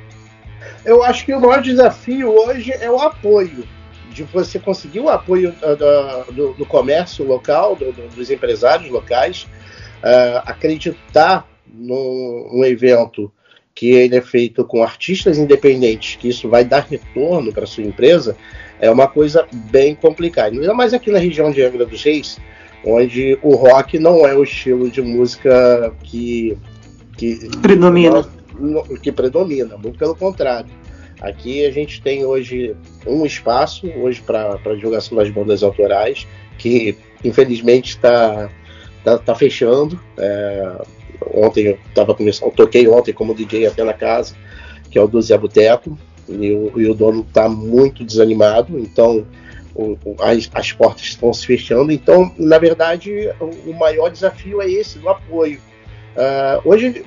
Eu 0.87 1.03
acho 1.03 1.25
que 1.25 1.33
o 1.33 1.39
maior 1.41 1.61
desafio 1.61 2.29
hoje 2.29 2.71
é 2.71 2.89
o 2.89 2.97
apoio. 2.99 3.67
De 4.09 4.23
você 4.23 4.57
conseguir 4.57 5.01
o 5.01 5.09
apoio 5.09 5.53
da- 5.61 6.23
do, 6.31 6.53
do 6.53 6.65
comércio 6.65 7.23
local, 7.25 7.75
do- 7.75 7.91
do- 7.91 8.07
dos 8.15 8.31
empresários 8.31 8.89
locais, 8.89 9.45
ah, 10.01 10.43
acreditar 10.45 11.45
num, 11.71 12.49
num 12.53 12.63
evento 12.65 13.31
que 13.75 13.91
ele 13.91 14.15
é 14.15 14.21
feito 14.21 14.63
com 14.63 14.81
artistas 14.81 15.37
independentes, 15.37 16.15
que 16.15 16.29
isso 16.29 16.49
vai 16.49 16.63
dar 16.65 16.87
retorno 16.89 17.53
para 17.53 17.67
sua 17.67 17.83
empresa, 17.83 18.35
é 18.79 18.89
uma 18.89 19.07
coisa 19.07 19.45
bem 19.53 19.93
complicada. 19.93 20.55
Ainda 20.55 20.73
mais 20.73 20.93
aqui 20.95 21.11
na 21.11 21.19
região 21.19 21.51
de 21.51 21.61
Angra 21.61 21.85
dos 21.85 22.01
Reis, 22.01 22.39
onde 22.83 23.37
o 23.43 23.55
rock 23.55 23.99
não 23.99 24.25
é 24.25 24.33
o 24.33 24.41
estilo 24.41 24.89
de 24.89 25.01
música 25.01 25.93
que, 26.01 26.57
que 27.17 27.49
Predomina. 27.61 28.36
Que 29.01 29.11
predomina, 29.11 29.77
muito 29.77 29.97
pelo 29.97 30.15
contrário. 30.15 30.69
Aqui 31.21 31.65
a 31.65 31.71
gente 31.71 32.01
tem 32.01 32.25
hoje 32.25 32.75
um 33.05 33.25
espaço 33.25 33.87
hoje 33.87 34.21
para 34.21 34.57
divulgação 34.75 35.17
das 35.17 35.29
bandas 35.29 35.63
autorais, 35.63 36.27
que 36.57 36.95
infelizmente 37.23 37.89
está 37.89 38.49
tá, 39.03 39.17
tá 39.17 39.35
fechando. 39.35 39.99
É, 40.17 40.81
ontem 41.33 41.65
eu 41.65 41.79
tava 41.95 42.13
começando, 42.13 42.51
toquei 42.51 42.87
ontem 42.87 43.13
como 43.13 43.33
DJ 43.33 43.65
até 43.67 43.83
na 43.83 43.93
casa, 43.93 44.35
que 44.91 44.97
é 44.99 45.01
o 45.01 45.07
do 45.07 45.19
Zé 45.21 45.37
Boteco, 45.37 45.97
e 46.29 46.51
o, 46.51 46.79
e 46.79 46.87
o 46.87 46.93
dono 46.93 47.21
está 47.27 47.49
muito 47.49 48.03
desanimado, 48.03 48.77
então 48.77 49.25
o- 49.73 49.97
as, 50.19 50.49
as 50.53 50.71
portas 50.71 51.03
estão 51.05 51.33
se 51.33 51.45
fechando. 51.45 51.91
Então, 51.91 52.31
na 52.37 52.57
verdade, 52.57 53.31
o, 53.39 53.71
o 53.71 53.73
maior 53.73 54.09
desafio 54.09 54.61
é 54.61 54.69
esse, 54.69 54.99
do 54.99 55.09
apoio. 55.09 55.59
Ah, 56.15 56.59
hoje 56.65 57.03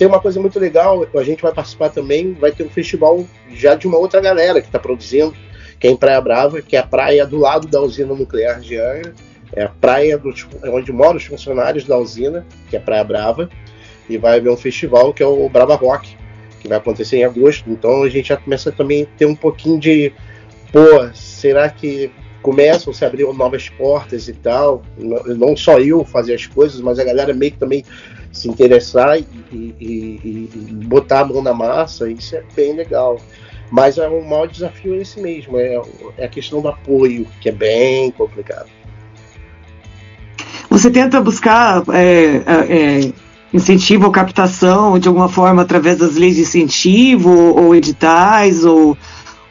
tem 0.00 0.08
uma 0.08 0.18
coisa 0.18 0.40
muito 0.40 0.58
legal, 0.58 1.06
a 1.14 1.22
gente 1.22 1.42
vai 1.42 1.52
participar 1.52 1.90
também, 1.90 2.32
vai 2.32 2.50
ter 2.50 2.62
um 2.62 2.70
festival 2.70 3.22
já 3.52 3.74
de 3.74 3.86
uma 3.86 3.98
outra 3.98 4.18
galera 4.18 4.58
que 4.58 4.66
está 4.66 4.78
produzindo, 4.78 5.36
que 5.78 5.86
é 5.86 5.90
em 5.90 5.96
Praia 5.96 6.18
Brava, 6.22 6.62
que 6.62 6.74
é 6.74 6.78
a 6.78 6.86
praia 6.86 7.26
do 7.26 7.36
lado 7.36 7.68
da 7.68 7.82
usina 7.82 8.14
nuclear 8.14 8.60
de 8.60 8.78
Angra, 8.78 9.12
é 9.52 9.64
a 9.64 9.68
praia 9.68 10.16
do, 10.16 10.32
é 10.62 10.70
onde 10.70 10.90
moram 10.90 11.18
os 11.18 11.26
funcionários 11.26 11.84
da 11.84 11.98
usina, 11.98 12.46
que 12.70 12.76
é 12.78 12.80
Praia 12.80 13.04
Brava, 13.04 13.50
e 14.08 14.16
vai 14.16 14.38
haver 14.38 14.50
um 14.50 14.56
festival 14.56 15.12
que 15.12 15.22
é 15.22 15.26
o 15.26 15.46
Brava 15.50 15.74
Rock, 15.74 16.16
que 16.60 16.66
vai 16.66 16.78
acontecer 16.78 17.18
em 17.18 17.24
agosto, 17.24 17.68
então 17.68 18.02
a 18.02 18.08
gente 18.08 18.30
já 18.30 18.38
começa 18.38 18.72
também 18.72 19.02
a 19.02 19.18
ter 19.18 19.26
um 19.26 19.36
pouquinho 19.36 19.78
de, 19.78 20.14
pô, 20.72 21.10
será 21.12 21.68
que 21.68 22.10
começam 22.40 22.90
a 22.90 22.96
se 22.96 23.04
abrir 23.04 23.30
novas 23.34 23.68
portas 23.68 24.28
e 24.28 24.32
tal, 24.32 24.80
não 24.96 25.54
só 25.54 25.78
eu 25.78 26.06
fazer 26.06 26.32
as 26.32 26.46
coisas, 26.46 26.80
mas 26.80 26.98
a 26.98 27.04
galera 27.04 27.34
meio 27.34 27.52
que 27.52 27.58
também 27.58 27.84
se 28.32 28.48
interessar 28.48 29.18
e, 29.18 29.26
e- 29.52 29.76
e- 29.80 30.50
botar 30.86 31.20
a 31.20 31.24
mão 31.24 31.42
na 31.42 31.52
massa, 31.52 32.10
isso 32.10 32.36
é 32.36 32.42
bem 32.54 32.74
legal. 32.74 33.18
Mas 33.70 33.98
é, 33.98 34.08
o 34.08 34.24
maior 34.24 34.48
desafio 34.48 34.94
é 34.94 34.98
esse 34.98 35.20
mesmo, 35.20 35.56
é, 35.56 35.80
é 36.18 36.24
a 36.24 36.28
questão 36.28 36.60
do 36.60 36.68
apoio, 36.68 37.26
que 37.40 37.48
é 37.48 37.52
bem 37.52 38.10
complicado. 38.10 38.68
Você 40.68 40.90
tenta 40.90 41.20
buscar 41.20 41.82
é, 41.92 42.42
é, 42.46 43.12
incentivo 43.52 44.06
ou 44.06 44.12
captação 44.12 44.98
de 44.98 45.08
alguma 45.08 45.28
forma 45.28 45.62
através 45.62 45.98
das 45.98 46.14
leis 46.14 46.36
de 46.36 46.42
incentivo 46.42 47.30
ou 47.30 47.74
editais 47.74 48.64
ou 48.64 48.96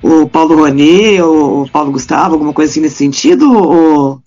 o 0.01 0.27
Paulo 0.29 0.55
Rouanet 0.55 1.21
ou 1.21 1.67
Paulo 1.69 1.91
Gustavo, 1.91 2.33
alguma 2.33 2.53
coisa 2.53 2.71
assim 2.71 2.81
nesse 2.81 2.95
sentido? 2.95 3.51
Ou... 3.51 4.21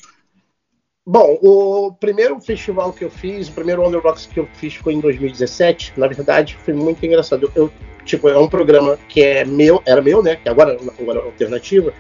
Bom, 1.05 1.37
o 1.43 1.93
primeiro 1.99 2.41
festival 2.41 2.93
que 2.93 3.05
eu 3.05 3.11
fiz, 3.11 3.49
o 3.49 3.53
primeiro 3.53 3.83
Rocks 3.99 4.27
que 4.27 4.39
eu 4.39 4.49
fiz 4.55 4.75
foi 4.77 4.95
em 4.95 5.01
2017. 5.01 5.95
Na 5.97 6.07
verdade, 6.07 6.57
foi 6.65 6.73
muito 6.73 7.05
engraçado. 7.05 7.51
Eu, 7.57 7.73
tipo, 8.05 8.29
é 8.29 8.39
um 8.39 8.49
programa 8.49 8.97
que 9.09 9.21
é 9.21 9.45
meu, 9.45 9.83
era 9.85 10.01
meu, 10.01 10.23
né? 10.23 10.37
Que 10.37 10.49
agora, 10.49 10.79
agora 11.01 11.19
é 11.19 11.23
alternativa, 11.25 11.93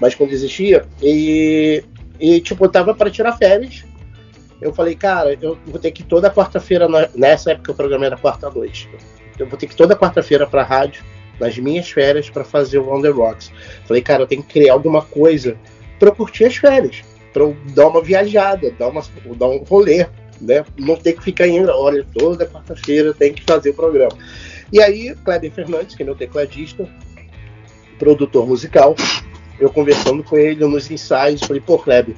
mas 0.00 0.14
quando 0.14 0.32
existia. 0.32 0.86
E, 1.02 1.84
e 2.18 2.40
tipo, 2.40 2.64
eu 2.64 2.70
tava 2.70 2.94
para 2.94 3.10
tirar 3.10 3.36
férias. 3.36 3.84
Eu 4.58 4.72
falei, 4.72 4.94
cara, 4.94 5.36
eu 5.38 5.58
vou 5.66 5.78
ter 5.78 5.90
que 5.90 6.00
ir 6.00 6.06
toda 6.06 6.30
quarta-feira, 6.30 6.88
nessa 7.14 7.52
época 7.52 7.72
o 7.72 7.74
programa 7.74 8.06
era 8.06 8.16
quarta-noite. 8.16 8.88
Eu 9.38 9.46
vou 9.46 9.58
ter 9.58 9.66
que 9.66 9.74
ir 9.74 9.76
toda 9.76 9.94
quarta-feira 9.94 10.46
pra 10.46 10.62
rádio, 10.62 11.04
nas 11.38 11.58
minhas 11.58 11.90
férias, 11.90 12.30
para 12.30 12.42
fazer 12.42 12.78
o 12.78 12.88
On. 12.88 13.02
Falei, 13.84 14.00
cara, 14.00 14.22
eu 14.22 14.26
tenho 14.26 14.42
que 14.42 14.54
criar 14.54 14.72
alguma 14.72 15.02
coisa 15.02 15.58
para 15.98 16.08
eu 16.08 16.14
curtir 16.14 16.46
as 16.46 16.56
férias 16.56 17.04
para 17.36 17.44
eu 17.44 17.54
dar 17.74 17.88
uma 17.88 18.00
viajada, 18.00 18.70
dar, 18.78 18.90
dar 19.36 19.48
um 19.48 19.58
rolê, 19.58 20.06
né? 20.40 20.64
Não 20.78 20.96
ter 20.96 21.12
que 21.12 21.22
ficar 21.22 21.46
indo, 21.46 21.70
olha, 21.70 22.02
toda 22.14 22.46
quarta-feira 22.46 23.12
tem 23.12 23.34
que 23.34 23.42
fazer 23.42 23.70
o 23.70 23.74
programa. 23.74 24.16
E 24.72 24.80
aí, 24.80 25.14
Kleber 25.22 25.52
Fernandes, 25.52 25.94
que 25.94 26.02
é 26.02 26.06
meu 26.06 26.14
tecladista, 26.14 26.88
produtor 27.98 28.46
musical, 28.48 28.96
eu 29.60 29.68
conversando 29.68 30.24
com 30.24 30.38
ele 30.38 30.64
nos 30.64 30.90
ensaios, 30.90 31.42
falei, 31.42 31.60
pô, 31.60 31.78
Kleber, 31.78 32.16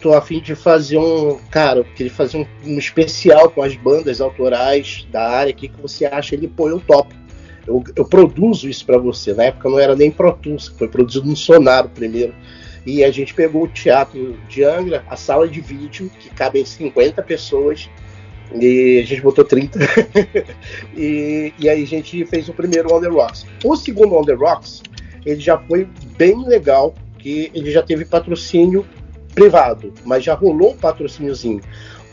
tô 0.00 0.14
a 0.14 0.22
fim 0.22 0.40
de 0.40 0.54
fazer 0.54 0.96
um, 0.96 1.38
cara, 1.50 1.80
eu 1.80 1.84
queria 1.84 2.10
fazer 2.10 2.38
um, 2.38 2.46
um 2.64 2.78
especial 2.78 3.50
com 3.50 3.62
as 3.62 3.76
bandas 3.76 4.18
autorais 4.18 5.06
da 5.12 5.28
área 5.28 5.50
aqui 5.50 5.68
que 5.68 5.78
você 5.78 6.06
acha, 6.06 6.34
ele, 6.34 6.48
pô, 6.48 6.70
eu 6.70 6.80
topo. 6.80 7.14
Eu, 7.66 7.84
eu 7.94 8.06
produzo 8.06 8.66
isso 8.66 8.86
para 8.86 8.96
você. 8.96 9.34
Na 9.34 9.44
época 9.44 9.68
não 9.68 9.78
era 9.78 9.94
nem 9.94 10.10
Pro 10.10 10.32
Tools, 10.32 10.68
foi 10.78 10.88
produzido 10.88 11.26
no 11.26 11.36
Sonaro 11.36 11.90
primeiro. 11.90 12.34
E 12.84 13.04
a 13.04 13.10
gente 13.10 13.32
pegou 13.34 13.64
o 13.64 13.68
teatro 13.68 14.38
de 14.48 14.64
Angra, 14.64 15.04
a 15.08 15.16
sala 15.16 15.46
de 15.46 15.60
vídeo, 15.60 16.10
que 16.18 16.30
cabem 16.30 16.64
50 16.64 17.22
pessoas, 17.22 17.88
e 18.54 19.00
a 19.02 19.06
gente 19.06 19.22
botou 19.22 19.44
30. 19.44 19.78
e, 20.96 21.52
e 21.58 21.68
aí 21.68 21.82
a 21.82 21.86
gente 21.86 22.24
fez 22.26 22.48
o 22.48 22.52
primeiro 22.52 22.92
On 22.92 23.00
The 23.00 23.08
Rocks. 23.08 23.46
O 23.64 23.76
segundo 23.76 24.16
On 24.16 24.24
The 24.24 24.34
Rocks, 24.34 24.82
ele 25.24 25.40
já 25.40 25.58
foi 25.58 25.88
bem 26.16 26.44
legal, 26.46 26.94
que 27.18 27.50
ele 27.54 27.70
já 27.70 27.82
teve 27.82 28.04
patrocínio 28.04 28.84
privado, 29.34 29.92
mas 30.04 30.24
já 30.24 30.34
rolou 30.34 30.72
um 30.72 30.76
patrocíniozinho. 30.76 31.60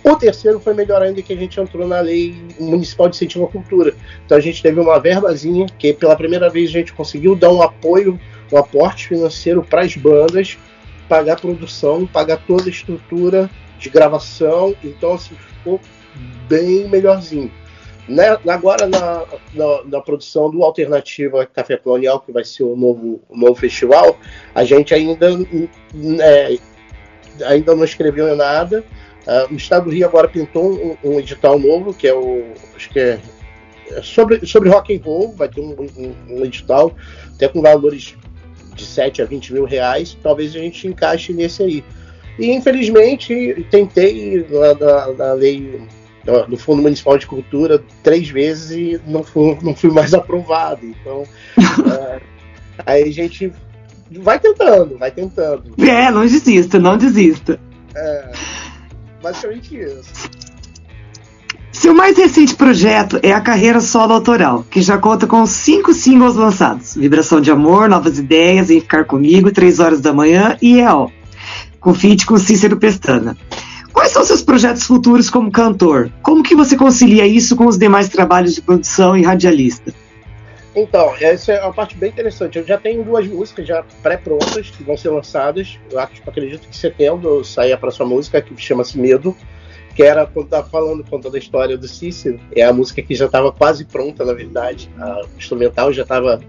O 0.03 0.15
terceiro 0.15 0.59
foi 0.59 0.73
melhor 0.73 1.01
ainda 1.01 1.21
que 1.21 1.33
a 1.33 1.35
gente 1.35 1.59
entrou 1.59 1.85
na 1.85 1.99
lei 1.99 2.33
municipal 2.59 3.09
de 3.09 3.15
incentivo 3.17 3.45
à 3.45 3.47
cultura. 3.49 3.93
Então 4.25 4.37
a 4.37 4.41
gente 4.41 4.63
teve 4.63 4.79
uma 4.79 4.99
verbazinha 4.99 5.65
que 5.77 5.93
pela 5.93 6.15
primeira 6.15 6.49
vez 6.49 6.69
a 6.69 6.73
gente 6.73 6.93
conseguiu 6.93 7.35
dar 7.35 7.51
um 7.51 7.61
apoio, 7.61 8.19
um 8.51 8.57
aporte 8.57 9.07
financeiro 9.07 9.63
para 9.63 9.81
as 9.81 9.95
bandas, 9.95 10.57
pagar 11.07 11.33
a 11.33 11.37
produção, 11.37 12.05
pagar 12.05 12.37
toda 12.37 12.65
a 12.65 12.69
estrutura 12.69 13.49
de 13.77 13.89
gravação. 13.89 14.75
Então 14.83 15.13
assim, 15.13 15.35
ficou 15.35 15.79
bem 16.47 16.87
melhorzinho. 16.87 17.51
Né? 18.09 18.25
Agora, 18.47 18.87
na, 18.87 19.23
na, 19.53 19.83
na 19.85 20.01
produção 20.01 20.49
do 20.49 20.63
Alternativa 20.63 21.45
Café 21.45 21.77
Colonial, 21.77 22.19
que 22.19 22.31
vai 22.31 22.43
ser 22.43 22.63
o 22.63 22.75
novo, 22.75 23.21
o 23.29 23.37
novo 23.37 23.53
festival, 23.53 24.17
a 24.55 24.63
gente 24.63 24.95
ainda, 24.95 25.27
é, 26.19 26.57
ainda 27.45 27.75
não 27.75 27.83
escreveu 27.83 28.35
nada. 28.35 28.83
Uh, 29.27 29.53
o 29.53 29.55
Estado 29.55 29.85
do 29.85 29.91
Rio 29.91 30.07
agora 30.07 30.27
pintou 30.27 30.73
um, 30.73 30.97
um 31.03 31.19
edital 31.19 31.59
novo, 31.59 31.93
que 31.93 32.07
é 32.07 32.13
o. 32.13 32.45
Acho 32.75 32.89
que 32.89 32.99
é, 32.99 33.19
é 33.91 34.01
sobre, 34.01 34.43
sobre 34.47 34.69
rock 34.69 34.95
and 34.95 35.01
roll, 35.03 35.35
vai 35.35 35.47
ter 35.47 35.61
um, 35.61 35.75
um, 35.79 36.15
um 36.29 36.45
edital, 36.45 36.95
até 37.35 37.47
com 37.47 37.61
valores 37.61 38.17
de 38.79 38.85
7 38.85 39.21
a 39.21 39.25
20 39.25 39.53
mil 39.53 39.65
reais, 39.65 40.17
talvez 40.21 40.55
a 40.55 40.59
gente 40.59 40.87
encaixe 40.87 41.33
nesse 41.33 41.63
aí. 41.63 41.83
E 42.37 42.51
infelizmente 42.51 43.65
tentei 43.69 44.47
na, 44.49 44.73
na, 44.73 45.13
na 45.13 45.33
lei 45.33 45.81
do, 46.23 46.47
do 46.47 46.57
Fundo 46.57 46.81
Municipal 46.81 47.17
de 47.17 47.27
Cultura 47.27 47.83
três 48.01 48.29
vezes 48.29 48.71
e 48.71 49.01
não 49.05 49.23
fui, 49.23 49.57
não 49.61 49.75
fui 49.75 49.91
mais 49.91 50.13
aprovado. 50.13 50.85
Então 50.85 51.23
é, 51.91 52.21
aí 52.85 53.03
a 53.03 53.11
gente 53.11 53.51
vai 54.11 54.39
tentando, 54.39 54.97
vai 54.97 55.11
tentando. 55.11 55.63
É, 55.79 56.09
não 56.11 56.21
desista, 56.21 56.79
não 56.79 56.97
desista. 56.97 57.59
É, 57.95 58.31
basicamente 59.21 59.77
isso. 59.77 60.29
Seu 61.79 61.93
mais 61.93 62.17
recente 62.17 62.57
projeto 62.57 63.21
é 63.23 63.31
a 63.31 63.39
carreira 63.39 63.79
solo 63.79 64.11
autoral, 64.11 64.65
que 64.69 64.81
já 64.81 64.97
conta 64.97 65.25
com 65.25 65.45
cinco 65.45 65.93
singles 65.93 66.35
lançados: 66.35 66.93
Vibração 66.93 67.39
de 67.39 67.49
Amor, 67.49 67.87
Novas 67.87 68.19
Ideias, 68.19 68.69
Em 68.69 68.81
Ficar 68.81 69.05
Comigo, 69.05 69.49
Três 69.49 69.79
Horas 69.79 70.01
da 70.01 70.11
Manhã 70.11 70.57
e 70.61 70.81
EO, 70.81 71.09
com 71.79 71.93
feat 71.93 72.25
com 72.25 72.37
Cícero 72.37 72.75
Pestana. 72.75 73.37
Quais 73.93 74.11
são 74.11 74.25
seus 74.25 74.41
projetos 74.41 74.83
futuros 74.83 75.29
como 75.29 75.49
cantor? 75.49 76.11
Como 76.21 76.43
que 76.43 76.53
você 76.53 76.75
concilia 76.75 77.25
isso 77.25 77.55
com 77.55 77.65
os 77.65 77.77
demais 77.77 78.09
trabalhos 78.09 78.53
de 78.53 78.61
produção 78.61 79.15
e 79.15 79.23
radialista? 79.23 79.93
Então, 80.75 81.13
essa 81.21 81.53
é 81.53 81.63
uma 81.63 81.73
parte 81.73 81.95
bem 81.95 82.09
interessante. 82.09 82.57
Eu 82.59 82.67
já 82.67 82.77
tenho 82.77 83.05
duas 83.05 83.25
músicas 83.25 83.65
já 83.65 83.85
pré-prontas 84.03 84.69
que 84.69 84.83
vão 84.83 84.97
ser 84.97 85.11
lançadas. 85.11 85.79
Eu 85.89 85.97
acredito 85.97 86.59
que 86.59 86.69
em 86.71 86.73
setembro 86.73 87.41
sair 87.45 87.71
a 87.71 87.77
próxima 87.77 88.05
música 88.05 88.41
que 88.41 88.53
chama-se 88.57 88.99
Medo 88.99 89.33
que 89.99 90.03
era 90.03 90.25
quando 90.25 90.45
estava 90.45 90.65
falando, 90.69 91.03
contando 91.03 91.35
a 91.35 91.39
história 91.39 91.77
do 91.77 91.85
Cícero, 91.85 92.39
é 92.55 92.63
a 92.63 92.71
música 92.71 93.01
que 93.01 93.13
já 93.13 93.25
estava 93.25 93.51
quase 93.51 93.83
pronta, 93.83 94.23
na 94.23 94.31
verdade. 94.31 94.89
A 94.97 95.23
instrumental 95.37 95.91
já 95.91 96.03
estava 96.03 96.39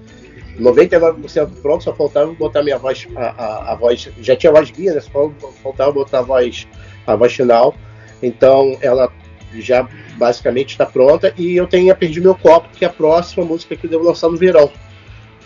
99% 0.56 1.50
pronto, 1.60 1.82
só 1.82 1.92
faltava 1.92 2.32
botar 2.34 2.62
minha 2.62 2.78
voz, 2.78 3.08
a, 3.16 3.22
a, 3.22 3.72
a 3.72 3.74
voz, 3.74 4.08
já 4.20 4.36
tinha 4.36 4.52
voz 4.52 4.70
guia, 4.70 4.94
né? 4.94 5.00
Só 5.00 5.32
faltava 5.64 5.90
botar 5.90 6.20
a 6.20 6.22
voz, 6.22 6.68
a 7.04 7.16
voz 7.16 7.32
final. 7.32 7.74
Então 8.22 8.78
ela 8.80 9.12
já 9.54 9.88
basicamente 10.16 10.68
está 10.68 10.86
pronta 10.86 11.34
e 11.36 11.56
eu 11.56 11.66
tenho 11.66 11.96
Perdi 11.96 12.20
Meu 12.20 12.36
Copo, 12.36 12.68
que 12.68 12.84
é 12.84 12.86
a 12.86 12.92
próxima 12.92 13.44
música 13.44 13.74
que 13.74 13.84
eu 13.84 13.90
devo 13.90 14.04
lançar 14.04 14.28
no 14.28 14.36
verão. 14.36 14.70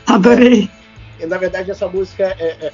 Adorei! 0.06 0.68
E, 1.18 1.24
na 1.24 1.38
verdade 1.38 1.70
essa 1.70 1.88
música 1.88 2.36
é, 2.38 2.66
é, 2.66 2.72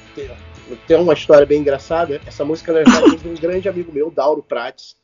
tem 0.85 0.97
uma 0.97 1.13
história 1.13 1.45
bem 1.45 1.61
engraçada. 1.61 2.19
Essa 2.25 2.43
música, 2.43 2.73
na 2.73 2.79
verdade, 2.79 3.15
é 3.15 3.17
de 3.17 3.29
um 3.29 3.35
grande 3.35 3.69
amigo 3.69 3.93
meu, 3.93 4.11
Dauro 4.11 4.43
Prates, 4.43 4.99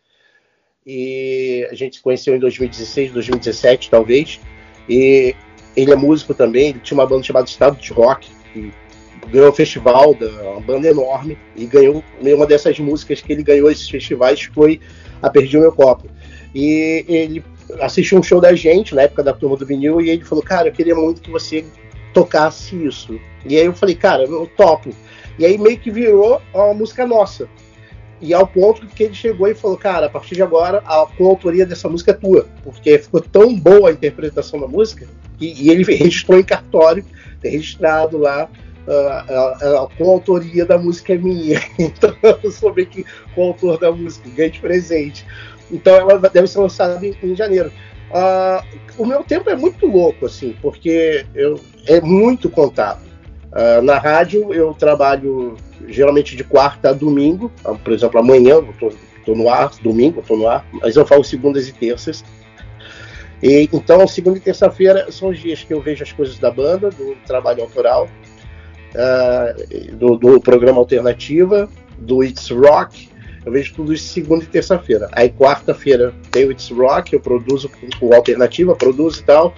e 0.87 1.67
a 1.69 1.75
gente 1.75 1.97
se 1.97 2.01
conheceu 2.01 2.33
em 2.33 2.39
2016, 2.39 3.11
2017, 3.11 3.89
talvez. 3.89 4.39
E 4.87 5.35
ele 5.75 5.91
é 5.91 5.95
músico 5.95 6.33
também, 6.33 6.69
ele 6.69 6.79
tinha 6.79 6.97
uma 6.97 7.05
banda 7.05 7.23
chamada 7.23 7.45
Estado 7.45 7.77
de 7.77 7.91
Rock, 7.91 8.29
que 8.53 8.71
ganhou 9.29 9.49
o 9.49 9.53
festival, 9.53 10.15
uma 10.53 10.61
banda 10.61 10.87
enorme, 10.87 11.37
e 11.57 11.65
ganhou 11.65 12.01
uma 12.21 12.45
dessas 12.45 12.79
músicas 12.79 13.19
que 13.19 13.33
ele 13.33 13.43
ganhou 13.43 13.69
esses 13.69 13.89
festivais 13.89 14.41
foi 14.43 14.79
a 15.21 15.29
Perdi 15.29 15.57
o 15.57 15.61
Meu 15.61 15.73
Copo. 15.73 16.07
E 16.55 17.03
ele 17.09 17.43
assistiu 17.81 18.17
um 18.17 18.23
show 18.23 18.39
da 18.39 18.55
gente, 18.55 18.95
na 18.95 19.01
época 19.01 19.21
da 19.21 19.33
turma 19.33 19.57
do 19.57 19.65
vinil, 19.65 19.99
e 19.99 20.09
ele 20.09 20.23
falou, 20.23 20.41
cara, 20.43 20.69
eu 20.69 20.71
queria 20.71 20.95
muito 20.95 21.21
que 21.21 21.29
você 21.29 21.65
tocasse 22.13 22.75
isso. 22.85 23.19
E 23.45 23.57
aí 23.57 23.65
eu 23.65 23.73
falei, 23.73 23.95
cara, 23.95 24.23
eu 24.23 24.47
topo. 24.55 24.91
E 25.37 25.45
aí 25.45 25.57
meio 25.57 25.77
que 25.77 25.91
virou 25.91 26.41
uma 26.53 26.73
música 26.73 27.05
nossa. 27.05 27.49
E 28.19 28.33
ao 28.33 28.47
ponto 28.47 28.85
que 28.87 29.03
ele 29.03 29.13
chegou 29.13 29.47
e 29.47 29.53
falou, 29.53 29.77
cara, 29.77 30.07
a 30.07 30.09
partir 30.09 30.35
de 30.35 30.41
agora 30.41 30.79
a 30.85 31.05
coautoria 31.17 31.65
dessa 31.65 31.87
música 31.87 32.11
é 32.11 32.13
tua. 32.13 32.47
Porque 32.63 32.97
ficou 32.97 33.21
tão 33.21 33.55
boa 33.55 33.89
a 33.89 33.93
interpretação 33.93 34.59
da 34.59 34.67
música, 34.67 35.07
e, 35.39 35.65
e 35.65 35.69
ele 35.69 35.83
registrou 35.95 36.39
em 36.39 36.43
cartório, 36.43 37.05
tem 37.41 37.51
registrado 37.51 38.17
lá, 38.17 38.49
uh, 38.87 38.91
a, 38.91 39.83
a 39.83 39.87
coautoria 39.97 40.65
da 40.65 40.77
música 40.77 41.13
é 41.13 41.17
minha. 41.17 41.61
Então 41.77 42.15
eu 42.23 42.85
que 42.85 43.05
coautor 43.35 43.79
da 43.79 43.91
música, 43.91 44.29
ganhei 44.29 44.51
de 44.51 44.59
presente. 44.59 45.25
Então 45.71 45.95
ela 45.95 46.17
deve 46.17 46.47
ser 46.47 46.59
lançada 46.59 47.05
em, 47.05 47.15
em 47.21 47.35
janeiro. 47.35 47.71
Uh, 48.09 48.65
o 48.97 49.05
meu 49.05 49.23
tempo 49.23 49.49
é 49.49 49.55
muito 49.55 49.85
louco, 49.85 50.25
assim, 50.25 50.55
porque 50.61 51.25
eu, 51.35 51.59
é 51.85 51.99
muito 52.01 52.49
contato. 52.49 53.05
Uh, 53.51 53.81
na 53.81 53.97
rádio 53.97 54.53
eu 54.53 54.73
trabalho 54.73 55.55
geralmente 55.87 56.35
de 56.35 56.43
quarta 56.43 56.89
a 56.89 56.93
domingo, 56.93 57.51
ah, 57.63 57.73
por 57.73 57.93
exemplo, 57.93 58.19
amanhã 58.19 58.55
eu 58.55 58.73
tô, 58.79 58.91
tô 59.25 59.35
no 59.35 59.49
ar, 59.49 59.71
domingo 59.81 60.19
eu 60.19 60.23
tô 60.23 60.35
no 60.35 60.47
ar, 60.47 60.65
mas 60.73 60.95
eu 60.95 61.05
falo 61.05 61.23
segundas 61.23 61.67
e 61.67 61.73
terças. 61.73 62.23
E, 63.41 63.69
então, 63.71 64.07
segunda 64.07 64.37
e 64.37 64.41
terça-feira 64.41 65.11
são 65.11 65.29
os 65.29 65.39
dias 65.39 65.63
que 65.63 65.73
eu 65.73 65.81
vejo 65.81 66.03
as 66.03 66.11
coisas 66.11 66.39
da 66.39 66.49
banda, 66.49 66.89
do 66.89 67.15
trabalho 67.25 67.61
autoral, 67.61 68.09
uh, 68.95 69.95
do, 69.95 70.17
do, 70.17 70.41
programa 70.41 70.79
Alternativa, 70.79 71.69
do 71.97 72.23
It's 72.23 72.49
Rock. 72.49 73.09
Eu 73.45 73.51
vejo 73.51 73.75
tudo 73.75 73.93
isso 73.93 74.11
segunda 74.11 74.43
e 74.43 74.47
terça-feira. 74.47 75.07
Aí, 75.11 75.29
quarta-feira, 75.29 76.13
tem 76.31 76.45
o 76.45 76.51
It's 76.51 76.69
Rock, 76.69 77.13
eu 77.13 77.19
produzo 77.19 77.69
o 78.01 78.13
Alternativa, 78.13 78.75
produzo 78.75 79.21
e 79.21 79.23
tal. 79.23 79.53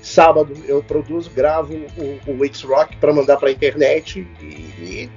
Sábado, 0.00 0.54
eu 0.66 0.82
produzo, 0.82 1.30
gravo 1.30 1.74
o, 1.96 2.32
o 2.32 2.44
It's 2.44 2.62
Rock 2.62 2.96
para 2.96 3.12
mandar 3.12 3.36
para 3.36 3.48
a 3.48 3.52
internet 3.52 4.26
e, 4.40 4.44
e 4.44 5.10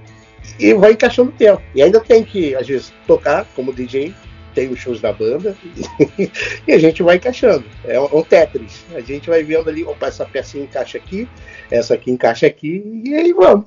e 0.59 0.73
vai 0.73 0.93
encaixando 0.93 1.29
o 1.29 1.33
tempo. 1.33 1.61
E 1.73 1.81
ainda 1.81 1.99
tem 1.99 2.23
que, 2.23 2.55
às 2.55 2.67
vezes, 2.67 2.93
tocar 3.07 3.45
como 3.55 3.73
DJ, 3.73 4.13
tem 4.53 4.69
os 4.69 4.79
shows 4.79 5.01
da 5.01 5.11
banda, 5.11 5.55
e 6.65 6.71
a 6.71 6.77
gente 6.77 7.03
vai 7.03 7.17
encaixando. 7.17 7.65
É 7.83 7.99
um, 7.99 8.23
Tetris. 8.23 8.85
A 8.95 9.01
gente 9.01 9.29
vai 9.29 9.43
vendo 9.43 9.69
ali, 9.69 9.83
opa, 9.83 10.07
essa 10.07 10.25
pecinha 10.25 10.63
encaixa 10.63 10.97
aqui, 10.97 11.27
essa 11.69 11.93
aqui 11.93 12.09
encaixa 12.09 12.47
aqui, 12.47 12.81
e 13.03 13.13
aí 13.13 13.33
vamos. 13.33 13.65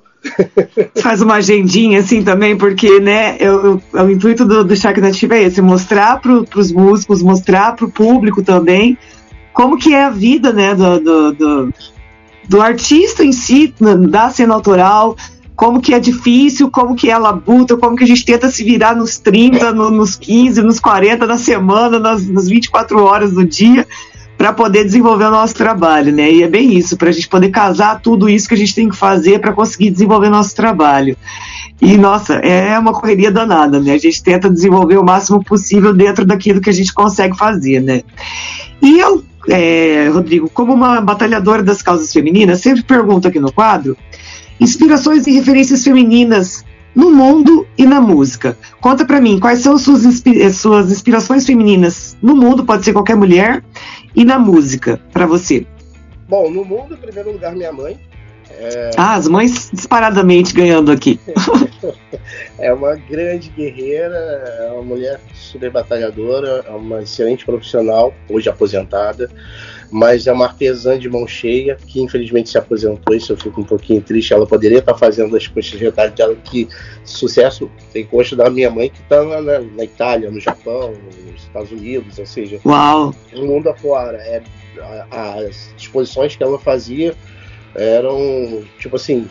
Faz 1.01 1.23
uma 1.23 1.37
agendinha 1.37 2.01
assim 2.01 2.25
também, 2.25 2.57
porque 2.57 2.99
né, 2.99 3.37
eu, 3.39 3.81
eu, 3.95 4.05
o 4.05 4.11
intuito 4.11 4.45
do, 4.45 4.65
do 4.65 4.75
Shark 4.75 5.01
Native 5.01 5.35
é 5.35 5.43
esse, 5.43 5.63
mostrar 5.63 6.21
para 6.21 6.33
os 6.33 6.73
músicos, 6.73 7.23
mostrar 7.23 7.77
para 7.77 7.87
o 7.87 7.91
público 7.91 8.43
também 8.43 8.99
como 9.53 9.79
que 9.79 9.95
é 9.95 10.05
a 10.05 10.11
vida 10.11 10.53
né, 10.53 10.75
do, 10.75 11.01
do, 11.01 11.33
do, 11.33 11.75
do 12.49 12.61
artista 12.61 13.25
em 13.25 13.33
si, 13.33 13.75
da 14.09 14.31
cena 14.31 14.55
autoral, 14.55 15.17
como 15.59 15.81
que 15.81 15.93
é 15.93 15.99
difícil, 15.99 16.71
como 16.71 16.95
que 16.95 17.11
é 17.11 17.19
labuta, 17.19 17.77
como 17.77 17.97
que 17.97 18.05
a 18.05 18.07
gente 18.07 18.25
tenta 18.25 18.49
se 18.49 18.63
virar 18.63 18.95
nos 18.95 19.19
30, 19.19 19.73
no, 19.73 19.91
nos 19.91 20.15
15, 20.15 20.63
nos 20.63 20.79
40 20.79 21.27
da 21.27 21.37
semana, 21.37 21.99
nas, 21.99 22.29
nas 22.29 22.47
24 22.47 23.03
horas 23.03 23.33
do 23.33 23.45
dia, 23.45 23.85
para 24.37 24.53
poder 24.53 24.85
desenvolver 24.85 25.25
o 25.25 25.33
nosso 25.33 25.57
trabalho, 25.57 26.13
né? 26.13 26.31
E 26.31 26.45
é 26.45 26.49
bem 26.49 26.79
isso, 26.79 26.97
para 26.97 27.09
a 27.09 27.13
gente 27.13 27.27
poder 27.29 27.51
casar 27.51 28.01
tudo 28.01 28.29
isso 28.29 28.47
que 28.47 28.55
a 28.55 28.57
gente 28.57 28.73
tem 28.73 28.89
que 28.89 28.97
fazer 28.97 29.41
para 29.41 29.53
conseguir 29.53 29.91
desenvolver 29.91 30.31
nosso 30.31 30.55
trabalho. 30.55 31.17
E, 31.83 31.99
nossa, 31.99 32.35
é 32.35 32.79
uma 32.79 32.93
correria 32.93 33.33
danada, 33.33 33.81
né? 33.81 33.95
A 33.95 33.99
gente 33.99 34.23
tenta 34.23 34.49
desenvolver 34.49 34.97
o 34.97 35.05
máximo 35.05 35.43
possível 35.43 35.93
dentro 35.93 36.25
daquilo 36.25 36.61
que 36.61 36.71
a 36.71 36.73
gente 36.73 36.95
consegue 36.95 37.37
fazer, 37.37 37.81
né? 37.81 38.03
E 38.81 39.01
eu, 39.01 39.25
é, 39.49 40.09
Rodrigo, 40.09 40.49
como 40.49 40.73
uma 40.73 41.01
batalhadora 41.01 41.65
das 41.65 41.83
causas 41.83 42.13
femininas, 42.13 42.61
sempre 42.61 42.85
pergunto 42.85 43.27
aqui 43.27 43.41
no 43.41 43.51
quadro 43.51 43.97
Inspirações 44.61 45.27
e 45.27 45.33
referências 45.33 45.85
femininas 45.85 46.65
no 46.95 47.11
mundo 47.11 47.67
e 47.77 47.87
na 47.87 48.01
música. 48.01 48.57
Conta 48.81 49.05
para 49.05 49.21
mim, 49.21 49.39
quais 49.39 49.61
são 49.61 49.79
suas, 49.79 50.05
inspi 50.05 50.51
suas 50.53 50.91
inspirações 50.91 51.47
femininas 51.47 52.17
no 52.21 52.35
mundo, 52.35 52.65
pode 52.65 52.85
ser 52.85 52.93
qualquer 52.93 53.17
mulher, 53.17 53.63
e 54.17 54.25
na 54.25 54.39
música, 54.39 55.01
para 55.13 55.27
você? 55.27 55.65
Bom, 56.29 56.51
no 56.51 56.65
mundo, 56.65 56.95
em 56.95 56.97
primeiro 56.97 57.33
lugar, 57.33 57.55
minha 57.55 57.73
mãe. 57.73 57.99
É... 58.51 58.91
Ah, 58.97 59.15
as 59.15 59.29
mães 59.29 59.71
disparadamente 59.73 60.53
ganhando 60.53 60.91
aqui. 60.91 61.21
é 62.59 62.73
uma 62.73 62.97
grande 62.97 63.51
guerreira, 63.51 64.17
é 64.17 64.73
uma 64.73 64.83
mulher 64.83 65.21
super 65.35 65.71
batalhadora, 65.71 66.65
é 66.67 66.71
uma 66.71 67.03
excelente 67.03 67.45
profissional, 67.45 68.13
hoje 68.29 68.49
aposentada 68.49 69.31
mas 69.91 70.27
é 70.27 70.33
uma 70.33 70.47
artesã 70.47 70.99
de 70.99 71.09
mão 71.09 71.27
cheia 71.27 71.77
que 71.87 72.01
infelizmente 72.01 72.51
se 72.51 72.59
aposentou. 72.59 73.15
Isso 73.15 73.33
eu 73.33 73.37
fico 73.37 73.61
um 73.61 73.65
pouquinho 73.65 74.03
triste. 74.03 74.33
Ela 74.33 74.47
poderia 74.47 74.79
estar 74.79 74.95
fazendo 74.95 75.37
as 75.37 75.47
coxas 75.47 75.79
de 75.79 75.85
retalho 75.85 76.13
dela, 76.13 76.37
que 76.37 76.69
sucesso 77.05 77.71
tem 77.93 78.05
coxa 78.05 78.37
da 78.37 78.51
minha 78.51 78.71
mãe 78.71 78.91
que 78.91 79.01
está 79.01 79.23
na, 79.25 79.61
na, 79.61 79.85
Itália, 79.85 80.31
no 80.31 80.41
Japão, 80.41 80.93
nos 81.27 81.43
Estados 81.43 81.71
Unidos, 81.71 82.19
ou 82.19 82.27
seja, 82.27 82.61
Uau. 82.65 83.15
no 83.33 83.47
mundo 83.47 83.69
afora. 83.71 84.19
É, 84.19 84.43
as 85.11 85.75
exposições 85.77 86.37
que 86.37 86.43
ela 86.43 86.59
fazia 86.59 87.15
eram 87.75 88.63
tipo 88.79 88.97
assim: 88.97 89.29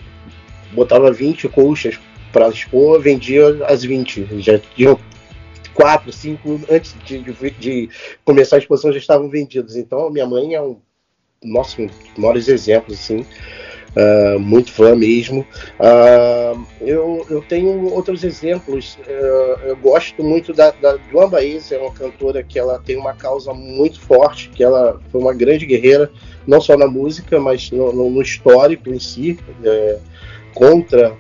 botava 0.73 1.11
20 1.11 1.47
coxas 1.49 1.99
para 2.31 2.49
expor, 2.49 2.99
vendia 2.99 3.65
as 3.65 3.83
20. 3.83 4.27
Já 4.39 4.59
tinham 4.75 4.99
quatro, 5.77 6.11
cinco, 6.11 6.59
antes 6.69 6.97
de, 7.03 7.21
de- 7.21 7.51
de 7.51 7.89
começar 8.25 8.55
a 8.55 8.59
exposição 8.59 8.91
já 8.91 8.97
estavam 8.97 9.29
vendidos. 9.29 9.75
Então 9.75 10.09
minha 10.09 10.25
mãe 10.25 10.55
é 10.55 10.61
um, 10.61 10.77
nossa, 11.43 11.81
um 11.81 11.87
dos 11.87 11.95
maiores 12.17 12.47
exemplos, 12.47 12.99
assim. 12.99 13.27
ah, 13.95 14.37
muito 14.39 14.71
fã 14.71 14.95
mesmo. 14.95 15.47
Ah, 15.79 16.55
eu, 16.81 17.25
eu 17.29 17.41
tenho 17.43 17.69
outros 17.93 18.23
exemplos. 18.23 18.99
ah, 19.07 19.59
eu 19.67 19.77
gosto 19.77 20.23
muito 20.23 20.53
da, 20.53 20.71
da 20.71 20.97
Joan 21.09 21.29
Baez, 21.29 21.71
é 21.71 21.77
uma 21.79 21.93
cantora 21.93 22.43
que 22.43 22.59
ela 22.59 22.79
tem 22.79 22.97
uma 22.97 23.13
causa 23.13 23.53
muito 23.53 24.01
forte, 24.01 24.49
que 24.53 24.63
ela 24.63 24.99
foi 25.11 25.21
uma 25.21 25.33
grande 25.33 25.65
guerreira, 25.65 26.11
não 26.45 26.61
só 26.61 26.77
na 26.77 26.87
música, 26.87 27.39
mas 27.39 27.71
no, 27.71 27.93
no- 27.93 28.09
no 28.09 28.21
histórico 28.21 28.89
em 28.89 28.99
si, 28.99 29.39
é, 29.63 29.99
contra 30.53 31.17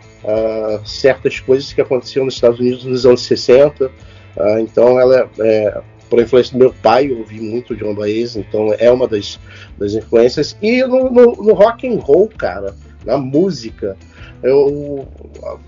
certas 0.85 1.39
coisas 1.39 1.71
que 1.71 1.81
aconteciam 1.81 2.25
nos 2.25 2.33
Estados 2.35 2.59
Unidos 2.59 2.83
nos 2.85 3.05
anos 3.05 3.21
60. 3.25 3.91
Ah, 4.39 4.61
então 4.61 4.99
ela 4.99 5.29
é, 5.39 5.81
por 6.09 6.21
influência 6.21 6.53
do 6.53 6.59
meu 6.59 6.73
pai, 6.73 7.11
eu 7.11 7.19
ouvi 7.19 7.39
muito 7.39 7.75
John 7.75 7.93
Baez, 7.93 8.35
então 8.35 8.73
é 8.77 8.91
uma 8.91 9.07
das, 9.07 9.39
das 9.77 9.93
influências. 9.93 10.57
E 10.61 10.83
no, 10.83 11.09
no, 11.09 11.35
no 11.35 11.53
rock 11.53 11.87
and 11.87 11.99
roll, 11.99 12.29
cara, 12.29 12.73
na 13.05 13.17
música, 13.17 13.97
eu 14.43 15.07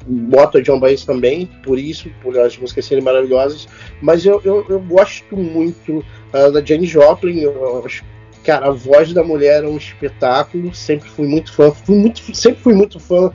boto 0.05 0.57
a 0.57 0.61
John 0.61 0.79
Baez 0.79 1.03
também, 1.03 1.49
por 1.63 1.77
isso, 1.77 2.09
por 2.21 2.37
as 2.37 2.57
músicas 2.57 2.85
serem 2.85 3.03
maravilhosas, 3.03 3.67
mas 4.01 4.25
eu, 4.25 4.41
eu, 4.43 4.65
eu 4.69 4.79
gosto 4.79 5.35
muito 5.35 6.03
ah, 6.31 6.49
da 6.49 6.63
Jane 6.63 6.85
Joplin, 6.85 7.41
eu 7.41 7.83
acho 7.85 8.03
Cara, 8.43 8.67
a 8.67 8.71
voz 8.71 9.13
da 9.13 9.23
mulher 9.23 9.63
é 9.63 9.67
um 9.67 9.77
espetáculo. 9.77 10.73
Sempre 10.73 11.09
fui 11.09 11.27
muito 11.27 11.51
fã. 11.51 11.71
Fui 11.71 11.95
muito, 11.95 12.35
sempre 12.35 12.61
fui 12.61 12.73
muito 12.73 12.99
fã 12.99 13.31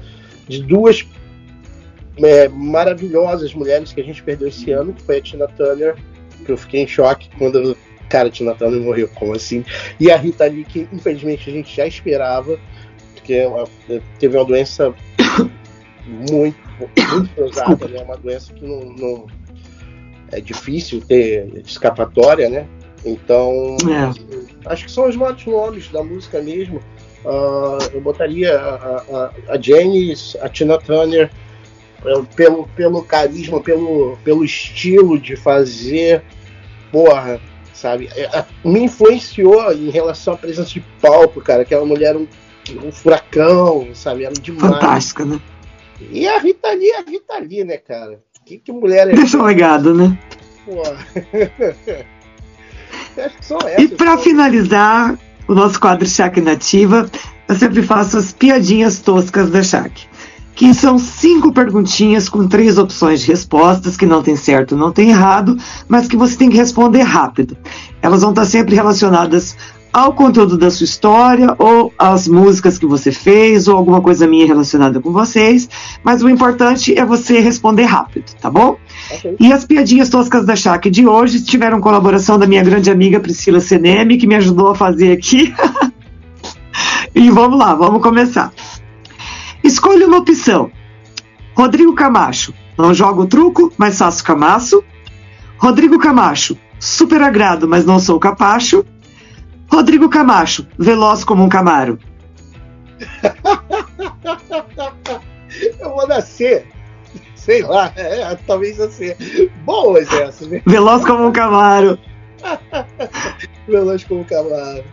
de 0.49 0.63
duas 0.63 1.03
é, 2.23 2.49
maravilhosas 2.49 3.55
mulheres 3.55 3.93
que 3.93 4.01
a 4.01 4.05
gente 4.05 4.23
perdeu 4.23 4.49
esse 4.49 4.71
ano, 4.71 4.93
que 4.93 5.03
foi 5.03 5.19
a 5.19 5.21
Tina 5.23 5.49
Turner, 5.49 5.97
que 6.45 6.51
eu 6.53 6.57
fiquei 6.57 6.83
em 6.83 6.87
choque 6.87 7.29
quando, 7.39 7.77
cara, 8.09 8.29
a 8.29 8.31
Tina 8.31 8.55
Turner 8.55 8.81
morreu, 8.81 9.09
como 9.15 9.35
assim? 9.35 9.65
E 9.99 10.11
a 10.11 10.17
Rita 10.17 10.45
Lee, 10.47 10.65
que 10.65 10.89
infelizmente 10.93 11.49
a 11.49 11.53
gente 11.53 11.75
já 11.75 11.87
esperava, 11.87 12.59
porque 13.15 13.35
ela 13.35 13.65
teve 14.19 14.37
uma 14.37 14.45
doença 14.45 14.95
muito, 16.07 16.57
muito 16.79 17.31
pesada, 17.35 17.89
né? 17.89 18.03
Uma 18.03 18.17
doença 18.17 18.53
que 18.53 18.65
não, 18.65 18.81
não- 18.95 19.27
é 20.33 20.41
difícil 20.41 21.01
ter 21.01 21.63
escapatória, 21.65 22.49
né? 22.49 22.67
Então, 23.05 23.77
É. 23.89 24.69
acho 24.71 24.87
que 24.87 24.91
são 24.91 25.09
os 25.09 25.15
maiores 25.15 25.45
nomes 25.47 25.89
da 25.89 26.03
música 26.03 26.41
mesmo. 26.41 26.81
Ah, 27.25 27.79
eu 27.93 28.01
botaria 28.01 28.55
a, 28.59 28.97
a, 28.97 29.31
a 29.55 29.61
Janis, 29.61 30.37
a 30.41 30.49
Tina 30.49 30.79
Turner, 30.79 31.31
pelo, 32.37 32.69
pelo 32.69 33.03
carisma, 33.03 33.61
pelo, 33.61 34.17
pelo 34.23 34.45
estilo 34.45 35.19
de 35.19 35.37
fazer, 35.37 36.23
porra, 36.93 37.41
sabe? 37.73 38.09
Ah, 38.33 38.45
Me 38.65 38.85
influenciou 38.85 39.73
em 39.73 39.91
relação 39.91 40.35
à 40.35 40.37
presença 40.37 40.71
de 40.71 40.81
palco, 41.01 41.41
cara. 41.41 41.63
Aquela 41.63 41.85
mulher 41.85 42.11
era 42.11 42.19
um, 42.19 42.29
um 42.85 42.93
furacão, 42.93 43.89
sabe? 43.95 44.25
Era 44.25 44.35
demais. 44.35 44.75
Fantástica, 44.75 45.25
né? 45.25 45.41
E 46.11 46.29
a 46.29 46.39
Rita 46.39 46.71
Lee, 46.73 46.93
a 46.93 47.03
Rita 47.03 47.39
Lee, 47.39 47.65
né, 47.65 47.79
cara? 47.79 48.21
Que, 48.45 48.59
que 48.59 48.73
mulher 48.73 49.09
é 49.09 49.15
Deixa 49.15 49.39
um 49.39 49.43
legado, 49.43 49.95
né? 49.95 50.19
Porra. 50.65 50.99
E 53.79 53.89
para 53.89 54.19
finalizar 54.19 55.17
o 55.47 55.55
nosso 55.55 55.79
quadro 55.79 56.07
Shaq 56.07 56.41
Nativa, 56.41 57.09
eu 57.49 57.55
sempre 57.55 57.83
faço 57.83 58.19
as 58.19 58.33
piadinhas 58.33 58.99
toscas 58.99 59.51
da 59.51 59.63
Shaq. 59.63 60.07
Que 60.55 60.73
são 60.73 60.99
cinco 60.99 61.53
perguntinhas 61.53 62.29
com 62.29 62.47
três 62.47 62.79
opções 62.79 63.21
de 63.21 63.27
respostas, 63.27 63.97
que 63.97 64.07
não 64.07 64.23
tem 64.23 64.37
certo, 64.37 64.77
não 64.77 64.93
tem 64.93 65.11
errado, 65.11 65.57
mas 65.89 66.07
que 66.07 66.17
você 66.17 66.37
tem 66.37 66.49
que 66.49 66.57
responder 66.57 67.03
rápido. 67.03 67.57
Elas 68.01 68.23
vão 68.23 68.31
estar 68.31 68.45
sempre 68.45 68.75
relacionadas 68.75 69.57
ao 69.95 70.13
conteúdo 70.13 70.59
da 70.59 70.73
sua 70.73 70.85
história, 70.85 71.55
ou 71.57 71.93
às 71.97 72.27
músicas 72.27 72.77
que 72.77 72.85
você 72.85 73.13
fez, 73.13 73.69
ou 73.69 73.77
alguma 73.77 74.01
coisa 74.01 74.27
minha 74.27 74.45
relacionada 74.45 75.01
com 75.01 75.13
vocês. 75.13 75.69
Mas 76.03 76.21
o 76.21 76.29
importante 76.29 76.99
é 76.99 77.05
você 77.05 77.39
responder 77.39 77.85
rápido, 77.85 78.25
tá 78.41 78.51
bom? 78.51 78.77
Ok. 79.13 79.37
E 79.39 79.53
as 79.53 79.65
piadinhas 79.65 80.09
toscas 80.09 80.45
da 80.45 80.57
Shaq 80.57 80.91
de 80.91 81.07
hoje 81.07 81.45
tiveram 81.45 81.81
colaboração 81.81 82.37
da 82.37 82.45
minha 82.45 82.65
grande 82.65 82.91
amiga 82.91 83.21
Priscila 83.21 83.61
Seneme, 83.61 84.17
que 84.17 84.27
me 84.27 84.35
ajudou 84.35 84.69
a 84.71 84.75
fazer 84.75 85.13
aqui. 85.13 85.55
e 87.15 87.31
vamos 87.31 87.57
lá, 87.57 87.73
vamos 87.77 88.03
começar. 88.03 88.53
Escolha 89.65 90.07
uma 90.07 90.19
opção. 90.19 90.71
Rodrigo 91.57 91.95
Camacho, 91.95 92.53
não 92.77 92.93
jogo 92.93 93.27
truco, 93.27 93.73
mas 93.79 93.97
faço 93.97 94.23
camaço. 94.23 94.85
Rodrigo 95.57 95.99
Camacho, 95.99 96.59
super 96.79 97.23
agrado, 97.23 97.67
mas 97.67 97.87
não 97.87 97.99
sou 97.99 98.21
capacho. 98.21 98.85
Rodrigo 99.73 100.11
Camacho, 100.11 100.67
veloz 100.79 101.25
como 101.25 101.43
um 101.43 101.49
camaro. 101.49 101.99
Eu 105.81 105.95
vou 105.95 106.07
nascer. 106.07 106.67
Sei 107.35 107.63
lá, 107.63 107.91
é, 107.97 108.37
talvez 108.47 108.79
assim. 108.79 109.15
Boas 109.65 110.13
essas, 110.13 110.47
né? 110.47 110.61
Veloz 110.67 111.07
como 111.07 111.27
um 111.27 111.33
camaro. 111.33 111.99
Veloz 113.67 114.05
como 114.05 114.21
um 114.21 114.25
cavalo. 114.25 114.85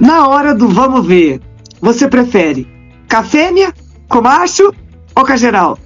Na 0.00 0.26
hora 0.26 0.54
do 0.54 0.68
vamos 0.68 1.06
ver, 1.06 1.42
você 1.80 2.08
prefere 2.08 2.77
cafêmia, 3.08 3.74
comacho 4.08 4.72
ou 5.14 5.24
cageral? 5.24 5.78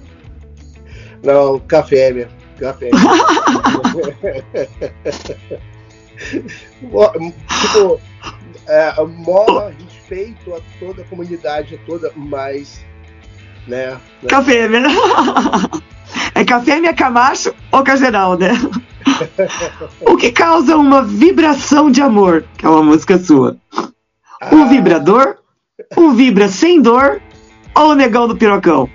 Não. 1.23 1.59
Café. 1.59 2.27
Mo- 6.81 7.11
tipo, 7.61 7.99
é, 8.67 8.93
mola 9.03 9.73
respeito 9.83 10.53
a 10.53 10.59
toda 10.79 11.01
a 11.01 11.05
comunidade 11.05 11.79
toda, 11.85 12.11
mas. 12.15 12.85
Né? 13.67 13.91
né? 14.21 14.29
Cafêmia. 14.29 14.83
É 16.35 16.43
cafêmia, 16.43 16.93
camacho 16.93 17.53
ou 17.71 17.83
cageral, 17.83 18.37
né? 18.37 18.49
O 20.01 20.15
que 20.15 20.31
causa 20.31 20.77
uma 20.77 21.01
vibração 21.03 21.89
de 21.91 22.01
amor, 22.01 22.45
que 22.57 22.65
é 22.65 22.69
uma 22.69 22.83
música 22.83 23.17
sua? 23.17 23.57
O 24.51 24.65
vibrador, 24.67 25.37
o 25.95 26.11
vibra 26.11 26.47
sem 26.47 26.81
dor 26.81 27.21
ou 27.75 27.91
o 27.91 27.95
negão 27.95 28.27
do 28.27 28.35
pirocão? 28.35 28.89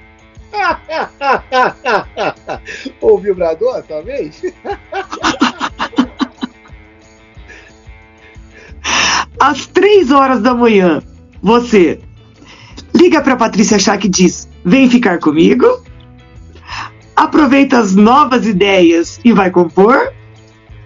o 3.01 3.19
vibrador, 3.19 3.82
talvez? 3.86 4.43
Às 9.40 9.66
três 9.66 10.10
horas 10.10 10.43
da 10.43 10.52
manhã, 10.52 11.01
você 11.40 12.01
liga 12.94 13.23
pra 13.23 13.36
Patrícia 13.36 13.78
Chá 13.78 13.97
e 13.97 14.09
diz: 14.09 14.48
Vem 14.65 14.90
ficar 14.90 15.19
comigo. 15.19 15.82
Aproveita 17.15 17.78
as 17.78 17.94
novas 17.94 18.47
ideias 18.47 19.20
e 19.24 19.32
vai 19.32 19.51
compor. 19.51 20.12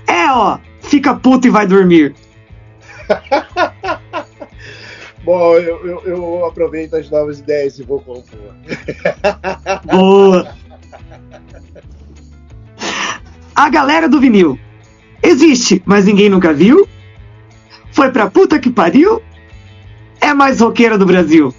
É, 0.06 0.30
ó, 0.30 0.58
fica 0.80 1.14
puto 1.14 1.46
e 1.46 1.50
vai 1.50 1.66
dormir. 1.66 2.14
Bom, 5.24 5.54
eu, 5.56 5.86
eu, 5.86 6.02
eu 6.04 6.46
aproveito 6.46 6.94
as 6.94 7.08
novas 7.08 7.38
ideias 7.38 7.78
e 7.78 7.82
vou 7.82 8.00
compor. 8.00 8.54
Boa. 9.90 10.54
A 13.54 13.68
galera 13.68 14.08
do 14.08 14.20
vinil. 14.20 14.58
Existe, 15.22 15.80
mas 15.86 16.06
ninguém 16.06 16.28
nunca 16.28 16.52
viu. 16.52 16.88
Foi 17.92 18.10
pra 18.10 18.30
puta 18.30 18.58
que 18.58 18.70
pariu. 18.70 19.22
É 20.20 20.34
mais 20.34 20.60
roqueira 20.60 20.98
do 20.98 21.06
Brasil. 21.06 21.54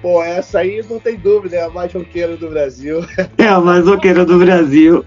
Pô, 0.00 0.22
essa 0.22 0.58
aí 0.58 0.84
não 0.88 1.00
tem 1.00 1.16
dúvida, 1.16 1.56
é 1.56 1.64
a 1.64 1.70
mais 1.70 1.92
roqueira 1.92 2.36
do 2.36 2.50
Brasil. 2.50 3.00
É 3.38 3.48
a 3.48 3.58
mais 3.58 3.86
roqueira 3.86 4.24
do 4.24 4.38
Brasil. 4.38 5.04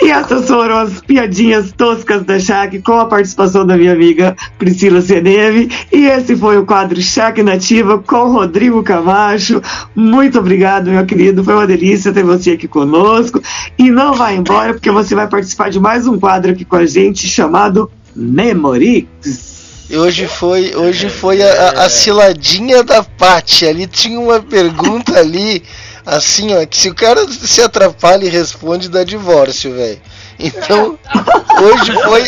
E 0.00 0.10
essas 0.10 0.46
foram 0.46 0.78
as 0.78 1.00
piadinhas 1.00 1.72
toscas 1.72 2.22
da 2.24 2.38
Shaq 2.38 2.80
com 2.82 2.92
a 2.92 3.06
participação 3.06 3.66
da 3.66 3.76
minha 3.76 3.92
amiga 3.92 4.36
Priscila 4.58 5.00
Seneve. 5.00 5.68
E 5.92 6.06
esse 6.06 6.36
foi 6.36 6.56
o 6.56 6.64
quadro 6.64 7.00
Shaq 7.02 7.42
Nativa 7.42 7.98
com 7.98 8.30
Rodrigo 8.30 8.82
Camacho. 8.82 9.60
Muito 9.94 10.38
obrigado, 10.38 10.90
meu 10.90 11.04
querido. 11.04 11.42
Foi 11.42 11.54
uma 11.54 11.66
delícia 11.66 12.12
ter 12.12 12.22
você 12.22 12.52
aqui 12.52 12.68
conosco. 12.68 13.42
E 13.76 13.90
não 13.90 14.14
vai 14.14 14.36
embora, 14.36 14.72
porque 14.72 14.90
você 14.90 15.14
vai 15.14 15.26
participar 15.26 15.68
de 15.70 15.80
mais 15.80 16.06
um 16.06 16.18
quadro 16.18 16.52
aqui 16.52 16.64
com 16.64 16.76
a 16.76 16.86
gente 16.86 17.26
chamado 17.26 17.90
Memorix. 18.14 19.58
Hoje 19.90 20.26
foi, 20.26 20.74
hoje 20.76 21.08
foi 21.08 21.42
a, 21.42 21.46
a- 21.70 21.84
a 21.86 21.88
ciladinha 21.88 22.82
da 22.84 23.02
Paty. 23.02 23.66
Ali 23.66 23.86
tinha 23.86 24.20
uma 24.20 24.38
pergunta 24.40 25.18
ali, 25.18 25.62
assim, 26.08 26.56
ó, 26.56 26.64
que 26.64 26.76
se 26.76 26.88
o 26.88 26.94
cara 26.94 27.28
se 27.28 27.60
atrapalha 27.60 28.24
e 28.24 28.30
responde, 28.30 28.88
dá 28.88 29.04
divórcio, 29.04 29.74
velho. 29.74 30.00
Então, 30.38 30.98
hoje 31.60 31.92
foi 31.92 32.22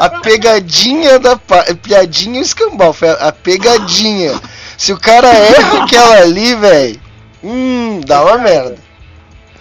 a 0.00 0.08
pegadinha 0.20 1.18
da. 1.18 1.36
Piadinha 1.82 2.38
e 2.38 2.42
escambau, 2.42 2.92
foi 2.94 3.10
a, 3.10 3.28
a 3.28 3.32
pegadinha. 3.32 4.40
Se 4.78 4.92
o 4.92 4.98
cara 4.98 5.28
erra 5.28 5.84
aquela 5.84 6.20
ali, 6.20 6.54
velho, 6.54 7.00
hum, 7.44 8.00
dá 8.06 8.24
uma 8.24 8.38
merda. 8.38 8.76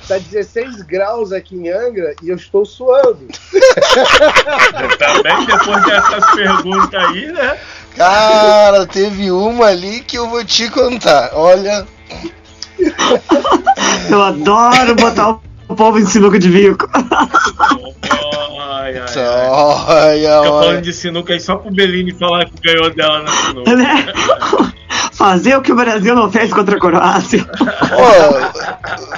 tá 0.08 0.18
16 0.18 0.82
graus 0.84 1.34
aqui 1.34 1.56
em 1.56 1.70
Angra 1.70 2.16
e 2.24 2.30
eu 2.30 2.36
estou 2.38 2.66
suando. 2.66 3.28
Também 5.00 5.46
depois 5.46 5.84
dessas 5.86 6.26
perguntas 6.34 7.04
aí, 7.10 7.32
né? 7.32 7.58
Cara, 7.96 8.86
teve 8.86 9.32
uma 9.32 9.68
ali 9.68 10.02
que 10.02 10.18
eu 10.18 10.30
vou 10.30 10.44
te 10.44 10.70
contar. 10.70 11.32
Olha, 11.34 11.88
Eu 14.10 14.22
adoro 14.22 14.96
botar 14.96 15.38
o 15.68 15.76
povo 15.76 16.00
em 16.00 16.06
sinuca 16.06 16.38
de 16.40 16.50
bico. 16.50 16.88
Ai, 16.94 17.04
ai, 18.98 20.26
ai. 20.26 20.44
Fica 20.44 20.52
falando 20.52 20.82
de 20.82 20.94
sinuca 20.94 21.34
aí 21.34 21.40
só 21.40 21.56
pro 21.56 21.72
Bellini 21.74 22.14
falar 22.14 22.46
que 22.46 22.54
ganhou 22.62 22.90
dela 22.94 23.24
na 23.24 23.32
sinuca. 23.32 23.76
Né? 23.76 24.06
Fazer 25.14 25.56
o 25.56 25.62
que 25.62 25.72
o 25.72 25.76
Brasil 25.76 26.14
não 26.14 26.30
fez 26.32 26.52
contra 26.54 26.76
a 26.76 26.80
Croácia. 26.80 27.46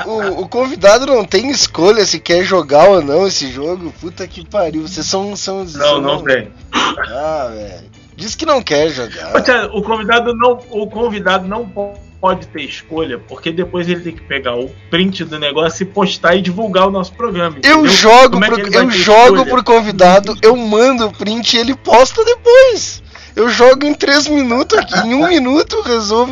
O, 0.05 0.43
o 0.43 0.47
convidado 0.47 1.05
não 1.07 1.25
tem 1.25 1.49
escolha 1.49 2.05
se 2.05 2.19
quer 2.19 2.43
jogar 2.43 2.87
ou 2.87 3.01
não 3.01 3.27
esse 3.27 3.51
jogo. 3.51 3.91
Puta 3.99 4.27
que 4.27 4.45
pariu. 4.47 4.87
Vocês 4.87 5.05
são. 5.07 5.35
são 5.35 5.59
Não, 5.59 5.67
são- 5.67 6.01
não 6.01 6.23
tem. 6.23 6.49
Ah, 6.71 7.49
velho. 7.51 7.87
Diz 8.15 8.35
que 8.35 8.45
não 8.45 8.61
quer 8.61 8.89
jogar. 8.89 9.31
Mas, 9.33 9.43
cara, 9.43 9.69
o 9.75 9.81
convidado 9.83 10.33
não, 10.35 10.59
o 10.71 10.87
convidado 10.87 11.47
não 11.47 11.67
po- 11.67 11.93
pode 12.19 12.47
ter 12.47 12.61
escolha, 12.63 13.17
porque 13.19 13.51
depois 13.51 13.87
ele 13.87 14.01
tem 14.01 14.13
que 14.13 14.21
pegar 14.21 14.55
o 14.55 14.69
print 14.89 15.23
do 15.25 15.37
negócio 15.39 15.83
e 15.83 15.85
postar 15.85 16.35
e 16.35 16.41
divulgar 16.41 16.87
o 16.87 16.91
nosso 16.91 17.13
programa. 17.13 17.57
Eu 17.63 17.79
entendeu? 17.79 17.87
jogo, 17.87 18.31
Como 18.31 18.45
é 18.45 18.47
pro, 18.49 18.59
eu 18.73 18.89
jogo 18.91 19.25
escolha? 19.35 19.45
pro 19.45 19.63
convidado, 19.63 20.35
eu 20.41 20.55
mando 20.55 21.05
o 21.07 21.11
print 21.13 21.53
e 21.55 21.59
ele 21.59 21.75
posta 21.75 22.23
depois. 22.25 23.03
Eu 23.35 23.49
jogo 23.49 23.85
em 23.85 23.93
três 23.93 24.27
minutos 24.27 24.77
aqui, 24.79 24.97
em 25.07 25.13
um 25.13 25.27
minuto 25.29 25.79
resolve 25.81 26.31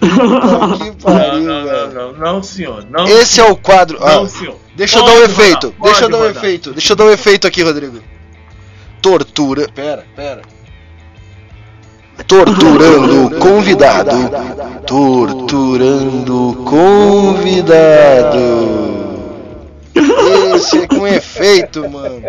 que 0.00 0.06
Não, 0.06 0.94
pariu, 0.94 1.40
não, 1.42 1.64
não, 1.64 1.92
não, 1.92 2.12
não, 2.14 2.42
senhor. 2.42 2.84
Não, 2.90 3.04
Esse 3.06 3.40
é 3.40 3.44
o 3.44 3.54
quadro. 3.54 4.00
não, 4.00 4.24
Ah, 4.24 4.28
senhor. 4.28 4.56
deixa 4.74 4.98
eu 4.98 5.04
Pode 5.04 5.14
dar 5.14 5.20
um 5.20 5.24
efeito. 5.24 5.74
Deixa 5.82 6.04
eu 6.04 6.08
dar 6.08 6.16
um 6.16 6.20
rodar. 6.22 6.36
efeito. 6.36 6.72
Deixa 6.72 6.92
eu 6.92 6.96
dar 6.96 7.04
um 7.04 7.10
efeito 7.10 7.46
aqui, 7.46 7.62
Rodrigo. 7.62 8.00
Tortura. 9.00 9.68
Pera, 9.74 10.04
pera. 10.16 10.42
Torturando 12.26 13.26
o 13.26 13.30
convidado. 13.38 14.16
Torturando 14.86 16.50
o 16.50 16.54
convidado. 16.64 18.42
Esse 20.54 20.78
é 20.78 20.86
com 20.86 21.06
efeito, 21.06 21.88
mano. 21.88 22.22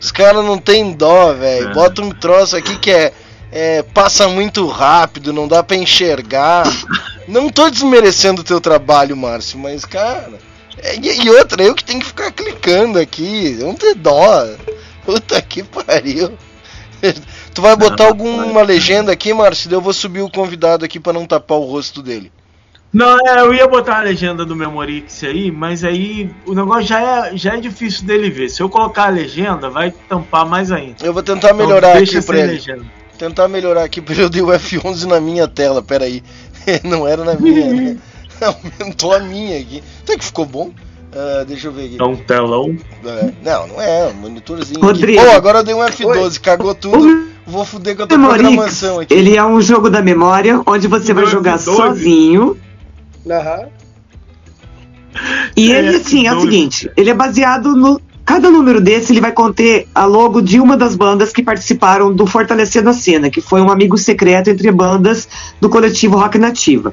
Os 0.00 0.10
caras 0.10 0.44
não 0.44 0.58
tem 0.58 0.92
dó, 0.92 1.32
velho. 1.32 1.70
É. 1.70 1.72
Bota 1.72 2.02
um 2.02 2.10
troço 2.10 2.56
aqui 2.56 2.78
que 2.78 2.90
é, 2.90 3.12
é, 3.50 3.82
Passa 3.82 4.28
muito 4.28 4.66
rápido, 4.66 5.32
não 5.32 5.48
dá 5.48 5.62
pra 5.62 5.76
enxergar. 5.76 6.66
Não 7.26 7.48
tô 7.48 7.70
desmerecendo 7.70 8.42
o 8.42 8.44
teu 8.44 8.60
trabalho, 8.60 9.16
Márcio, 9.16 9.58
mas, 9.58 9.84
cara. 9.84 10.34
é- 10.82 10.96
e, 10.96 11.24
e 11.24 11.30
outra, 11.30 11.62
eu 11.62 11.74
que 11.74 11.84
tenho 11.84 12.00
que 12.00 12.06
ficar 12.06 12.30
clicando 12.32 12.98
aqui. 12.98 13.56
Não 13.60 13.74
ter 13.74 13.94
dó. 13.94 14.46
Puta 15.04 15.40
que 15.40 15.62
pariu. 15.62 16.32
Tu 17.54 17.62
vai 17.62 17.74
botar 17.74 18.06
alguma 18.06 18.62
legenda 18.62 19.12
aqui, 19.12 19.32
Márcio? 19.32 19.72
Eu 19.72 19.80
vou 19.80 19.92
subir 19.92 20.20
o 20.20 20.30
convidado 20.30 20.84
aqui 20.84 21.00
pra 21.00 21.12
não 21.12 21.26
tapar 21.26 21.58
o 21.58 21.64
rosto 21.64 22.02
dele. 22.02 22.30
Não, 22.92 23.18
é, 23.26 23.40
eu 23.40 23.52
ia 23.52 23.66
botar 23.66 23.98
a 23.98 24.02
legenda 24.02 24.44
do 24.44 24.56
Memorix 24.56 25.22
aí, 25.24 25.50
mas 25.50 25.84
aí 25.84 26.30
o 26.46 26.54
negócio 26.54 26.84
já 26.84 27.28
é, 27.28 27.36
já 27.36 27.54
é 27.54 27.60
difícil 27.60 28.06
dele 28.06 28.30
ver. 28.30 28.48
Se 28.48 28.62
eu 28.62 28.68
colocar 28.68 29.06
a 29.06 29.10
legenda, 29.10 29.68
vai 29.68 29.90
tampar 30.08 30.46
mais 30.46 30.72
ainda. 30.72 31.04
Eu 31.04 31.12
vou 31.12 31.22
tentar 31.22 31.52
melhorar 31.52 31.88
Então, 31.88 31.98
deixa 31.98 32.18
aqui 32.18 32.26
pra 32.26 32.38
ele. 32.38 32.52
legenda. 32.52 32.84
Tentar 33.18 33.48
melhorar 33.48 33.84
aqui 33.84 34.00
pra 34.00 34.14
ele. 34.14 34.22
Eu 34.22 34.30
dei 34.30 34.42
o 34.42 34.46
F11 34.46 35.04
na 35.04 35.20
minha 35.20 35.46
tela, 35.48 35.82
peraí. 35.82 36.22
Não 36.84 37.06
era 37.06 37.24
na 37.24 37.34
minha, 37.34 37.72
né? 37.72 37.98
Aumentou 38.40 39.12
a 39.12 39.18
minha 39.18 39.58
aqui. 39.58 39.82
Até 40.02 40.16
que 40.16 40.24
ficou 40.24 40.46
bom. 40.46 40.70
Ah, 41.18 41.44
deixa 41.44 41.68
eu 41.68 41.72
ver 41.72 41.86
aqui. 41.86 41.96
É 41.98 42.04
um 42.04 42.14
telão. 42.14 42.76
É, 43.02 43.32
não, 43.42 43.68
não 43.68 43.80
é, 43.80 44.08
um 44.08 44.14
monitorzinho. 44.14 44.80
Rodrigo. 44.80 45.18
Aqui. 45.18 45.30
Pô, 45.30 45.36
agora 45.36 45.58
eu 45.60 45.64
dei 45.64 45.74
um 45.74 45.78
F12, 45.78 46.40
cagou 46.40 46.74
tudo. 46.74 47.26
Vou 47.46 47.64
fuder 47.64 47.96
com 47.96 48.02
a 48.02 48.06
tua 48.06 48.18
programação 48.18 49.00
aqui. 49.00 49.14
ele 49.14 49.36
é 49.36 49.44
um 49.44 49.60
jogo 49.60 49.88
da 49.88 50.02
memória 50.02 50.60
onde 50.66 50.86
você 50.88 51.14
vai 51.14 51.26
jogar 51.26 51.52
doze. 51.52 51.76
sozinho. 51.76 52.58
Aham. 53.30 53.68
E 55.56 55.72
É, 55.72 55.78
ele, 55.78 55.96
assim, 55.96 56.26
é 56.26 56.34
o 56.34 56.40
seguinte: 56.40 56.90
ele 56.96 57.08
é 57.08 57.14
baseado 57.14 57.74
no. 57.74 58.00
Cada 58.24 58.50
número 58.50 58.80
desse 58.80 59.12
ele 59.12 59.20
vai 59.20 59.30
conter 59.30 59.86
a 59.94 60.04
logo 60.04 60.42
de 60.42 60.58
uma 60.58 60.76
das 60.76 60.96
bandas 60.96 61.32
que 61.32 61.44
participaram 61.44 62.12
do 62.12 62.26
Fortalecendo 62.26 62.90
a 62.90 62.92
Cena, 62.92 63.30
que 63.30 63.40
foi 63.40 63.60
um 63.60 63.70
amigo 63.70 63.96
secreto 63.96 64.50
entre 64.50 64.72
bandas 64.72 65.28
do 65.60 65.68
coletivo 65.70 66.18
Rock 66.18 66.36
Nativa. 66.36 66.92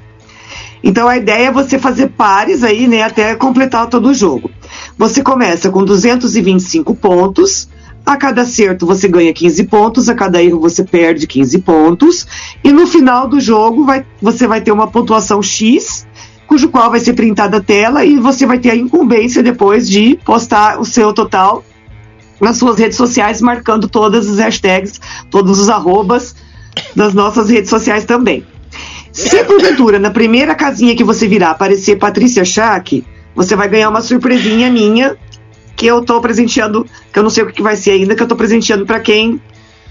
Então 0.84 1.08
a 1.08 1.18
ideia 1.18 1.48
é 1.48 1.52
você 1.52 1.80
fazer 1.80 2.10
pares 2.10 2.64
aí, 2.64 2.88
né, 2.88 3.04
até 3.04 3.36
completar 3.36 3.88
todo 3.88 4.10
o 4.10 4.14
jogo. 4.14 4.52
Você 4.98 5.24
começa 5.24 5.70
com 5.70 5.84
225 5.84 6.94
pontos, 6.96 7.70
a 8.06 8.18
cada 8.18 8.42
acerto 8.42 8.86
você 8.86 9.08
ganha 9.08 9.34
15 9.34 9.64
pontos, 9.64 10.10
a 10.10 10.14
cada 10.14 10.44
erro 10.44 10.60
você 10.60 10.84
perde 10.84 11.26
15 11.26 11.60
pontos, 11.60 12.28
e 12.62 12.72
no 12.72 12.86
final 12.86 13.30
do 13.30 13.40
jogo 13.40 13.86
vai- 13.86 14.06
você 14.22 14.46
vai 14.46 14.60
ter 14.60 14.72
uma 14.74 14.88
pontuação 14.88 15.42
X, 15.42 16.06
cujo 16.48 16.68
qual 16.68 16.92
vai 16.92 17.00
ser 17.00 17.14
printada 17.14 17.58
a 17.58 17.62
tela 17.62 18.04
e 18.04 18.20
você 18.20 18.46
vai 18.46 18.60
ter 18.60 18.72
a 18.72 18.76
incumbência 18.76 19.42
depois 19.42 19.88
de 19.90 20.20
postar 20.26 20.80
o 20.80 20.86
seu 20.86 21.14
total 21.14 21.64
nas 22.42 22.58
suas 22.58 22.78
redes 22.78 22.98
sociais, 22.98 23.42
marcando 23.42 23.88
todas 23.88 24.30
as 24.30 24.38
hashtags, 24.38 25.00
todos 25.32 25.60
os 25.60 25.70
arrobas 25.70 26.36
das 26.94 27.14
nossas 27.14 27.50
redes 27.50 27.70
sociais 27.70 28.04
também. 28.04 28.46
Se 29.14 29.44
porventura 29.44 30.00
na 30.00 30.10
primeira 30.10 30.56
casinha 30.56 30.96
que 30.96 31.04
você 31.04 31.28
virar 31.28 31.52
aparecer 31.52 31.98
Patrícia 31.98 32.44
Schack, 32.44 33.06
você 33.36 33.56
vai 33.56 33.70
ganhar 33.70 33.90
uma 33.90 34.02
surpresinha 34.02 34.72
minha 34.72 35.16
que 35.76 35.86
eu 35.86 36.04
tô 36.04 36.20
presenteando, 36.20 36.86
que 37.12 37.20
eu 37.20 37.24
não 37.24 37.30
sei 37.30 37.44
o 37.44 37.48
que 37.48 37.54
que 37.54 37.62
vai 37.62 37.76
ser 37.76 37.92
ainda, 37.92 38.16
que 38.16 38.24
eu 38.24 38.28
tô 38.28 38.36
presenteando 38.36 38.86
pra 38.86 39.00
quem 39.00 39.40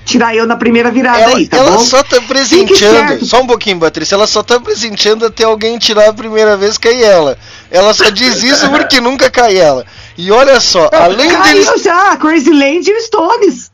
tirar 0.04 0.34
eu 0.34 0.46
na 0.46 0.56
primeira 0.56 0.90
virada 0.90 1.20
Ela, 1.20 1.36
aí, 1.36 1.46
tá 1.46 1.56
ela 1.58 1.70
bom? 1.72 1.78
só 1.78 2.02
tá 2.02 2.20
presenteando. 2.20 3.24
Só 3.24 3.40
um 3.40 3.46
pouquinho, 3.46 3.78
Patrícia. 3.78 4.16
Ela 4.16 4.26
só 4.26 4.42
tá 4.42 4.58
presenteando 4.58 5.24
até 5.24 5.44
alguém 5.44 5.78
tirar 5.78 6.08
a 6.08 6.12
primeira 6.12 6.56
vez 6.56 6.76
cair 6.76 7.02
ela. 7.02 7.38
Ela 7.70 7.94
só 7.94 8.10
diz 8.10 8.42
isso 8.42 8.68
porque 8.70 9.00
nunca 9.00 9.30
cai 9.30 9.56
ela. 9.56 9.86
E 10.18 10.30
olha 10.30 10.60
só, 10.60 10.90
além 10.92 11.30
Caiu 11.30 11.64
deles. 11.64 11.82
já, 11.82 12.16
Crazy 12.16 12.50
Land 12.50 12.90
e 12.90 12.92
o 12.92 13.00
Stones. 13.02 13.71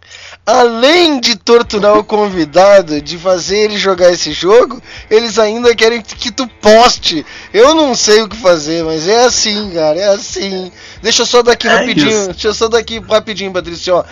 Além 0.50 1.20
de 1.20 1.36
torturar 1.36 1.98
o 1.98 2.02
convidado, 2.02 3.02
de 3.02 3.18
fazer 3.18 3.58
ele 3.58 3.76
jogar 3.76 4.10
esse 4.10 4.32
jogo, 4.32 4.80
eles 5.10 5.38
ainda 5.38 5.74
querem 5.74 6.00
que 6.00 6.30
tu 6.32 6.48
poste. 6.62 7.26
Eu 7.52 7.74
não 7.74 7.94
sei 7.94 8.22
o 8.22 8.28
que 8.30 8.36
fazer, 8.36 8.82
mas 8.82 9.06
é 9.06 9.26
assim, 9.26 9.70
cara, 9.74 9.98
é 9.98 10.08
assim. 10.08 10.72
Deixa 11.02 11.20
eu 11.20 11.26
só 11.26 11.42
dar 11.42 11.52
aqui 11.52 11.68
É 11.68 11.74
rapidinho, 11.76 12.08
isso. 12.08 12.30
deixa 12.30 12.48
eu 12.48 12.54
só 12.54 12.66
dar 12.66 12.78
aqui 12.78 12.98
rapidinho, 12.98 13.52
Patrícia, 13.52 13.94
ó. 13.96 14.04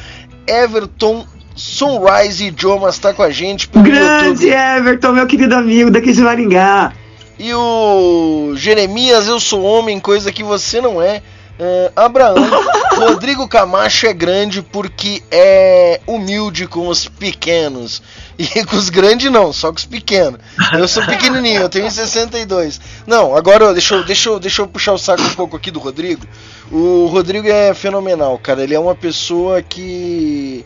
Everton 0.47 1.27
Sunrise 1.55 2.45
Idiomas 2.45 2.99
tá 2.99 3.15
com 3.15 3.23
a 3.23 3.31
gente 3.31 3.67
pelo 3.67 3.83
Grande 3.87 4.47
YouTube. 4.47 4.51
Everton, 4.51 5.13
meu 5.13 5.27
querido 5.27 5.55
amigo 5.55 5.91
daqui 5.91 6.13
de 6.13 6.21
Maringá. 6.21 6.93
E 7.39 7.55
o 7.55 8.53
Jeremias, 8.57 9.27
eu 9.27 9.41
sou 9.41 9.63
homem, 9.63 9.99
coisa 9.99 10.31
que 10.31 10.43
você 10.43 10.83
não 10.83 11.01
é. 11.01 11.23
É, 11.59 11.91
Abraão, 11.97 12.35
Rodrigo 12.97 13.47
Camacho 13.47 14.07
é 14.07 14.13
grande 14.15 14.63
porque 14.63 15.23
é 15.31 16.01
humilde 16.07 16.67
com 16.67 16.89
os 16.89 17.07
pequenos. 17.07 18.03
E 18.39 18.65
com 18.65 18.77
os 18.77 18.91
grandes 18.91 19.31
não, 19.31 19.51
só 19.53 19.71
com 19.71 19.79
os 19.79 19.85
pequenos. 19.85 20.41
Eu 20.73 20.87
sou 20.87 21.03
pequenininho, 21.05 21.63
eu 21.63 21.69
tenho 21.69 21.91
62. 21.91 22.81
Não, 23.07 23.35
agora 23.35 23.73
deixa 23.73 23.95
eu, 23.95 24.05
deixa, 24.05 24.29
eu, 24.29 24.39
deixa 24.39 24.63
eu 24.63 24.67
puxar 24.67 24.93
o 24.93 24.99
saco 24.99 25.23
um 25.23 25.35
pouco 25.35 25.57
aqui 25.57 25.71
do 25.71 25.79
Rodrigo. 25.79 26.27
O 26.71 27.07
Rodrigo 27.07 27.49
é 27.49 27.73
fenomenal, 27.73 28.39
cara. 28.39 28.63
Ele 28.63 28.75
é 28.75 28.79
uma 28.79 28.95
pessoa 28.95 29.63
que. 29.63 30.65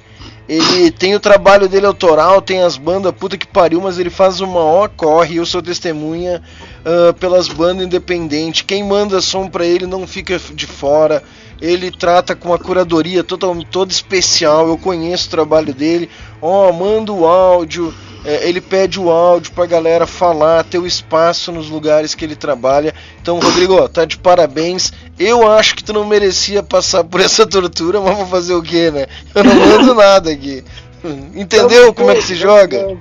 Ele 0.49 0.91
tem 0.91 1.15
o 1.15 1.21
trabalho 1.21 1.69
dele 1.69 1.87
autoral, 1.87 2.43
tem 2.43 2.61
as 2.63 2.77
bandas 2.77 3.13
puta 3.13 3.39
que 3.39 3.47
pariu, 3.47 3.81
mas 3.81 4.01
ele 4.01 4.11
faz 4.11 4.41
o 4.41 4.49
maior 4.49 4.89
corre. 4.89 5.37
Eu 5.37 5.47
sou 5.47 5.63
testemunha 5.63 6.43
ah, 6.85 7.13
pelas 7.13 7.49
bandas 7.49 7.87
independentes. 7.87 8.63
Quem 8.63 8.83
manda 8.83 9.21
som 9.21 9.49
pra 9.49 9.65
ele 9.65 9.87
não 9.87 10.07
fica 10.07 10.41
de 10.53 10.67
fora. 10.67 11.23
Ele 11.61 11.91
trata 11.91 12.35
com 12.35 12.49
uma 12.49 12.59
curadoria 12.59 13.23
total, 13.23 13.57
toda 13.71 13.93
especial. 13.93 14.69
Eu 14.69 14.79
conheço 14.79 15.29
o 15.29 15.31
trabalho 15.31 15.75
dele. 15.75 16.09
Ó, 16.41 16.73
manda 16.73 17.13
o 17.13 17.27
áudio. 17.27 17.93
é, 18.25 18.49
ele 18.49 18.61
pede 18.61 18.99
o 19.01 19.11
áudio 19.11 19.53
pra 19.53 19.67
galera 19.67 20.07
falar, 20.07 20.65
ter 20.65 20.79
o 20.79 20.87
espaço 20.87 21.51
nos 21.53 21.69
lugares 21.69 22.15
que 22.15 22.25
ele 22.25 22.37
trabalha. 22.37 22.95
Então, 23.21 23.39
Rodrigo, 23.39 23.75
ó, 23.75 23.89
tá 23.89 24.05
de 24.05 24.19
parabéns. 24.19 24.93
Eu 25.19 25.51
acho 25.51 25.75
que 25.75 25.85
tu 25.85 25.93
não 25.93 26.07
merecia 26.07 26.63
passar 26.63 27.05
por 27.05 27.21
essa 27.21 27.47
tortura, 27.47 28.01
mas 28.01 28.17
vou 28.17 28.27
fazer 28.27 28.55
o 28.55 28.63
quê, 28.63 28.91
né? 28.91 29.07
Eu 29.35 29.45
não 29.45 29.55
mando 29.55 29.95
nada 29.95 30.31
aqui. 30.31 30.63
Entendeu 31.35 31.95
como 31.95 32.11
é 32.11 32.17
que 32.17 32.23
se 32.23 32.35
joga? 32.35 32.99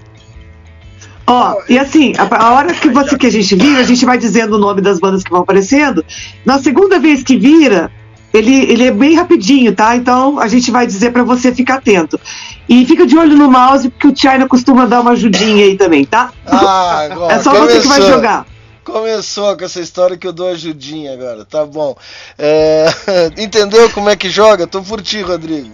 Ó, 1.28 1.62
e 1.70 1.78
assim, 1.78 2.14
a, 2.18 2.44
a 2.44 2.54
hora 2.54 2.74
que 2.74 2.90
você 2.90 3.18
que 3.18 3.28
a 3.28 3.32
gente 3.32 3.56
vira, 3.56 3.82
a 3.82 3.84
gente 3.84 4.06
vai 4.06 4.18
dizendo 4.18 4.56
o 4.56 4.60
nome 4.60 4.82
das 4.82 5.00
bandas 5.00 5.24
que 5.24 5.30
vão 5.30 5.42
aparecendo. 5.42 6.04
Na 6.44 6.60
segunda 6.60 6.98
vez 6.98 7.22
que 7.24 7.38
vira, 7.38 7.92
ele, 8.34 8.72
ele 8.72 8.88
é 8.88 8.92
bem 8.92 9.16
rapidinho, 9.16 9.76
tá? 9.76 9.96
Então 9.96 10.40
a 10.40 10.48
gente 10.48 10.70
vai 10.72 10.86
dizer 10.86 11.12
pra 11.12 11.24
você 11.24 11.54
ficar 11.54 11.76
atento. 11.76 12.20
E 12.68 12.86
fica 12.86 13.06
de 13.06 13.18
olho 13.18 13.36
no 13.36 13.50
mouse, 13.50 13.90
porque 13.90 14.08
o 14.08 14.16
China 14.16 14.48
costuma 14.48 14.86
dar 14.86 15.02
uma 15.02 15.12
ajudinha 15.12 15.66
aí 15.66 15.76
também, 15.78 16.06
tá? 16.06 16.32
Ah, 16.46 17.08
agora 17.12 17.34
é 17.34 17.40
só 17.40 17.52
você 17.52 17.80
que 17.82 17.88
vai 17.88 17.98
começou. 17.98 18.16
jogar. 18.16 18.46
Começou 18.84 19.58
com 19.58 19.66
essa 19.66 19.80
história 19.80 20.18
que 20.18 20.26
eu 20.28 20.34
dou 20.34 20.50
ajudinha 20.50 21.14
agora, 21.14 21.46
tá 21.46 21.66
bom. 21.66 21.96
É, 22.38 22.88
Entendeu 23.38 23.90
como 23.92 24.10
é 24.10 24.16
que 24.16 24.30
joga? 24.30 24.66
Tô 24.68 24.82
por 24.82 25.02
ti, 25.02 25.22
Rodrigo. 25.22 25.72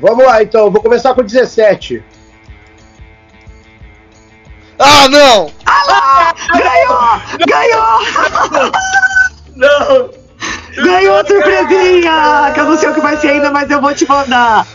Vamos 0.00 0.24
lá, 0.24 0.42
então. 0.42 0.70
Vou 0.70 0.80
começar 0.82 1.14
com 1.14 1.22
17. 1.22 2.02
Ah, 4.78 5.08
não! 5.08 5.50
Ganhou! 6.52 7.20
Ganhou! 7.46 8.72
Não! 9.54 10.21
Ganhou 10.76 11.26
surpresinha! 11.26 12.50
Que 12.54 12.60
eu 12.60 12.64
não 12.64 12.76
sei 12.78 12.88
o 12.88 12.94
que 12.94 13.00
vai 13.00 13.16
ser 13.16 13.28
ainda, 13.30 13.50
mas 13.50 13.70
eu 13.70 13.80
vou 13.80 13.94
te 13.94 14.08
mandar. 14.08 14.66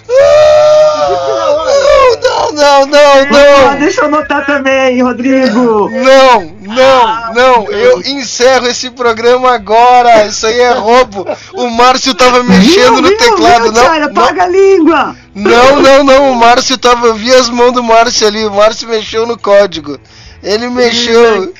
Não, 2.21 2.51
não, 2.53 2.85
não, 2.85 2.99
Ah, 2.99 3.71
não! 3.71 3.79
deixa 3.79 4.01
eu 4.01 4.05
anotar 4.05 4.45
também, 4.45 5.01
Rodrigo. 5.01 5.89
Não, 5.89 6.41
não, 6.61 7.33
não! 7.33 7.71
Eu 7.71 8.01
encerro 8.01 8.67
esse 8.67 8.89
programa 8.91 9.53
agora! 9.53 10.25
Isso 10.25 10.45
aí 10.47 10.59
é 10.59 10.71
roubo! 10.73 11.25
O 11.53 11.69
Márcio 11.69 12.13
tava 12.13 12.43
mexendo 12.43 13.01
no 13.01 13.07
Viu, 13.07 13.17
viu, 13.17 13.17
teclado, 13.17 13.63
viu, 13.63 13.71
não? 13.71 13.99
Não, 13.99 14.13
Paga 14.13 14.43
a 14.43 14.47
língua! 14.47 15.15
Não, 15.35 15.81
não, 15.81 16.03
não, 16.03 16.31
o 16.31 16.35
Márcio 16.35 16.77
tava. 16.77 17.07
Eu 17.07 17.15
vi 17.15 17.33
as 17.33 17.49
mãos 17.49 17.71
do 17.71 17.83
Márcio 17.83 18.27
ali, 18.27 18.45
o 18.45 18.51
Márcio 18.51 18.87
mexeu 18.89 19.25
no 19.27 19.37
código. 19.37 19.99
Ele 20.43 20.69
mexeu. 20.69 21.51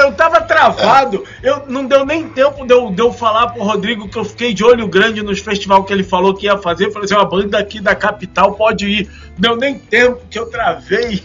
Eu 0.00 0.12
tava 0.12 0.40
travado. 0.40 1.24
Eu, 1.42 1.64
não 1.68 1.84
deu 1.84 2.04
nem 2.06 2.28
tempo 2.28 2.66
de 2.66 2.72
eu, 2.72 2.90
de 2.90 3.00
eu 3.00 3.12
falar 3.12 3.48
pro 3.48 3.62
Rodrigo 3.62 4.08
que 4.08 4.18
eu 4.18 4.24
fiquei 4.24 4.54
de 4.54 4.64
olho 4.64 4.88
grande 4.88 5.22
nos 5.22 5.38
festivais 5.40 5.84
que 5.84 5.92
ele 5.92 6.02
falou 6.02 6.34
que 6.34 6.46
ia 6.46 6.56
fazer. 6.58 6.86
Eu 6.86 6.92
falei 6.92 7.04
assim: 7.04 7.14
uma 7.14 7.24
banda 7.24 7.58
aqui 7.58 7.80
da 7.80 7.94
capital 7.94 8.54
pode 8.54 8.86
ir. 8.86 9.10
Não 9.38 9.40
deu 9.50 9.56
nem 9.56 9.78
tempo 9.78 10.20
que 10.30 10.38
eu 10.38 10.46
travei. 10.50 11.22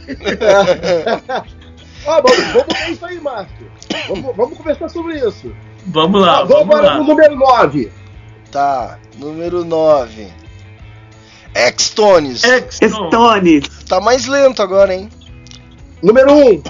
Ó, 2.05 2.21
vamos, 2.21 2.37
vamos 2.53 2.79
ver 2.79 2.91
isso 2.91 3.05
aí, 3.05 3.19
Márcio. 3.19 3.71
Vamos, 4.07 4.35
vamos 4.35 4.57
conversar 4.57 4.89
sobre 4.89 5.17
isso. 5.17 5.53
Vamos 5.85 6.21
lá, 6.21 6.39
Ah, 6.39 6.43
vamos 6.43 6.67
vamos 6.67 6.85
lá. 6.85 6.95
pro 6.95 7.03
número 7.05 7.35
9. 7.35 7.91
Tá, 8.51 8.99
número 9.17 9.63
9. 9.63 10.27
X-Tones. 11.53 12.43
Exton. 12.43 13.07
Stones. 13.09 13.67
Tá 13.87 13.99
mais 13.99 14.25
lento 14.27 14.61
agora, 14.61 14.93
hein? 14.93 15.09
Número 16.01 16.33
1. 16.33 16.63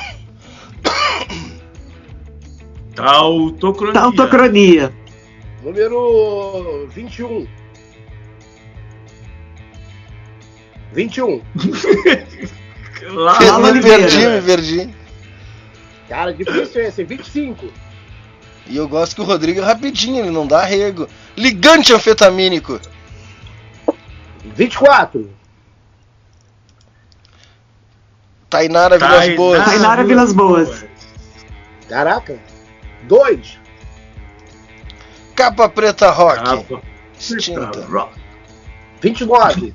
Tautocronia. 2.95 3.93
Tautocronia. 3.93 4.93
Número 5.63 6.87
21. 6.89 7.47
21. 10.93 11.41
Lá, 13.13 13.35
Fala, 13.35 13.71
me 13.71 13.81
perdi, 13.81 14.27
me 14.27 14.41
perdi. 14.41 14.89
Cara, 16.07 16.33
difícil 16.33 16.81
esse. 16.81 17.03
25. 17.03 17.65
E 18.67 18.77
eu 18.77 18.87
gosto 18.87 19.15
que 19.15 19.21
o 19.21 19.25
Rodrigo 19.25 19.59
é 19.59 19.63
rapidinho, 19.63 20.19
ele 20.19 20.29
não 20.29 20.45
dá 20.45 20.63
rego. 20.63 21.07
Ligante 21.35 21.93
anfetamínico. 21.93 22.79
24. 24.55 25.29
Tainara 28.51 28.99
Vilas 28.99 29.35
Boas. 29.35 29.65
Tainara 29.65 30.03
Vilas 30.03 30.33
Boas. 30.33 30.85
Caraca. 31.87 32.37
2. 33.03 33.59
Capa 35.33 35.69
Preta 35.69 36.11
Rock. 36.11 36.43
Capa. 36.43 36.81
Extinta. 37.17 37.81
Rock. 37.89 38.19
29. 39.01 39.73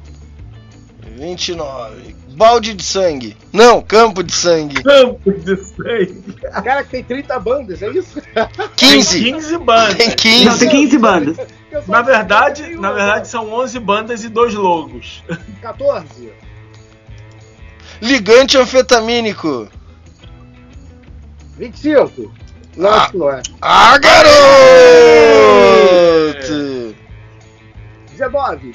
29. 1.16 2.16
Balde 2.36 2.74
de 2.74 2.82
sangue. 2.84 3.34
Não, 3.50 3.80
campo 3.80 4.22
de 4.22 4.32
sangue. 4.32 4.82
Campo 4.82 5.32
de 5.32 5.56
sangue. 5.56 6.34
Cara, 6.62 6.84
que 6.84 6.90
tem 6.90 7.02
30 7.02 7.40
bandas, 7.40 7.80
é 7.82 7.88
isso? 7.88 8.20
15. 8.76 9.22
Tem 9.22 9.32
15 9.32 9.58
bandas. 9.58 9.96
Tem 9.96 10.44
Não, 10.44 10.52
15. 10.52 10.58
tem 10.58 10.68
15 10.68 10.98
bandas. 10.98 11.36
Na 11.88 12.02
verdade, 12.02 12.76
na 12.76 12.92
verdade 12.92 13.26
são 13.26 13.50
11 13.54 13.78
bandas 13.80 14.22
e 14.22 14.28
dois 14.28 14.52
logos. 14.54 15.24
14. 15.62 16.30
Ligante 18.00 18.56
anfetamínico. 18.58 19.68
25. 21.58 22.32
Não, 22.76 22.90
Ah. 22.90 22.96
acho 23.02 23.10
que 23.12 23.16
não 23.18 23.30
é. 23.30 23.42
Ah, 23.62 23.98
garoto! 26.36 26.94
19. 28.12 28.74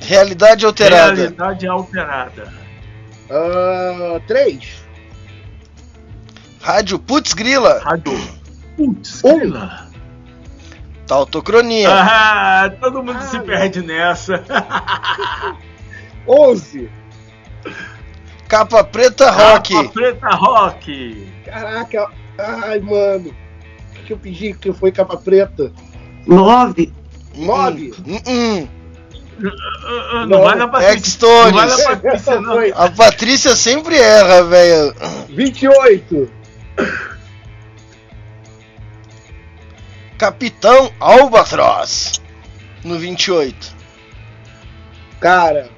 Realidade 0.00 0.66
alterada. 0.66 1.14
Realidade 1.14 1.66
alterada. 1.66 2.52
Ah, 3.30 4.20
3. 4.26 4.84
Rádio 6.60 6.98
Putz 6.98 7.32
Grila. 7.32 7.80
Rádio. 7.84 8.12
Putz, 8.76 9.22
Um. 9.24 9.38
grila. 9.38 9.86
Tautocronia. 11.06 11.88
Ah, 11.92 12.70
todo 12.80 13.02
mundo 13.02 13.18
Ah, 13.20 13.26
se 13.26 13.38
perde 13.40 13.82
nessa. 13.82 14.42
11. 16.26 16.90
Capa 18.48 18.84
Preta 18.84 19.30
Rock. 19.30 19.74
Capa 19.74 19.88
Preta 19.90 20.28
Rock. 20.28 21.32
Caraca. 21.44 22.10
Ai, 22.38 22.80
mano. 22.80 23.34
O 23.98 24.04
que 24.04 24.12
eu 24.12 24.18
pedi 24.18 24.52
que 24.54 24.72
foi 24.72 24.92
capa 24.92 25.16
preta? 25.16 25.72
9. 26.26 26.92
9. 27.36 27.92
Hum, 28.06 28.20
hum. 28.26 28.68
Ah, 29.42 30.26
Não, 30.26 30.26
Não, 30.26 30.42
vai 30.42 30.54
na 30.56 30.68
Patrícia. 30.68 31.28
Não 31.28 31.52
vai 31.52 31.66
na 31.66 31.78
Patrícia, 31.78 32.40
não. 32.40 32.58
A 32.74 32.90
Patrícia 32.90 33.56
sempre 33.56 33.96
erra, 33.96 34.44
velho. 34.44 34.94
28. 35.30 36.30
Capitão 40.18 40.92
Albatroz. 41.00 42.20
No 42.84 42.98
28. 42.98 43.74
Cara. 45.20 45.73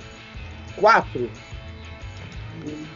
4. 0.77 1.31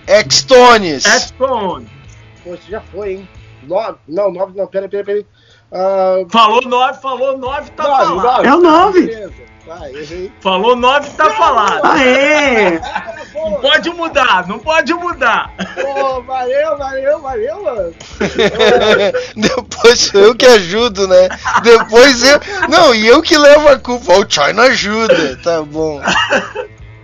X-Tones. 0.06 1.32
Pô, 1.38 2.54
isso 2.54 2.70
já 2.70 2.80
foi, 2.80 3.12
hein? 3.12 3.28
9. 3.62 3.98
Não, 4.08 4.32
9 4.32 4.52
não. 4.56 4.66
Pera, 4.66 4.88
pera, 4.88 5.04
pera. 5.04 5.24
Ah, 5.72 6.16
Falou 6.30 6.62
9, 6.62 7.00
falou 7.00 7.38
9, 7.38 7.70
tá 7.72 7.84
9, 7.84 8.04
falado. 8.04 8.44
9. 8.44 8.48
É 8.48 8.54
o 8.54 8.60
9. 8.60 9.00
Beleza. 9.06 9.50
Vai, 9.66 9.94
errei. 9.94 10.32
Falou 10.40 10.74
9, 10.74 11.10
tá 11.10 11.30
falado. 11.30 11.84
Aê! 11.84 12.80
Não 13.34 13.60
pode 13.60 13.90
mudar, 13.90 14.48
não 14.48 14.58
pode 14.58 14.92
mudar. 14.94 15.52
Pô, 15.80 16.22
valeu, 16.22 16.76
valeu, 16.76 17.20
valeu, 17.20 17.62
mano. 17.62 17.94
Depois 19.36 20.00
sou 20.00 20.20
eu 20.20 20.34
que 20.34 20.46
ajudo, 20.46 21.06
né? 21.06 21.28
Depois 21.62 22.22
eu. 22.24 22.40
Não, 22.68 22.92
e 22.92 23.06
eu 23.06 23.22
que 23.22 23.38
levo 23.38 23.68
a 23.68 23.78
culpa. 23.78 24.14
O 24.14 24.28
China 24.28 24.62
ajuda. 24.62 25.36
Tá 25.36 25.62
bom. 25.62 26.00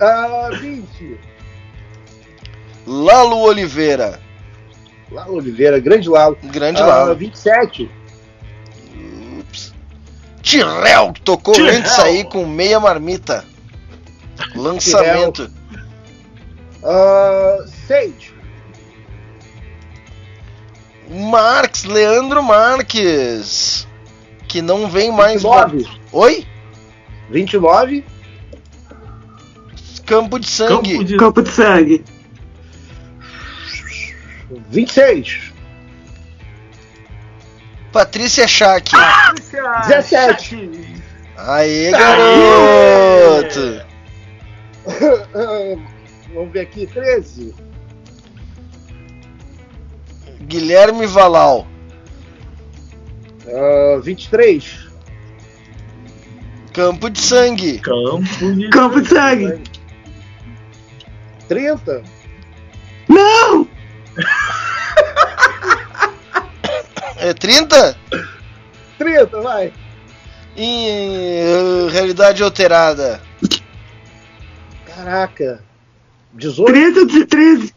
Ah, 0.00 0.50
20. 0.60 1.18
Lalo 2.86 3.38
Oliveira. 3.38 4.20
Lalo 5.10 5.36
Oliveira, 5.36 5.78
grande 5.80 6.08
Lalo. 6.08 6.36
Grande 6.44 6.80
Ah, 6.82 6.86
Lalo. 6.86 7.14
27. 7.16 7.90
Ups. 9.38 9.74
Tirel, 10.42 11.12
que 11.12 11.20
tocou 11.22 11.54
Tirel. 11.54 11.74
antes 11.76 11.98
aí 11.98 12.24
com 12.24 12.44
meia 12.46 12.78
marmita. 12.78 13.44
Lançamento. 14.54 15.50
Ah, 16.84 17.56
6. 17.86 18.12
Marques, 21.08 21.84
Leandro 21.84 22.42
Marques. 22.42 23.86
Que 24.48 24.60
não 24.62 24.88
vem 24.88 25.10
mais. 25.10 25.42
29. 25.42 25.86
Oi? 26.12 26.46
29. 27.30 28.04
Campo 30.06 30.38
de 30.38 30.48
sangue. 30.48 30.92
Campo 30.92 31.04
de 31.04 31.16
Campo 31.16 31.42
de 31.42 31.50
sangue. 31.50 32.04
26. 34.70 35.52
Patrícia 37.92 38.46
Schack. 38.46 38.90
Patrícia 38.90 40.00
17. 40.02 40.70
Aê, 41.36 41.90
garoto. 41.90 43.84
Ah, 44.86 45.76
Vamos 46.34 46.52
ver 46.52 46.60
aqui. 46.60 46.86
13. 46.86 47.54
Guilherme 50.42 51.06
Valal. 51.06 51.66
Ah, 53.48 53.98
23. 54.02 54.86
Campo 56.72 57.08
de 57.08 57.18
sangue. 57.18 57.78
Campo 57.80 58.52
de 58.54 58.68
Campo 58.70 59.00
de 59.00 59.08
sangue. 59.08 59.62
30. 61.48 62.02
Não! 63.08 63.68
É 67.18 67.32
30? 67.32 67.96
30, 68.98 69.40
vai. 69.40 69.72
Em 70.56 71.88
realidade 71.90 72.42
alterada. 72.42 73.20
Caraca. 74.86 75.62
18. 76.34 76.72
13 76.72 77.06
de 77.06 77.24
13. 77.26 77.74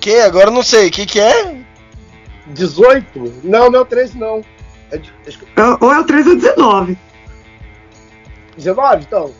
Que? 0.00 0.16
Agora 0.20 0.46
eu 0.48 0.52
não 0.52 0.62
sei. 0.62 0.88
O 0.88 0.90
que, 0.90 1.06
que 1.06 1.20
é? 1.20 1.56
18? 2.48 3.40
Não, 3.44 3.70
não 3.70 3.80
é 3.80 3.82
o 3.82 3.86
13 3.86 4.18
não. 4.18 4.44
É 4.90 4.98
de- 4.98 5.12
acho 5.26 5.38
que- 5.38 5.46
Ou 5.80 5.92
é 5.92 5.98
o 6.00 6.04
13 6.04 6.30
ou 6.30 6.36
19. 6.36 6.98
19, 8.56 9.02
então. 9.02 9.32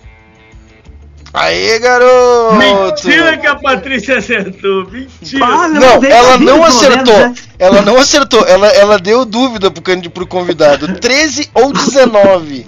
Aê, 1.34 1.78
garoto! 1.78 2.56
Mentira 2.56 3.38
que 3.38 3.46
a 3.46 3.56
Patrícia 3.56 4.18
acertou. 4.18 4.84
Mentira. 4.90 5.44
Olha, 5.44 5.80
Não, 5.80 6.02
aí 6.02 6.10
ela 6.10 6.38
não 6.38 6.62
acertou. 6.62 7.16
menos, 7.18 7.40
né? 7.40 7.46
Ela 7.58 7.82
não 7.82 7.96
acertou. 7.96 8.46
Ela, 8.46 8.66
ela 8.68 8.98
deu 8.98 9.24
dúvida 9.24 9.70
pro, 9.70 9.82
pro 10.10 10.26
convidado. 10.26 10.98
13 10.98 11.50
ou 11.54 11.72
19. 11.72 12.66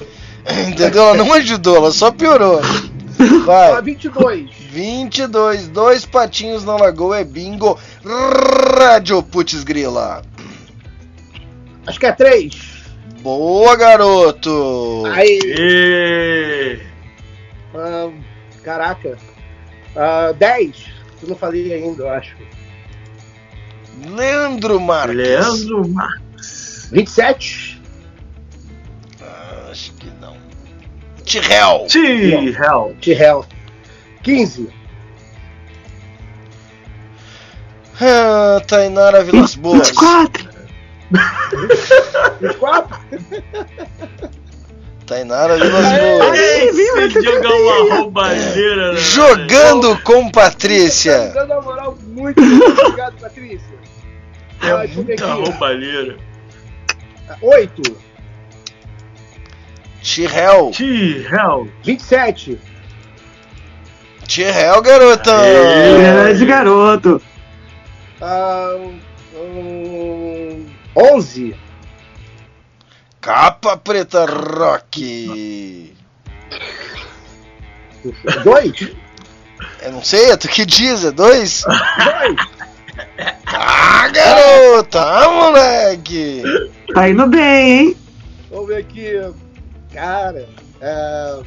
Entendeu? 0.68 1.02
Ela 1.02 1.14
não 1.14 1.32
ajudou, 1.34 1.76
ela 1.76 1.92
só 1.92 2.10
piorou. 2.10 2.60
Ah, 2.62 3.72
Vai. 3.72 3.82
22. 3.82 4.50
22, 4.70 5.68
dois 5.68 6.04
patinhos 6.04 6.64
na 6.64 6.76
lagoa 6.76 7.20
é 7.20 7.24
bingo. 7.24 7.78
Rádio 8.78 9.22
Putz 9.22 9.62
Grila. 9.62 10.22
Acho 11.86 12.00
que 12.00 12.06
é 12.06 12.12
3. 12.12 12.54
Boa, 13.22 13.76
garoto! 13.76 15.04
Aí. 15.14 15.38
Ê, 15.44 16.78
ah, 17.74 18.08
caraca. 18.64 19.16
Ah, 19.94 20.32
10. 20.32 20.86
Eu 21.22 21.28
não 21.28 21.36
falei 21.36 21.72
ainda, 21.72 22.02
eu 22.02 22.10
acho. 22.10 22.36
Leandro 24.06 24.80
Marques. 24.80 25.16
Leandro 25.16 25.88
Marques. 25.88 26.88
27. 26.90 27.80
Acho 29.70 29.92
que 29.94 30.10
não. 30.20 30.36
Tirel. 31.24 31.86
T-Hell. 31.88 32.96
T-Hell. 33.00 33.46
15. 34.22 34.68
Ah, 38.00 38.60
Tainara 38.66 39.22
Vilas 39.22 39.54
Boas. 39.54 39.88
24. 39.88 40.50
24. 42.40 43.00
Tainara? 45.06 45.56
Esse 45.58 47.22
jogo 47.22 47.44
é 47.46 47.54
uma 47.54 47.96
roubalheira, 47.96 48.92
né? 48.92 48.98
Jogando 48.98 49.98
com 50.02 50.30
Patrícia. 50.30 51.30
Tá 51.34 51.40
dando 51.44 51.52
uma 51.52 51.62
moral 51.62 51.98
muito 52.06 52.40
obrigado, 52.40 53.14
Patrícia. 53.20 53.74
É 54.62 54.70
Ah, 54.70 54.86
muita 54.94 55.26
roubalheira. 55.34 56.16
8. 57.42 57.82
Tirel. 60.02 60.70
T-Hell. 60.74 61.68
27. 61.82 62.58
Tirel, 64.26 64.80
garotão. 64.82 65.42
Grande 66.00 66.46
garoto. 66.46 67.22
Ah, 68.20 68.74
hum, 69.34 70.66
11. 70.96 71.54
Capa 73.24 73.78
preta 73.78 74.26
rock. 74.26 75.96
2. 78.44 78.96
Eu 79.80 79.92
não 79.92 80.04
sei, 80.04 80.30
é 80.30 80.36
tu 80.36 80.46
que 80.46 80.66
diz, 80.66 81.06
é 81.06 81.10
dois? 81.10 81.64
2. 81.64 81.74
Ah, 83.46 84.08
garota, 84.08 85.00
ah, 85.00 85.28
moleque. 85.30 86.42
Tá 86.92 87.08
indo 87.08 87.26
bem, 87.28 87.70
hein? 87.70 87.96
Vamos 88.50 88.68
ver 88.68 88.76
aqui. 88.76 89.12
Cara. 89.90 90.46
É, 90.82 91.42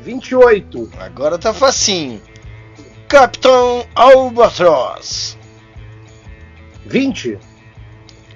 28. 0.00 0.90
Agora 1.00 1.36
tá 1.36 1.52
facinho. 1.52 2.22
Capitão 3.08 3.84
Albatroz. 3.94 5.36
20. 6.86 7.38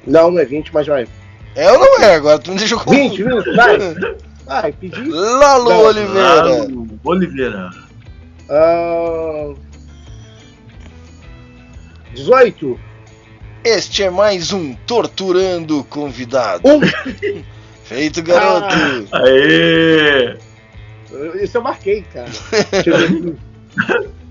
Não, 0.07 0.31
não 0.31 0.39
é 0.39 0.45
20, 0.45 0.71
mas 0.75 0.87
vai. 0.87 1.09
É 1.55 1.71
ou 1.71 1.79
não 1.79 2.03
é? 2.03 2.15
Agora 2.15 2.39
tu 2.39 2.53
me 2.53 2.59
deixou 2.59 2.81
com 2.81 2.91
20, 2.91 3.23
20, 3.23 3.57
vai. 3.57 3.79
Vai, 4.45 4.73
pedi. 4.73 5.09
Lalo 5.09 5.71
Não, 5.71 5.81
Oliveira. 5.85 6.45
Lalo 6.45 7.01
Oliveira. 7.05 7.71
Ah, 8.51 9.55
18. 12.13 12.79
Este 13.65 14.03
é 14.03 14.11
mais 14.11 14.53
um 14.53 14.75
Torturando 14.75 15.85
Convidado. 15.85 16.69
Um. 16.69 16.81
Feito, 17.85 18.21
garoto. 18.23 18.75
Aê! 19.13 20.37
Isso 21.41 21.59
eu 21.59 21.63
marquei, 21.63 22.03
cara. 22.03 22.29
Deixa 22.71 22.91
eu 22.91 22.99
ver 22.99 23.05
aqui. 23.05 24.13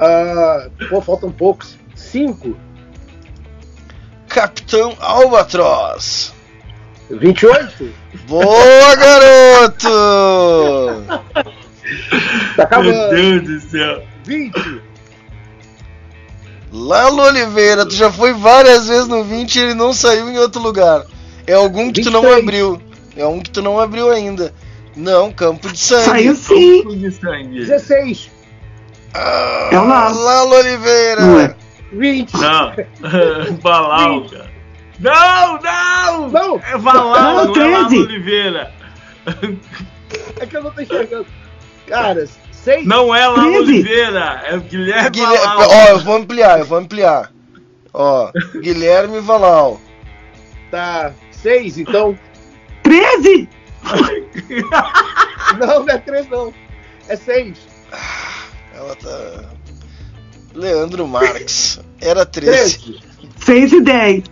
Ah, 0.00 0.68
pô, 0.90 1.00
faltam 1.00 1.30
poucos. 1.30 1.78
5. 1.94 2.56
Capitão 4.28 4.96
Albatroz. 4.98 6.33
28. 7.10 7.88
Boa, 8.28 8.96
garoto! 8.96 9.88
Tá 12.56 12.62
acabando. 12.62 12.92
Meu 12.92 13.10
Deus 13.10 13.42
do 13.42 13.60
céu. 13.70 14.02
20. 14.24 14.80
Lalo 16.72 17.22
Oliveira, 17.22 17.86
tu 17.86 17.94
já 17.94 18.10
foi 18.10 18.32
várias 18.32 18.88
vezes 18.88 19.06
no 19.06 19.22
20 19.22 19.54
e 19.54 19.60
ele 19.60 19.74
não 19.74 19.92
saiu 19.92 20.28
em 20.28 20.38
outro 20.38 20.60
lugar. 20.60 21.04
É 21.46 21.52
algum 21.52 21.92
que 21.92 22.02
tu 22.02 22.10
não 22.10 22.22
23. 22.22 22.42
abriu. 22.42 22.82
É 23.16 23.26
um 23.26 23.40
que 23.40 23.50
tu 23.50 23.62
não 23.62 23.78
abriu 23.78 24.10
ainda. 24.10 24.52
Não, 24.96 25.30
campo 25.32 25.68
de 25.70 25.78
sangue. 25.78 26.04
Saiu 26.04 26.34
sim. 26.34 26.82
Campo 26.82 26.96
de 26.96 27.10
sangue. 27.12 27.58
16. 27.60 28.30
Ah, 29.12 29.68
É 29.72 29.78
o 29.78 29.86
Lalo. 29.86 30.20
Lalo 30.22 30.54
Oliveira. 30.56 31.20
Não 31.20 31.40
é? 31.40 31.54
20. 31.92 32.32
Não. 32.32 32.72
Valau, 33.62 34.24
cara. 34.28 34.53
Não, 34.98 35.58
não! 35.60 36.28
Não. 36.30 36.56
É 36.58 36.78
Valau, 36.78 37.14
Não, 37.14 37.44
não, 37.46 37.50
é 37.50 37.88
13. 37.88 37.98
Oliveira. 37.98 38.72
É 40.38 40.46
que 40.46 40.56
eu 40.56 40.62
não 40.62 40.70
tô 40.70 40.80
enxergando. 40.80 41.26
Cara, 41.88 42.26
6. 42.52 42.86
Não 42.86 43.12
é 43.14 43.32
13. 43.34 43.56
Oliveira, 43.58 44.42
é 44.46 44.54
o 44.56 44.60
Guilherme, 44.60 45.10
Guilherme, 45.10 45.38
Valau. 45.38 45.68
ó, 45.70 45.84
eu 45.88 45.98
vou 46.00 46.16
ampliar, 46.16 46.58
eu 46.60 46.64
vou 46.66 46.78
ampliar. 46.78 47.32
Ó, 47.92 48.30
Guilherme 48.60 49.20
Valau. 49.20 49.80
Tá. 50.70 51.12
6, 51.30 51.78
então. 51.78 52.18
13? 52.82 53.48
Não, 55.58 55.84
não 55.84 55.88
é 55.88 55.98
3, 55.98 56.28
não. 56.28 56.52
É 57.08 57.16
6. 57.16 57.58
Ela 58.74 58.96
tá. 58.96 59.44
Leandro 60.54 61.06
Marques. 61.06 61.80
Era 62.00 62.24
13. 62.24 62.78
13. 62.78 63.00
6 63.44 63.72
e 63.72 63.80
10. 63.82 64.24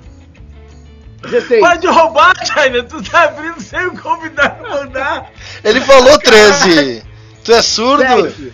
16. 1.23 1.61
Pode 1.61 1.87
roubar, 1.87 2.35
China. 2.45 2.83
Tu 2.83 3.03
tá 3.03 3.25
abrindo 3.25 3.61
sem 3.61 3.87
o 3.87 3.99
convidado 3.99 4.69
mandar. 4.69 5.31
Ele 5.63 5.81
falou 5.81 6.19
13. 6.19 7.03
Tu 7.45 7.53
é 7.53 7.63
surdo? 7.63 8.03
7. 8.05 8.53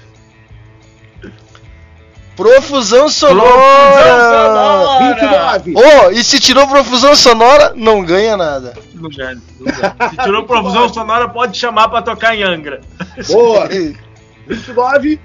Profusão 2.37 3.09
sonora. 3.09 3.51
sonora. 3.51 5.15
29. 5.17 5.75
Ô, 5.75 6.11
e 6.13 6.23
se 6.23 6.39
tirou 6.39 6.69
profusão 6.69 7.17
sonora, 7.17 7.73
não 7.75 8.05
ganha 8.05 8.37
nada. 8.37 8.75
Não 8.95 9.11
ganha, 9.11 9.43
não 9.59 9.67
ganha. 9.67 10.11
Se 10.11 10.17
tirou 10.19 10.45
profusão 10.45 10.89
sonora, 10.89 11.29
pode 11.29 11.59
chamar 11.59 11.89
pra 11.89 12.01
tocar 12.01 12.37
em 12.37 12.45
Angra. 12.45 12.81
Boa. 13.27 13.69
29. 14.47 15.21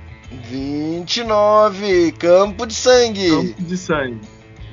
29, 0.49 2.11
campo 2.13 2.65
de 2.65 2.73
sangue. 2.73 3.29
Campo 3.29 3.61
de 3.61 3.77
sangue. 3.77 4.21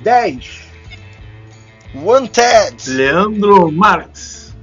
10. 0.03 0.70
Wanted. 1.95 2.89
Leandro 2.89 3.71
Marques. 3.73 4.55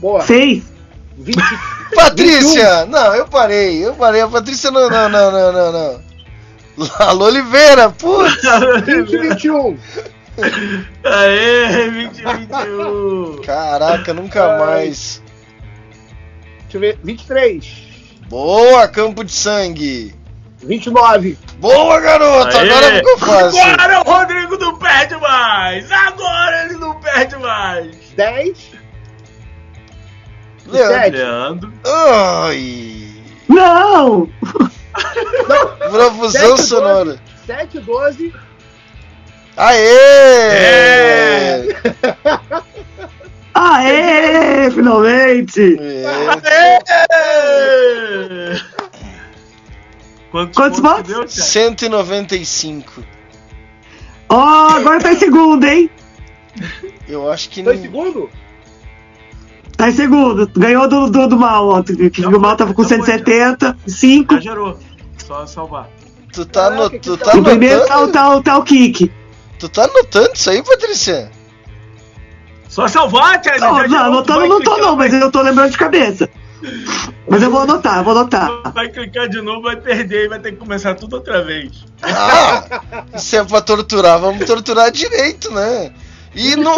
Boa. 0.00 0.22
6. 0.22 0.62
20. 1.18 1.38
Patrícia! 1.94 2.86
Não, 2.86 3.14
eu 3.14 3.26
parei, 3.28 3.84
eu 3.84 3.94
parei. 3.94 4.22
A 4.22 4.28
Patrícia 4.28 4.70
não, 4.70 4.88
não, 4.88 5.08
não, 5.08 5.30
não, 5.30 5.52
não, 5.52 5.72
não. 5.72 6.02
Lalo 6.98 7.26
Oliveira, 7.26 7.90
putz! 7.90 8.42
20, 8.86 9.18
21. 9.18 9.78
Aê, 11.04 11.90
2021. 11.90 13.42
Caraca, 13.42 14.14
nunca 14.14 14.52
Ai. 14.52 14.58
mais. 14.58 15.22
Deixa 16.62 16.76
eu 16.76 16.80
ver. 16.80 16.98
23. 17.04 17.82
Boa, 18.28 18.88
campo 18.88 19.22
de 19.22 19.32
sangue. 19.32 20.14
29. 20.62 21.38
Boa, 21.58 22.00
garoto, 22.00 22.56
Aê. 22.56 22.70
agora 22.70 22.96
ficou 22.96 23.18
fácil. 23.18 23.62
Agora 23.62 24.00
o 24.00 24.02
Rodrigo 24.02 24.56
não 24.58 24.78
perde 24.78 25.16
mais. 25.16 25.90
Agora 25.90 26.64
ele 26.64 26.74
não 26.74 26.94
perde 27.00 27.36
mais. 27.36 27.96
10. 28.16 28.72
Leandro. 30.66 31.72
Ai. 31.84 33.08
Não! 33.48 34.28
Profusão 35.90 36.56
Sete, 36.56 36.68
sonora. 36.68 37.18
7, 37.46 37.80
12. 37.80 38.32
Aê! 39.56 39.78
É. 40.54 41.66
Aê! 43.54 44.70
Finalmente! 44.70 45.78
É. 45.78 46.04
Aê! 47.12 48.60
Quantos, 50.32 50.56
Quantos 50.56 50.80
pontos 50.80 51.02
deu, 51.04 51.24
Thiago? 51.26 51.30
195. 51.50 53.02
Ó, 54.28 54.68
agora 54.70 54.98
tá 55.00 55.12
em 55.12 55.18
segundo, 55.18 55.64
hein? 55.64 55.90
Eu 57.06 57.30
acho 57.30 57.48
que 57.50 57.62
Tá 57.62 57.74
em 57.74 57.82
segundo? 57.82 58.30
Tá 59.76 59.88
em 59.90 59.92
segundo. 59.92 60.46
Ganhou 60.56 60.88
do, 60.88 61.10
do, 61.10 61.28
do 61.28 61.36
mal 61.38 61.68
ontem. 61.68 62.08
Que 62.10 62.22
Já 62.22 62.28
o 62.28 62.40
mal 62.40 62.56
tava 62.56 62.72
com 62.72 62.82
já 62.82 62.88
foi, 62.96 62.98
170, 63.04 63.76
5. 63.86 64.34
Já 64.36 64.40
gerou. 64.40 64.78
Só 65.18 65.46
salvar. 65.46 65.88
Tu 66.32 66.46
tá, 66.46 66.70
no, 66.70 66.76
Caraca, 66.76 66.98
tu 66.98 67.18
que 67.18 67.24
tá 67.24 67.36
O 67.36 67.42
primeiro 67.44 67.86
tá, 67.86 67.98
o- 68.00 68.02
anotando? 68.04 68.12
tá, 68.12 68.36
o- 68.36 68.42
tá 68.42 68.58
o 68.58 68.62
Kik. 68.64 69.12
Tu 69.58 69.68
tá 69.68 69.84
anotando 69.84 70.30
isso 70.34 70.50
aí, 70.50 70.62
Patrícia? 70.62 71.30
Só 72.68 72.88
salvar, 72.88 73.38
Thiago. 73.42 73.60
Não, 73.60 73.86
não, 73.86 73.98
anotando 74.04 74.40
não 74.40 74.60
tô 74.62 74.70
clicar, 74.72 74.78
não, 74.78 74.96
mas 74.96 75.12
eu 75.12 75.30
tô 75.30 75.42
lembrando 75.42 75.70
de 75.72 75.76
cabeça. 75.78 76.30
Mas 77.28 77.42
eu 77.42 77.50
vou 77.50 77.60
anotar, 77.60 77.98
eu 77.98 78.04
vou 78.04 78.12
anotar. 78.12 78.72
Vai 78.72 78.88
clicar 78.88 79.28
de 79.28 79.40
novo, 79.40 79.62
vai 79.62 79.76
perder 79.76 80.26
e 80.26 80.28
vai 80.28 80.38
ter 80.38 80.52
que 80.52 80.58
começar 80.58 80.94
tudo 80.94 81.14
outra 81.14 81.42
vez. 81.42 81.84
Ah, 82.02 82.82
isso 83.14 83.36
é 83.36 83.44
pra 83.44 83.60
torturar, 83.60 84.18
vamos 84.18 84.44
torturar 84.44 84.90
direito, 84.90 85.50
né? 85.52 85.92
E 86.34 86.56
no, 86.56 86.72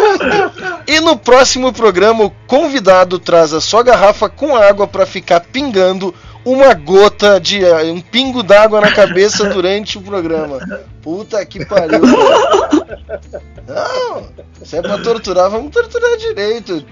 e 0.85 0.99
no 0.99 1.17
próximo 1.17 1.71
programa, 1.71 2.25
o 2.25 2.31
convidado 2.45 3.17
traz 3.17 3.53
a 3.53 3.61
sua 3.61 3.83
garrafa 3.83 4.27
com 4.27 4.55
água 4.55 4.85
pra 4.85 5.05
ficar 5.05 5.39
pingando 5.39 6.13
uma 6.43 6.73
gota 6.73 7.39
de. 7.39 7.63
um 7.91 8.01
pingo 8.01 8.43
d'água 8.43 8.79
na 8.81 8.91
cabeça 8.91 9.49
durante 9.49 9.97
o 9.97 10.01
programa. 10.01 10.59
Puta 11.01 11.43
que 11.45 11.65
pariu. 11.65 12.01
cara. 12.01 13.25
Não, 13.67 14.27
se 14.63 14.77
é 14.77 14.81
pra 14.81 14.99
torturar, 14.99 15.49
vamos 15.49 15.71
torturar 15.71 16.17
direito. 16.17 16.85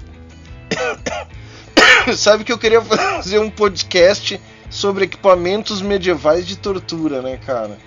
Sabe 2.16 2.44
que 2.44 2.52
eu 2.52 2.58
queria 2.58 2.82
fazer 2.82 3.40
um 3.40 3.50
podcast 3.50 4.40
sobre 4.70 5.06
equipamentos 5.06 5.82
medievais 5.82 6.46
de 6.48 6.58
tortura, 6.58 7.22
né, 7.22 7.38
cara? 7.46 7.78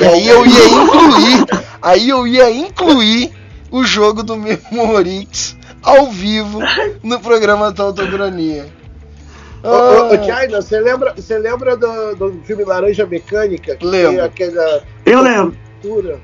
E 0.00 0.04
aí 0.04 0.28
eu 0.28 0.44
ia 0.44 0.68
incluir, 0.68 1.46
aí 1.80 2.08
eu 2.08 2.26
ia 2.26 2.50
incluir 2.50 3.32
o 3.70 3.84
jogo 3.84 4.22
do 4.22 4.36
Memorix 4.36 5.56
ao 5.82 6.10
vivo 6.10 6.58
no 7.02 7.18
programa 7.20 7.72
da 7.72 7.84
Autocronia. 7.84 8.66
Ô, 9.62 9.68
ô, 9.68 9.72
ô, 9.72 10.12
Ah, 10.12 10.22
China, 10.22 10.60
você 10.60 10.78
lembra, 10.78 11.14
você 11.16 11.38
lembra 11.38 11.76
do, 11.76 12.14
do 12.16 12.40
filme 12.44 12.64
Laranja 12.64 13.06
Mecânica? 13.06 13.76
Que 13.76 13.86
Lembro. 13.86 14.24
aquela 14.24 14.82
Eu 15.04 15.22
lembro. 15.22 15.56
cultura? 15.80 16.20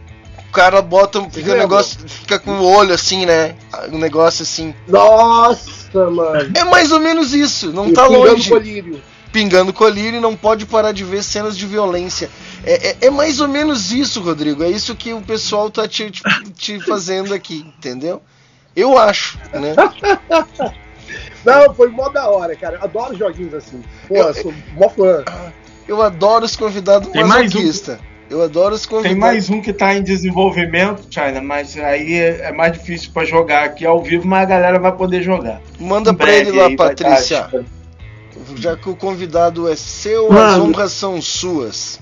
O 0.52 0.54
cara 0.54 0.82
bota 0.82 1.18
um 1.18 1.30
fica 1.30 1.52
um 1.54 1.56
negócio, 1.56 1.98
fica 2.06 2.38
com 2.38 2.50
o 2.50 2.62
olho 2.62 2.92
assim, 2.92 3.24
né? 3.24 3.54
Um 3.90 3.96
negócio 3.96 4.42
assim. 4.42 4.74
Nossa, 4.86 6.10
mano. 6.10 6.50
É 6.54 6.62
mais 6.64 6.92
ou 6.92 7.00
menos 7.00 7.32
isso, 7.32 7.72
não 7.72 7.88
E 7.88 7.92
tá 7.94 8.06
pingando 8.06 8.26
longe. 8.32 8.50
colírio. 8.50 9.02
Pingando 9.32 9.72
colírio 9.72 10.18
e 10.18 10.20
não 10.20 10.36
pode 10.36 10.66
parar 10.66 10.92
de 10.92 11.04
ver 11.04 11.22
cenas 11.22 11.56
de 11.56 11.66
violência. 11.66 12.28
É, 12.64 12.88
é- 12.90 12.96
é 13.06 13.10
mais 13.10 13.40
ou 13.40 13.48
menos 13.48 13.90
isso, 13.90 14.20
Rodrigo. 14.20 14.62
É 14.62 14.68
isso 14.68 14.94
que 14.94 15.14
o 15.14 15.22
pessoal 15.22 15.70
tá 15.70 15.88
te, 15.88 16.10
te- 16.10 16.22
te 16.54 16.80
fazendo 16.80 17.32
aqui, 17.32 17.64
entendeu? 17.78 18.20
Eu 18.76 18.98
acho, 18.98 19.38
né? 19.54 19.74
Não, 21.46 21.74
foi 21.74 21.88
mó 21.88 22.10
da 22.10 22.28
hora, 22.28 22.54
cara. 22.54 22.78
Adoro 22.82 23.16
joguinhos 23.16 23.54
assim. 23.54 23.82
Pô, 24.06 24.16
Eu- 24.16 24.34
sou 24.34 24.54
mó 24.74 24.90
fã. 24.90 25.24
Eu 25.88 26.02
adoro 26.02 26.44
os 26.44 26.54
convidados 26.56 27.08
Tem 27.08 27.24
mais 27.24 27.54
um. 27.54 27.58
Eu 28.32 28.42
adoro 28.42 28.74
os 28.74 28.86
convidados. 28.86 29.10
Tem 29.12 29.20
mais 29.20 29.50
um 29.50 29.60
que 29.60 29.74
tá 29.74 29.94
em 29.94 30.02
desenvolvimento, 30.02 31.02
China, 31.10 31.42
mas 31.42 31.76
aí 31.76 32.14
é, 32.14 32.48
é 32.48 32.52
mais 32.52 32.72
difícil 32.72 33.10
pra 33.12 33.26
jogar 33.26 33.64
aqui 33.64 33.84
ao 33.84 34.02
vivo, 34.02 34.26
mas 34.26 34.44
a 34.44 34.46
galera 34.46 34.78
vai 34.78 34.90
poder 34.92 35.22
jogar. 35.22 35.60
Manda 35.78 36.14
breve 36.14 36.48
ele 36.48 36.58
lá, 36.58 36.66
aí 36.68 36.74
Patrícia. 36.76 37.46
Já 38.56 38.74
que 38.74 38.88
o 38.88 38.96
convidado 38.96 39.68
é 39.70 39.76
seu, 39.76 40.28
as 40.28 40.32
Manda. 40.32 40.62
honras 40.64 40.92
são 40.92 41.20
suas. 41.20 42.00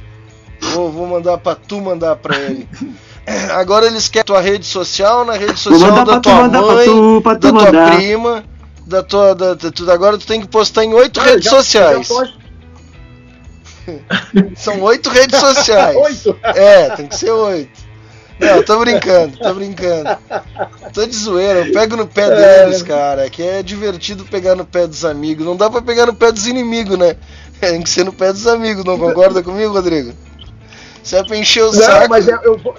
Vou, 0.60 0.88
vou 0.92 1.06
mandar 1.08 1.36
pra 1.38 1.56
tu 1.56 1.80
mandar 1.80 2.14
pra 2.14 2.36
ele. 2.38 2.68
Agora 3.54 3.86
eles 3.86 4.08
querem 4.08 4.24
tua 4.26 4.40
rede 4.40 4.66
social, 4.66 5.24
na 5.24 5.32
rede 5.34 5.58
social 5.58 6.04
da 6.04 6.20
tua 6.20 6.34
mandar 6.34 6.62
pra 6.62 6.74
mãe, 6.74 6.84
tu, 6.86 7.20
pra 7.24 7.32
da 7.34 7.38
tu 7.40 7.52
tua 7.52 7.64
mandar. 7.64 7.96
prima, 7.96 8.44
da 8.86 9.02
tua. 9.02 9.34
Da, 9.34 9.54
da- 9.54 9.92
agora 9.92 10.16
tu 10.16 10.26
tem 10.28 10.40
que 10.40 10.46
postar 10.48 10.84
em 10.84 10.94
oito 10.94 11.18
redes 11.20 11.44
já- 11.44 11.50
sociais. 11.50 12.06
já 12.06 12.14
São 14.56 14.80
oito 14.82 15.10
redes 15.10 15.38
sociais. 15.38 15.96
Oito. 15.96 16.36
É, 16.42 16.90
tem 16.96 17.06
que 17.06 17.16
ser 17.16 17.30
oito. 17.30 17.90
Não, 18.38 18.62
tô 18.62 18.78
brincando, 18.78 19.36
tô 19.36 19.52
brincando. 19.52 20.16
Tô 20.94 21.04
de 21.04 21.14
zoeira, 21.14 21.66
eu 21.66 21.72
pego 21.74 21.94
no 21.94 22.06
pé 22.06 22.28
deles, 22.30 22.82
cara. 22.82 23.28
Que 23.28 23.42
é 23.42 23.62
divertido 23.62 24.24
pegar 24.24 24.54
no 24.54 24.64
pé 24.64 24.86
dos 24.86 25.04
amigos. 25.04 25.44
Não 25.44 25.54
dá 25.56 25.68
pra 25.68 25.82
pegar 25.82 26.06
no 26.06 26.14
pé 26.14 26.32
dos 26.32 26.46
inimigos, 26.46 26.96
né? 26.98 27.16
Tem 27.60 27.82
que 27.82 27.90
ser 27.90 28.04
no 28.04 28.12
pé 28.14 28.32
dos 28.32 28.46
amigos, 28.46 28.82
não 28.84 28.98
concorda 28.98 29.42
comigo, 29.42 29.74
Rodrigo? 29.74 30.14
Se 31.02 31.16
é 31.16 31.22
pra 31.22 31.36
encher 31.36 31.64
o 31.64 31.72
Não, 31.72 31.82
saco. 31.82 32.08
mas 32.08 32.28
é- 32.28 32.38
eu, 32.42 32.56
vou. 32.56 32.74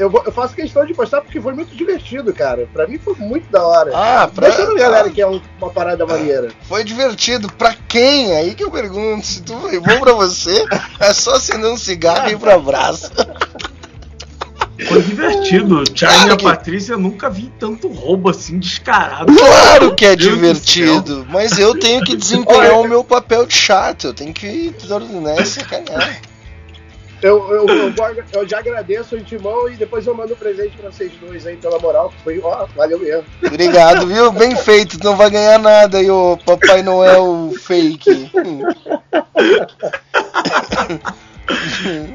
Eu, 0.00 0.10
eu 0.24 0.32
faço 0.32 0.54
questão 0.54 0.86
de 0.86 0.94
postar 0.94 1.20
porque 1.20 1.40
foi 1.40 1.52
muito 1.52 1.76
divertido, 1.76 2.32
cara. 2.32 2.66
Pra 2.72 2.86
mim 2.86 2.98
foi 2.98 3.14
muito 3.16 3.50
da 3.50 3.62
hora. 3.62 3.90
Ah, 3.94 4.26
pra- 4.34 4.48
Deixa 4.48 4.62
a 4.62 4.74
galera 4.74 5.10
que 5.10 5.20
é 5.20 5.26
um- 5.26 5.40
uma 5.60 5.70
parada 5.70 6.06
maneira. 6.06 6.48
Foi 6.62 6.82
divertido. 6.82 7.52
Pra 7.52 7.74
quem? 7.86 8.34
Aí 8.34 8.54
que 8.54 8.64
eu 8.64 8.70
pergunto. 8.70 9.26
Se 9.26 9.42
tu 9.42 9.54
foi 9.58 9.78
bom 9.78 10.00
pra 10.00 10.14
você, 10.14 10.64
é 10.98 11.12
só 11.12 11.34
acender 11.34 11.70
um 11.70 11.76
cigarro 11.76 12.30
e 12.30 12.32
ir 12.32 12.38
pro 12.38 12.50
abraço. 12.50 13.10
Foi 14.88 15.02
divertido. 15.02 15.84
China 15.94 16.10
Claro 16.10 16.30
e 16.30 16.32
a 16.32 16.36
que- 16.38 16.44
Patrícia 16.44 16.92
eu 16.94 16.98
nunca 16.98 17.28
vi 17.28 17.52
tanto 17.58 17.86
roubo 17.88 18.30
assim 18.30 18.58
descarado. 18.58 19.30
Claro 19.30 19.94
que 19.94 20.06
é 20.06 20.16
Deus 20.16 20.34
divertido, 20.34 21.26
mas 21.28 21.58
eu 21.58 21.78
tenho 21.78 22.02
que 22.02 22.16
desempenhar 22.16 22.80
o 22.80 22.88
meu 22.88 23.04
papel 23.04 23.44
de 23.44 23.52
chato. 23.54 24.06
Eu 24.06 24.14
tenho 24.14 24.32
que 24.32 24.74
né, 25.20 25.44
sacanear. 25.44 26.22
Eu, 27.22 27.52
eu, 27.52 27.66
eu, 27.68 27.92
eu 28.32 28.48
já 28.48 28.58
agradeço 28.58 29.14
o 29.14 29.18
intimão 29.18 29.68
e 29.68 29.76
depois 29.76 30.06
eu 30.06 30.14
mando 30.14 30.32
um 30.32 30.36
presente 30.36 30.76
pra 30.76 30.90
vocês 30.90 31.12
dois 31.20 31.46
aí, 31.46 31.56
pela 31.56 31.78
moral. 31.78 32.12
Foi, 32.24 32.40
ó, 32.42 32.66
valeu 32.74 32.98
mesmo. 32.98 33.24
Obrigado, 33.44 34.06
viu? 34.06 34.32
Bem 34.32 34.56
feito. 34.56 34.98
Tu 34.98 35.04
não 35.04 35.16
vai 35.16 35.30
ganhar 35.30 35.58
nada 35.58 35.98
aí, 35.98 36.10
ô 36.10 36.38
Papai 36.44 36.82
Noel 36.82 37.52
fake. 37.60 38.30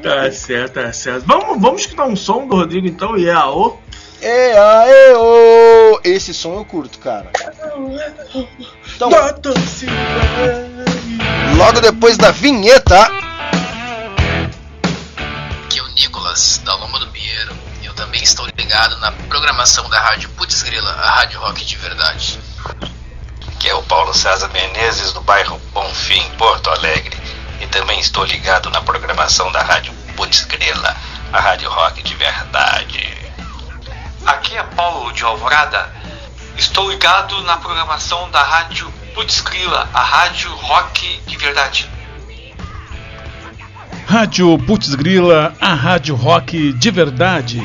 Tá 0.02 0.30
certo, 0.32 0.74
tá 0.74 0.92
certo. 0.92 1.24
Vamos, 1.26 1.60
vamos 1.60 1.82
escutar 1.82 2.06
um 2.06 2.16
som 2.16 2.46
do 2.46 2.56
Rodrigo 2.56 2.86
então, 2.86 3.16
e 3.16 3.28
é 3.28 3.32
a 3.32 3.48
O. 3.50 3.76
É, 4.20 4.58
aê, 4.58 5.14
ô. 5.14 6.00
Esse 6.02 6.32
som 6.32 6.54
eu 6.54 6.64
curto, 6.64 6.98
cara. 6.98 7.30
Então, 8.94 9.10
logo 11.56 11.80
depois 11.80 12.16
da 12.16 12.30
vinheta. 12.30 13.25
Da 16.64 16.74
Loma 16.74 16.98
do 16.98 17.06
Pinheiro. 17.08 17.56
Eu 17.82 17.94
também 17.94 18.22
estou 18.22 18.46
ligado 18.58 18.98
na 18.98 19.10
programação 19.10 19.88
da 19.88 19.98
Rádio 19.98 20.28
Putz 20.30 20.62
Grila, 20.62 20.90
a 20.90 21.10
Rádio 21.12 21.40
Rock 21.40 21.64
de 21.64 21.76
verdade. 21.76 22.38
que 23.58 23.70
é 23.70 23.74
o 23.74 23.82
Paulo 23.84 24.12
César 24.12 24.48
Menezes, 24.48 25.14
do 25.14 25.22
bairro 25.22 25.58
Bonfim, 25.72 26.22
Porto 26.36 26.68
Alegre. 26.68 27.16
E 27.58 27.66
também 27.68 27.98
estou 27.98 28.22
ligado 28.22 28.68
na 28.68 28.82
programação 28.82 29.50
da 29.50 29.62
Rádio 29.62 29.94
Putz 30.14 30.44
Grila, 30.44 30.94
a 31.32 31.40
Rádio 31.40 31.70
Rock 31.70 32.02
de 32.02 32.14
verdade. 32.14 33.16
Aqui 34.26 34.58
é 34.58 34.62
Paulo 34.62 35.12
de 35.12 35.24
Alvorada. 35.24 35.90
Estou 36.58 36.90
ligado 36.90 37.42
na 37.44 37.56
programação 37.56 38.30
da 38.30 38.42
Rádio 38.42 38.92
Putz 39.14 39.40
Grila, 39.40 39.88
a 39.94 40.02
Rádio 40.02 40.54
Rock 40.54 41.18
de 41.26 41.36
verdade. 41.38 41.95
Rádio 44.08 44.56
Putz 44.58 44.94
Grila, 44.94 45.52
a 45.60 45.74
rádio 45.74 46.14
rock 46.14 46.72
de 46.72 46.90
verdade. 46.92 47.60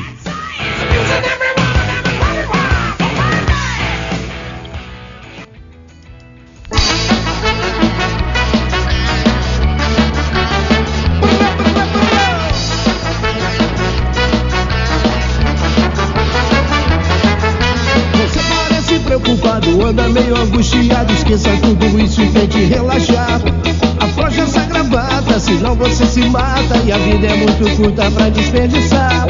Anda 19.92 20.08
meio 20.08 20.34
angustiado. 20.36 21.12
Esqueça 21.12 21.50
tudo 21.60 22.00
isso 22.00 22.22
e 22.22 22.28
tente 22.30 22.64
relaxar. 22.64 23.42
Essa 24.38 24.60
gravata, 24.60 24.71
senão 25.56 25.74
você 25.74 26.06
se 26.06 26.20
mata. 26.28 26.76
E 26.84 26.92
a 26.92 26.98
vida 26.98 27.26
é 27.26 27.36
muito 27.36 27.76
curta 27.76 28.10
pra 28.10 28.28
desperdiçar. 28.28 29.26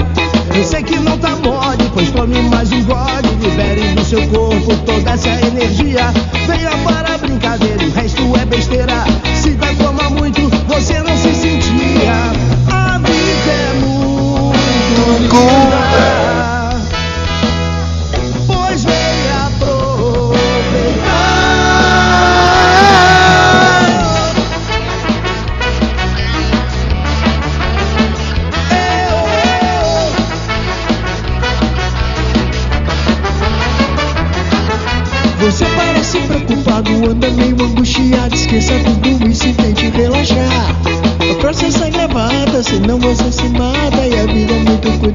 Eu 0.54 0.64
sei 0.64 0.82
que 0.82 0.98
não 0.98 1.16
tá 1.18 1.30
mole, 1.36 1.90
pois 1.94 2.10
tome 2.10 2.40
mais 2.42 2.70
um 2.72 2.82
gole. 2.84 3.28
Libere 3.40 3.94
do 3.94 4.04
seu 4.04 4.26
corpo 4.28 4.76
toda 4.84 5.10
essa 5.10 5.28
energia. 5.28 6.12
Venha 6.46 6.70
para 6.84 7.14
a 7.14 7.18
brincadeira, 7.18 7.84
o 7.84 7.90
resto 7.92 8.22
é 8.40 8.44
besteira. 8.44 9.04
Se 9.34 9.50
vai 9.50 9.74
tomar 9.76 10.10
muito, 10.10 10.40
você 10.68 11.00
não 11.00 11.16
se 11.16 11.34
sentia. 11.34 12.12
A 12.70 12.98
vida 12.98 13.52
é 13.52 13.74
muito 13.80 15.20
linda. 15.20 16.11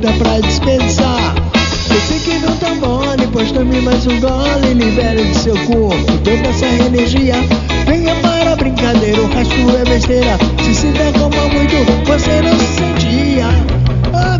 Curta 0.07 0.13
pra 0.17 0.39
dispensar. 0.39 1.35
Eu 1.89 2.01
sei 2.01 2.19
que 2.19 2.39
não 2.39 2.55
tá 2.57 2.73
mole, 2.75 3.27
pois 3.31 3.51
tome 3.51 3.81
mais 3.81 4.05
um 4.05 4.19
gole 4.19 4.73
Libere 4.73 5.23
de 5.23 5.37
seu 5.37 5.55
corpo 5.65 6.17
toda 6.23 6.49
essa 6.49 6.65
energia. 6.65 7.35
Venha 7.85 8.15
para 8.15 8.53
a 8.53 8.55
brincadeira, 8.55 9.21
o 9.21 9.27
resto 9.27 9.55
é 9.75 9.83
besteira. 9.89 10.37
Se 10.63 10.73
se 10.73 10.87
derrama 10.87 11.47
muito, 11.49 11.75
você 12.05 12.41
não 12.41 12.57
se 12.57 12.67
sentia. 12.75 13.47
A 14.13 14.37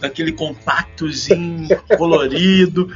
daquele 0.00 0.32
compactozinho 0.32 1.68
colorido. 1.96 2.88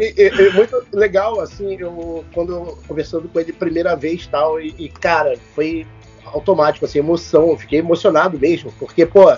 E- 0.00 0.14
e- 0.16 0.48
é 0.48 0.50
muito 0.50 0.84
legal, 0.92 1.40
assim, 1.40 1.76
eu, 1.78 2.24
quando 2.32 2.52
eu 2.52 2.78
conversando 2.86 3.28
com 3.28 3.40
ele 3.40 3.52
primeira 3.52 3.94
vez 3.94 4.26
tal, 4.26 4.60
e, 4.60 4.74
e, 4.78 4.88
cara, 4.88 5.38
foi 5.54 5.86
automático, 6.24 6.84
assim, 6.84 6.98
emoção, 6.98 7.50
eu 7.50 7.56
fiquei 7.56 7.78
emocionado 7.78 8.38
mesmo, 8.38 8.72
porque, 8.78 9.06
pô, 9.06 9.32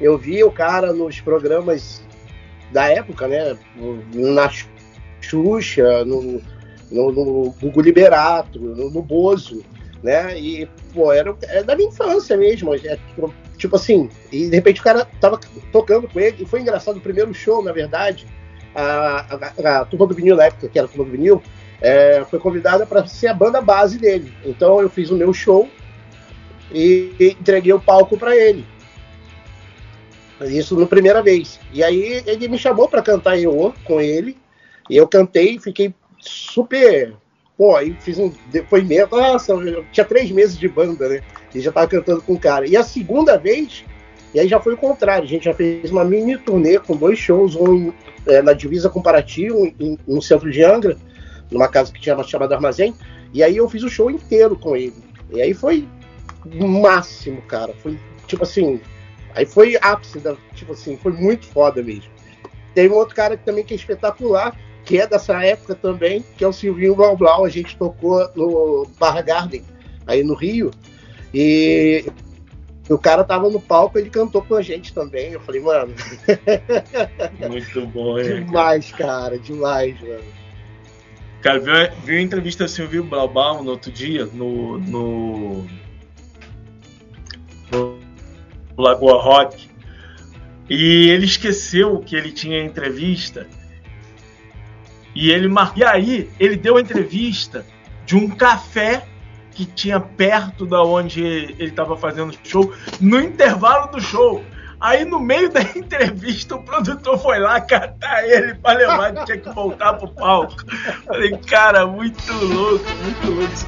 eu 0.00 0.16
vi 0.16 0.42
o 0.44 0.50
cara 0.50 0.92
nos 0.92 1.20
programas 1.20 2.06
da 2.70 2.88
época, 2.88 3.26
né, 3.26 3.56
na 4.14 4.50
Xuxa, 5.20 6.04
no, 6.04 6.40
no, 6.90 7.12
no 7.12 7.54
Gugu 7.60 7.80
Liberato, 7.80 8.58
no, 8.60 8.90
no 8.90 9.02
Bozo, 9.02 9.64
né, 10.02 10.38
e, 10.38 10.68
pô, 10.94 11.12
era, 11.12 11.34
era 11.48 11.64
da 11.64 11.74
minha 11.74 11.88
infância 11.88 12.36
mesmo, 12.36 12.74
é, 12.74 12.98
tipo, 13.58 13.76
assim, 13.76 14.08
e 14.32 14.48
de 14.48 14.56
repente 14.56 14.80
o 14.80 14.84
cara 14.84 15.06
tava 15.20 15.38
tocando 15.72 16.08
com 16.08 16.20
ele, 16.20 16.42
e 16.42 16.46
foi 16.46 16.60
engraçado, 16.60 16.96
o 16.96 17.00
primeiro 17.00 17.34
show, 17.34 17.62
na 17.62 17.72
verdade, 17.72 18.26
a, 18.74 19.26
a, 19.64 19.80
a 19.80 19.84
turma 19.84 20.06
do 20.06 20.14
vinil 20.14 20.36
na 20.36 20.44
época, 20.44 20.68
que 20.68 20.78
era 20.78 20.86
a 20.86 20.90
turma 20.90 21.04
do 21.04 21.10
vinil, 21.10 21.42
é, 21.80 22.24
foi 22.28 22.38
convidada 22.38 22.86
para 22.86 23.06
ser 23.06 23.28
a 23.28 23.34
banda 23.34 23.60
base 23.60 23.98
dele. 23.98 24.32
Então 24.44 24.80
eu 24.80 24.88
fiz 24.88 25.10
o 25.10 25.16
meu 25.16 25.32
show 25.32 25.68
e, 26.72 27.12
e 27.18 27.36
entreguei 27.40 27.72
o 27.72 27.80
palco 27.80 28.16
para 28.16 28.36
ele. 28.36 28.64
Isso 30.42 30.78
na 30.78 30.86
primeira 30.86 31.22
vez. 31.22 31.58
E 31.72 31.82
aí 31.82 32.22
ele 32.26 32.48
me 32.48 32.58
chamou 32.58 32.88
para 32.88 33.02
cantar 33.02 33.38
eu 33.38 33.74
com 33.84 34.00
ele. 34.00 34.36
E 34.88 34.96
eu 34.96 35.06
cantei, 35.06 35.58
fiquei 35.58 35.92
super. 36.18 37.14
Pô, 37.56 37.76
aí 37.76 37.96
fiz 38.00 38.18
um 38.18 38.32
depoimento. 38.46 39.16
Nossa, 39.16 39.52
eu 39.52 39.84
tinha 39.92 40.04
três 40.04 40.30
meses 40.30 40.56
de 40.56 40.68
banda, 40.68 41.08
né? 41.08 41.22
E 41.54 41.60
já 41.60 41.72
tava 41.72 41.88
cantando 41.88 42.22
com 42.22 42.34
o 42.34 42.38
cara. 42.38 42.66
E 42.66 42.76
a 42.76 42.82
segunda 42.82 43.36
vez, 43.38 43.84
e 44.34 44.40
aí 44.40 44.48
já 44.48 44.60
foi 44.60 44.74
o 44.74 44.76
contrário. 44.76 45.24
A 45.24 45.28
gente 45.28 45.44
já 45.44 45.54
fez 45.54 45.90
uma 45.90 46.04
mini 46.04 46.36
turnê 46.36 46.78
com 46.78 46.96
dois 46.96 47.18
shows, 47.18 47.56
um 47.56 47.92
é, 48.26 48.42
na 48.42 48.52
divisa 48.52 48.90
com 48.90 49.02
Paraty, 49.02 49.50
um 49.50 49.96
no 50.06 50.20
centro 50.20 50.50
de 50.50 50.62
Angra, 50.62 50.96
numa 51.50 51.68
casa 51.68 51.92
que 51.92 52.00
tinha 52.00 52.22
chamada 52.22 52.54
Armazém. 52.54 52.94
E 53.32 53.42
aí 53.42 53.56
eu 53.56 53.68
fiz 53.68 53.82
o 53.82 53.88
show 53.88 54.10
inteiro 54.10 54.56
com 54.56 54.76
ele. 54.76 54.94
E 55.30 55.40
aí 55.40 55.54
foi 55.54 55.86
o 56.44 56.66
máximo, 56.66 57.40
cara. 57.42 57.72
Foi 57.82 57.98
tipo 58.26 58.42
assim. 58.42 58.80
Aí 59.34 59.46
foi 59.46 59.76
ápice, 59.80 60.18
da, 60.18 60.36
tipo 60.54 60.72
assim, 60.72 60.96
foi 60.96 61.12
muito 61.12 61.46
foda 61.46 61.82
mesmo. 61.82 62.10
Tem 62.74 62.88
um 62.88 62.94
outro 62.94 63.14
cara 63.14 63.36
que 63.36 63.44
também 63.44 63.64
que 63.64 63.74
é 63.74 63.76
espetacular, 63.76 64.56
que 64.84 64.98
é 64.98 65.06
dessa 65.06 65.42
época 65.44 65.74
também, 65.74 66.24
que 66.36 66.42
é 66.42 66.48
o 66.48 66.52
Silvinho 66.52 66.94
Blau 66.94 67.16
Blau. 67.16 67.44
A 67.44 67.48
gente 67.48 67.76
tocou 67.76 68.28
no 68.34 68.86
Barra 68.98 69.22
Garden, 69.22 69.62
aí 70.06 70.22
no 70.22 70.34
Rio. 70.34 70.70
E 71.32 72.04
o 72.88 72.98
cara 72.98 73.22
tava 73.22 73.50
no 73.50 73.60
palco, 73.60 73.98
ele 73.98 74.08
cantou 74.08 74.42
com 74.42 74.54
a 74.54 74.62
gente 74.62 74.94
também. 74.94 75.32
Eu 75.32 75.40
falei, 75.40 75.60
mano, 75.60 75.94
Muito 77.48 77.86
bom, 77.88 78.16
cara? 78.16 78.40
demais, 78.40 78.92
cara, 78.92 79.38
demais, 79.38 80.00
mano. 80.00 80.38
Cara, 81.42 81.60
viu, 81.60 81.74
viu 82.04 82.18
a 82.18 82.22
entrevista 82.22 82.64
do 82.64 82.70
Silvio 82.70 83.04
Blaubal 83.04 83.62
no 83.62 83.72
outro 83.72 83.92
dia, 83.92 84.26
no, 84.26 84.78
no, 84.78 85.66
no 87.70 87.98
Lagoa 88.76 89.22
Rock, 89.22 89.68
e 90.68 91.08
ele 91.10 91.26
esqueceu 91.26 92.00
que 92.00 92.16
ele 92.16 92.32
tinha 92.32 92.64
entrevista, 92.64 93.46
e 95.14 95.30
ele 95.30 95.46
mar... 95.46 95.72
E 95.76 95.84
aí, 95.84 96.28
ele 96.40 96.56
deu 96.56 96.76
a 96.76 96.80
entrevista 96.80 97.64
de 98.04 98.16
um 98.16 98.28
café 98.28 99.06
que 99.58 99.66
tinha 99.66 99.98
perto 99.98 100.64
da 100.64 100.84
onde 100.84 101.20
ele 101.20 101.64
estava 101.64 101.96
fazendo 101.96 102.30
o 102.30 102.48
show, 102.48 102.72
no 103.00 103.20
intervalo 103.20 103.90
do 103.90 104.00
show. 104.00 104.44
Aí 104.80 105.04
no 105.04 105.18
meio 105.18 105.50
da 105.50 105.60
entrevista 105.74 106.54
o 106.54 106.62
produtor 106.62 107.18
foi 107.18 107.40
lá 107.40 107.60
catar 107.60 108.24
ele 108.24 108.54
pra 108.54 108.74
levar, 108.74 109.08
ele 109.08 109.24
tinha 109.24 109.38
que 109.38 109.50
voltar 109.50 109.94
pro 109.94 110.06
palco. 110.14 110.54
Falei, 111.04 111.36
cara, 111.38 111.88
muito 111.88 112.32
louco, 112.32 112.84
muito 113.02 113.30
louco 113.32 113.52
esse 113.52 113.66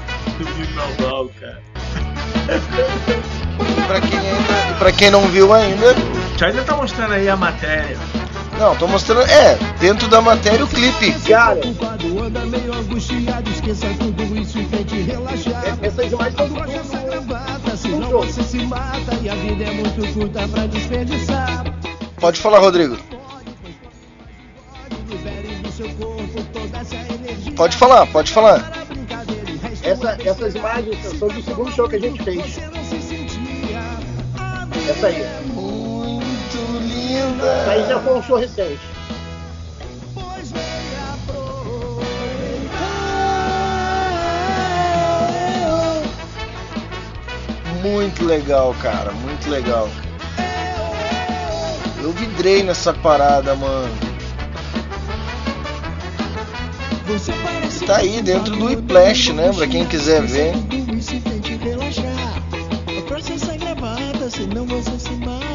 normal, 0.77 1.29
cara. 1.41 1.61
Pra 3.89 4.01
quem, 4.01 4.19
ainda, 4.21 4.75
pra 4.79 4.93
quem 4.93 5.11
não 5.11 5.27
viu 5.27 5.53
ainda, 5.53 5.93
Já 6.37 6.47
ainda 6.47 6.63
tá 6.63 6.77
mostrando 6.77 7.15
aí 7.15 7.29
a 7.29 7.37
matéria. 7.37 7.99
Não, 8.61 8.77
tô 8.77 8.87
mostrando. 8.87 9.23
É, 9.23 9.57
dentro 9.81 10.07
da 10.09 10.21
matéria 10.21 10.65
o 10.65 10.69
clipe. 10.69 11.13
Cara, 11.29 11.59
essas 15.83 16.13
imagens 16.13 16.37
são 16.51 16.59
é. 16.59 16.81
Pode 22.21 22.39
falar, 22.41 22.59
Rodrigo. 22.59 22.99
Pode 27.57 27.77
falar, 27.77 28.07
pode 28.07 28.31
falar. 28.33 28.71
Essa- 29.83 30.19
essas 30.25 30.55
imagens 30.55 31.19
são 31.19 31.29
do 31.29 31.43
segundo 31.43 31.73
show 31.73 31.89
que 31.89 31.97
a 31.97 32.01
gente 32.01 32.23
fez. 32.23 32.59
Essa 34.89 35.07
aí. 35.07 35.40
Linda. 37.11 37.71
aí 37.71 37.89
já 37.89 37.99
foi 37.99 38.19
um 38.19 38.23
show 38.23 38.39
recente. 38.39 38.81
Muito 47.83 48.25
legal, 48.25 48.75
cara, 48.81 49.11
muito 49.11 49.51
legal. 49.51 49.89
Eu 52.01 52.13
vidrei 52.13 52.63
nessa 52.63 52.93
parada, 52.93 53.55
mano. 53.57 53.91
Tá 57.87 57.97
aí 57.97 58.23
dentro 58.23 58.55
do 58.55 58.67
Whiplash, 58.67 59.33
né? 59.33 59.53
Pra 59.53 59.67
quem 59.67 59.85
quiser 59.85 60.23
ver. 60.23 60.55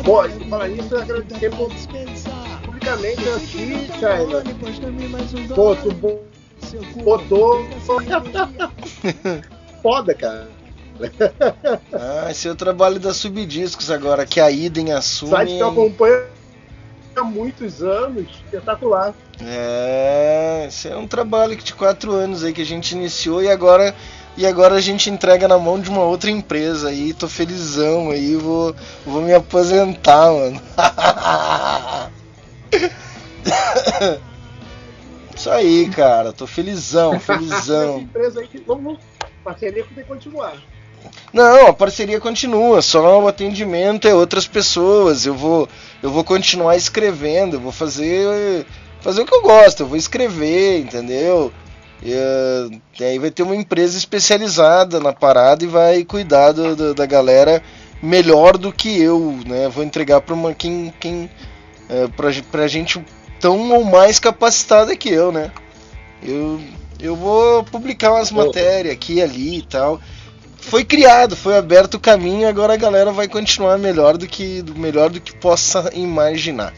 Pô, 0.06 0.24
falar 0.50 0.68
nisso, 0.68 0.94
eu 0.94 1.02
agradecer 1.02 1.50
por- 1.50 1.72
publicamente 2.64 3.28
aqui, 3.30 3.48
China. 3.48 3.80
Pô, 5.56 5.76
tu 5.76 5.92
bo- 5.94 6.22
botou. 7.04 7.68
Foda, 9.82 10.14
cara. 10.14 10.48
Ah, 11.92 12.28
esse 12.32 12.48
é 12.48 12.52
o 12.52 12.56
trabalho 12.56 13.00
da 13.00 13.14
Subdiscos 13.14 13.90
agora, 13.92 14.26
que 14.26 14.40
a 14.40 14.50
Idem 14.52 14.94
assume. 14.94 15.32
Site 15.32 15.58
que 15.58 15.64
eu 15.64 15.68
acompanho 15.70 16.24
há 17.16 17.24
muitos 17.24 17.82
anos, 17.84 18.28
espetacular. 18.46 19.14
É, 19.42 20.66
esse 20.68 20.88
é 20.88 20.96
um 20.96 21.08
trabalho 21.08 21.56
de 21.56 21.74
quatro 21.74 22.12
anos 22.14 22.44
aí 22.44 22.54
que 22.54 22.62
a 22.62 22.66
gente 22.66 22.92
iniciou 22.94 23.42
e 23.44 23.50
agora 23.50 23.94
e 24.38 24.46
agora 24.46 24.76
a 24.76 24.82
gente 24.82 25.10
entrega 25.10 25.48
na 25.48 25.58
mão 25.58 25.80
de 25.80 25.90
uma 25.90 26.04
outra 26.04 26.30
empresa 26.30 26.90
aí. 26.90 27.14
Tô 27.14 27.28
felizão 27.28 28.12
aí, 28.12 28.36
vou, 28.36 28.76
vou 29.06 29.22
me 29.22 29.34
aposentar, 29.34 30.32
mano. 30.32 30.62
Isso 35.36 35.50
aí, 35.50 35.90
cara, 35.90 36.34
tô 36.34 36.48
felizão, 36.48 37.20
felizão. 37.20 38.00
empresa 38.00 38.42
aí 38.42 38.48
que 38.48 38.60
vamos. 38.60 38.98
Parceria 39.44 39.84
que 39.84 39.94
tem 39.94 40.04
que 40.04 40.10
continuar. 40.10 40.56
Não, 41.32 41.68
a 41.68 41.74
parceria 41.74 42.20
continua, 42.20 42.82
só 42.82 43.22
o 43.22 43.28
atendimento 43.28 44.08
é 44.08 44.16
outras 44.16 44.48
pessoas. 44.48 45.26
Eu 45.26 45.36
vou, 45.36 45.70
eu 46.02 46.10
vou 46.10 46.24
continuar 46.24 46.76
escrevendo, 46.76 47.58
eu 47.58 47.60
vou 47.60 47.72
fazer, 47.72 48.66
fazer 49.02 49.22
o 49.22 49.26
que 49.26 49.36
eu 49.36 49.42
gosto, 49.42 49.82
eu 49.82 49.88
vou 49.88 49.98
escrever, 49.98 50.80
entendeu? 50.80 51.52
E, 52.04 52.12
eh, 52.14 53.06
aí 53.06 53.20
vai 53.20 53.32
ter 53.32 53.44
uma 53.44 53.56
empresa 53.56 53.98
especializada 53.98 55.00
na 55.00 55.14
parada 55.14 55.64
e 55.64 55.68
vai 55.68 56.04
cuidar 56.04 56.52
do- 56.52 56.76
do- 56.76 56.94
da 56.94 57.06
galera 57.06 57.64
melhor 58.02 58.58
do 58.58 58.72
que 58.72 59.02
eu, 59.02 59.40
né? 59.46 59.68
Vou 59.70 59.84
entregar 59.84 60.22
para 60.22 60.34
uma 60.36 60.54
quem, 60.54 60.94
quem 61.00 61.30
é, 61.90 62.08
pra, 62.08 62.32
ge- 62.32 62.42
pra 62.44 62.68
gente 62.68 63.04
tão 63.40 63.72
ou 63.72 63.84
mais 63.84 64.20
capacitada 64.20 64.96
que 64.96 65.10
eu, 65.10 65.32
né? 65.32 65.52
Eu, 66.22 66.60
eu 67.00 67.16
vou 67.16 67.64
publicar 67.64 68.12
umas 68.12 68.32
matérias 68.46 68.94
aqui 68.94 69.16
e 69.16 69.22
ali 69.22 69.58
e 69.60 69.62
tal 69.62 70.00
foi 70.58 70.84
criado, 70.84 71.36
foi 71.36 71.56
aberto 71.56 71.94
o 71.94 72.00
caminho, 72.00 72.48
agora 72.48 72.74
a 72.74 72.78
galera 72.78 73.12
vai 73.12 73.28
continuar 73.28 73.78
melhor 73.78 74.18
do 74.18 74.26
que 74.26 74.64
melhor 74.76 75.12
do 75.12 75.22
que 75.22 75.32
possa 75.36 75.92
imaginar. 75.94 76.74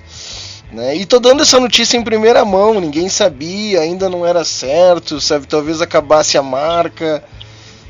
Né? 0.72 0.96
E 0.98 1.06
tô 1.06 1.20
dando 1.20 1.44
essa 1.44 1.60
notícia 1.60 1.98
em 1.98 2.04
primeira 2.04 2.44
mão, 2.44 2.80
ninguém 2.80 3.08
sabia, 3.08 3.80
ainda 3.82 4.10
não 4.10 4.26
era 4.26 4.44
certo, 4.44 5.22
sabe? 5.22 5.48
Talvez 5.48 5.82
acabasse 5.82 6.38
a 6.38 6.44
marca, 6.44 7.24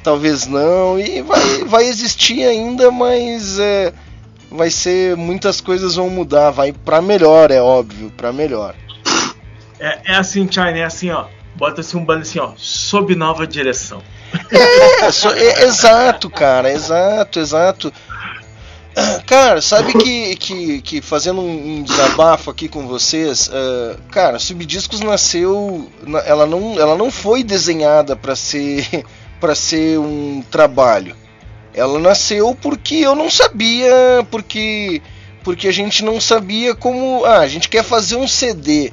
talvez 0.04 0.46
não, 0.46 1.00
e 1.00 1.22
vai, 1.22 1.64
vai 1.66 1.86
existir 1.86 2.44
ainda, 2.44 2.92
mas 2.92 3.58
é, 3.58 3.92
vai 4.52 4.70
ser 4.70 5.18
muitas 5.18 5.60
coisas 5.60 5.96
vão 5.96 6.10
mudar, 6.10 6.52
vai 6.52 6.72
para 6.72 7.02
melhor, 7.02 7.50
é 7.50 7.60
óbvio, 7.60 8.12
para 8.16 8.32
melhor. 8.32 8.76
É, 9.80 10.14
é 10.14 10.16
assim, 10.16 10.48
China, 10.50 10.70
é 10.78 10.84
assim, 10.84 11.10
ó. 11.10 11.26
Bota-se 11.56 11.98
um 11.98 12.06
banner 12.06 12.22
assim, 12.22 12.40
ó. 12.40 12.52
Sob 12.56 13.16
nova 13.16 13.48
direção. 13.48 14.02
É, 14.52 15.12
só- 15.12 15.34
é, 15.34 15.64
exato, 15.64 16.30
cara, 16.30 16.72
exato, 16.72 17.40
exato. 17.40 17.92
Cara, 19.28 19.62
sabe 19.62 19.94
que, 19.94 20.36
que, 20.38 20.82
que 20.82 21.02
fazendo 21.02 21.40
um, 21.42 21.78
um 21.80 21.84
desabafo 21.84 22.50
aqui 22.50 22.68
com 22.68 22.88
vocês, 22.88 23.48
eh, 23.54 23.96
cara, 24.12 24.40
Subdiscos 24.40 25.02
nasceu, 25.02 25.88
na- 26.02 26.20
ela 26.22 26.48
não, 26.48 26.80
ela 26.80 26.96
não 26.98 27.12
foi 27.12 27.44
desenhada 27.44 28.16
para 28.16 28.36
ser 28.36 28.88
para 29.40 29.54
ser 29.54 30.00
um 30.00 30.42
trabalho. 30.50 31.16
Ela 31.74 32.00
nasceu 32.00 32.56
porque 32.60 32.96
eu 32.96 33.16
não 33.16 33.30
sabia, 33.30 34.26
porque 34.32 35.02
porque 35.44 35.68
a 35.68 35.72
gente 35.72 36.04
não 36.04 36.20
sabia 36.20 36.74
como, 36.76 37.24
ah, 37.24 37.40
a 37.40 37.48
gente 37.48 37.70
quer 37.70 37.84
fazer 37.84 38.16
um 38.16 38.28
CD. 38.28 38.92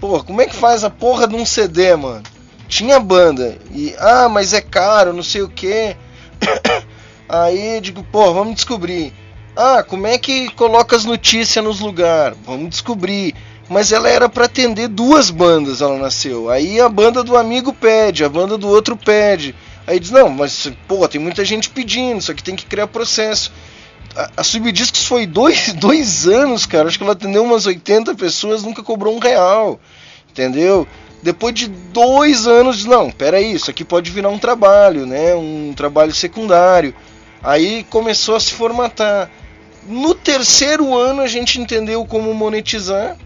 Pô, 0.00 0.22
como 0.22 0.42
é 0.42 0.46
que 0.46 0.54
faz 0.54 0.84
a 0.84 0.90
porra 0.90 1.26
de 1.26 1.34
um 1.34 1.46
CD, 1.46 1.96
mano? 1.96 2.22
Tinha 2.68 3.00
banda 3.00 3.56
e 3.72 3.94
ah, 3.98 4.28
mas 4.28 4.52
é 4.52 4.60
caro, 4.60 5.14
não 5.14 5.22
sei 5.22 5.40
o 5.42 5.48
que. 5.48 5.96
Aí 7.28 7.80
digo, 7.80 8.04
pô, 8.04 8.32
vamos 8.34 8.54
descobrir. 8.56 9.12
Ah, 9.56 9.82
como 9.82 10.06
é 10.06 10.18
que 10.18 10.50
coloca 10.50 10.94
as 10.94 11.06
notícias 11.06 11.64
nos 11.64 11.80
lugares? 11.80 12.36
Vamos 12.44 12.68
descobrir. 12.68 13.34
Mas 13.70 13.90
ela 13.90 14.08
era 14.08 14.28
para 14.28 14.44
atender 14.44 14.86
duas 14.86 15.30
bandas, 15.30 15.80
ela 15.80 15.96
nasceu. 15.98 16.50
Aí 16.50 16.78
a 16.78 16.88
banda 16.88 17.24
do 17.24 17.36
amigo 17.36 17.72
pede, 17.72 18.22
a 18.22 18.28
banda 18.28 18.58
do 18.58 18.68
outro 18.68 18.96
pede. 18.96 19.54
Aí 19.86 19.98
diz, 19.98 20.10
não, 20.10 20.28
mas 20.28 20.70
pô, 20.86 21.08
tem 21.08 21.20
muita 21.20 21.44
gente 21.44 21.70
pedindo, 21.70 22.20
isso 22.20 22.30
aqui 22.30 22.42
tem 22.42 22.54
que 22.54 22.66
criar 22.66 22.86
processo. 22.86 23.50
A, 24.14 24.30
a 24.36 24.44
Subdiscos 24.44 25.06
foi 25.06 25.26
dois, 25.26 25.72
dois 25.74 26.28
anos, 26.28 26.66
cara. 26.66 26.86
Acho 26.86 26.98
que 26.98 27.04
ela 27.04 27.14
atendeu 27.14 27.42
umas 27.42 27.66
80 27.66 28.14
pessoas, 28.14 28.62
nunca 28.62 28.82
cobrou 28.82 29.16
um 29.16 29.18
real. 29.18 29.80
Entendeu? 30.30 30.86
Depois 31.22 31.54
de 31.54 31.66
dois 31.66 32.46
anos, 32.46 32.84
não, 32.84 33.10
peraí, 33.10 33.54
isso 33.54 33.70
aqui 33.70 33.84
pode 33.84 34.10
virar 34.10 34.28
um 34.28 34.38
trabalho, 34.38 35.06
né? 35.06 35.34
Um 35.34 35.72
trabalho 35.74 36.14
secundário. 36.14 36.94
Aí 37.42 37.84
começou 37.84 38.36
a 38.36 38.40
se 38.40 38.52
formatar. 38.52 39.30
No 39.88 40.14
terceiro 40.14 40.96
ano 40.96 41.22
a 41.22 41.26
gente 41.26 41.60
entendeu 41.60 42.04
como 42.04 42.34
monetizar. 42.34 43.16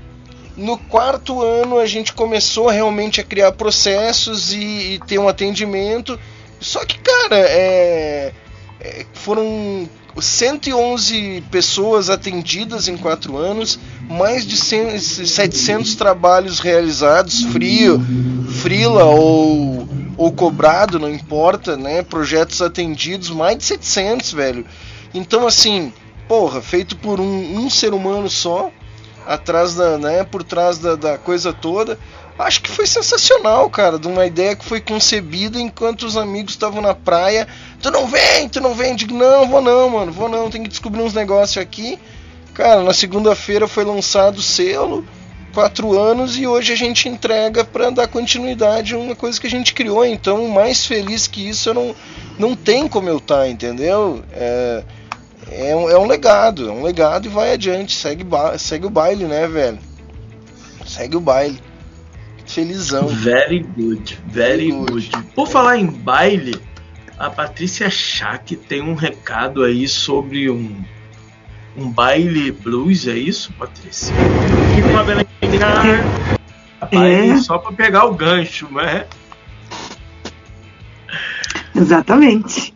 No 0.56 0.76
quarto 0.76 1.42
ano 1.42 1.78
a 1.78 1.86
gente 1.86 2.12
começou 2.12 2.68
realmente 2.68 3.20
a 3.20 3.24
criar 3.24 3.52
processos 3.52 4.52
e, 4.52 4.94
e 4.94 5.00
ter 5.06 5.18
um 5.18 5.28
atendimento. 5.28 6.18
Só 6.60 6.84
que, 6.84 6.98
cara, 6.98 7.38
é, 7.38 8.32
é, 8.80 9.06
foram 9.14 9.88
111 10.18 11.44
pessoas 11.50 12.10
atendidas 12.10 12.88
em 12.88 12.96
quatro 12.96 13.38
anos, 13.38 13.78
mais 14.08 14.44
de 14.44 14.56
100, 14.56 14.98
700 14.98 15.94
trabalhos 15.94 16.60
realizados, 16.60 17.44
frio, 17.44 17.98
frila 18.60 19.04
ou, 19.04 19.88
ou 20.16 20.32
cobrado, 20.32 20.98
não 20.98 21.08
importa, 21.08 21.76
né? 21.76 22.02
Projetos 22.02 22.60
atendidos, 22.60 23.30
mais 23.30 23.56
de 23.56 23.64
700, 23.64 24.32
velho. 24.32 24.66
Então, 25.14 25.46
assim, 25.46 25.92
porra, 26.30 26.62
feito 26.62 26.94
por 26.94 27.18
um, 27.18 27.58
um 27.58 27.68
ser 27.68 27.92
humano 27.92 28.30
só, 28.30 28.70
atrás 29.26 29.74
da, 29.74 29.98
né, 29.98 30.22
por 30.22 30.44
trás 30.44 30.78
da, 30.78 30.94
da 30.94 31.18
coisa 31.18 31.52
toda. 31.52 31.98
Acho 32.38 32.62
que 32.62 32.70
foi 32.70 32.86
sensacional, 32.86 33.68
cara, 33.68 33.98
de 33.98 34.06
uma 34.06 34.24
ideia 34.24 34.54
que 34.54 34.64
foi 34.64 34.80
concebida 34.80 35.60
enquanto 35.60 36.04
os 36.04 36.16
amigos 36.16 36.52
estavam 36.52 36.80
na 36.80 36.94
praia. 36.94 37.48
Tu 37.82 37.90
não 37.90 38.06
vem, 38.06 38.48
tu 38.48 38.60
não 38.60 38.74
vem. 38.74 38.94
Digo, 38.94 39.12
não, 39.12 39.48
vou 39.48 39.60
não, 39.60 39.90
mano, 39.90 40.12
vou 40.12 40.28
não, 40.28 40.48
tem 40.48 40.62
que 40.62 40.68
descobrir 40.68 41.02
uns 41.02 41.12
negócios 41.12 41.60
aqui. 41.60 41.98
Cara, 42.54 42.84
na 42.84 42.94
segunda-feira 42.94 43.66
foi 43.66 43.84
lançado 43.84 44.38
o 44.38 44.42
selo, 44.42 45.04
quatro 45.52 45.98
anos, 45.98 46.38
e 46.38 46.46
hoje 46.46 46.72
a 46.72 46.76
gente 46.76 47.08
entrega 47.08 47.64
para 47.64 47.90
dar 47.90 48.06
continuidade 48.06 48.94
a 48.94 48.98
uma 48.98 49.16
coisa 49.16 49.40
que 49.40 49.48
a 49.48 49.50
gente 49.50 49.74
criou. 49.74 50.06
Então, 50.06 50.46
mais 50.46 50.86
feliz 50.86 51.26
que 51.26 51.48
isso, 51.48 51.70
eu 51.70 51.74
não, 51.74 51.94
não 52.38 52.54
tem 52.54 52.86
como 52.86 53.08
eu 53.08 53.18
estar, 53.18 53.48
entendeu? 53.48 54.22
É, 54.32 54.84
é, 55.50 55.74
um, 55.74 55.90
é 55.90 55.98
um 55.98 56.06
legado, 56.06 56.68
é 56.68 56.72
um 56.72 56.82
legado 56.82 57.26
e 57.26 57.28
vai 57.28 57.52
adiante, 57.52 57.94
segue, 57.94 58.22
ba 58.22 58.56
segue 58.56 58.86
o 58.86 58.90
baile, 58.90 59.24
né, 59.24 59.46
velho? 59.48 59.78
Segue 60.86 61.16
o 61.16 61.20
baile. 61.20 61.60
Felizão. 62.46 63.06
Very 63.08 63.60
good, 63.60 64.18
very 64.26 64.70
good. 64.70 65.10
Por 65.34 65.46
falar 65.46 65.78
em 65.78 65.86
baile, 65.86 66.60
a 67.18 67.30
Patrícia 67.30 67.88
Schack 67.90 68.56
tem 68.56 68.82
um 68.82 68.94
recado 68.94 69.62
aí 69.62 69.86
sobre 69.86 70.50
um, 70.50 70.82
um 71.76 71.88
baile 71.90 72.50
blues, 72.50 73.06
é 73.06 73.14
isso, 73.14 73.52
Patrícia? 73.52 74.14
Que 74.74 74.82
com 74.82 74.96
a 74.98 75.04
Belém 75.04 75.26
Baile 76.90 77.30
É. 77.30 77.36
só 77.38 77.58
pra 77.58 77.72
pegar 77.72 78.06
o 78.06 78.14
gancho, 78.14 78.68
né? 78.72 79.06
Exatamente. 81.74 82.74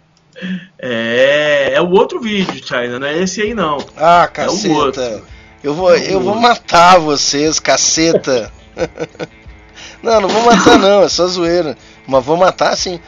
É, 0.78 1.72
é 1.74 1.80
o 1.80 1.90
outro 1.90 2.20
vídeo, 2.20 2.60
China, 2.66 2.98
não 2.98 3.06
é 3.06 3.18
esse 3.18 3.40
aí 3.42 3.54
não. 3.54 3.78
Ah, 3.96 4.28
É 4.34 4.46
o 4.48 4.72
outro. 4.72 5.00
caceta. 5.02 5.22
Eu 5.62 5.74
vou, 5.74 5.94
eu 5.96 6.20
vou 6.20 6.34
matar 6.34 6.98
vocês, 6.98 7.58
caceta. 7.58 8.52
não, 10.02 10.20
não 10.20 10.28
vou 10.28 10.42
matar 10.44 10.78
não, 10.78 11.02
é 11.02 11.08
só 11.08 11.26
zoeira. 11.26 11.76
Mas 12.06 12.24
vou 12.24 12.36
matar 12.36 12.76
sim. 12.76 13.00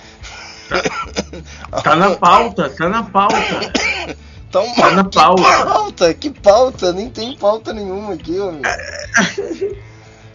Tá 1.85 1.95
na 1.95 2.17
pauta, 2.17 2.71
tá 2.71 2.89
na 2.89 3.03
pauta. 3.03 3.37
Tá, 4.51 4.61
uma, 4.61 4.75
Tá 4.75 4.91
na 4.93 5.05
que 5.05 5.19
pauta. 5.19 5.43
pauta, 5.65 6.15
que 6.15 6.31
pauta, 6.31 6.93
nem 6.93 7.11
tem 7.11 7.37
pauta 7.37 7.73
nenhuma 7.75 8.15
aqui, 8.15 8.39
homem. 8.39 8.63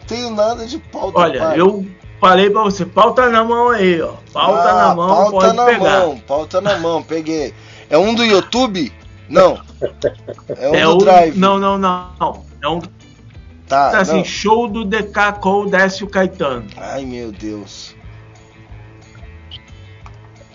Tenho 0.08 0.30
nada 0.32 0.66
de 0.68 0.78
pauta. 0.78 1.20
Olha, 1.20 1.40
pai. 1.40 1.60
eu 1.60 1.86
falei 2.22 2.50
pra 2.50 2.62
você, 2.64 2.86
pauta 2.86 3.28
na 3.30 3.44
mão 3.44 3.70
aí, 3.70 4.02
ó. 4.02 4.14
Pauta 4.32 4.70
Ah, 4.70 4.74
na 4.90 4.96
mão, 4.96 5.08
pauta 5.08 5.32
pode 5.32 5.56
na 5.58 5.66
pegar. 5.66 6.00
mão, 6.00 6.18
pauta 6.20 6.62
na 6.62 6.78
mão, 6.78 7.04
peguei. 7.04 7.54
É 7.90 7.98
um 7.98 8.14
do 8.16 8.24
YouTube? 8.24 8.94
Não. 9.28 9.62
É 10.58 10.70
um 10.70 10.76
É 10.76 10.84
do 10.84 10.92
o- 10.92 10.98
Drive. 11.00 11.36
Não, 11.38 11.58
não, 11.60 11.78
não. 11.78 12.46
É 12.62 12.68
um. 12.70 12.82
Tá, 13.68 13.98
assim, 14.00 14.18
não. 14.18 14.26
show 14.26 14.68
do 14.68 14.84
DK 14.86 15.34
com 15.40 15.62
o 15.64 15.70
Décio 15.70 16.08
Caetano. 16.08 16.66
Ai, 16.78 17.04
meu 17.06 17.32
Deus. 17.32 17.96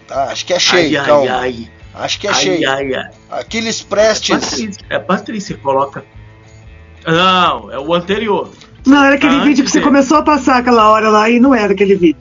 Tá, 0.06 0.24
acho 0.30 0.46
que 0.46 0.54
achei, 0.54 0.94
Ai, 0.94 0.96
ai, 0.96 1.06
calma. 1.06 1.32
ai. 1.38 1.70
Acho 1.94 2.20
que 2.20 2.28
achei. 2.28 2.64
Ai, 2.64 2.94
ai. 2.94 3.10
Aquiles 3.30 3.82
Prestes. 3.82 4.38
Patrícia, 4.38 4.86
é 4.90 4.98
Patrícia, 4.98 5.56
coloca. 5.56 6.04
Não, 7.06 7.72
é 7.72 7.78
o 7.78 7.92
anterior. 7.94 8.50
Não, 8.86 9.04
era 9.04 9.16
aquele 9.16 9.36
Ah, 9.36 9.44
vídeo 9.44 9.64
que 9.64 9.70
você 9.70 9.78
dele. 9.78 9.86
começou 9.90 10.18
a 10.18 10.22
passar 10.22 10.58
aquela 10.58 10.88
hora 10.90 11.08
lá 11.08 11.28
e 11.28 11.40
não 11.40 11.54
era 11.54 11.72
aquele 11.72 11.96
vídeo. 11.96 12.20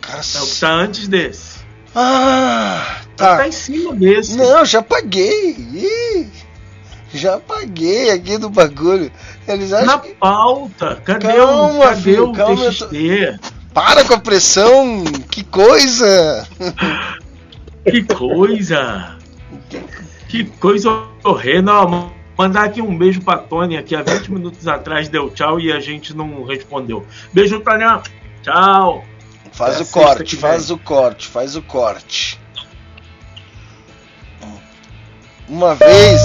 Cara, 0.00 0.20
É 0.34 0.40
o 0.40 0.46
que 0.46 0.60
tá 0.60 0.70
antes 0.72 1.08
desse. 1.08 1.58
Ah, 1.94 2.98
tá. 3.16 3.36
Tá 3.38 3.48
em 3.48 3.52
cima 3.52 3.92
desse. 3.94 4.36
Não, 4.36 4.64
já 4.64 4.82
paguei. 4.82 5.50
Ih, 5.56 6.26
já 7.12 7.38
paguei 7.38 8.10
aqui 8.10 8.38
do 8.38 8.48
bagulho. 8.50 9.10
Eles 9.46 9.72
acham 9.72 9.86
Na 9.86 9.98
que... 9.98 10.14
pauta. 10.14 10.96
Cadê 11.04 11.26
Calma, 11.36 11.72
o, 11.78 11.80
cadê 11.82 12.00
filho, 12.00 12.30
o 12.30 12.32
calma, 12.32 12.64
eu 12.64 12.70
TXT? 12.72 13.40
Para 13.72 14.04
com 14.04 14.14
a 14.14 14.18
pressão. 14.20 15.02
Que 15.30 15.42
coisa. 15.44 16.46
Que 17.90 18.02
coisa! 18.02 19.16
Que 20.28 20.44
coisa 20.44 20.90
horrenda. 21.22 21.72
Mandar 22.36 22.64
aqui 22.64 22.80
um 22.82 22.96
beijo 22.96 23.20
pra 23.22 23.38
Tônia, 23.38 23.82
que 23.82 23.94
há 23.94 24.02
20 24.02 24.32
minutos 24.32 24.66
atrás 24.68 25.08
deu 25.08 25.30
tchau 25.30 25.58
e 25.60 25.72
a 25.72 25.80
gente 25.80 26.14
não 26.14 26.44
respondeu. 26.44 27.06
Beijo, 27.32 27.60
Tônia. 27.60 28.02
Tchau. 28.42 29.04
Faz 29.52 29.78
É 29.78 29.82
o 29.82 29.86
corte, 29.86 30.36
faz 30.36 30.68
vem. 30.68 30.76
o 30.76 30.78
corte, 30.80 31.28
faz 31.28 31.56
o 31.56 31.62
corte. 31.62 32.40
Uma 35.48 35.74
vez. 35.74 36.20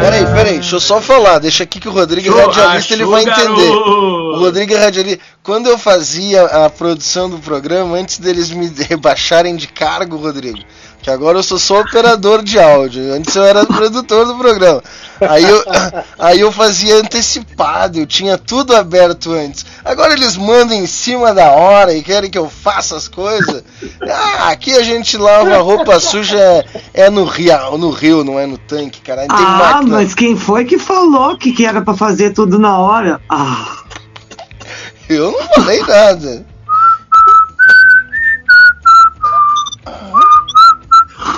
Peraí, 0.00 0.26
peraí, 0.26 0.54
deixa 0.54 0.76
eu 0.76 0.80
só 0.80 1.00
falar. 1.00 1.38
Deixa 1.38 1.64
aqui 1.64 1.80
que 1.80 1.88
o 1.88 1.92
Rodrigo 1.92 2.26
Show, 2.26 2.46
radialista, 2.46 2.94
ele 2.94 3.04
vai 3.04 3.22
entender. 3.22 3.70
O 3.70 4.38
Rodrigo 4.38 4.74
radialista. 4.76 5.20
Quando 5.42 5.68
eu 5.68 5.78
fazia 5.78 6.44
a 6.44 6.68
produção 6.68 7.30
do 7.30 7.38
programa, 7.38 7.96
antes 7.96 8.18
deles 8.18 8.50
me 8.50 8.66
rebaixarem 8.88 9.56
de 9.56 9.66
cargo, 9.66 10.16
Rodrigo, 10.16 10.58
que 11.02 11.10
agora 11.10 11.38
eu 11.38 11.42
sou 11.42 11.58
só 11.58 11.80
operador 11.80 12.42
de 12.42 12.58
áudio. 12.58 13.12
Antes 13.14 13.34
eu 13.34 13.44
era 13.44 13.64
produtor 13.64 14.26
do 14.26 14.36
programa. 14.36 14.82
Aí 15.20 15.44
eu, 15.44 15.64
aí 16.18 16.40
eu 16.40 16.52
fazia 16.52 16.96
antecipado, 16.96 17.98
eu 17.98 18.06
tinha 18.06 18.36
tudo 18.36 18.74
aberto 18.74 19.32
antes. 19.32 19.64
Agora 19.84 20.12
eles 20.12 20.36
mandam 20.36 20.76
em 20.76 20.86
cima 20.86 21.32
da 21.32 21.50
hora 21.50 21.94
e 21.94 22.02
querem 22.02 22.30
que 22.30 22.38
eu 22.38 22.48
faça 22.48 22.96
as 22.96 23.08
coisas. 23.08 23.62
Ah, 24.02 24.50
aqui 24.50 24.72
a 24.72 24.82
gente 24.82 25.16
lava 25.16 25.54
a 25.54 25.60
roupa 25.60 25.98
suja 26.00 26.38
é, 26.38 26.64
é 26.94 27.10
no 27.10 27.24
rio, 27.24 27.78
no 27.78 27.90
rio, 27.90 28.24
não 28.24 28.38
é 28.38 28.46
no 28.46 28.58
tanque, 28.58 29.00
cara. 29.00 29.22
Aí 29.22 29.28
Tem 29.28 29.36
ah, 29.38 29.58
máquina. 29.58 29.96
mas 29.96 30.14
quem 30.14 30.36
foi 30.36 30.64
que 30.64 30.78
falou 30.78 31.36
que, 31.36 31.52
que 31.52 31.64
era 31.64 31.80
pra 31.80 31.94
fazer 31.94 32.30
tudo 32.32 32.58
na 32.58 32.78
hora? 32.78 33.20
Ah, 33.28 33.76
Eu 35.08 35.32
não 35.32 35.48
falei 35.54 35.80
nada. 35.82 36.46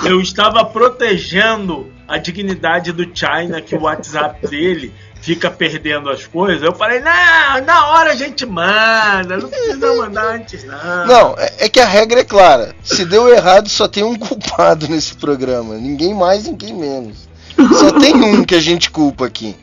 Eu 0.03 0.21
estava 0.21 0.63
protegendo 0.65 1.91
a 2.09 2.17
dignidade 2.17 2.91
do 2.91 3.07
China, 3.13 3.61
que 3.61 3.75
o 3.75 3.81
WhatsApp 3.81 4.47
dele 4.47 4.91
fica 5.21 5.51
perdendo 5.51 6.09
as 6.09 6.25
coisas. 6.25 6.63
Eu 6.63 6.73
falei, 6.73 6.99
não, 6.99 7.65
na 7.65 7.87
hora 7.87 8.11
a 8.13 8.15
gente 8.15 8.45
manda, 8.45 9.37
não 9.37 9.47
precisa 9.47 9.95
mandar 9.95 10.35
antes, 10.35 10.63
não. 10.63 11.05
Não, 11.05 11.35
é, 11.37 11.65
é 11.65 11.69
que 11.69 11.79
a 11.79 11.85
regra 11.85 12.21
é 12.21 12.23
clara. 12.23 12.73
Se 12.83 13.05
deu 13.05 13.29
errado, 13.29 13.69
só 13.69 13.87
tem 13.87 14.03
um 14.03 14.15
culpado 14.17 14.87
nesse 14.89 15.15
programa. 15.15 15.75
Ninguém 15.75 16.13
mais, 16.13 16.45
ninguém 16.45 16.73
menos. 16.73 17.29
Só 17.77 17.91
tem 17.99 18.15
um 18.15 18.43
que 18.43 18.55
a 18.55 18.61
gente 18.61 18.89
culpa 18.89 19.25
aqui. 19.27 19.55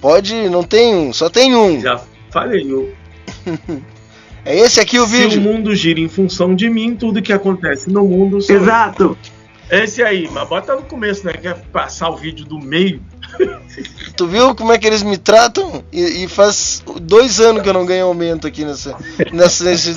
Pode, 0.00 0.48
não 0.48 0.62
tem 0.62 0.94
um, 0.94 1.12
só 1.12 1.28
tem 1.28 1.54
um. 1.54 1.80
Já 1.80 2.00
falei, 2.30 2.66
eu. 2.72 2.92
É 4.44 4.58
esse 4.58 4.80
aqui 4.80 4.98
o 4.98 5.06
Se 5.06 5.16
vídeo. 5.16 5.38
o 5.38 5.42
mundo 5.42 5.72
gira 5.74 6.00
em 6.00 6.08
função 6.08 6.54
de 6.54 6.68
mim, 6.68 6.96
tudo 6.96 7.22
que 7.22 7.32
acontece 7.32 7.88
no 7.88 8.04
mundo. 8.04 8.40
sou 8.40 8.56
eu. 8.56 8.64
Esse 9.72 10.02
aí, 10.02 10.28
mas 10.30 10.46
bota 10.46 10.76
no 10.76 10.82
começo, 10.82 11.24
né? 11.24 11.32
Quer 11.32 11.58
passar 11.72 12.10
o 12.10 12.16
vídeo 12.18 12.44
do 12.44 12.58
meio. 12.58 13.02
Tu 14.14 14.26
viu 14.26 14.54
como 14.54 14.70
é 14.70 14.78
que 14.78 14.86
eles 14.86 15.02
me 15.02 15.16
tratam? 15.16 15.82
E, 15.90 16.24
e 16.24 16.28
faz 16.28 16.82
dois 17.00 17.40
anos 17.40 17.62
que 17.62 17.68
eu 17.70 17.72
não 17.72 17.86
ganho 17.86 18.04
aumento 18.04 18.46
aqui 18.46 18.62
nessa. 18.62 18.94
nessa 19.32 19.64
nesse, 19.64 19.94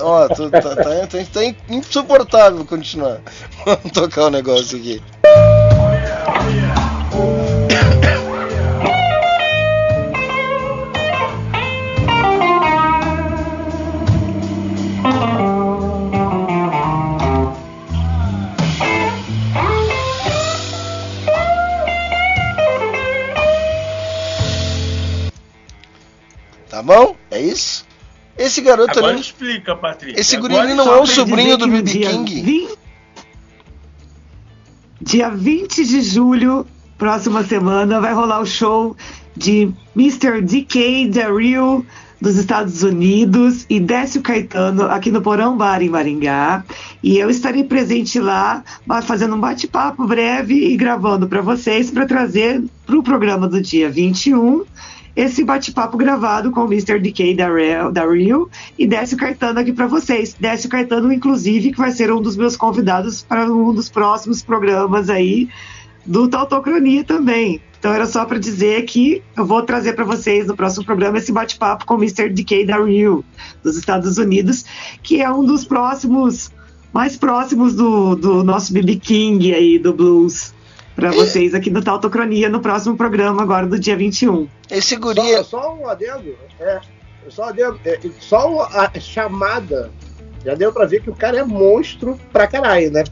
ó, 0.00 0.26
tá, 0.26 0.50
tá, 0.50 0.76
tá, 0.76 1.06
tá 1.06 1.54
insuportável 1.68 2.64
continuar. 2.64 3.20
Vamos 3.66 3.92
tocar 3.92 4.24
o 4.24 4.30
negócio 4.30 4.78
aqui. 4.78 5.02
Tá 5.20 6.93
bom? 26.84 27.16
É 27.30 27.40
isso? 27.40 27.84
Esse 28.36 28.60
garoto 28.60 28.98
Agora 28.98 29.12
ali. 29.12 29.20
explica, 29.20 29.76
Patrícia. 29.76 30.20
Esse 30.20 30.36
guri 30.36 30.54
não 30.74 30.92
é 30.92 31.00
o 31.00 31.06
sobrinho 31.06 31.56
do 31.56 31.66
BB 31.68 32.00
King. 32.00 32.42
20 32.42 32.84
Dia 35.00 35.28
20 35.28 35.84
de 35.84 36.00
julho, 36.00 36.66
próxima 36.96 37.44
semana, 37.44 38.00
vai 38.00 38.14
rolar 38.14 38.40
o 38.40 38.46
show 38.46 38.96
de 39.36 39.70
Mr. 39.94 40.40
DK 40.40 41.08
Daryl 41.08 41.84
dos 42.18 42.36
Estados 42.36 42.82
Unidos 42.82 43.66
e 43.68 43.78
Décio 43.78 44.22
Caetano 44.22 44.84
aqui 44.84 45.10
no 45.10 45.20
Porão 45.20 45.58
Bar 45.58 45.82
em 45.82 45.90
Maringá. 45.90 46.64
E 47.02 47.18
eu 47.18 47.28
estarei 47.28 47.64
presente 47.64 48.18
lá, 48.18 48.64
fazendo 49.02 49.36
um 49.36 49.40
bate-papo 49.40 50.06
breve 50.06 50.54
e 50.54 50.74
gravando 50.74 51.28
para 51.28 51.42
vocês 51.42 51.90
para 51.90 52.06
trazer 52.06 52.64
para 52.86 52.98
o 52.98 53.02
programa 53.02 53.46
do 53.46 53.60
dia 53.60 53.90
21 53.90 54.64
esse 55.16 55.44
bate-papo 55.44 55.96
gravado 55.96 56.50
com 56.50 56.60
o 56.60 56.66
Mr. 56.66 56.98
DK 56.98 57.34
Daryl, 57.34 57.92
Daryl 57.92 58.50
e 58.78 58.86
Décio 58.86 59.16
Caetano 59.16 59.60
aqui 59.60 59.72
para 59.72 59.86
vocês. 59.86 60.34
Décio 60.38 60.68
Caetano, 60.68 61.12
inclusive, 61.12 61.70
que 61.72 61.78
vai 61.78 61.92
ser 61.92 62.12
um 62.12 62.20
dos 62.20 62.36
meus 62.36 62.56
convidados 62.56 63.22
para 63.22 63.50
um 63.50 63.72
dos 63.72 63.88
próximos 63.88 64.42
programas 64.42 65.08
aí 65.08 65.48
do 66.04 66.28
Tautocronia 66.28 67.04
também. 67.04 67.60
Então 67.78 67.92
era 67.92 68.06
só 68.06 68.24
para 68.24 68.38
dizer 68.38 68.82
que 68.86 69.22
eu 69.36 69.44
vou 69.44 69.62
trazer 69.62 69.92
para 69.92 70.04
vocês 70.04 70.46
no 70.46 70.56
próximo 70.56 70.86
programa 70.86 71.18
esse 71.18 71.30
bate-papo 71.30 71.84
com 71.84 71.94
o 71.94 71.98
Mr. 71.98 72.30
DK 72.30 72.64
Daryl 72.64 73.22
dos 73.62 73.76
Estados 73.76 74.16
Unidos, 74.16 74.64
que 75.02 75.20
é 75.20 75.30
um 75.30 75.44
dos 75.44 75.66
próximos, 75.66 76.50
mais 76.92 77.16
próximos 77.16 77.74
do, 77.74 78.14
do 78.16 78.42
nosso 78.42 78.72
BB 78.72 78.96
King 78.96 79.54
aí, 79.54 79.78
do 79.78 79.92
blues. 79.92 80.53
Para 80.94 81.10
vocês 81.10 81.54
aqui 81.54 81.70
no 81.70 81.82
Tautocronia 81.82 82.48
no 82.48 82.60
próximo 82.60 82.96
programa, 82.96 83.42
agora 83.42 83.66
do 83.66 83.78
dia 83.78 83.96
21. 83.96 84.46
Esse 84.70 84.96
guri. 84.96 85.20
Só, 85.20 85.42
só 85.44 85.74
um 85.74 85.88
adendo. 85.88 86.36
É, 86.60 86.80
só, 87.28 87.46
um 87.46 87.48
adendo, 87.48 87.80
é, 87.84 87.98
só 88.20 88.62
a 88.72 88.90
chamada. 89.00 89.90
Já 90.44 90.54
deu 90.54 90.72
pra 90.72 90.84
ver 90.84 91.02
que 91.02 91.10
o 91.10 91.14
cara 91.14 91.38
é 91.38 91.44
monstro 91.44 92.18
pra 92.32 92.46
caralho, 92.46 92.92
né? 92.92 93.02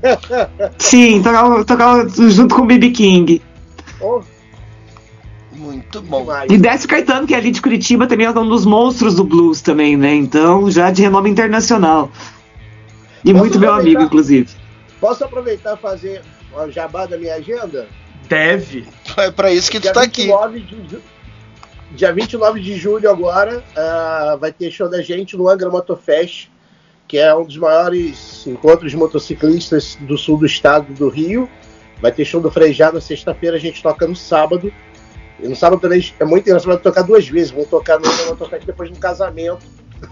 Sim, 0.78 1.22
tocar, 1.22 1.64
tocar 1.64 2.08
junto 2.08 2.54
com 2.54 2.62
o 2.62 2.66
BB 2.66 2.90
King. 2.90 3.42
Oh, 4.00 4.20
Muito 5.52 6.02
bom. 6.02 6.26
E 6.50 6.58
Décio 6.58 6.88
Caetano, 6.88 7.26
que 7.26 7.34
é 7.34 7.38
ali 7.38 7.52
de 7.52 7.62
Curitiba, 7.62 8.06
também 8.06 8.26
é 8.26 8.30
um 8.30 8.48
dos 8.48 8.66
monstros 8.66 9.14
do 9.14 9.24
blues 9.24 9.62
também, 9.62 9.96
né? 9.96 10.12
Então, 10.14 10.68
já 10.70 10.90
de 10.90 11.02
renome 11.02 11.30
internacional. 11.30 12.10
E 13.24 13.32
Posso 13.32 13.44
muito 13.44 13.60
meu 13.60 13.72
amigo, 13.72 14.02
inclusive. 14.02 14.48
Posso 15.00 15.24
aproveitar 15.24 15.76
e 15.76 15.80
fazer 15.80 16.22
o 16.64 16.70
jabá 16.70 17.06
da 17.06 17.18
minha 17.18 17.34
agenda? 17.34 17.86
Deve. 18.28 18.86
É 19.16 19.30
pra 19.30 19.52
isso 19.52 19.70
que 19.70 19.78
tu 19.78 19.84
Dia 19.84 19.92
tá 19.92 20.02
aqui. 20.02 20.22
29 20.22 20.60
de 20.60 20.98
Dia 21.92 22.12
29 22.12 22.60
de 22.60 22.76
julho 22.76 23.08
agora 23.08 23.62
ah, 23.76 24.36
vai 24.40 24.52
ter 24.52 24.70
show 24.70 24.88
da 24.88 25.00
gente 25.00 25.36
no 25.36 25.48
Angra 25.48 25.70
Motofest, 25.70 26.50
que 27.06 27.16
é 27.16 27.34
um 27.34 27.44
dos 27.44 27.56
maiores 27.56 28.46
encontros 28.46 28.90
de 28.90 28.96
motociclistas 28.96 29.96
do 30.00 30.18
sul 30.18 30.36
do 30.36 30.46
estado 30.46 30.92
do 30.94 31.08
Rio. 31.08 31.48
Vai 32.00 32.12
ter 32.12 32.24
show 32.24 32.40
do 32.40 32.50
Frejá 32.50 32.90
na 32.92 33.00
sexta-feira, 33.00 33.56
a 33.56 33.60
gente 33.60 33.82
toca 33.82 34.06
no 34.06 34.16
sábado. 34.16 34.72
E 35.40 35.48
no 35.48 35.54
sábado 35.54 35.80
também 35.80 36.04
é 36.18 36.24
muito 36.24 36.46
engraçado, 36.46 36.68
vai 36.68 36.78
tocar 36.78 37.02
duas 37.02 37.28
vezes. 37.28 37.52
Vão 37.52 37.64
tocar 37.64 37.98
no 38.00 38.06
Angra 38.06 38.26
Motofest 38.26 38.66
depois 38.66 38.90
de 38.90 38.96
um 38.96 39.00
casamento. 39.00 39.64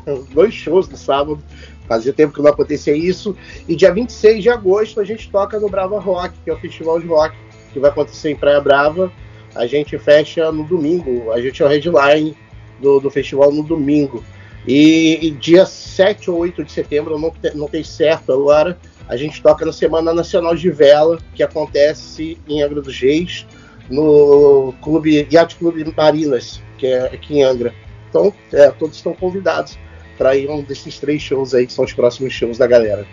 Dois 0.33 0.55
shows 0.55 0.89
no 0.89 0.97
sábado. 0.97 1.43
Fazia 1.87 2.13
tempo 2.13 2.33
que 2.33 2.43
não 2.43 2.51
acontecia 2.51 2.97
isso. 2.97 3.37
E 3.69 3.77
dia 3.77 3.93
26 3.93 4.43
de 4.43 4.49
agosto 4.49 5.01
a 5.01 5.05
gente 5.05 5.31
toca 5.31 5.59
no 5.61 5.69
Brava 5.69 5.99
Rock, 6.01 6.35
que 6.43 6.51
é 6.51 6.53
o 6.53 6.59
festival 6.59 7.01
de 7.01 7.07
rock 7.07 7.37
que 7.73 7.79
vai 7.79 7.91
acontecer 7.91 8.31
em 8.31 8.37
Praia 8.37 8.61
Brava. 8.61 9.13
A 9.55 9.67
gente 9.67 9.99
fecha 9.99 10.51
no 10.51 10.65
domingo. 10.65 11.31
A 11.33 11.41
gente 11.41 11.63
é 11.63 11.67
o 11.67 11.69
headline 11.69 12.37
do, 12.81 13.01
do 13.01 13.11
festival 13.11 13.53
no 13.53 13.63
domingo. 13.63 14.25
E, 14.67 15.19
e 15.27 15.31
dia 15.31 15.67
7 15.67 16.31
ou 16.31 16.39
8 16.39 16.65
de 16.65 16.73
setembro, 16.73 17.19
não, 17.19 17.33
não 17.55 17.69
tem 17.69 17.85
certo 17.85 18.33
agora, 18.33 18.79
a 19.07 19.17
gente 19.17 19.43
toca 19.43 19.65
na 19.67 19.73
Semana 19.73 20.15
Nacional 20.15 20.55
de 20.55 20.71
Vela, 20.71 21.19
que 21.35 21.43
acontece 21.43 22.39
em 22.49 22.63
Angra 22.63 22.81
dos 22.81 22.99
Reis, 22.99 23.47
no 23.91 24.73
clube 24.81 25.29
Yacht 25.31 25.57
Clube 25.57 25.85
Marinas, 25.95 26.63
que 26.79 26.87
é 26.87 27.01
aqui 27.07 27.35
em 27.35 27.43
Angra. 27.43 27.75
Então, 28.09 28.33
é, 28.53 28.71
todos 28.71 28.97
estão 28.97 29.13
convidados 29.13 29.79
para 30.17 30.37
ir 30.37 30.49
a 30.49 30.55
um 30.55 30.63
desses 30.63 30.99
três 30.99 31.23
shows 31.23 31.55
aí, 31.55 31.67
que 31.67 31.73
são 31.73 31.85
os 31.85 31.93
próximos 31.93 32.33
shows 32.33 32.59
da 32.59 32.67
galera. 32.67 33.07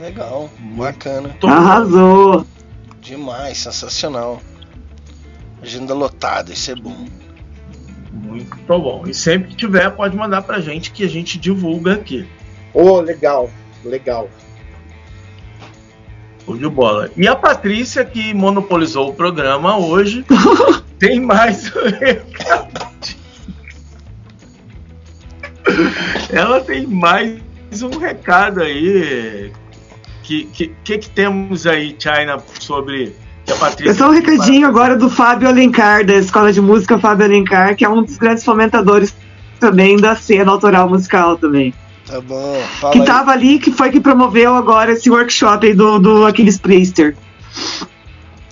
Legal, 0.00 0.50
bacana. 0.76 1.36
Arrasou! 1.42 2.46
Demais, 3.00 3.58
sensacional. 3.58 4.42
Agenda 5.62 5.94
lotada, 5.94 6.52
isso 6.52 6.70
é 6.70 6.74
bom. 6.74 7.06
Muito 8.12 8.56
bom. 8.66 9.04
E 9.06 9.14
sempre 9.14 9.50
que 9.50 9.56
tiver, 9.56 9.90
pode 9.90 10.16
mandar 10.16 10.42
pra 10.42 10.60
gente 10.60 10.90
que 10.90 11.04
a 11.04 11.08
gente 11.08 11.38
divulga 11.38 11.94
aqui. 11.94 12.28
Ô, 12.74 12.82
oh, 12.82 13.00
legal, 13.00 13.50
legal. 13.84 14.28
Show 16.44 16.56
de 16.56 16.68
bola. 16.68 17.10
E 17.16 17.26
a 17.26 17.34
Patrícia, 17.34 18.04
que 18.04 18.32
monopolizou 18.32 19.10
o 19.10 19.14
programa 19.14 19.76
hoje, 19.76 20.24
tem 20.98 21.20
mais 21.20 21.74
um 21.74 21.88
recado. 21.98 22.86
Ela 26.30 26.60
tem 26.60 26.86
mais 26.86 27.40
um 27.82 27.98
recado 27.98 28.62
aí. 28.62 29.52
Que 30.22 30.44
que, 30.44 30.74
que, 30.82 30.98
que 30.98 31.10
temos 31.10 31.66
aí, 31.66 31.96
China, 31.98 32.42
sobre 32.58 33.14
que 33.44 33.52
a 33.52 33.56
Patrícia. 33.56 33.92
É 33.92 33.94
só 33.94 34.08
um 34.08 34.12
recadinho 34.12 34.66
agora 34.66 34.96
do 34.96 35.08
Fábio 35.08 35.48
Alencar, 35.48 36.04
da 36.04 36.14
Escola 36.14 36.52
de 36.52 36.60
Música 36.60 36.98
Fábio 36.98 37.26
Alencar, 37.26 37.76
que 37.76 37.84
é 37.84 37.88
um 37.88 38.02
dos 38.02 38.16
grandes 38.16 38.44
fomentadores 38.44 39.14
também 39.60 39.96
da 39.96 40.16
cena 40.16 40.50
autoral 40.50 40.88
musical 40.88 41.38
também. 41.38 41.72
Tá 42.06 42.20
bom, 42.20 42.60
fala 42.80 42.92
Que 42.92 43.00
aí. 43.00 43.04
tava 43.04 43.32
ali, 43.32 43.58
que 43.58 43.72
foi 43.72 43.90
que 43.90 44.00
promoveu 44.00 44.54
agora 44.54 44.92
esse 44.92 45.10
workshop 45.10 45.66
aí 45.66 45.74
do, 45.74 45.98
do 45.98 46.26
Aquiles 46.26 46.58
Priester. 46.58 47.16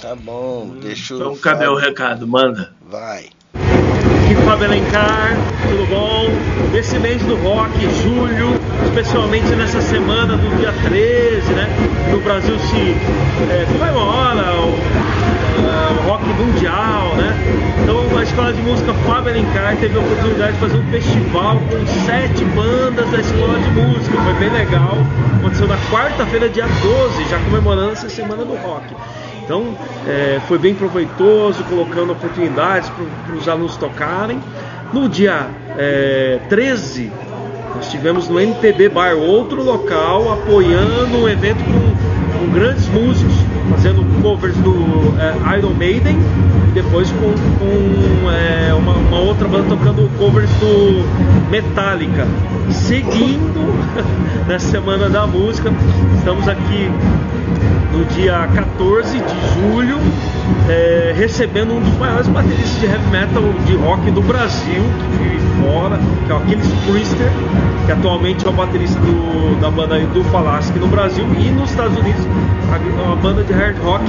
Tá 0.01 0.15
bom, 0.15 0.77
deixa 0.81 1.15
eu. 1.15 1.19
Então, 1.19 1.37
cadê 1.37 1.67
o 1.67 1.77
recado? 1.77 2.27
Manda. 2.27 2.75
Vai. 2.89 3.27
Fábio 4.45 4.67
Alencar, 4.67 5.37
tudo 5.63 5.89
bom? 5.89 6.29
Nesse 6.71 6.99
mês 6.99 7.23
do 7.23 7.35
rock, 7.37 7.73
julho, 8.03 8.51
especialmente 8.85 9.47
nessa 9.55 9.81
semana 9.81 10.37
do 10.37 10.57
dia 10.59 10.73
13, 10.85 11.53
né? 11.55 11.67
No 12.11 12.21
Brasil 12.21 12.59
se 12.59 12.95
é, 13.51 13.67
comemora 13.73 14.53
o, 14.61 14.75
é, 15.65 15.99
o 15.99 16.09
rock 16.09 16.25
mundial, 16.27 17.15
né? 17.17 17.35
Então 17.83 18.19
a 18.19 18.23
Escola 18.23 18.53
de 18.53 18.61
Música 18.61 18.93
Fábio 19.07 19.31
Alencar 19.31 19.77
teve 19.77 19.97
a 19.97 20.01
oportunidade 20.01 20.53
de 20.53 20.59
fazer 20.59 20.77
um 20.77 20.91
festival 20.91 21.57
com 21.71 21.87
sete 22.05 22.45
bandas 22.45 23.11
da 23.11 23.21
Escola 23.21 23.59
de 23.59 23.71
Música. 23.71 24.21
Foi 24.21 24.35
bem 24.35 24.51
legal. 24.51 24.99
Aconteceu 25.39 25.67
na 25.67 25.79
quarta-feira, 25.91 26.51
dia 26.51 26.67
12, 26.83 27.29
já 27.31 27.39
comemorando 27.39 27.93
essa 27.93 28.11
semana 28.11 28.45
do 28.45 28.55
rock. 28.57 28.95
Então 29.45 29.77
é, 30.07 30.41
foi 30.49 30.59
bem 30.59 30.75
proveitoso, 30.75 31.63
colocando 31.65 32.13
oportunidades 32.13 32.91
para 32.91 33.37
os 33.37 33.49
alunos 33.49 33.77
tocarem. 33.77 34.41
No 34.93 35.09
dia 35.09 35.49
é, 35.77 36.41
13, 36.49 37.13
nós 37.75 37.91
tivemos 37.91 38.29
no 38.29 38.41
MPB 38.41 38.89
Bar, 38.89 39.15
outro 39.17 39.63
local, 39.63 40.33
apoiando 40.33 41.19
um 41.19 41.29
evento 41.29 41.63
com, 41.65 42.39
com 42.39 42.53
grandes 42.53 42.89
músicos, 42.89 43.35
fazendo 43.71 44.05
covers 44.23 44.57
do 44.59 44.75
é, 45.21 45.59
Iron 45.59 45.75
Maiden 45.75 46.17
e 46.69 46.73
depois 46.73 47.11
com, 47.13 47.33
com 47.59 48.31
é, 48.31 48.73
uma, 48.73 48.95
uma 48.95 49.19
outra 49.19 49.47
banda 49.47 49.69
tocando 49.69 50.09
covers 50.19 50.51
do 50.53 51.05
Metallica. 51.51 52.27
Seguindo 52.71 53.75
na 54.49 54.59
Semana 54.59 55.11
da 55.11 55.27
Música, 55.27 55.71
estamos 56.17 56.49
aqui 56.49 56.91
no 57.95 58.05
dia 58.07 58.49
14 58.53 59.19
de 59.21 59.55
julho, 59.55 59.99
é, 60.69 61.15
recebendo 61.17 61.75
um 61.75 61.81
dos 61.81 61.97
maiores 61.97 62.27
bateristas 62.27 62.81
de 62.81 62.87
heavy 62.87 63.07
metal 63.11 63.43
de 63.65 63.77
rock 63.77 64.11
do 64.11 64.21
Brasil, 64.21 64.83
que 64.83 65.23
vive 65.23 65.39
fora, 65.63 65.99
que 66.27 66.33
é 66.33 66.35
o 66.35 66.39
Aquiles 66.39 66.67
Priester, 66.87 67.31
que 67.87 67.93
atualmente 67.93 68.45
é 68.45 68.51
o 68.51 68.53
baterista 68.53 68.99
do, 68.99 69.61
da 69.61 69.71
banda 69.71 69.99
do 70.01 70.25
Falasque 70.25 70.77
no 70.79 70.89
Brasil 70.89 71.25
e 71.39 71.51
nos 71.51 71.71
Estados 71.71 71.97
Unidos, 71.97 72.27
a, 72.73 73.13
a 73.13 73.17
banda 73.17 73.45
de 73.45 73.53
hard 73.53 73.77
rock 73.85 74.05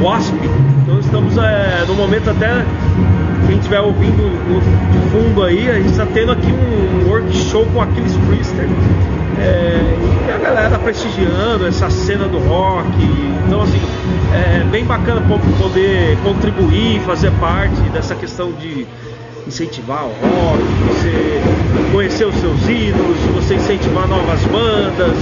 Wasp. 0.00 0.34
Então 0.82 1.00
estamos 1.00 1.36
é, 1.36 1.84
no 1.88 1.94
momento 1.94 2.30
até 2.30 2.64
quem 3.54 3.60
estiver 3.60 3.80
ouvindo 3.80 4.22
no, 4.48 4.60
de 4.60 4.98
fundo 5.10 5.44
aí, 5.44 5.70
a 5.70 5.74
gente 5.74 5.90
está 5.90 6.04
tendo 6.06 6.32
aqui 6.32 6.50
um 6.50 7.08
workshop 7.08 7.70
com 7.72 7.82
Aquiles 7.82 8.16
Priester. 8.26 8.66
É, 9.38 9.80
e 10.26 10.32
a 10.32 10.38
galera 10.38 10.76
prestigiando 10.78 11.64
essa 11.66 11.88
cena 11.88 12.26
do 12.26 12.38
rock. 12.38 12.88
Então, 13.46 13.62
assim, 13.62 13.80
é 14.32 14.64
bem 14.70 14.84
bacana 14.84 15.22
poder 15.60 16.18
contribuir, 16.24 17.00
fazer 17.02 17.30
parte 17.32 17.80
dessa 17.92 18.14
questão 18.16 18.50
de 18.52 18.86
incentivar 19.46 20.04
o 20.04 20.08
rock, 20.08 20.62
você 20.88 21.40
conhecer 21.92 22.24
os 22.24 22.34
seus 22.36 22.66
ídolos, 22.68 23.18
você 23.34 23.54
incentivar 23.54 24.08
novas 24.08 24.42
bandas 24.46 25.16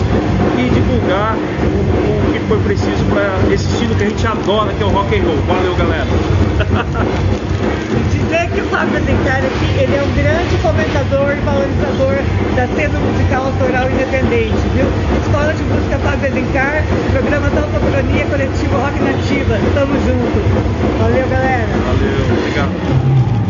e 0.56 0.70
divulgar 0.70 1.36
o, 1.36 2.28
o 2.28 2.32
que 2.32 2.38
foi 2.48 2.58
preciso 2.60 3.04
para 3.10 3.28
esse 3.52 3.66
estilo 3.72 3.94
que 3.96 4.04
a 4.04 4.08
gente 4.08 4.26
adora, 4.26 4.72
que 4.72 4.82
é 4.82 4.86
o 4.86 4.90
rock 4.90 5.18
and 5.18 5.24
roll. 5.24 5.36
Valeu, 5.46 5.74
galera! 5.74 6.06
dizer 8.32 8.48
que 8.48 8.60
o 8.62 8.64
Fábio 8.64 8.96
Alencar 8.96 9.38
aqui, 9.38 9.78
ele 9.78 9.94
é 9.94 10.02
um 10.02 10.14
grande 10.14 10.56
comentador 10.62 11.36
e 11.36 11.40
valorizador 11.40 12.16
da 12.56 12.66
cena 12.74 12.98
musical 12.98 13.46
autoral 13.46 13.90
independente, 13.90 14.56
viu? 14.74 14.86
Escola 15.20 15.52
de 15.52 15.62
Música 15.64 15.98
Fábio 15.98 16.30
Alencar, 16.32 16.82
programa 17.12 17.50
da 17.50 17.60
Autocronia 17.60 18.24
Coletivo 18.24 18.76
Rock 18.76 18.98
Nativa. 19.00 19.58
Tamo 19.74 19.94
junto. 20.00 20.98
Valeu, 20.98 21.28
galera. 21.28 21.68
Valeu, 21.84 22.38
obrigado. 22.38 23.41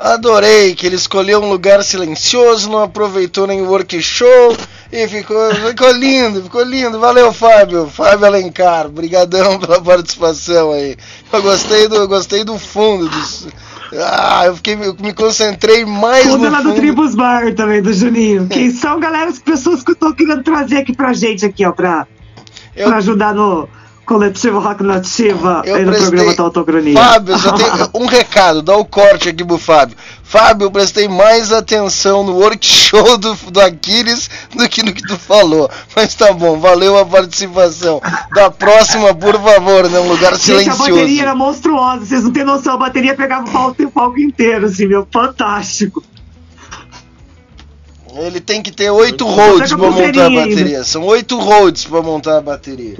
Adorei 0.00 0.74
que 0.74 0.86
ele 0.86 0.96
escolheu 0.96 1.42
um 1.42 1.50
lugar 1.50 1.84
silencioso, 1.84 2.70
não 2.70 2.82
aproveitou 2.82 3.46
nem 3.46 3.60
o 3.60 3.68
workshop 3.68 4.56
e 4.90 5.06
ficou, 5.06 5.54
ficou 5.54 5.92
lindo, 5.92 6.42
ficou 6.42 6.62
lindo. 6.62 6.98
Valeu, 6.98 7.30
Fábio. 7.34 7.86
Fábio 7.86 8.24
Alencar, 8.24 8.88
brigadão 8.88 9.58
pela 9.58 9.78
participação 9.78 10.72
aí. 10.72 10.96
Eu 11.30 11.42
gostei 11.42 11.86
do, 11.86 11.96
eu 11.96 12.08
gostei 12.08 12.44
do 12.44 12.58
fundo 12.58 13.10
dos, 13.10 13.46
ah, 13.92 14.46
eu 14.46 14.56
fiquei, 14.56 14.74
eu 14.74 14.96
me 15.00 15.12
concentrei 15.12 15.84
mais 15.84 16.24
Fundo 16.24 16.44
no 16.44 16.50
lá 16.50 16.62
do. 16.62 16.74
Tribus 16.74 17.14
Bar 17.14 17.54
também, 17.54 17.82
do 17.82 17.92
Juninho. 17.92 18.46
Que 18.50 18.70
são, 18.70 19.00
galera, 19.00 19.28
as 19.28 19.38
pessoas 19.38 19.82
que 19.82 19.90
eu 19.90 19.96
tô 19.96 20.14
querendo 20.14 20.42
trazer 20.42 20.78
aqui 20.78 20.94
pra 20.94 21.12
gente, 21.12 21.44
aqui, 21.44 21.66
ó, 21.66 21.72
pra, 21.72 22.06
pra 22.74 22.96
ajudar 22.96 23.34
no 23.34 23.68
coletivo 24.14 24.58
Rock 24.58 24.82
Nativa 24.82 25.62
Eu 25.64 25.76
aí 25.76 25.84
no 25.84 25.92
prestei- 25.92 26.10
programa 26.10 26.34
da 26.36 26.42
Autocronia. 26.42 26.94
Fábio, 26.94 27.38
só 27.38 27.52
tenho 27.52 27.70
um 27.94 28.06
recado, 28.06 28.60
dá 28.60 28.76
o 28.76 28.84
corte 28.84 29.28
aqui 29.28 29.44
pro 29.44 29.56
Fábio. 29.56 29.96
Fábio, 30.24 30.64
eu 30.66 30.70
prestei 30.70 31.06
mais 31.06 31.52
atenção 31.52 32.24
no 32.24 32.34
workshop 32.34 33.18
do, 33.22 33.34
do 33.52 33.60
Aquiles 33.60 34.28
do 34.52 34.68
que 34.68 34.82
no 34.82 34.92
que 34.92 35.02
tu 35.06 35.16
falou. 35.16 35.70
Mas 35.94 36.12
tá 36.16 36.32
bom, 36.32 36.58
valeu 36.58 36.98
a 36.98 37.06
participação. 37.06 38.02
Da 38.34 38.50
próxima, 38.50 39.14
por 39.14 39.40
favor, 39.40 39.88
né? 39.88 40.00
Um 40.00 40.08
lugar 40.08 40.34
Gente, 40.36 40.68
a 40.68 40.74
bateria 40.74 40.76
silencioso. 40.96 41.22
era 41.22 41.34
monstruosa, 41.36 42.04
vocês 42.04 42.24
não 42.24 42.32
têm 42.32 42.44
noção, 42.44 42.74
a 42.74 42.78
bateria 42.78 43.14
pegava 43.14 43.48
o 43.48 43.52
palco, 43.52 43.80
o 43.84 43.90
palco 43.92 44.18
inteiro, 44.18 44.66
assim, 44.66 44.86
meu, 44.86 45.06
fantástico. 45.12 46.02
Ele 48.12 48.40
tem 48.40 48.60
que 48.60 48.72
ter 48.72 48.90
oito 48.90 49.24
Vou 49.24 49.36
roads 49.36 49.70
botar 49.72 49.78
pra 49.78 49.78
com 49.78 49.86
a 49.86 50.06
montar 50.06 50.20
a 50.22 50.26
ainda. 50.26 50.40
bateria. 50.48 50.82
São 50.84 51.04
oito 51.04 51.38
roads 51.38 51.84
pra 51.84 52.02
montar 52.02 52.38
a 52.38 52.40
bateria. 52.40 52.96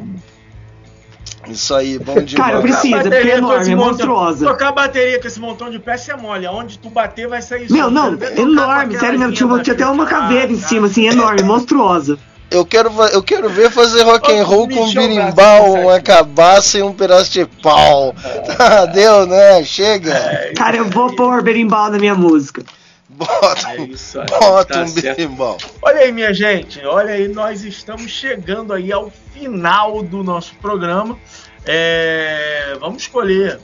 Isso 1.50 1.74
aí, 1.74 1.98
bom 1.98 2.20
demais. 2.22 2.34
Cara, 2.34 2.60
precisa, 2.60 3.02
porque 3.02 3.14
é 3.14 3.36
enorme, 3.36 3.72
é 3.72 3.76
monstruosa. 3.76 4.46
Tocar 4.46 4.68
a 4.68 4.72
bateria 4.72 5.20
com 5.20 5.26
esse 5.26 5.40
montão 5.40 5.70
de 5.70 5.78
peça 5.78 6.12
é 6.12 6.16
mole. 6.16 6.46
Aonde 6.46 6.78
tu 6.78 6.88
bater 6.90 7.28
vai 7.28 7.42
sair 7.42 7.68
som. 7.68 7.74
Meu, 7.74 7.90
não, 7.90 8.16
enorme, 8.36 8.98
sério 8.98 9.18
mesmo, 9.18 9.34
tinha, 9.34 9.62
tinha 9.62 9.74
até 9.74 9.86
uma 9.86 10.06
caveira 10.06 10.52
em 10.52 10.58
cima, 10.58 10.86
assim, 10.86 11.06
enorme, 11.08 11.42
monstruosa. 11.42 12.18
Eu 12.50 12.64
quero, 12.64 12.90
eu 13.12 13.22
quero 13.22 13.48
ver 13.48 13.70
fazer 13.70 14.02
rock 14.02 14.32
and 14.32 14.42
roll 14.42 14.68
com 14.68 14.84
um 14.84 14.92
birimbau, 14.92 15.72
uma 15.72 16.00
cabaça 16.00 16.78
e 16.78 16.82
um 16.82 16.92
pedaço 16.92 17.30
de 17.30 17.46
pau. 17.46 18.12
Tá, 18.56 18.86
deu, 18.92 19.24
né? 19.24 19.62
Chega. 19.62 20.50
Cara, 20.56 20.78
eu 20.78 20.84
vou 20.86 21.14
pôr 21.14 21.42
berimbau 21.42 21.90
na 21.90 21.98
minha 21.98 22.14
música. 22.14 22.64
Bota, 23.08 23.70
É 23.72 23.82
isso 23.82 24.18
aí, 24.18 24.26
bota 24.26 24.74
tá 24.74 24.82
um 24.82 24.86
certo. 24.88 25.16
birimbau. 25.16 25.58
Olha 25.82 26.00
aí, 26.00 26.10
minha 26.10 26.32
gente, 26.34 26.84
olha 26.84 27.12
aí, 27.12 27.28
nós 27.28 27.62
estamos 27.64 28.10
chegando 28.10 28.72
aí 28.72 28.90
ao 28.90 29.12
final 29.32 30.02
do 30.02 30.24
nosso 30.24 30.54
programa. 30.56 31.16
É, 31.64 32.74
vamos 32.80 33.02
escolher, 33.02 33.60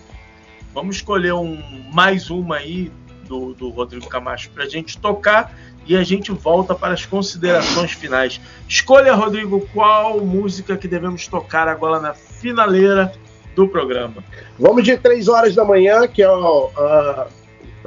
vamos 0.75 0.97
escolher 0.97 1.33
um, 1.35 1.61
mais 1.93 2.31
uma 2.31 2.57
aí 2.57 2.93
do, 3.27 3.55
do 3.55 3.71
Rodrigo 3.71 4.09
Camacho 4.09 4.51
para 4.51 4.65
a 4.65 4.69
gente 4.69 4.99
tocar 4.99 5.53
e 5.87 5.97
a 5.97 6.03
gente 6.03 6.31
volta 6.33 6.75
para 6.75 6.95
as 6.95 7.07
considerações 7.07 7.93
finais. 7.93 8.41
Escolha, 8.69 9.15
Rodrigo, 9.15 9.67
qual 9.73 10.21
música 10.21 10.77
que 10.77 10.87
devemos 10.89 11.27
tocar 11.27 11.69
agora 11.69 12.01
na 12.01 12.13
finaleira 12.15 13.13
do 13.55 13.67
programa. 13.67 14.23
Vamos 14.59 14.85
de 14.85 14.97
3 14.99 15.29
horas 15.29 15.55
da 15.55 15.65
manhã, 15.65 16.07
que 16.07 16.23
é 16.23 16.27
a, 16.27 17.27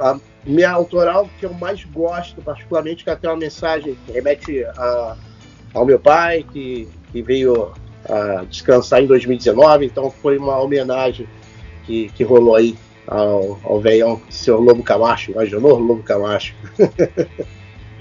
a 0.00 0.18
minha 0.44 0.70
autoral 0.70 1.28
que 1.38 1.46
eu 1.46 1.54
mais 1.54 1.84
gosto, 1.84 2.42
particularmente, 2.42 3.04
que 3.04 3.10
até 3.10 3.28
uma 3.28 3.36
mensagem 3.36 3.96
que 4.04 4.12
remete 4.12 4.64
a- 4.64 5.16
ao 5.72 5.86
meu 5.86 6.00
pai, 6.00 6.44
que 6.52 6.88
e 7.14 7.22
veio 7.22 7.72
a 8.08 8.44
descansar 8.44 9.02
em 9.02 9.06
2019, 9.06 9.86
então 9.86 10.10
foi 10.10 10.38
uma 10.38 10.58
homenagem 10.58 11.28
que, 11.84 12.08
que 12.10 12.24
rolou 12.24 12.56
aí 12.56 12.76
ao, 13.06 13.58
ao 13.64 13.80
velhão, 13.80 14.20
seu 14.30 14.60
Lobo 14.60 14.82
Camacho, 14.82 15.32
imaginou 15.32 15.78
Lobo 15.78 16.02
Camacho? 16.02 16.54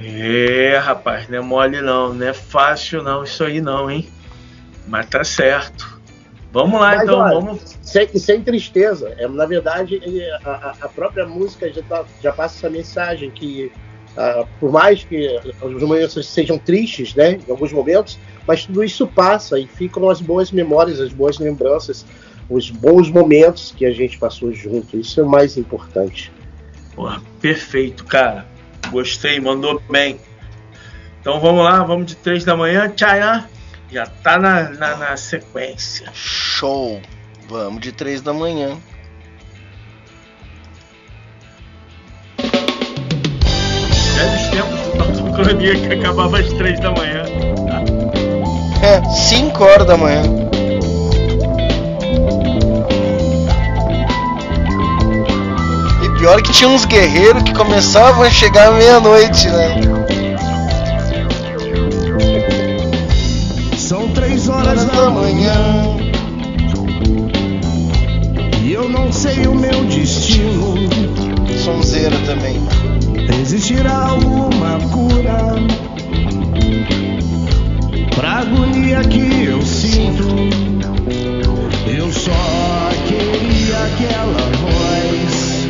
É, 0.02 0.78
rapaz, 0.78 1.28
não 1.28 1.40
é 1.40 1.42
mole 1.42 1.82
não, 1.82 2.14
não 2.14 2.26
é 2.26 2.34
fácil 2.34 3.04
não 3.04 3.24
isso 3.24 3.44
aí 3.44 3.60
não, 3.60 3.92
hein? 3.92 4.08
Mas 4.88 5.08
tá 5.08 5.24
certo. 5.24 6.00
Vamos 6.52 6.80
lá 6.80 6.96
Mas, 6.96 7.04
então, 7.04 7.20
olha, 7.20 7.36
vamos. 7.36 7.78
Sem, 7.82 8.08
sem 8.18 8.42
tristeza. 8.42 9.14
É, 9.18 9.28
na 9.28 9.46
verdade, 9.46 10.02
a, 10.44 10.74
a 10.82 10.90
própria 10.90 11.26
música 11.26 11.72
já, 11.72 11.84
tá- 11.84 12.06
já 12.22 12.32
passa 12.32 12.58
essa 12.58 12.70
mensagem 12.70 13.30
que, 13.30 13.72
ah, 14.18 14.46
por 14.60 14.72
mais 14.72 15.04
que 15.04 15.40
os 15.62 15.84
momentos 15.84 16.26
sejam 16.28 16.58
tristes, 16.58 17.14
né, 17.14 17.38
em 17.48 17.52
alguns 17.52 17.72
momentos, 17.72 18.18
mas 18.50 18.66
tudo 18.66 18.84
isso 18.84 19.06
passa 19.06 19.60
e 19.60 19.68
ficam 19.68 20.10
as 20.10 20.20
boas 20.20 20.52
memórias, 20.52 21.00
as 21.00 21.14
boas 21.14 21.38
lembranças, 21.38 22.04
os 22.50 22.72
bons 22.72 23.08
momentos 23.12 23.72
que 23.78 23.86
a 23.86 23.92
gente 23.92 24.18
passou 24.18 24.52
junto. 24.52 24.98
Isso 24.98 25.20
é 25.20 25.24
o 25.24 25.30
mais 25.30 25.56
importante. 25.56 26.32
Porra, 26.96 27.22
perfeito, 27.40 28.04
cara. 28.06 28.48
Gostei, 28.90 29.40
mandou 29.40 29.80
bem. 29.88 30.20
Então 31.22 31.40
vamos 31.40 31.64
lá, 31.64 31.84
vamos 31.84 32.08
de 32.08 32.16
três 32.16 32.44
da 32.44 32.58
manhã, 32.58 32.90
Tchayan. 32.90 33.48
Já 33.92 34.08
tá 34.08 34.40
na, 34.40 34.70
na, 34.70 34.98
na 34.98 35.16
sequência. 35.16 36.10
Show! 36.12 37.00
Vamos 37.48 37.82
de 37.82 37.92
três 37.92 38.20
da 38.20 38.34
manhã. 38.34 38.80
Velhos 44.16 44.48
tempos 44.50 44.82
do 44.82 44.98
Tautoncronia 44.98 45.76
que 45.76 45.94
acabava 45.94 46.40
às 46.40 46.52
três 46.54 46.80
da 46.80 46.90
manhã. 46.90 47.26
É, 48.82 49.04
5 49.04 49.64
horas 49.64 49.86
da 49.86 49.98
manhã. 49.98 50.22
E 56.02 56.18
pior 56.18 56.42
que 56.42 56.52
tinha 56.54 56.70
uns 56.70 56.86
guerreiros 56.86 57.44
que 57.44 57.54
começavam 57.54 58.24
a 58.24 58.30
chegar 58.30 58.70
à 58.70 58.72
meia-noite, 58.72 59.50
né? 59.50 59.76
São 63.78 64.08
três 64.10 64.48
horas 64.48 64.86
da 64.86 65.10
manhã 65.10 65.98
e 68.64 68.72
eu 68.72 68.88
não 68.88 69.12
sei 69.12 69.46
o 69.46 69.56
meu 69.56 69.84
destino. 69.86 70.76
Sonzeira 71.66 72.16
também. 72.26 72.56
Existirá 73.42 74.10
alguma 74.10 74.80
cura 74.92 75.60
pra 78.20 78.40
agonia 78.40 79.00
que 79.06 79.46
eu 79.46 79.62
sinto. 79.62 80.28
Eu 81.88 82.12
só 82.12 82.90
queria 83.08 83.78
aquela 83.86 84.44
voz 84.60 85.68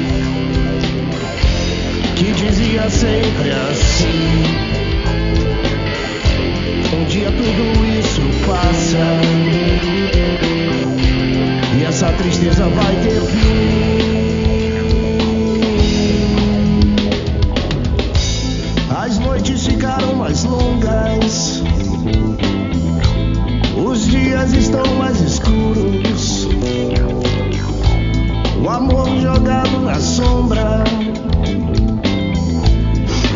que 2.16 2.32
dizia 2.34 2.90
sempre 2.90 3.52
assim: 3.52 4.44
Um 6.98 7.06
dia 7.06 7.32
tudo 7.32 8.00
isso 8.00 8.22
passa 8.48 8.98
e 11.78 11.84
essa 11.84 12.12
tristeza 12.14 12.68
vai 12.68 12.96
ter 13.04 13.22
fim. 13.22 13.49
As 19.02 19.18
noites 19.18 19.66
ficaram 19.66 20.14
mais 20.14 20.44
longas. 20.44 21.64
Os 23.82 24.06
dias 24.06 24.52
estão 24.52 24.86
mais 24.96 25.22
escuros. 25.22 26.46
O 28.62 28.70
amor 28.70 29.08
jogado 29.22 29.80
na 29.80 29.96
sombra. 30.02 30.84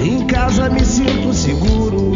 Em 0.04 0.28
casa 0.28 0.70
me 0.70 0.84
sinto 0.84 1.34
seguro. 1.34 2.12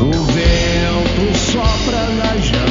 O 0.00 0.22
vento 0.32 1.38
sopra 1.52 2.08
na 2.16 2.34
janela. 2.38 2.69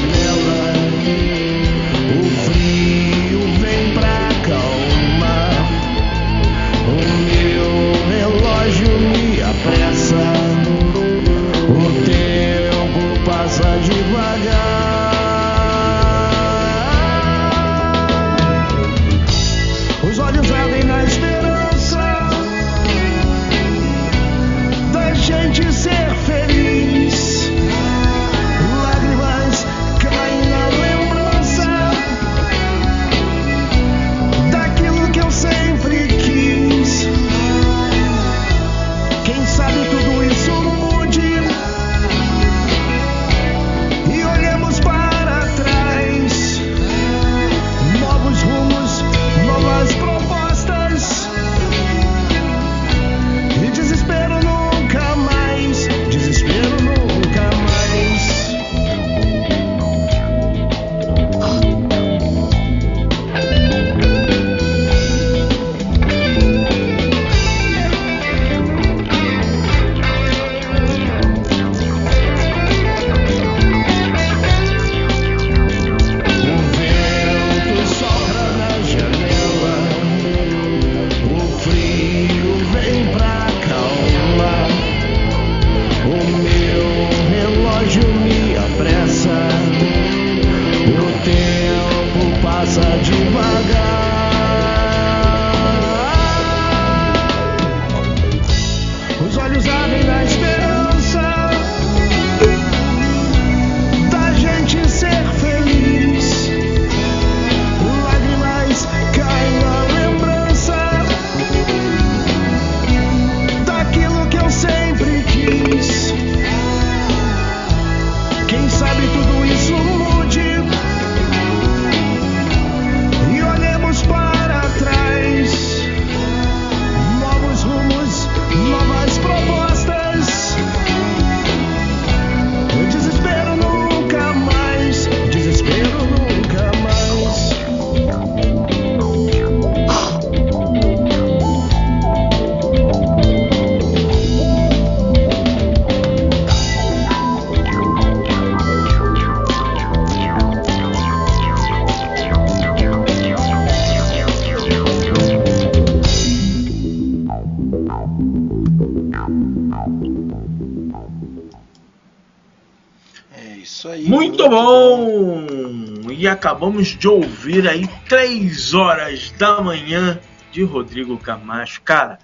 Acabamos 166.40 166.88
de 166.98 167.06
ouvir 167.06 167.68
aí 167.68 167.86
três 168.08 168.74
horas 168.74 169.30
da 169.38 169.60
manhã 169.60 170.18
de 170.54 170.64
Rodrigo 170.64 171.18
Camacho. 171.18 171.82
Cara, 171.82 172.18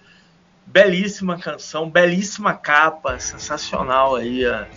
belíssima 0.65 1.37
canção, 1.37 1.89
belíssima 1.89 2.53
capa, 2.53 3.19
sensacional 3.19 4.15
aí. 4.15 4.45
A, 4.45 4.67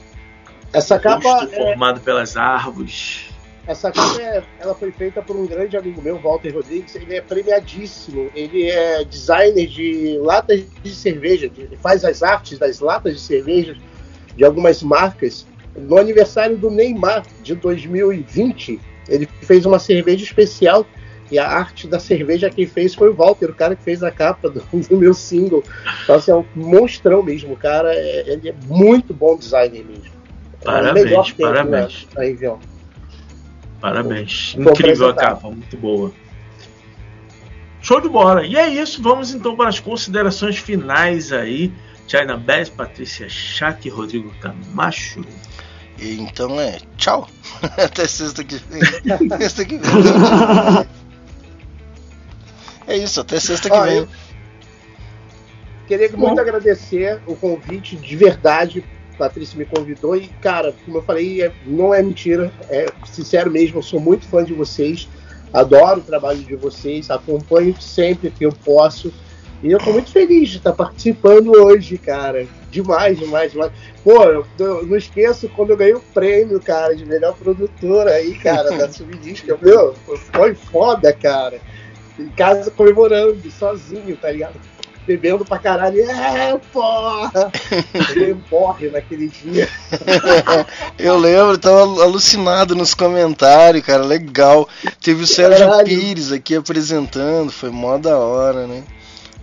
Essa 0.73 0.99
capa 0.99 1.45
é, 1.45 1.57
formado 1.57 2.01
pelas 2.01 2.37
árvores. 2.37 3.27
essa 3.65 3.93
capa 3.93 4.21
é- 4.21 4.43
ela 4.59 4.75
foi 4.75 4.91
feita 4.91 5.23
por 5.23 5.37
um 5.37 5.47
grande 5.47 5.77
amigo 5.77 6.03
meu, 6.03 6.19
Walter 6.19 6.53
Rodrigues. 6.57 6.97
Ele 6.97 7.15
é 7.15 7.21
premiadíssimo. 7.21 8.29
Ele 8.35 8.69
é 8.69 9.05
designer 9.05 9.69
de 9.69 10.19
latas 10.21 10.65
de 10.83 10.93
cerveja. 10.93 11.49
Ele 11.57 11.79
faz 11.81 12.05
as 12.05 12.25
artes 12.25 12.59
das 12.59 12.81
latas 12.81 13.15
de 13.15 13.21
cerveja 13.21 13.77
de 14.37 14.45
algumas 14.45 14.83
marcas. 14.83 15.47
No 15.77 15.97
aniversário 15.97 16.59
do 16.59 16.73
Neymar 16.73 17.23
de 17.41 17.55
2020, 17.55 18.81
ele 19.09 19.29
fez 19.43 19.65
uma 19.67 19.79
cerveja 19.79 20.25
especial. 20.25 20.87
E 21.31 21.39
a 21.39 21.47
arte 21.47 21.87
da 21.87 22.01
cerveja 22.01 22.49
quem 22.49 22.67
fez 22.67 22.95
foi 22.95 23.11
o 23.11 23.15
Walter, 23.15 23.51
o 23.51 23.55
cara 23.55 23.77
que 23.77 23.83
fez 23.83 24.03
a 24.03 24.11
capa 24.11 24.49
do, 24.49 24.61
do 24.89 24.97
meu 24.97 25.13
single. 25.13 25.63
Então, 26.03 26.17
assim, 26.17 26.31
é 26.31 26.35
um 26.35 26.45
monstrão 26.55 27.23
mesmo. 27.23 27.53
O 27.53 27.57
cara 27.57 27.95
é, 27.95 28.25
ele 28.33 28.49
é 28.49 28.55
muito 28.67 29.13
bom 29.13 29.37
designer 29.37 29.85
mesmo. 29.85 30.07
É 30.61 30.65
Parabéns, 30.65 31.13
aqui 31.13 31.43
parabéns. 31.43 32.07
na- 32.15 32.21
na 32.23 32.27
região. 32.29 32.59
Parabéns. 33.81 34.55
Vou 34.59 34.73
Incrível 34.73 35.09
a 35.09 35.15
capa, 35.15 35.51
muito 35.51 35.77
boa. 35.77 36.13
Show 37.81 38.01
de 38.01 38.09
bola. 38.09 38.45
E 38.45 38.57
é 38.57 38.69
isso, 38.69 39.01
vamos 39.03 39.33
então 39.33 39.55
para 39.55 39.69
as 39.69 39.79
considerações 39.79 40.57
finais 40.59 41.33
aí. 41.33 41.73
China 42.07 42.37
Bass, 42.39 42.71
Patrícia 42.71 43.29
Schack, 43.29 43.89
Rodrigo 43.91 44.33
Camacho. 44.41 45.25
Então 46.01 46.61
é, 46.61 46.79
tchau. 46.97 47.29
Até 47.77 48.07
sexta 48.07 48.45
que 48.45 48.57
vem. 48.57 48.83
sexta 49.39 49.65
que 49.65 49.79
vem. 49.79 50.89
É 52.87 52.97
isso, 52.97 53.21
até 53.21 53.39
sexta 53.39 53.69
que 53.69 53.77
Ó, 53.77 53.83
vem. 53.85 54.09
Queria 55.87 56.11
muito 56.17 56.41
agradecer 56.41 57.21
o 57.27 57.35
convite 57.37 57.97
de 57.97 58.17
verdade. 58.17 58.83
Patrícia 59.19 59.59
me 59.59 59.67
convidou 59.67 60.17
e, 60.17 60.29
cara, 60.41 60.75
como 60.85 60.99
eu 60.99 61.03
falei, 61.03 61.43
é- 61.43 61.53
não 61.67 61.93
é 61.93 62.03
mentira, 62.03 62.53
é 62.71 62.87
sincero 63.05 63.51
mesmo. 63.51 63.79
Eu 63.79 63.83
sou 63.83 63.99
muito 64.01 64.27
fã 64.27 64.45
de 64.45 64.55
vocês, 64.55 65.09
adoro 65.53 66.01
o 66.01 66.05
trabalho 66.05 66.39
de 66.39 66.55
vocês, 66.55 67.11
acompanho 67.11 67.79
sempre 67.81 68.31
que 68.31 68.47
eu 68.47 68.53
posso. 68.53 69.13
E 69.63 69.73
eu 69.73 69.79
tô 69.79 69.93
muito 69.93 70.11
feliz 70.11 70.51
de 70.51 70.59
estar 70.59 70.73
participando 70.73 71.51
hoje, 71.51 71.99
cara. 71.99 72.47
Demais, 72.71 73.19
demais, 73.19 73.51
demais. 73.51 73.73
Pô, 74.05 74.25
eu, 74.25 74.47
eu 74.59 74.87
não 74.87 74.97
esqueço 74.97 75.49
quando 75.49 75.71
eu 75.71 75.77
ganhei 75.77 75.95
o 75.95 76.01
prêmio, 76.01 76.61
cara, 76.61 76.95
de 76.95 77.05
melhor 77.05 77.35
produtora 77.35 78.13
aí, 78.13 78.35
cara, 78.37 78.71
da 78.77 78.89
Subdisca. 78.93 79.59
Meu, 79.61 79.95
foi 80.33 80.55
foda, 80.55 81.13
cara. 81.13 81.61
Em 82.19 82.29
casa 82.29 82.71
comemorando, 82.71 83.51
sozinho, 83.51 84.17
tá 84.17 84.31
ligado? 84.31 84.55
Bebendo 85.07 85.45
pra 85.45 85.59
caralho. 85.59 86.03
É, 86.03 86.57
porra! 86.73 87.51
Eu 88.15 88.39
morre 88.53 88.91
naquele 88.91 89.29
dia. 89.29 89.67
Eu 90.99 91.17
lembro, 91.17 91.57
tava 91.57 91.81
alucinado 91.81 92.77
nos 92.77 92.93
comentários, 92.93 93.85
cara, 93.85 94.05
legal. 94.05 94.69
Teve 95.03 95.23
o 95.23 95.27
Sérgio 95.27 95.67
Caralho. 95.67 95.87
Pires 95.87 96.31
aqui 96.31 96.55
apresentando, 96.55 97.51
foi 97.51 97.71
mó 97.71 97.97
da 97.97 98.19
hora, 98.19 98.67
né? 98.67 98.85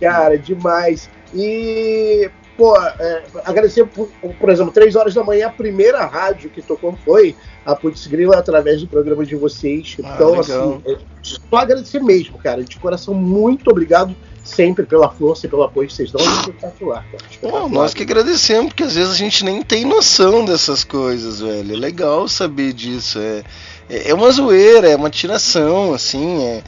Cara, 0.00 0.38
demais. 0.38 1.08
E, 1.34 2.30
pô, 2.56 2.76
é, 2.78 3.22
agradecer, 3.44 3.86
por, 3.86 4.08
por 4.38 4.50
exemplo, 4.50 4.72
três 4.72 4.94
horas 4.96 5.14
da 5.14 5.22
manhã, 5.24 5.48
a 5.48 5.50
primeira 5.50 6.04
rádio 6.04 6.50
que 6.50 6.62
tocou 6.62 6.96
foi 7.04 7.34
a 7.64 7.74
Putz 7.74 8.06
Grila 8.06 8.36
através 8.36 8.80
do 8.80 8.86
programa 8.86 9.24
de 9.24 9.34
vocês. 9.36 9.96
Ah, 10.02 10.12
Então, 10.14 10.30
legal. 10.40 10.40
assim, 10.40 10.82
é 10.86 10.98
só 11.22 11.56
agradecer 11.56 12.00
mesmo, 12.00 12.38
cara. 12.38 12.62
De 12.62 12.78
coração, 12.78 13.14
muito 13.14 13.70
obrigado 13.70 14.14
sempre 14.44 14.86
pela 14.86 15.10
força 15.10 15.46
e 15.46 15.48
pelo 15.48 15.64
apoio 15.64 15.88
que 15.88 15.94
vocês 15.94 16.12
dão. 16.12 16.24
É 16.24 16.40
espetacular, 16.40 17.04
cara. 17.10 17.68
Nós 17.68 17.92
que 17.92 18.02
agradecemos, 18.02 18.68
porque 18.68 18.84
às 18.84 18.94
vezes 18.94 19.12
a 19.12 19.16
gente 19.16 19.44
nem 19.44 19.60
tem 19.62 19.84
noção 19.84 20.44
dessas 20.44 20.84
coisas, 20.84 21.40
velho. 21.40 21.74
É 21.74 21.76
legal 21.76 22.28
saber 22.28 22.72
disso. 22.72 23.18
É, 23.18 23.42
é 23.90 24.10
é 24.10 24.14
uma 24.14 24.30
zoeira, 24.30 24.88
é 24.88 24.96
uma 24.96 25.10
tiração, 25.10 25.92
assim, 25.92 26.44
é. 26.44 26.62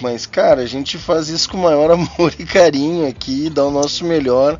Mas, 0.00 0.26
cara, 0.26 0.62
a 0.62 0.66
gente 0.66 0.96
faz 0.98 1.28
isso 1.28 1.48
com 1.50 1.56
o 1.56 1.62
maior 1.62 1.90
amor 1.90 2.32
e 2.38 2.44
carinho 2.44 3.06
aqui, 3.08 3.50
dá 3.50 3.64
o 3.64 3.70
nosso 3.70 4.04
melhor 4.04 4.58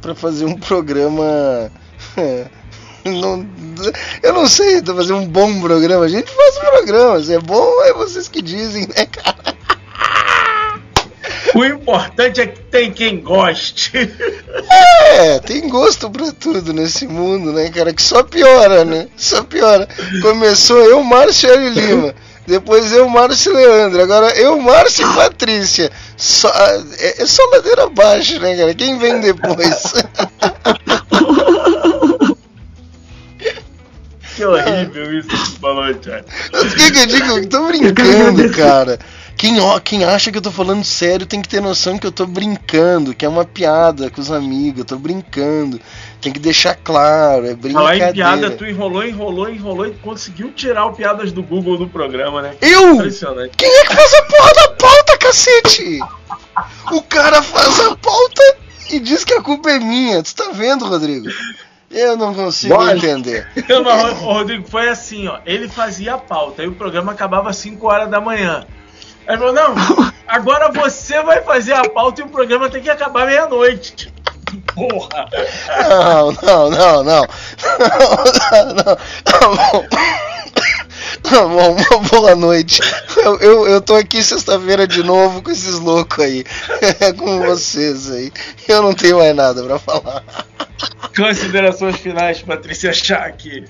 pra 0.00 0.14
fazer 0.14 0.44
um 0.44 0.54
programa. 0.56 1.70
Não- 3.04 3.46
eu 4.20 4.32
não 4.32 4.48
sei, 4.48 4.82
fazer 4.82 5.12
um 5.12 5.28
bom 5.28 5.60
programa. 5.60 6.04
A 6.04 6.08
gente 6.08 6.28
faz 6.28 6.58
programas, 6.58 7.30
é 7.30 7.38
bom, 7.38 7.82
é 7.84 7.92
vocês 7.92 8.26
que 8.26 8.42
dizem, 8.42 8.82
né, 8.88 9.06
cara? 9.06 9.54
O 11.54 11.64
importante 11.64 12.40
é 12.40 12.46
que 12.48 12.60
tem 12.64 12.92
quem 12.92 13.20
goste. 13.20 13.92
É, 15.14 15.38
tem 15.38 15.68
gosto 15.68 16.10
pra 16.10 16.32
tudo 16.32 16.72
nesse 16.72 17.06
mundo, 17.06 17.52
né, 17.52 17.70
cara? 17.70 17.94
Que 17.94 18.02
só 18.02 18.22
piora, 18.24 18.84
né? 18.84 19.06
Só 19.16 19.42
piora. 19.44 19.88
Começou 20.20 20.78
eu, 20.84 21.02
Márcio 21.04 21.48
e 21.50 21.70
Lima. 21.70 22.14
Depois 22.46 22.92
eu, 22.92 23.08
Márcio 23.08 23.52
e 23.52 23.66
Leandro. 23.66 24.02
Agora 24.02 24.28
eu, 24.38 24.58
Márcio 24.60 25.08
e 25.08 25.14
Patrícia. 25.14 25.90
Só, 26.16 26.48
é, 26.98 27.22
é 27.22 27.26
só 27.26 27.42
ladeira 27.50 27.84
abaixo, 27.84 28.38
né, 28.38 28.56
cara? 28.56 28.74
Quem 28.74 28.98
vem 28.98 29.20
depois? 29.20 29.92
Que 34.36 34.44
horrível 34.44 35.18
isso 35.18 35.28
que 35.28 35.36
você 35.36 35.58
falou, 35.58 35.94
Thiago. 35.94 36.26
O 36.52 36.74
que, 36.76 36.90
que 36.92 36.98
eu 36.98 37.06
digo? 37.06 37.38
Eu 37.38 37.48
tô 37.48 37.66
brincando, 37.68 38.50
cara. 38.50 38.98
Quem, 39.36 39.60
ó, 39.60 39.78
quem 39.78 40.02
acha 40.02 40.32
que 40.32 40.38
eu 40.38 40.42
tô 40.42 40.50
falando 40.50 40.82
sério 40.82 41.26
tem 41.26 41.42
que 41.42 41.48
ter 41.48 41.60
noção 41.60 41.98
que 41.98 42.06
eu 42.06 42.12
tô 42.12 42.26
brincando, 42.26 43.14
que 43.14 43.24
é 43.24 43.28
uma 43.28 43.44
piada 43.44 44.10
com 44.10 44.20
os 44.20 44.30
amigos, 44.30 44.78
eu 44.80 44.84
tô 44.86 44.96
brincando. 44.96 45.78
Tem 46.22 46.32
que 46.32 46.38
deixar 46.38 46.74
claro, 46.74 47.44
é 47.44 47.48
Falar 47.48 47.56
brincadeira. 47.56 48.08
em 48.10 48.12
piada, 48.14 48.50
tu 48.50 48.64
enrolou, 48.64 49.04
enrolou, 49.04 49.50
enrolou 49.50 49.86
e 49.86 49.90
conseguiu 49.94 50.50
tirar 50.52 50.86
o 50.86 50.94
piadas 50.94 51.32
do 51.32 51.42
Google 51.42 51.76
do 51.76 51.86
programa, 51.86 52.40
né? 52.40 52.54
Eu? 52.62 52.94
Impressionante. 52.94 53.54
Quem 53.56 53.68
é 53.68 53.84
que 53.84 53.94
faz 53.94 54.14
a 54.14 54.22
porra 54.22 54.52
da 54.54 54.68
pauta, 54.68 55.18
cacete? 55.18 56.00
O 56.92 57.02
cara 57.02 57.42
faz 57.42 57.78
a 57.80 57.94
pauta 57.96 58.56
e 58.90 58.98
diz 58.98 59.22
que 59.22 59.34
a 59.34 59.42
culpa 59.42 59.70
é 59.70 59.78
minha. 59.78 60.22
Tu 60.22 60.34
tá 60.34 60.50
vendo, 60.52 60.86
Rodrigo? 60.86 61.28
Eu 61.90 62.16
não 62.16 62.34
consigo 62.34 62.74
Bora. 62.74 62.96
entender. 62.96 63.46
Não, 63.68 63.84
mas, 63.84 64.18
Rodrigo, 64.18 64.68
foi 64.68 64.88
assim, 64.88 65.28
ó. 65.28 65.38
Ele 65.46 65.68
fazia 65.68 66.14
a 66.14 66.18
pauta 66.18 66.62
e 66.64 66.66
o 66.66 66.72
programa 66.72 67.12
acabava 67.12 67.50
às 67.50 67.56
5 67.56 67.86
horas 67.86 68.10
da 68.10 68.20
manhã. 68.20 68.66
Aí 69.26 69.36
falou, 69.36 69.52
não, 69.52 69.74
agora 70.26 70.70
você 70.70 71.22
vai 71.22 71.42
fazer 71.42 71.72
a 71.72 71.88
pauta 71.88 72.20
e 72.20 72.24
o 72.24 72.28
programa 72.28 72.70
tem 72.70 72.82
que 72.82 72.90
acabar 72.90 73.26
meia-noite. 73.26 74.12
Porra! 74.74 75.28
Não, 75.88 76.32
não, 76.32 76.70
não, 76.70 77.04
não. 77.04 77.26
Não, 78.52 78.74
não. 78.74 78.96
Tá 79.24 79.48
bom. 79.48 79.86
Tá 81.22 81.44
bom, 81.44 81.72
uma 81.72 82.08
boa 82.08 82.36
noite. 82.36 82.80
Eu, 83.16 83.38
eu, 83.40 83.66
eu 83.66 83.80
tô 83.80 83.94
aqui 83.96 84.22
sexta-feira 84.22 84.86
de 84.86 85.02
novo 85.02 85.42
com 85.42 85.50
esses 85.50 85.78
loucos 85.78 86.24
aí. 86.24 86.44
com 87.18 87.40
vocês 87.40 88.10
aí. 88.10 88.32
Eu 88.68 88.82
não 88.82 88.94
tenho 88.94 89.18
mais 89.18 89.34
nada 89.34 89.62
pra 89.64 89.78
falar. 89.78 90.22
Considerações 91.16 91.96
finais, 91.96 92.42
Patrícia 92.42 92.92
Schack. 92.92 93.64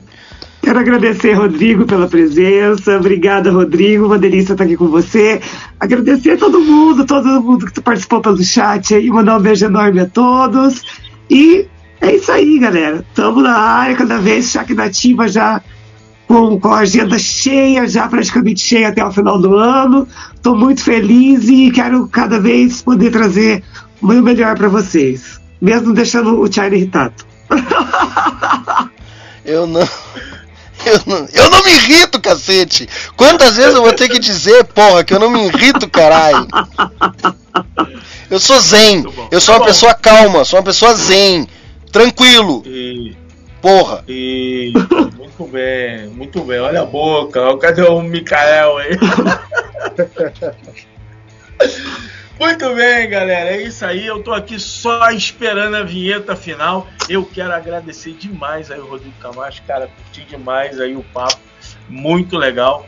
Quero 0.67 0.81
agradecer, 0.81 1.33
Rodrigo, 1.35 1.87
pela 1.87 2.09
presença. 2.09 2.97
Obrigada, 2.97 3.53
Rodrigo. 3.53 4.07
Uma 4.07 4.19
delícia 4.19 4.53
estar 4.53 4.65
aqui 4.65 4.77
com 4.77 4.89
você. 4.89 5.41
Agradecer 5.79 6.33
a 6.33 6.37
todo 6.37 6.61
mundo, 6.61 7.07
todo 7.07 7.41
mundo 7.41 7.67
que 7.67 7.81
participou 7.81 8.21
pelo 8.21 8.43
chat 8.43 8.93
aí. 8.93 9.09
Mandar 9.09 9.39
um 9.39 9.41
beijo 9.41 9.65
enorme 9.65 10.01
a 10.01 10.07
todos. 10.07 10.83
E 11.31 11.69
é 12.01 12.17
isso 12.17 12.33
aí, 12.33 12.59
galera. 12.59 13.05
Estamos 13.09 13.45
na 13.45 13.57
área, 13.57 13.95
cada 13.95 14.19
vez 14.19 14.51
Chac 14.51 14.75
Nativa 14.75 15.29
já 15.29 15.63
com, 16.27 16.59
com 16.59 16.73
a 16.73 16.81
agenda 16.81 17.17
cheia, 17.17 17.87
já 17.87 18.09
praticamente 18.09 18.59
cheia 18.59 18.89
até 18.89 19.05
o 19.05 19.13
final 19.13 19.41
do 19.41 19.55
ano. 19.55 20.09
Estou 20.35 20.57
muito 20.57 20.83
feliz 20.83 21.49
e 21.49 21.71
quero 21.71 22.09
cada 22.09 22.41
vez 22.41 22.83
poder 22.83 23.13
trazer 23.13 23.63
o 24.03 24.09
meu 24.09 24.21
melhor 24.21 24.59
para 24.59 24.67
vocês. 24.67 25.41
Mesmo 25.63 25.95
deixando 25.95 26.41
o 26.41 26.53
Charlie 26.53 26.81
irritado. 26.81 27.15
Eu 29.47 29.65
não. 29.65 29.89
Eu 30.87 31.01
não, 31.05 31.29
eu 31.33 31.51
não 31.51 31.65
me 31.65 31.73
irrito, 31.73 32.21
cacete! 32.21 32.89
Quantas 33.17 33.57
vezes 33.57 33.75
eu 33.75 33.83
vou 33.83 33.93
ter 33.93 34.09
que 34.09 34.21
dizer, 34.21 34.63
porra, 34.65 35.03
que 35.03 35.13
eu 35.13 35.19
não 35.19 35.29
me 35.29 35.45
irrito, 35.47 35.91
caralho? 35.91 36.47
Eu 38.31 38.39
sou 38.39 38.61
zen, 38.61 39.05
eu 39.31 39.41
sou 39.41 39.57
uma 39.57 39.65
pessoa 39.65 39.95
calma, 39.95 40.45
sou 40.45 40.61
uma 40.61 40.65
pessoa 40.65 40.95
zen, 40.95 41.49
tranquilo. 41.91 42.63
E, 42.65 43.17
Porra. 43.61 44.05
e 44.07 44.73
muito 45.17 45.45
bem, 45.51 46.07
muito 46.09 46.45
bem. 46.45 46.61
Olha 46.61 46.83
a 46.83 46.87
boca. 46.87 47.57
Cadê 47.59 47.83
o 47.83 48.01
Mikael 48.01 48.79
aí? 48.79 48.97
Muito 52.39 52.75
bem, 52.75 53.09
galera. 53.09 53.51
É 53.51 53.63
isso 53.63 53.85
aí. 53.85 54.07
Eu 54.07 54.23
tô 54.23 54.33
aqui 54.33 54.59
só 54.59 55.11
esperando 55.11 55.75
a 55.77 55.83
vinheta 55.83 56.37
final. 56.37 56.87
Eu 57.09 57.25
quero 57.25 57.53
agradecer 57.53 58.13
demais 58.13 58.71
aí 58.71 58.79
o 58.79 58.87
Rodrigo 58.87 59.15
Camacho, 59.21 59.63
cara. 59.67 59.89
Curti 59.89 60.23
demais 60.25 60.79
aí 60.79 60.95
o 60.95 61.03
papo. 61.03 61.41
Muito 61.89 62.37
legal. 62.37 62.87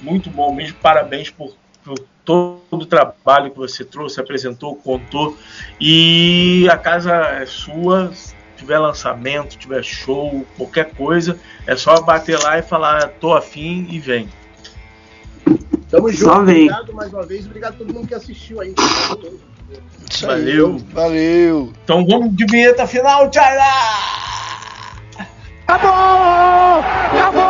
Muito 0.00 0.28
bom 0.28 0.52
mesmo. 0.52 0.76
Parabéns 0.82 1.30
por, 1.30 1.54
por 1.84 2.00
todo 2.24 2.60
o 2.72 2.86
trabalho 2.86 3.52
que 3.52 3.58
você 3.58 3.84
trouxe, 3.84 4.20
apresentou, 4.20 4.74
contou. 4.74 5.38
E 5.80 6.66
a 6.68 6.76
casa 6.76 7.14
é 7.14 7.46
sua. 7.46 8.12
Se 8.12 8.34
tiver 8.56 8.78
lançamento, 8.78 9.56
tiver 9.56 9.82
show, 9.82 10.44
qualquer 10.56 10.90
coisa, 10.90 11.38
é 11.66 11.74
só 11.76 11.98
bater 12.02 12.38
lá 12.38 12.58
e 12.58 12.62
falar, 12.62 13.08
tô 13.20 13.32
afim 13.32 13.86
e 13.90 13.98
vem. 13.98 14.28
Tamo 15.90 16.10
junto. 16.10 16.24
Só 16.24 16.42
vem. 16.42 16.70
Obrigado 16.70 16.94
mais 16.94 17.12
uma 17.12 17.22
vez. 17.24 17.46
Obrigado 17.46 17.74
a 17.74 17.76
todo 17.76 17.92
mundo 17.92 18.06
que 18.06 18.14
assistiu 18.14 18.60
aí. 18.60 18.74
Valeu. 20.22 20.78
Valeu. 20.92 21.72
Então 21.84 22.06
vamos 22.06 22.36
de 22.36 22.44
vinheta 22.46 22.86
final, 22.86 23.30
tchau! 23.30 23.42
Acabou! 25.66 26.80
Acabou! 26.80 27.42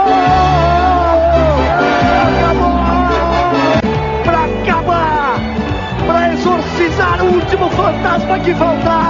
Acabou! 2.36 2.80
Pra 4.24 4.44
acabar! 4.44 5.40
Pra 6.06 6.32
exorcizar 6.34 7.24
o 7.24 7.34
último 7.34 7.70
fantasma 7.70 8.38
que 8.40 8.54
faltava! 8.54 9.00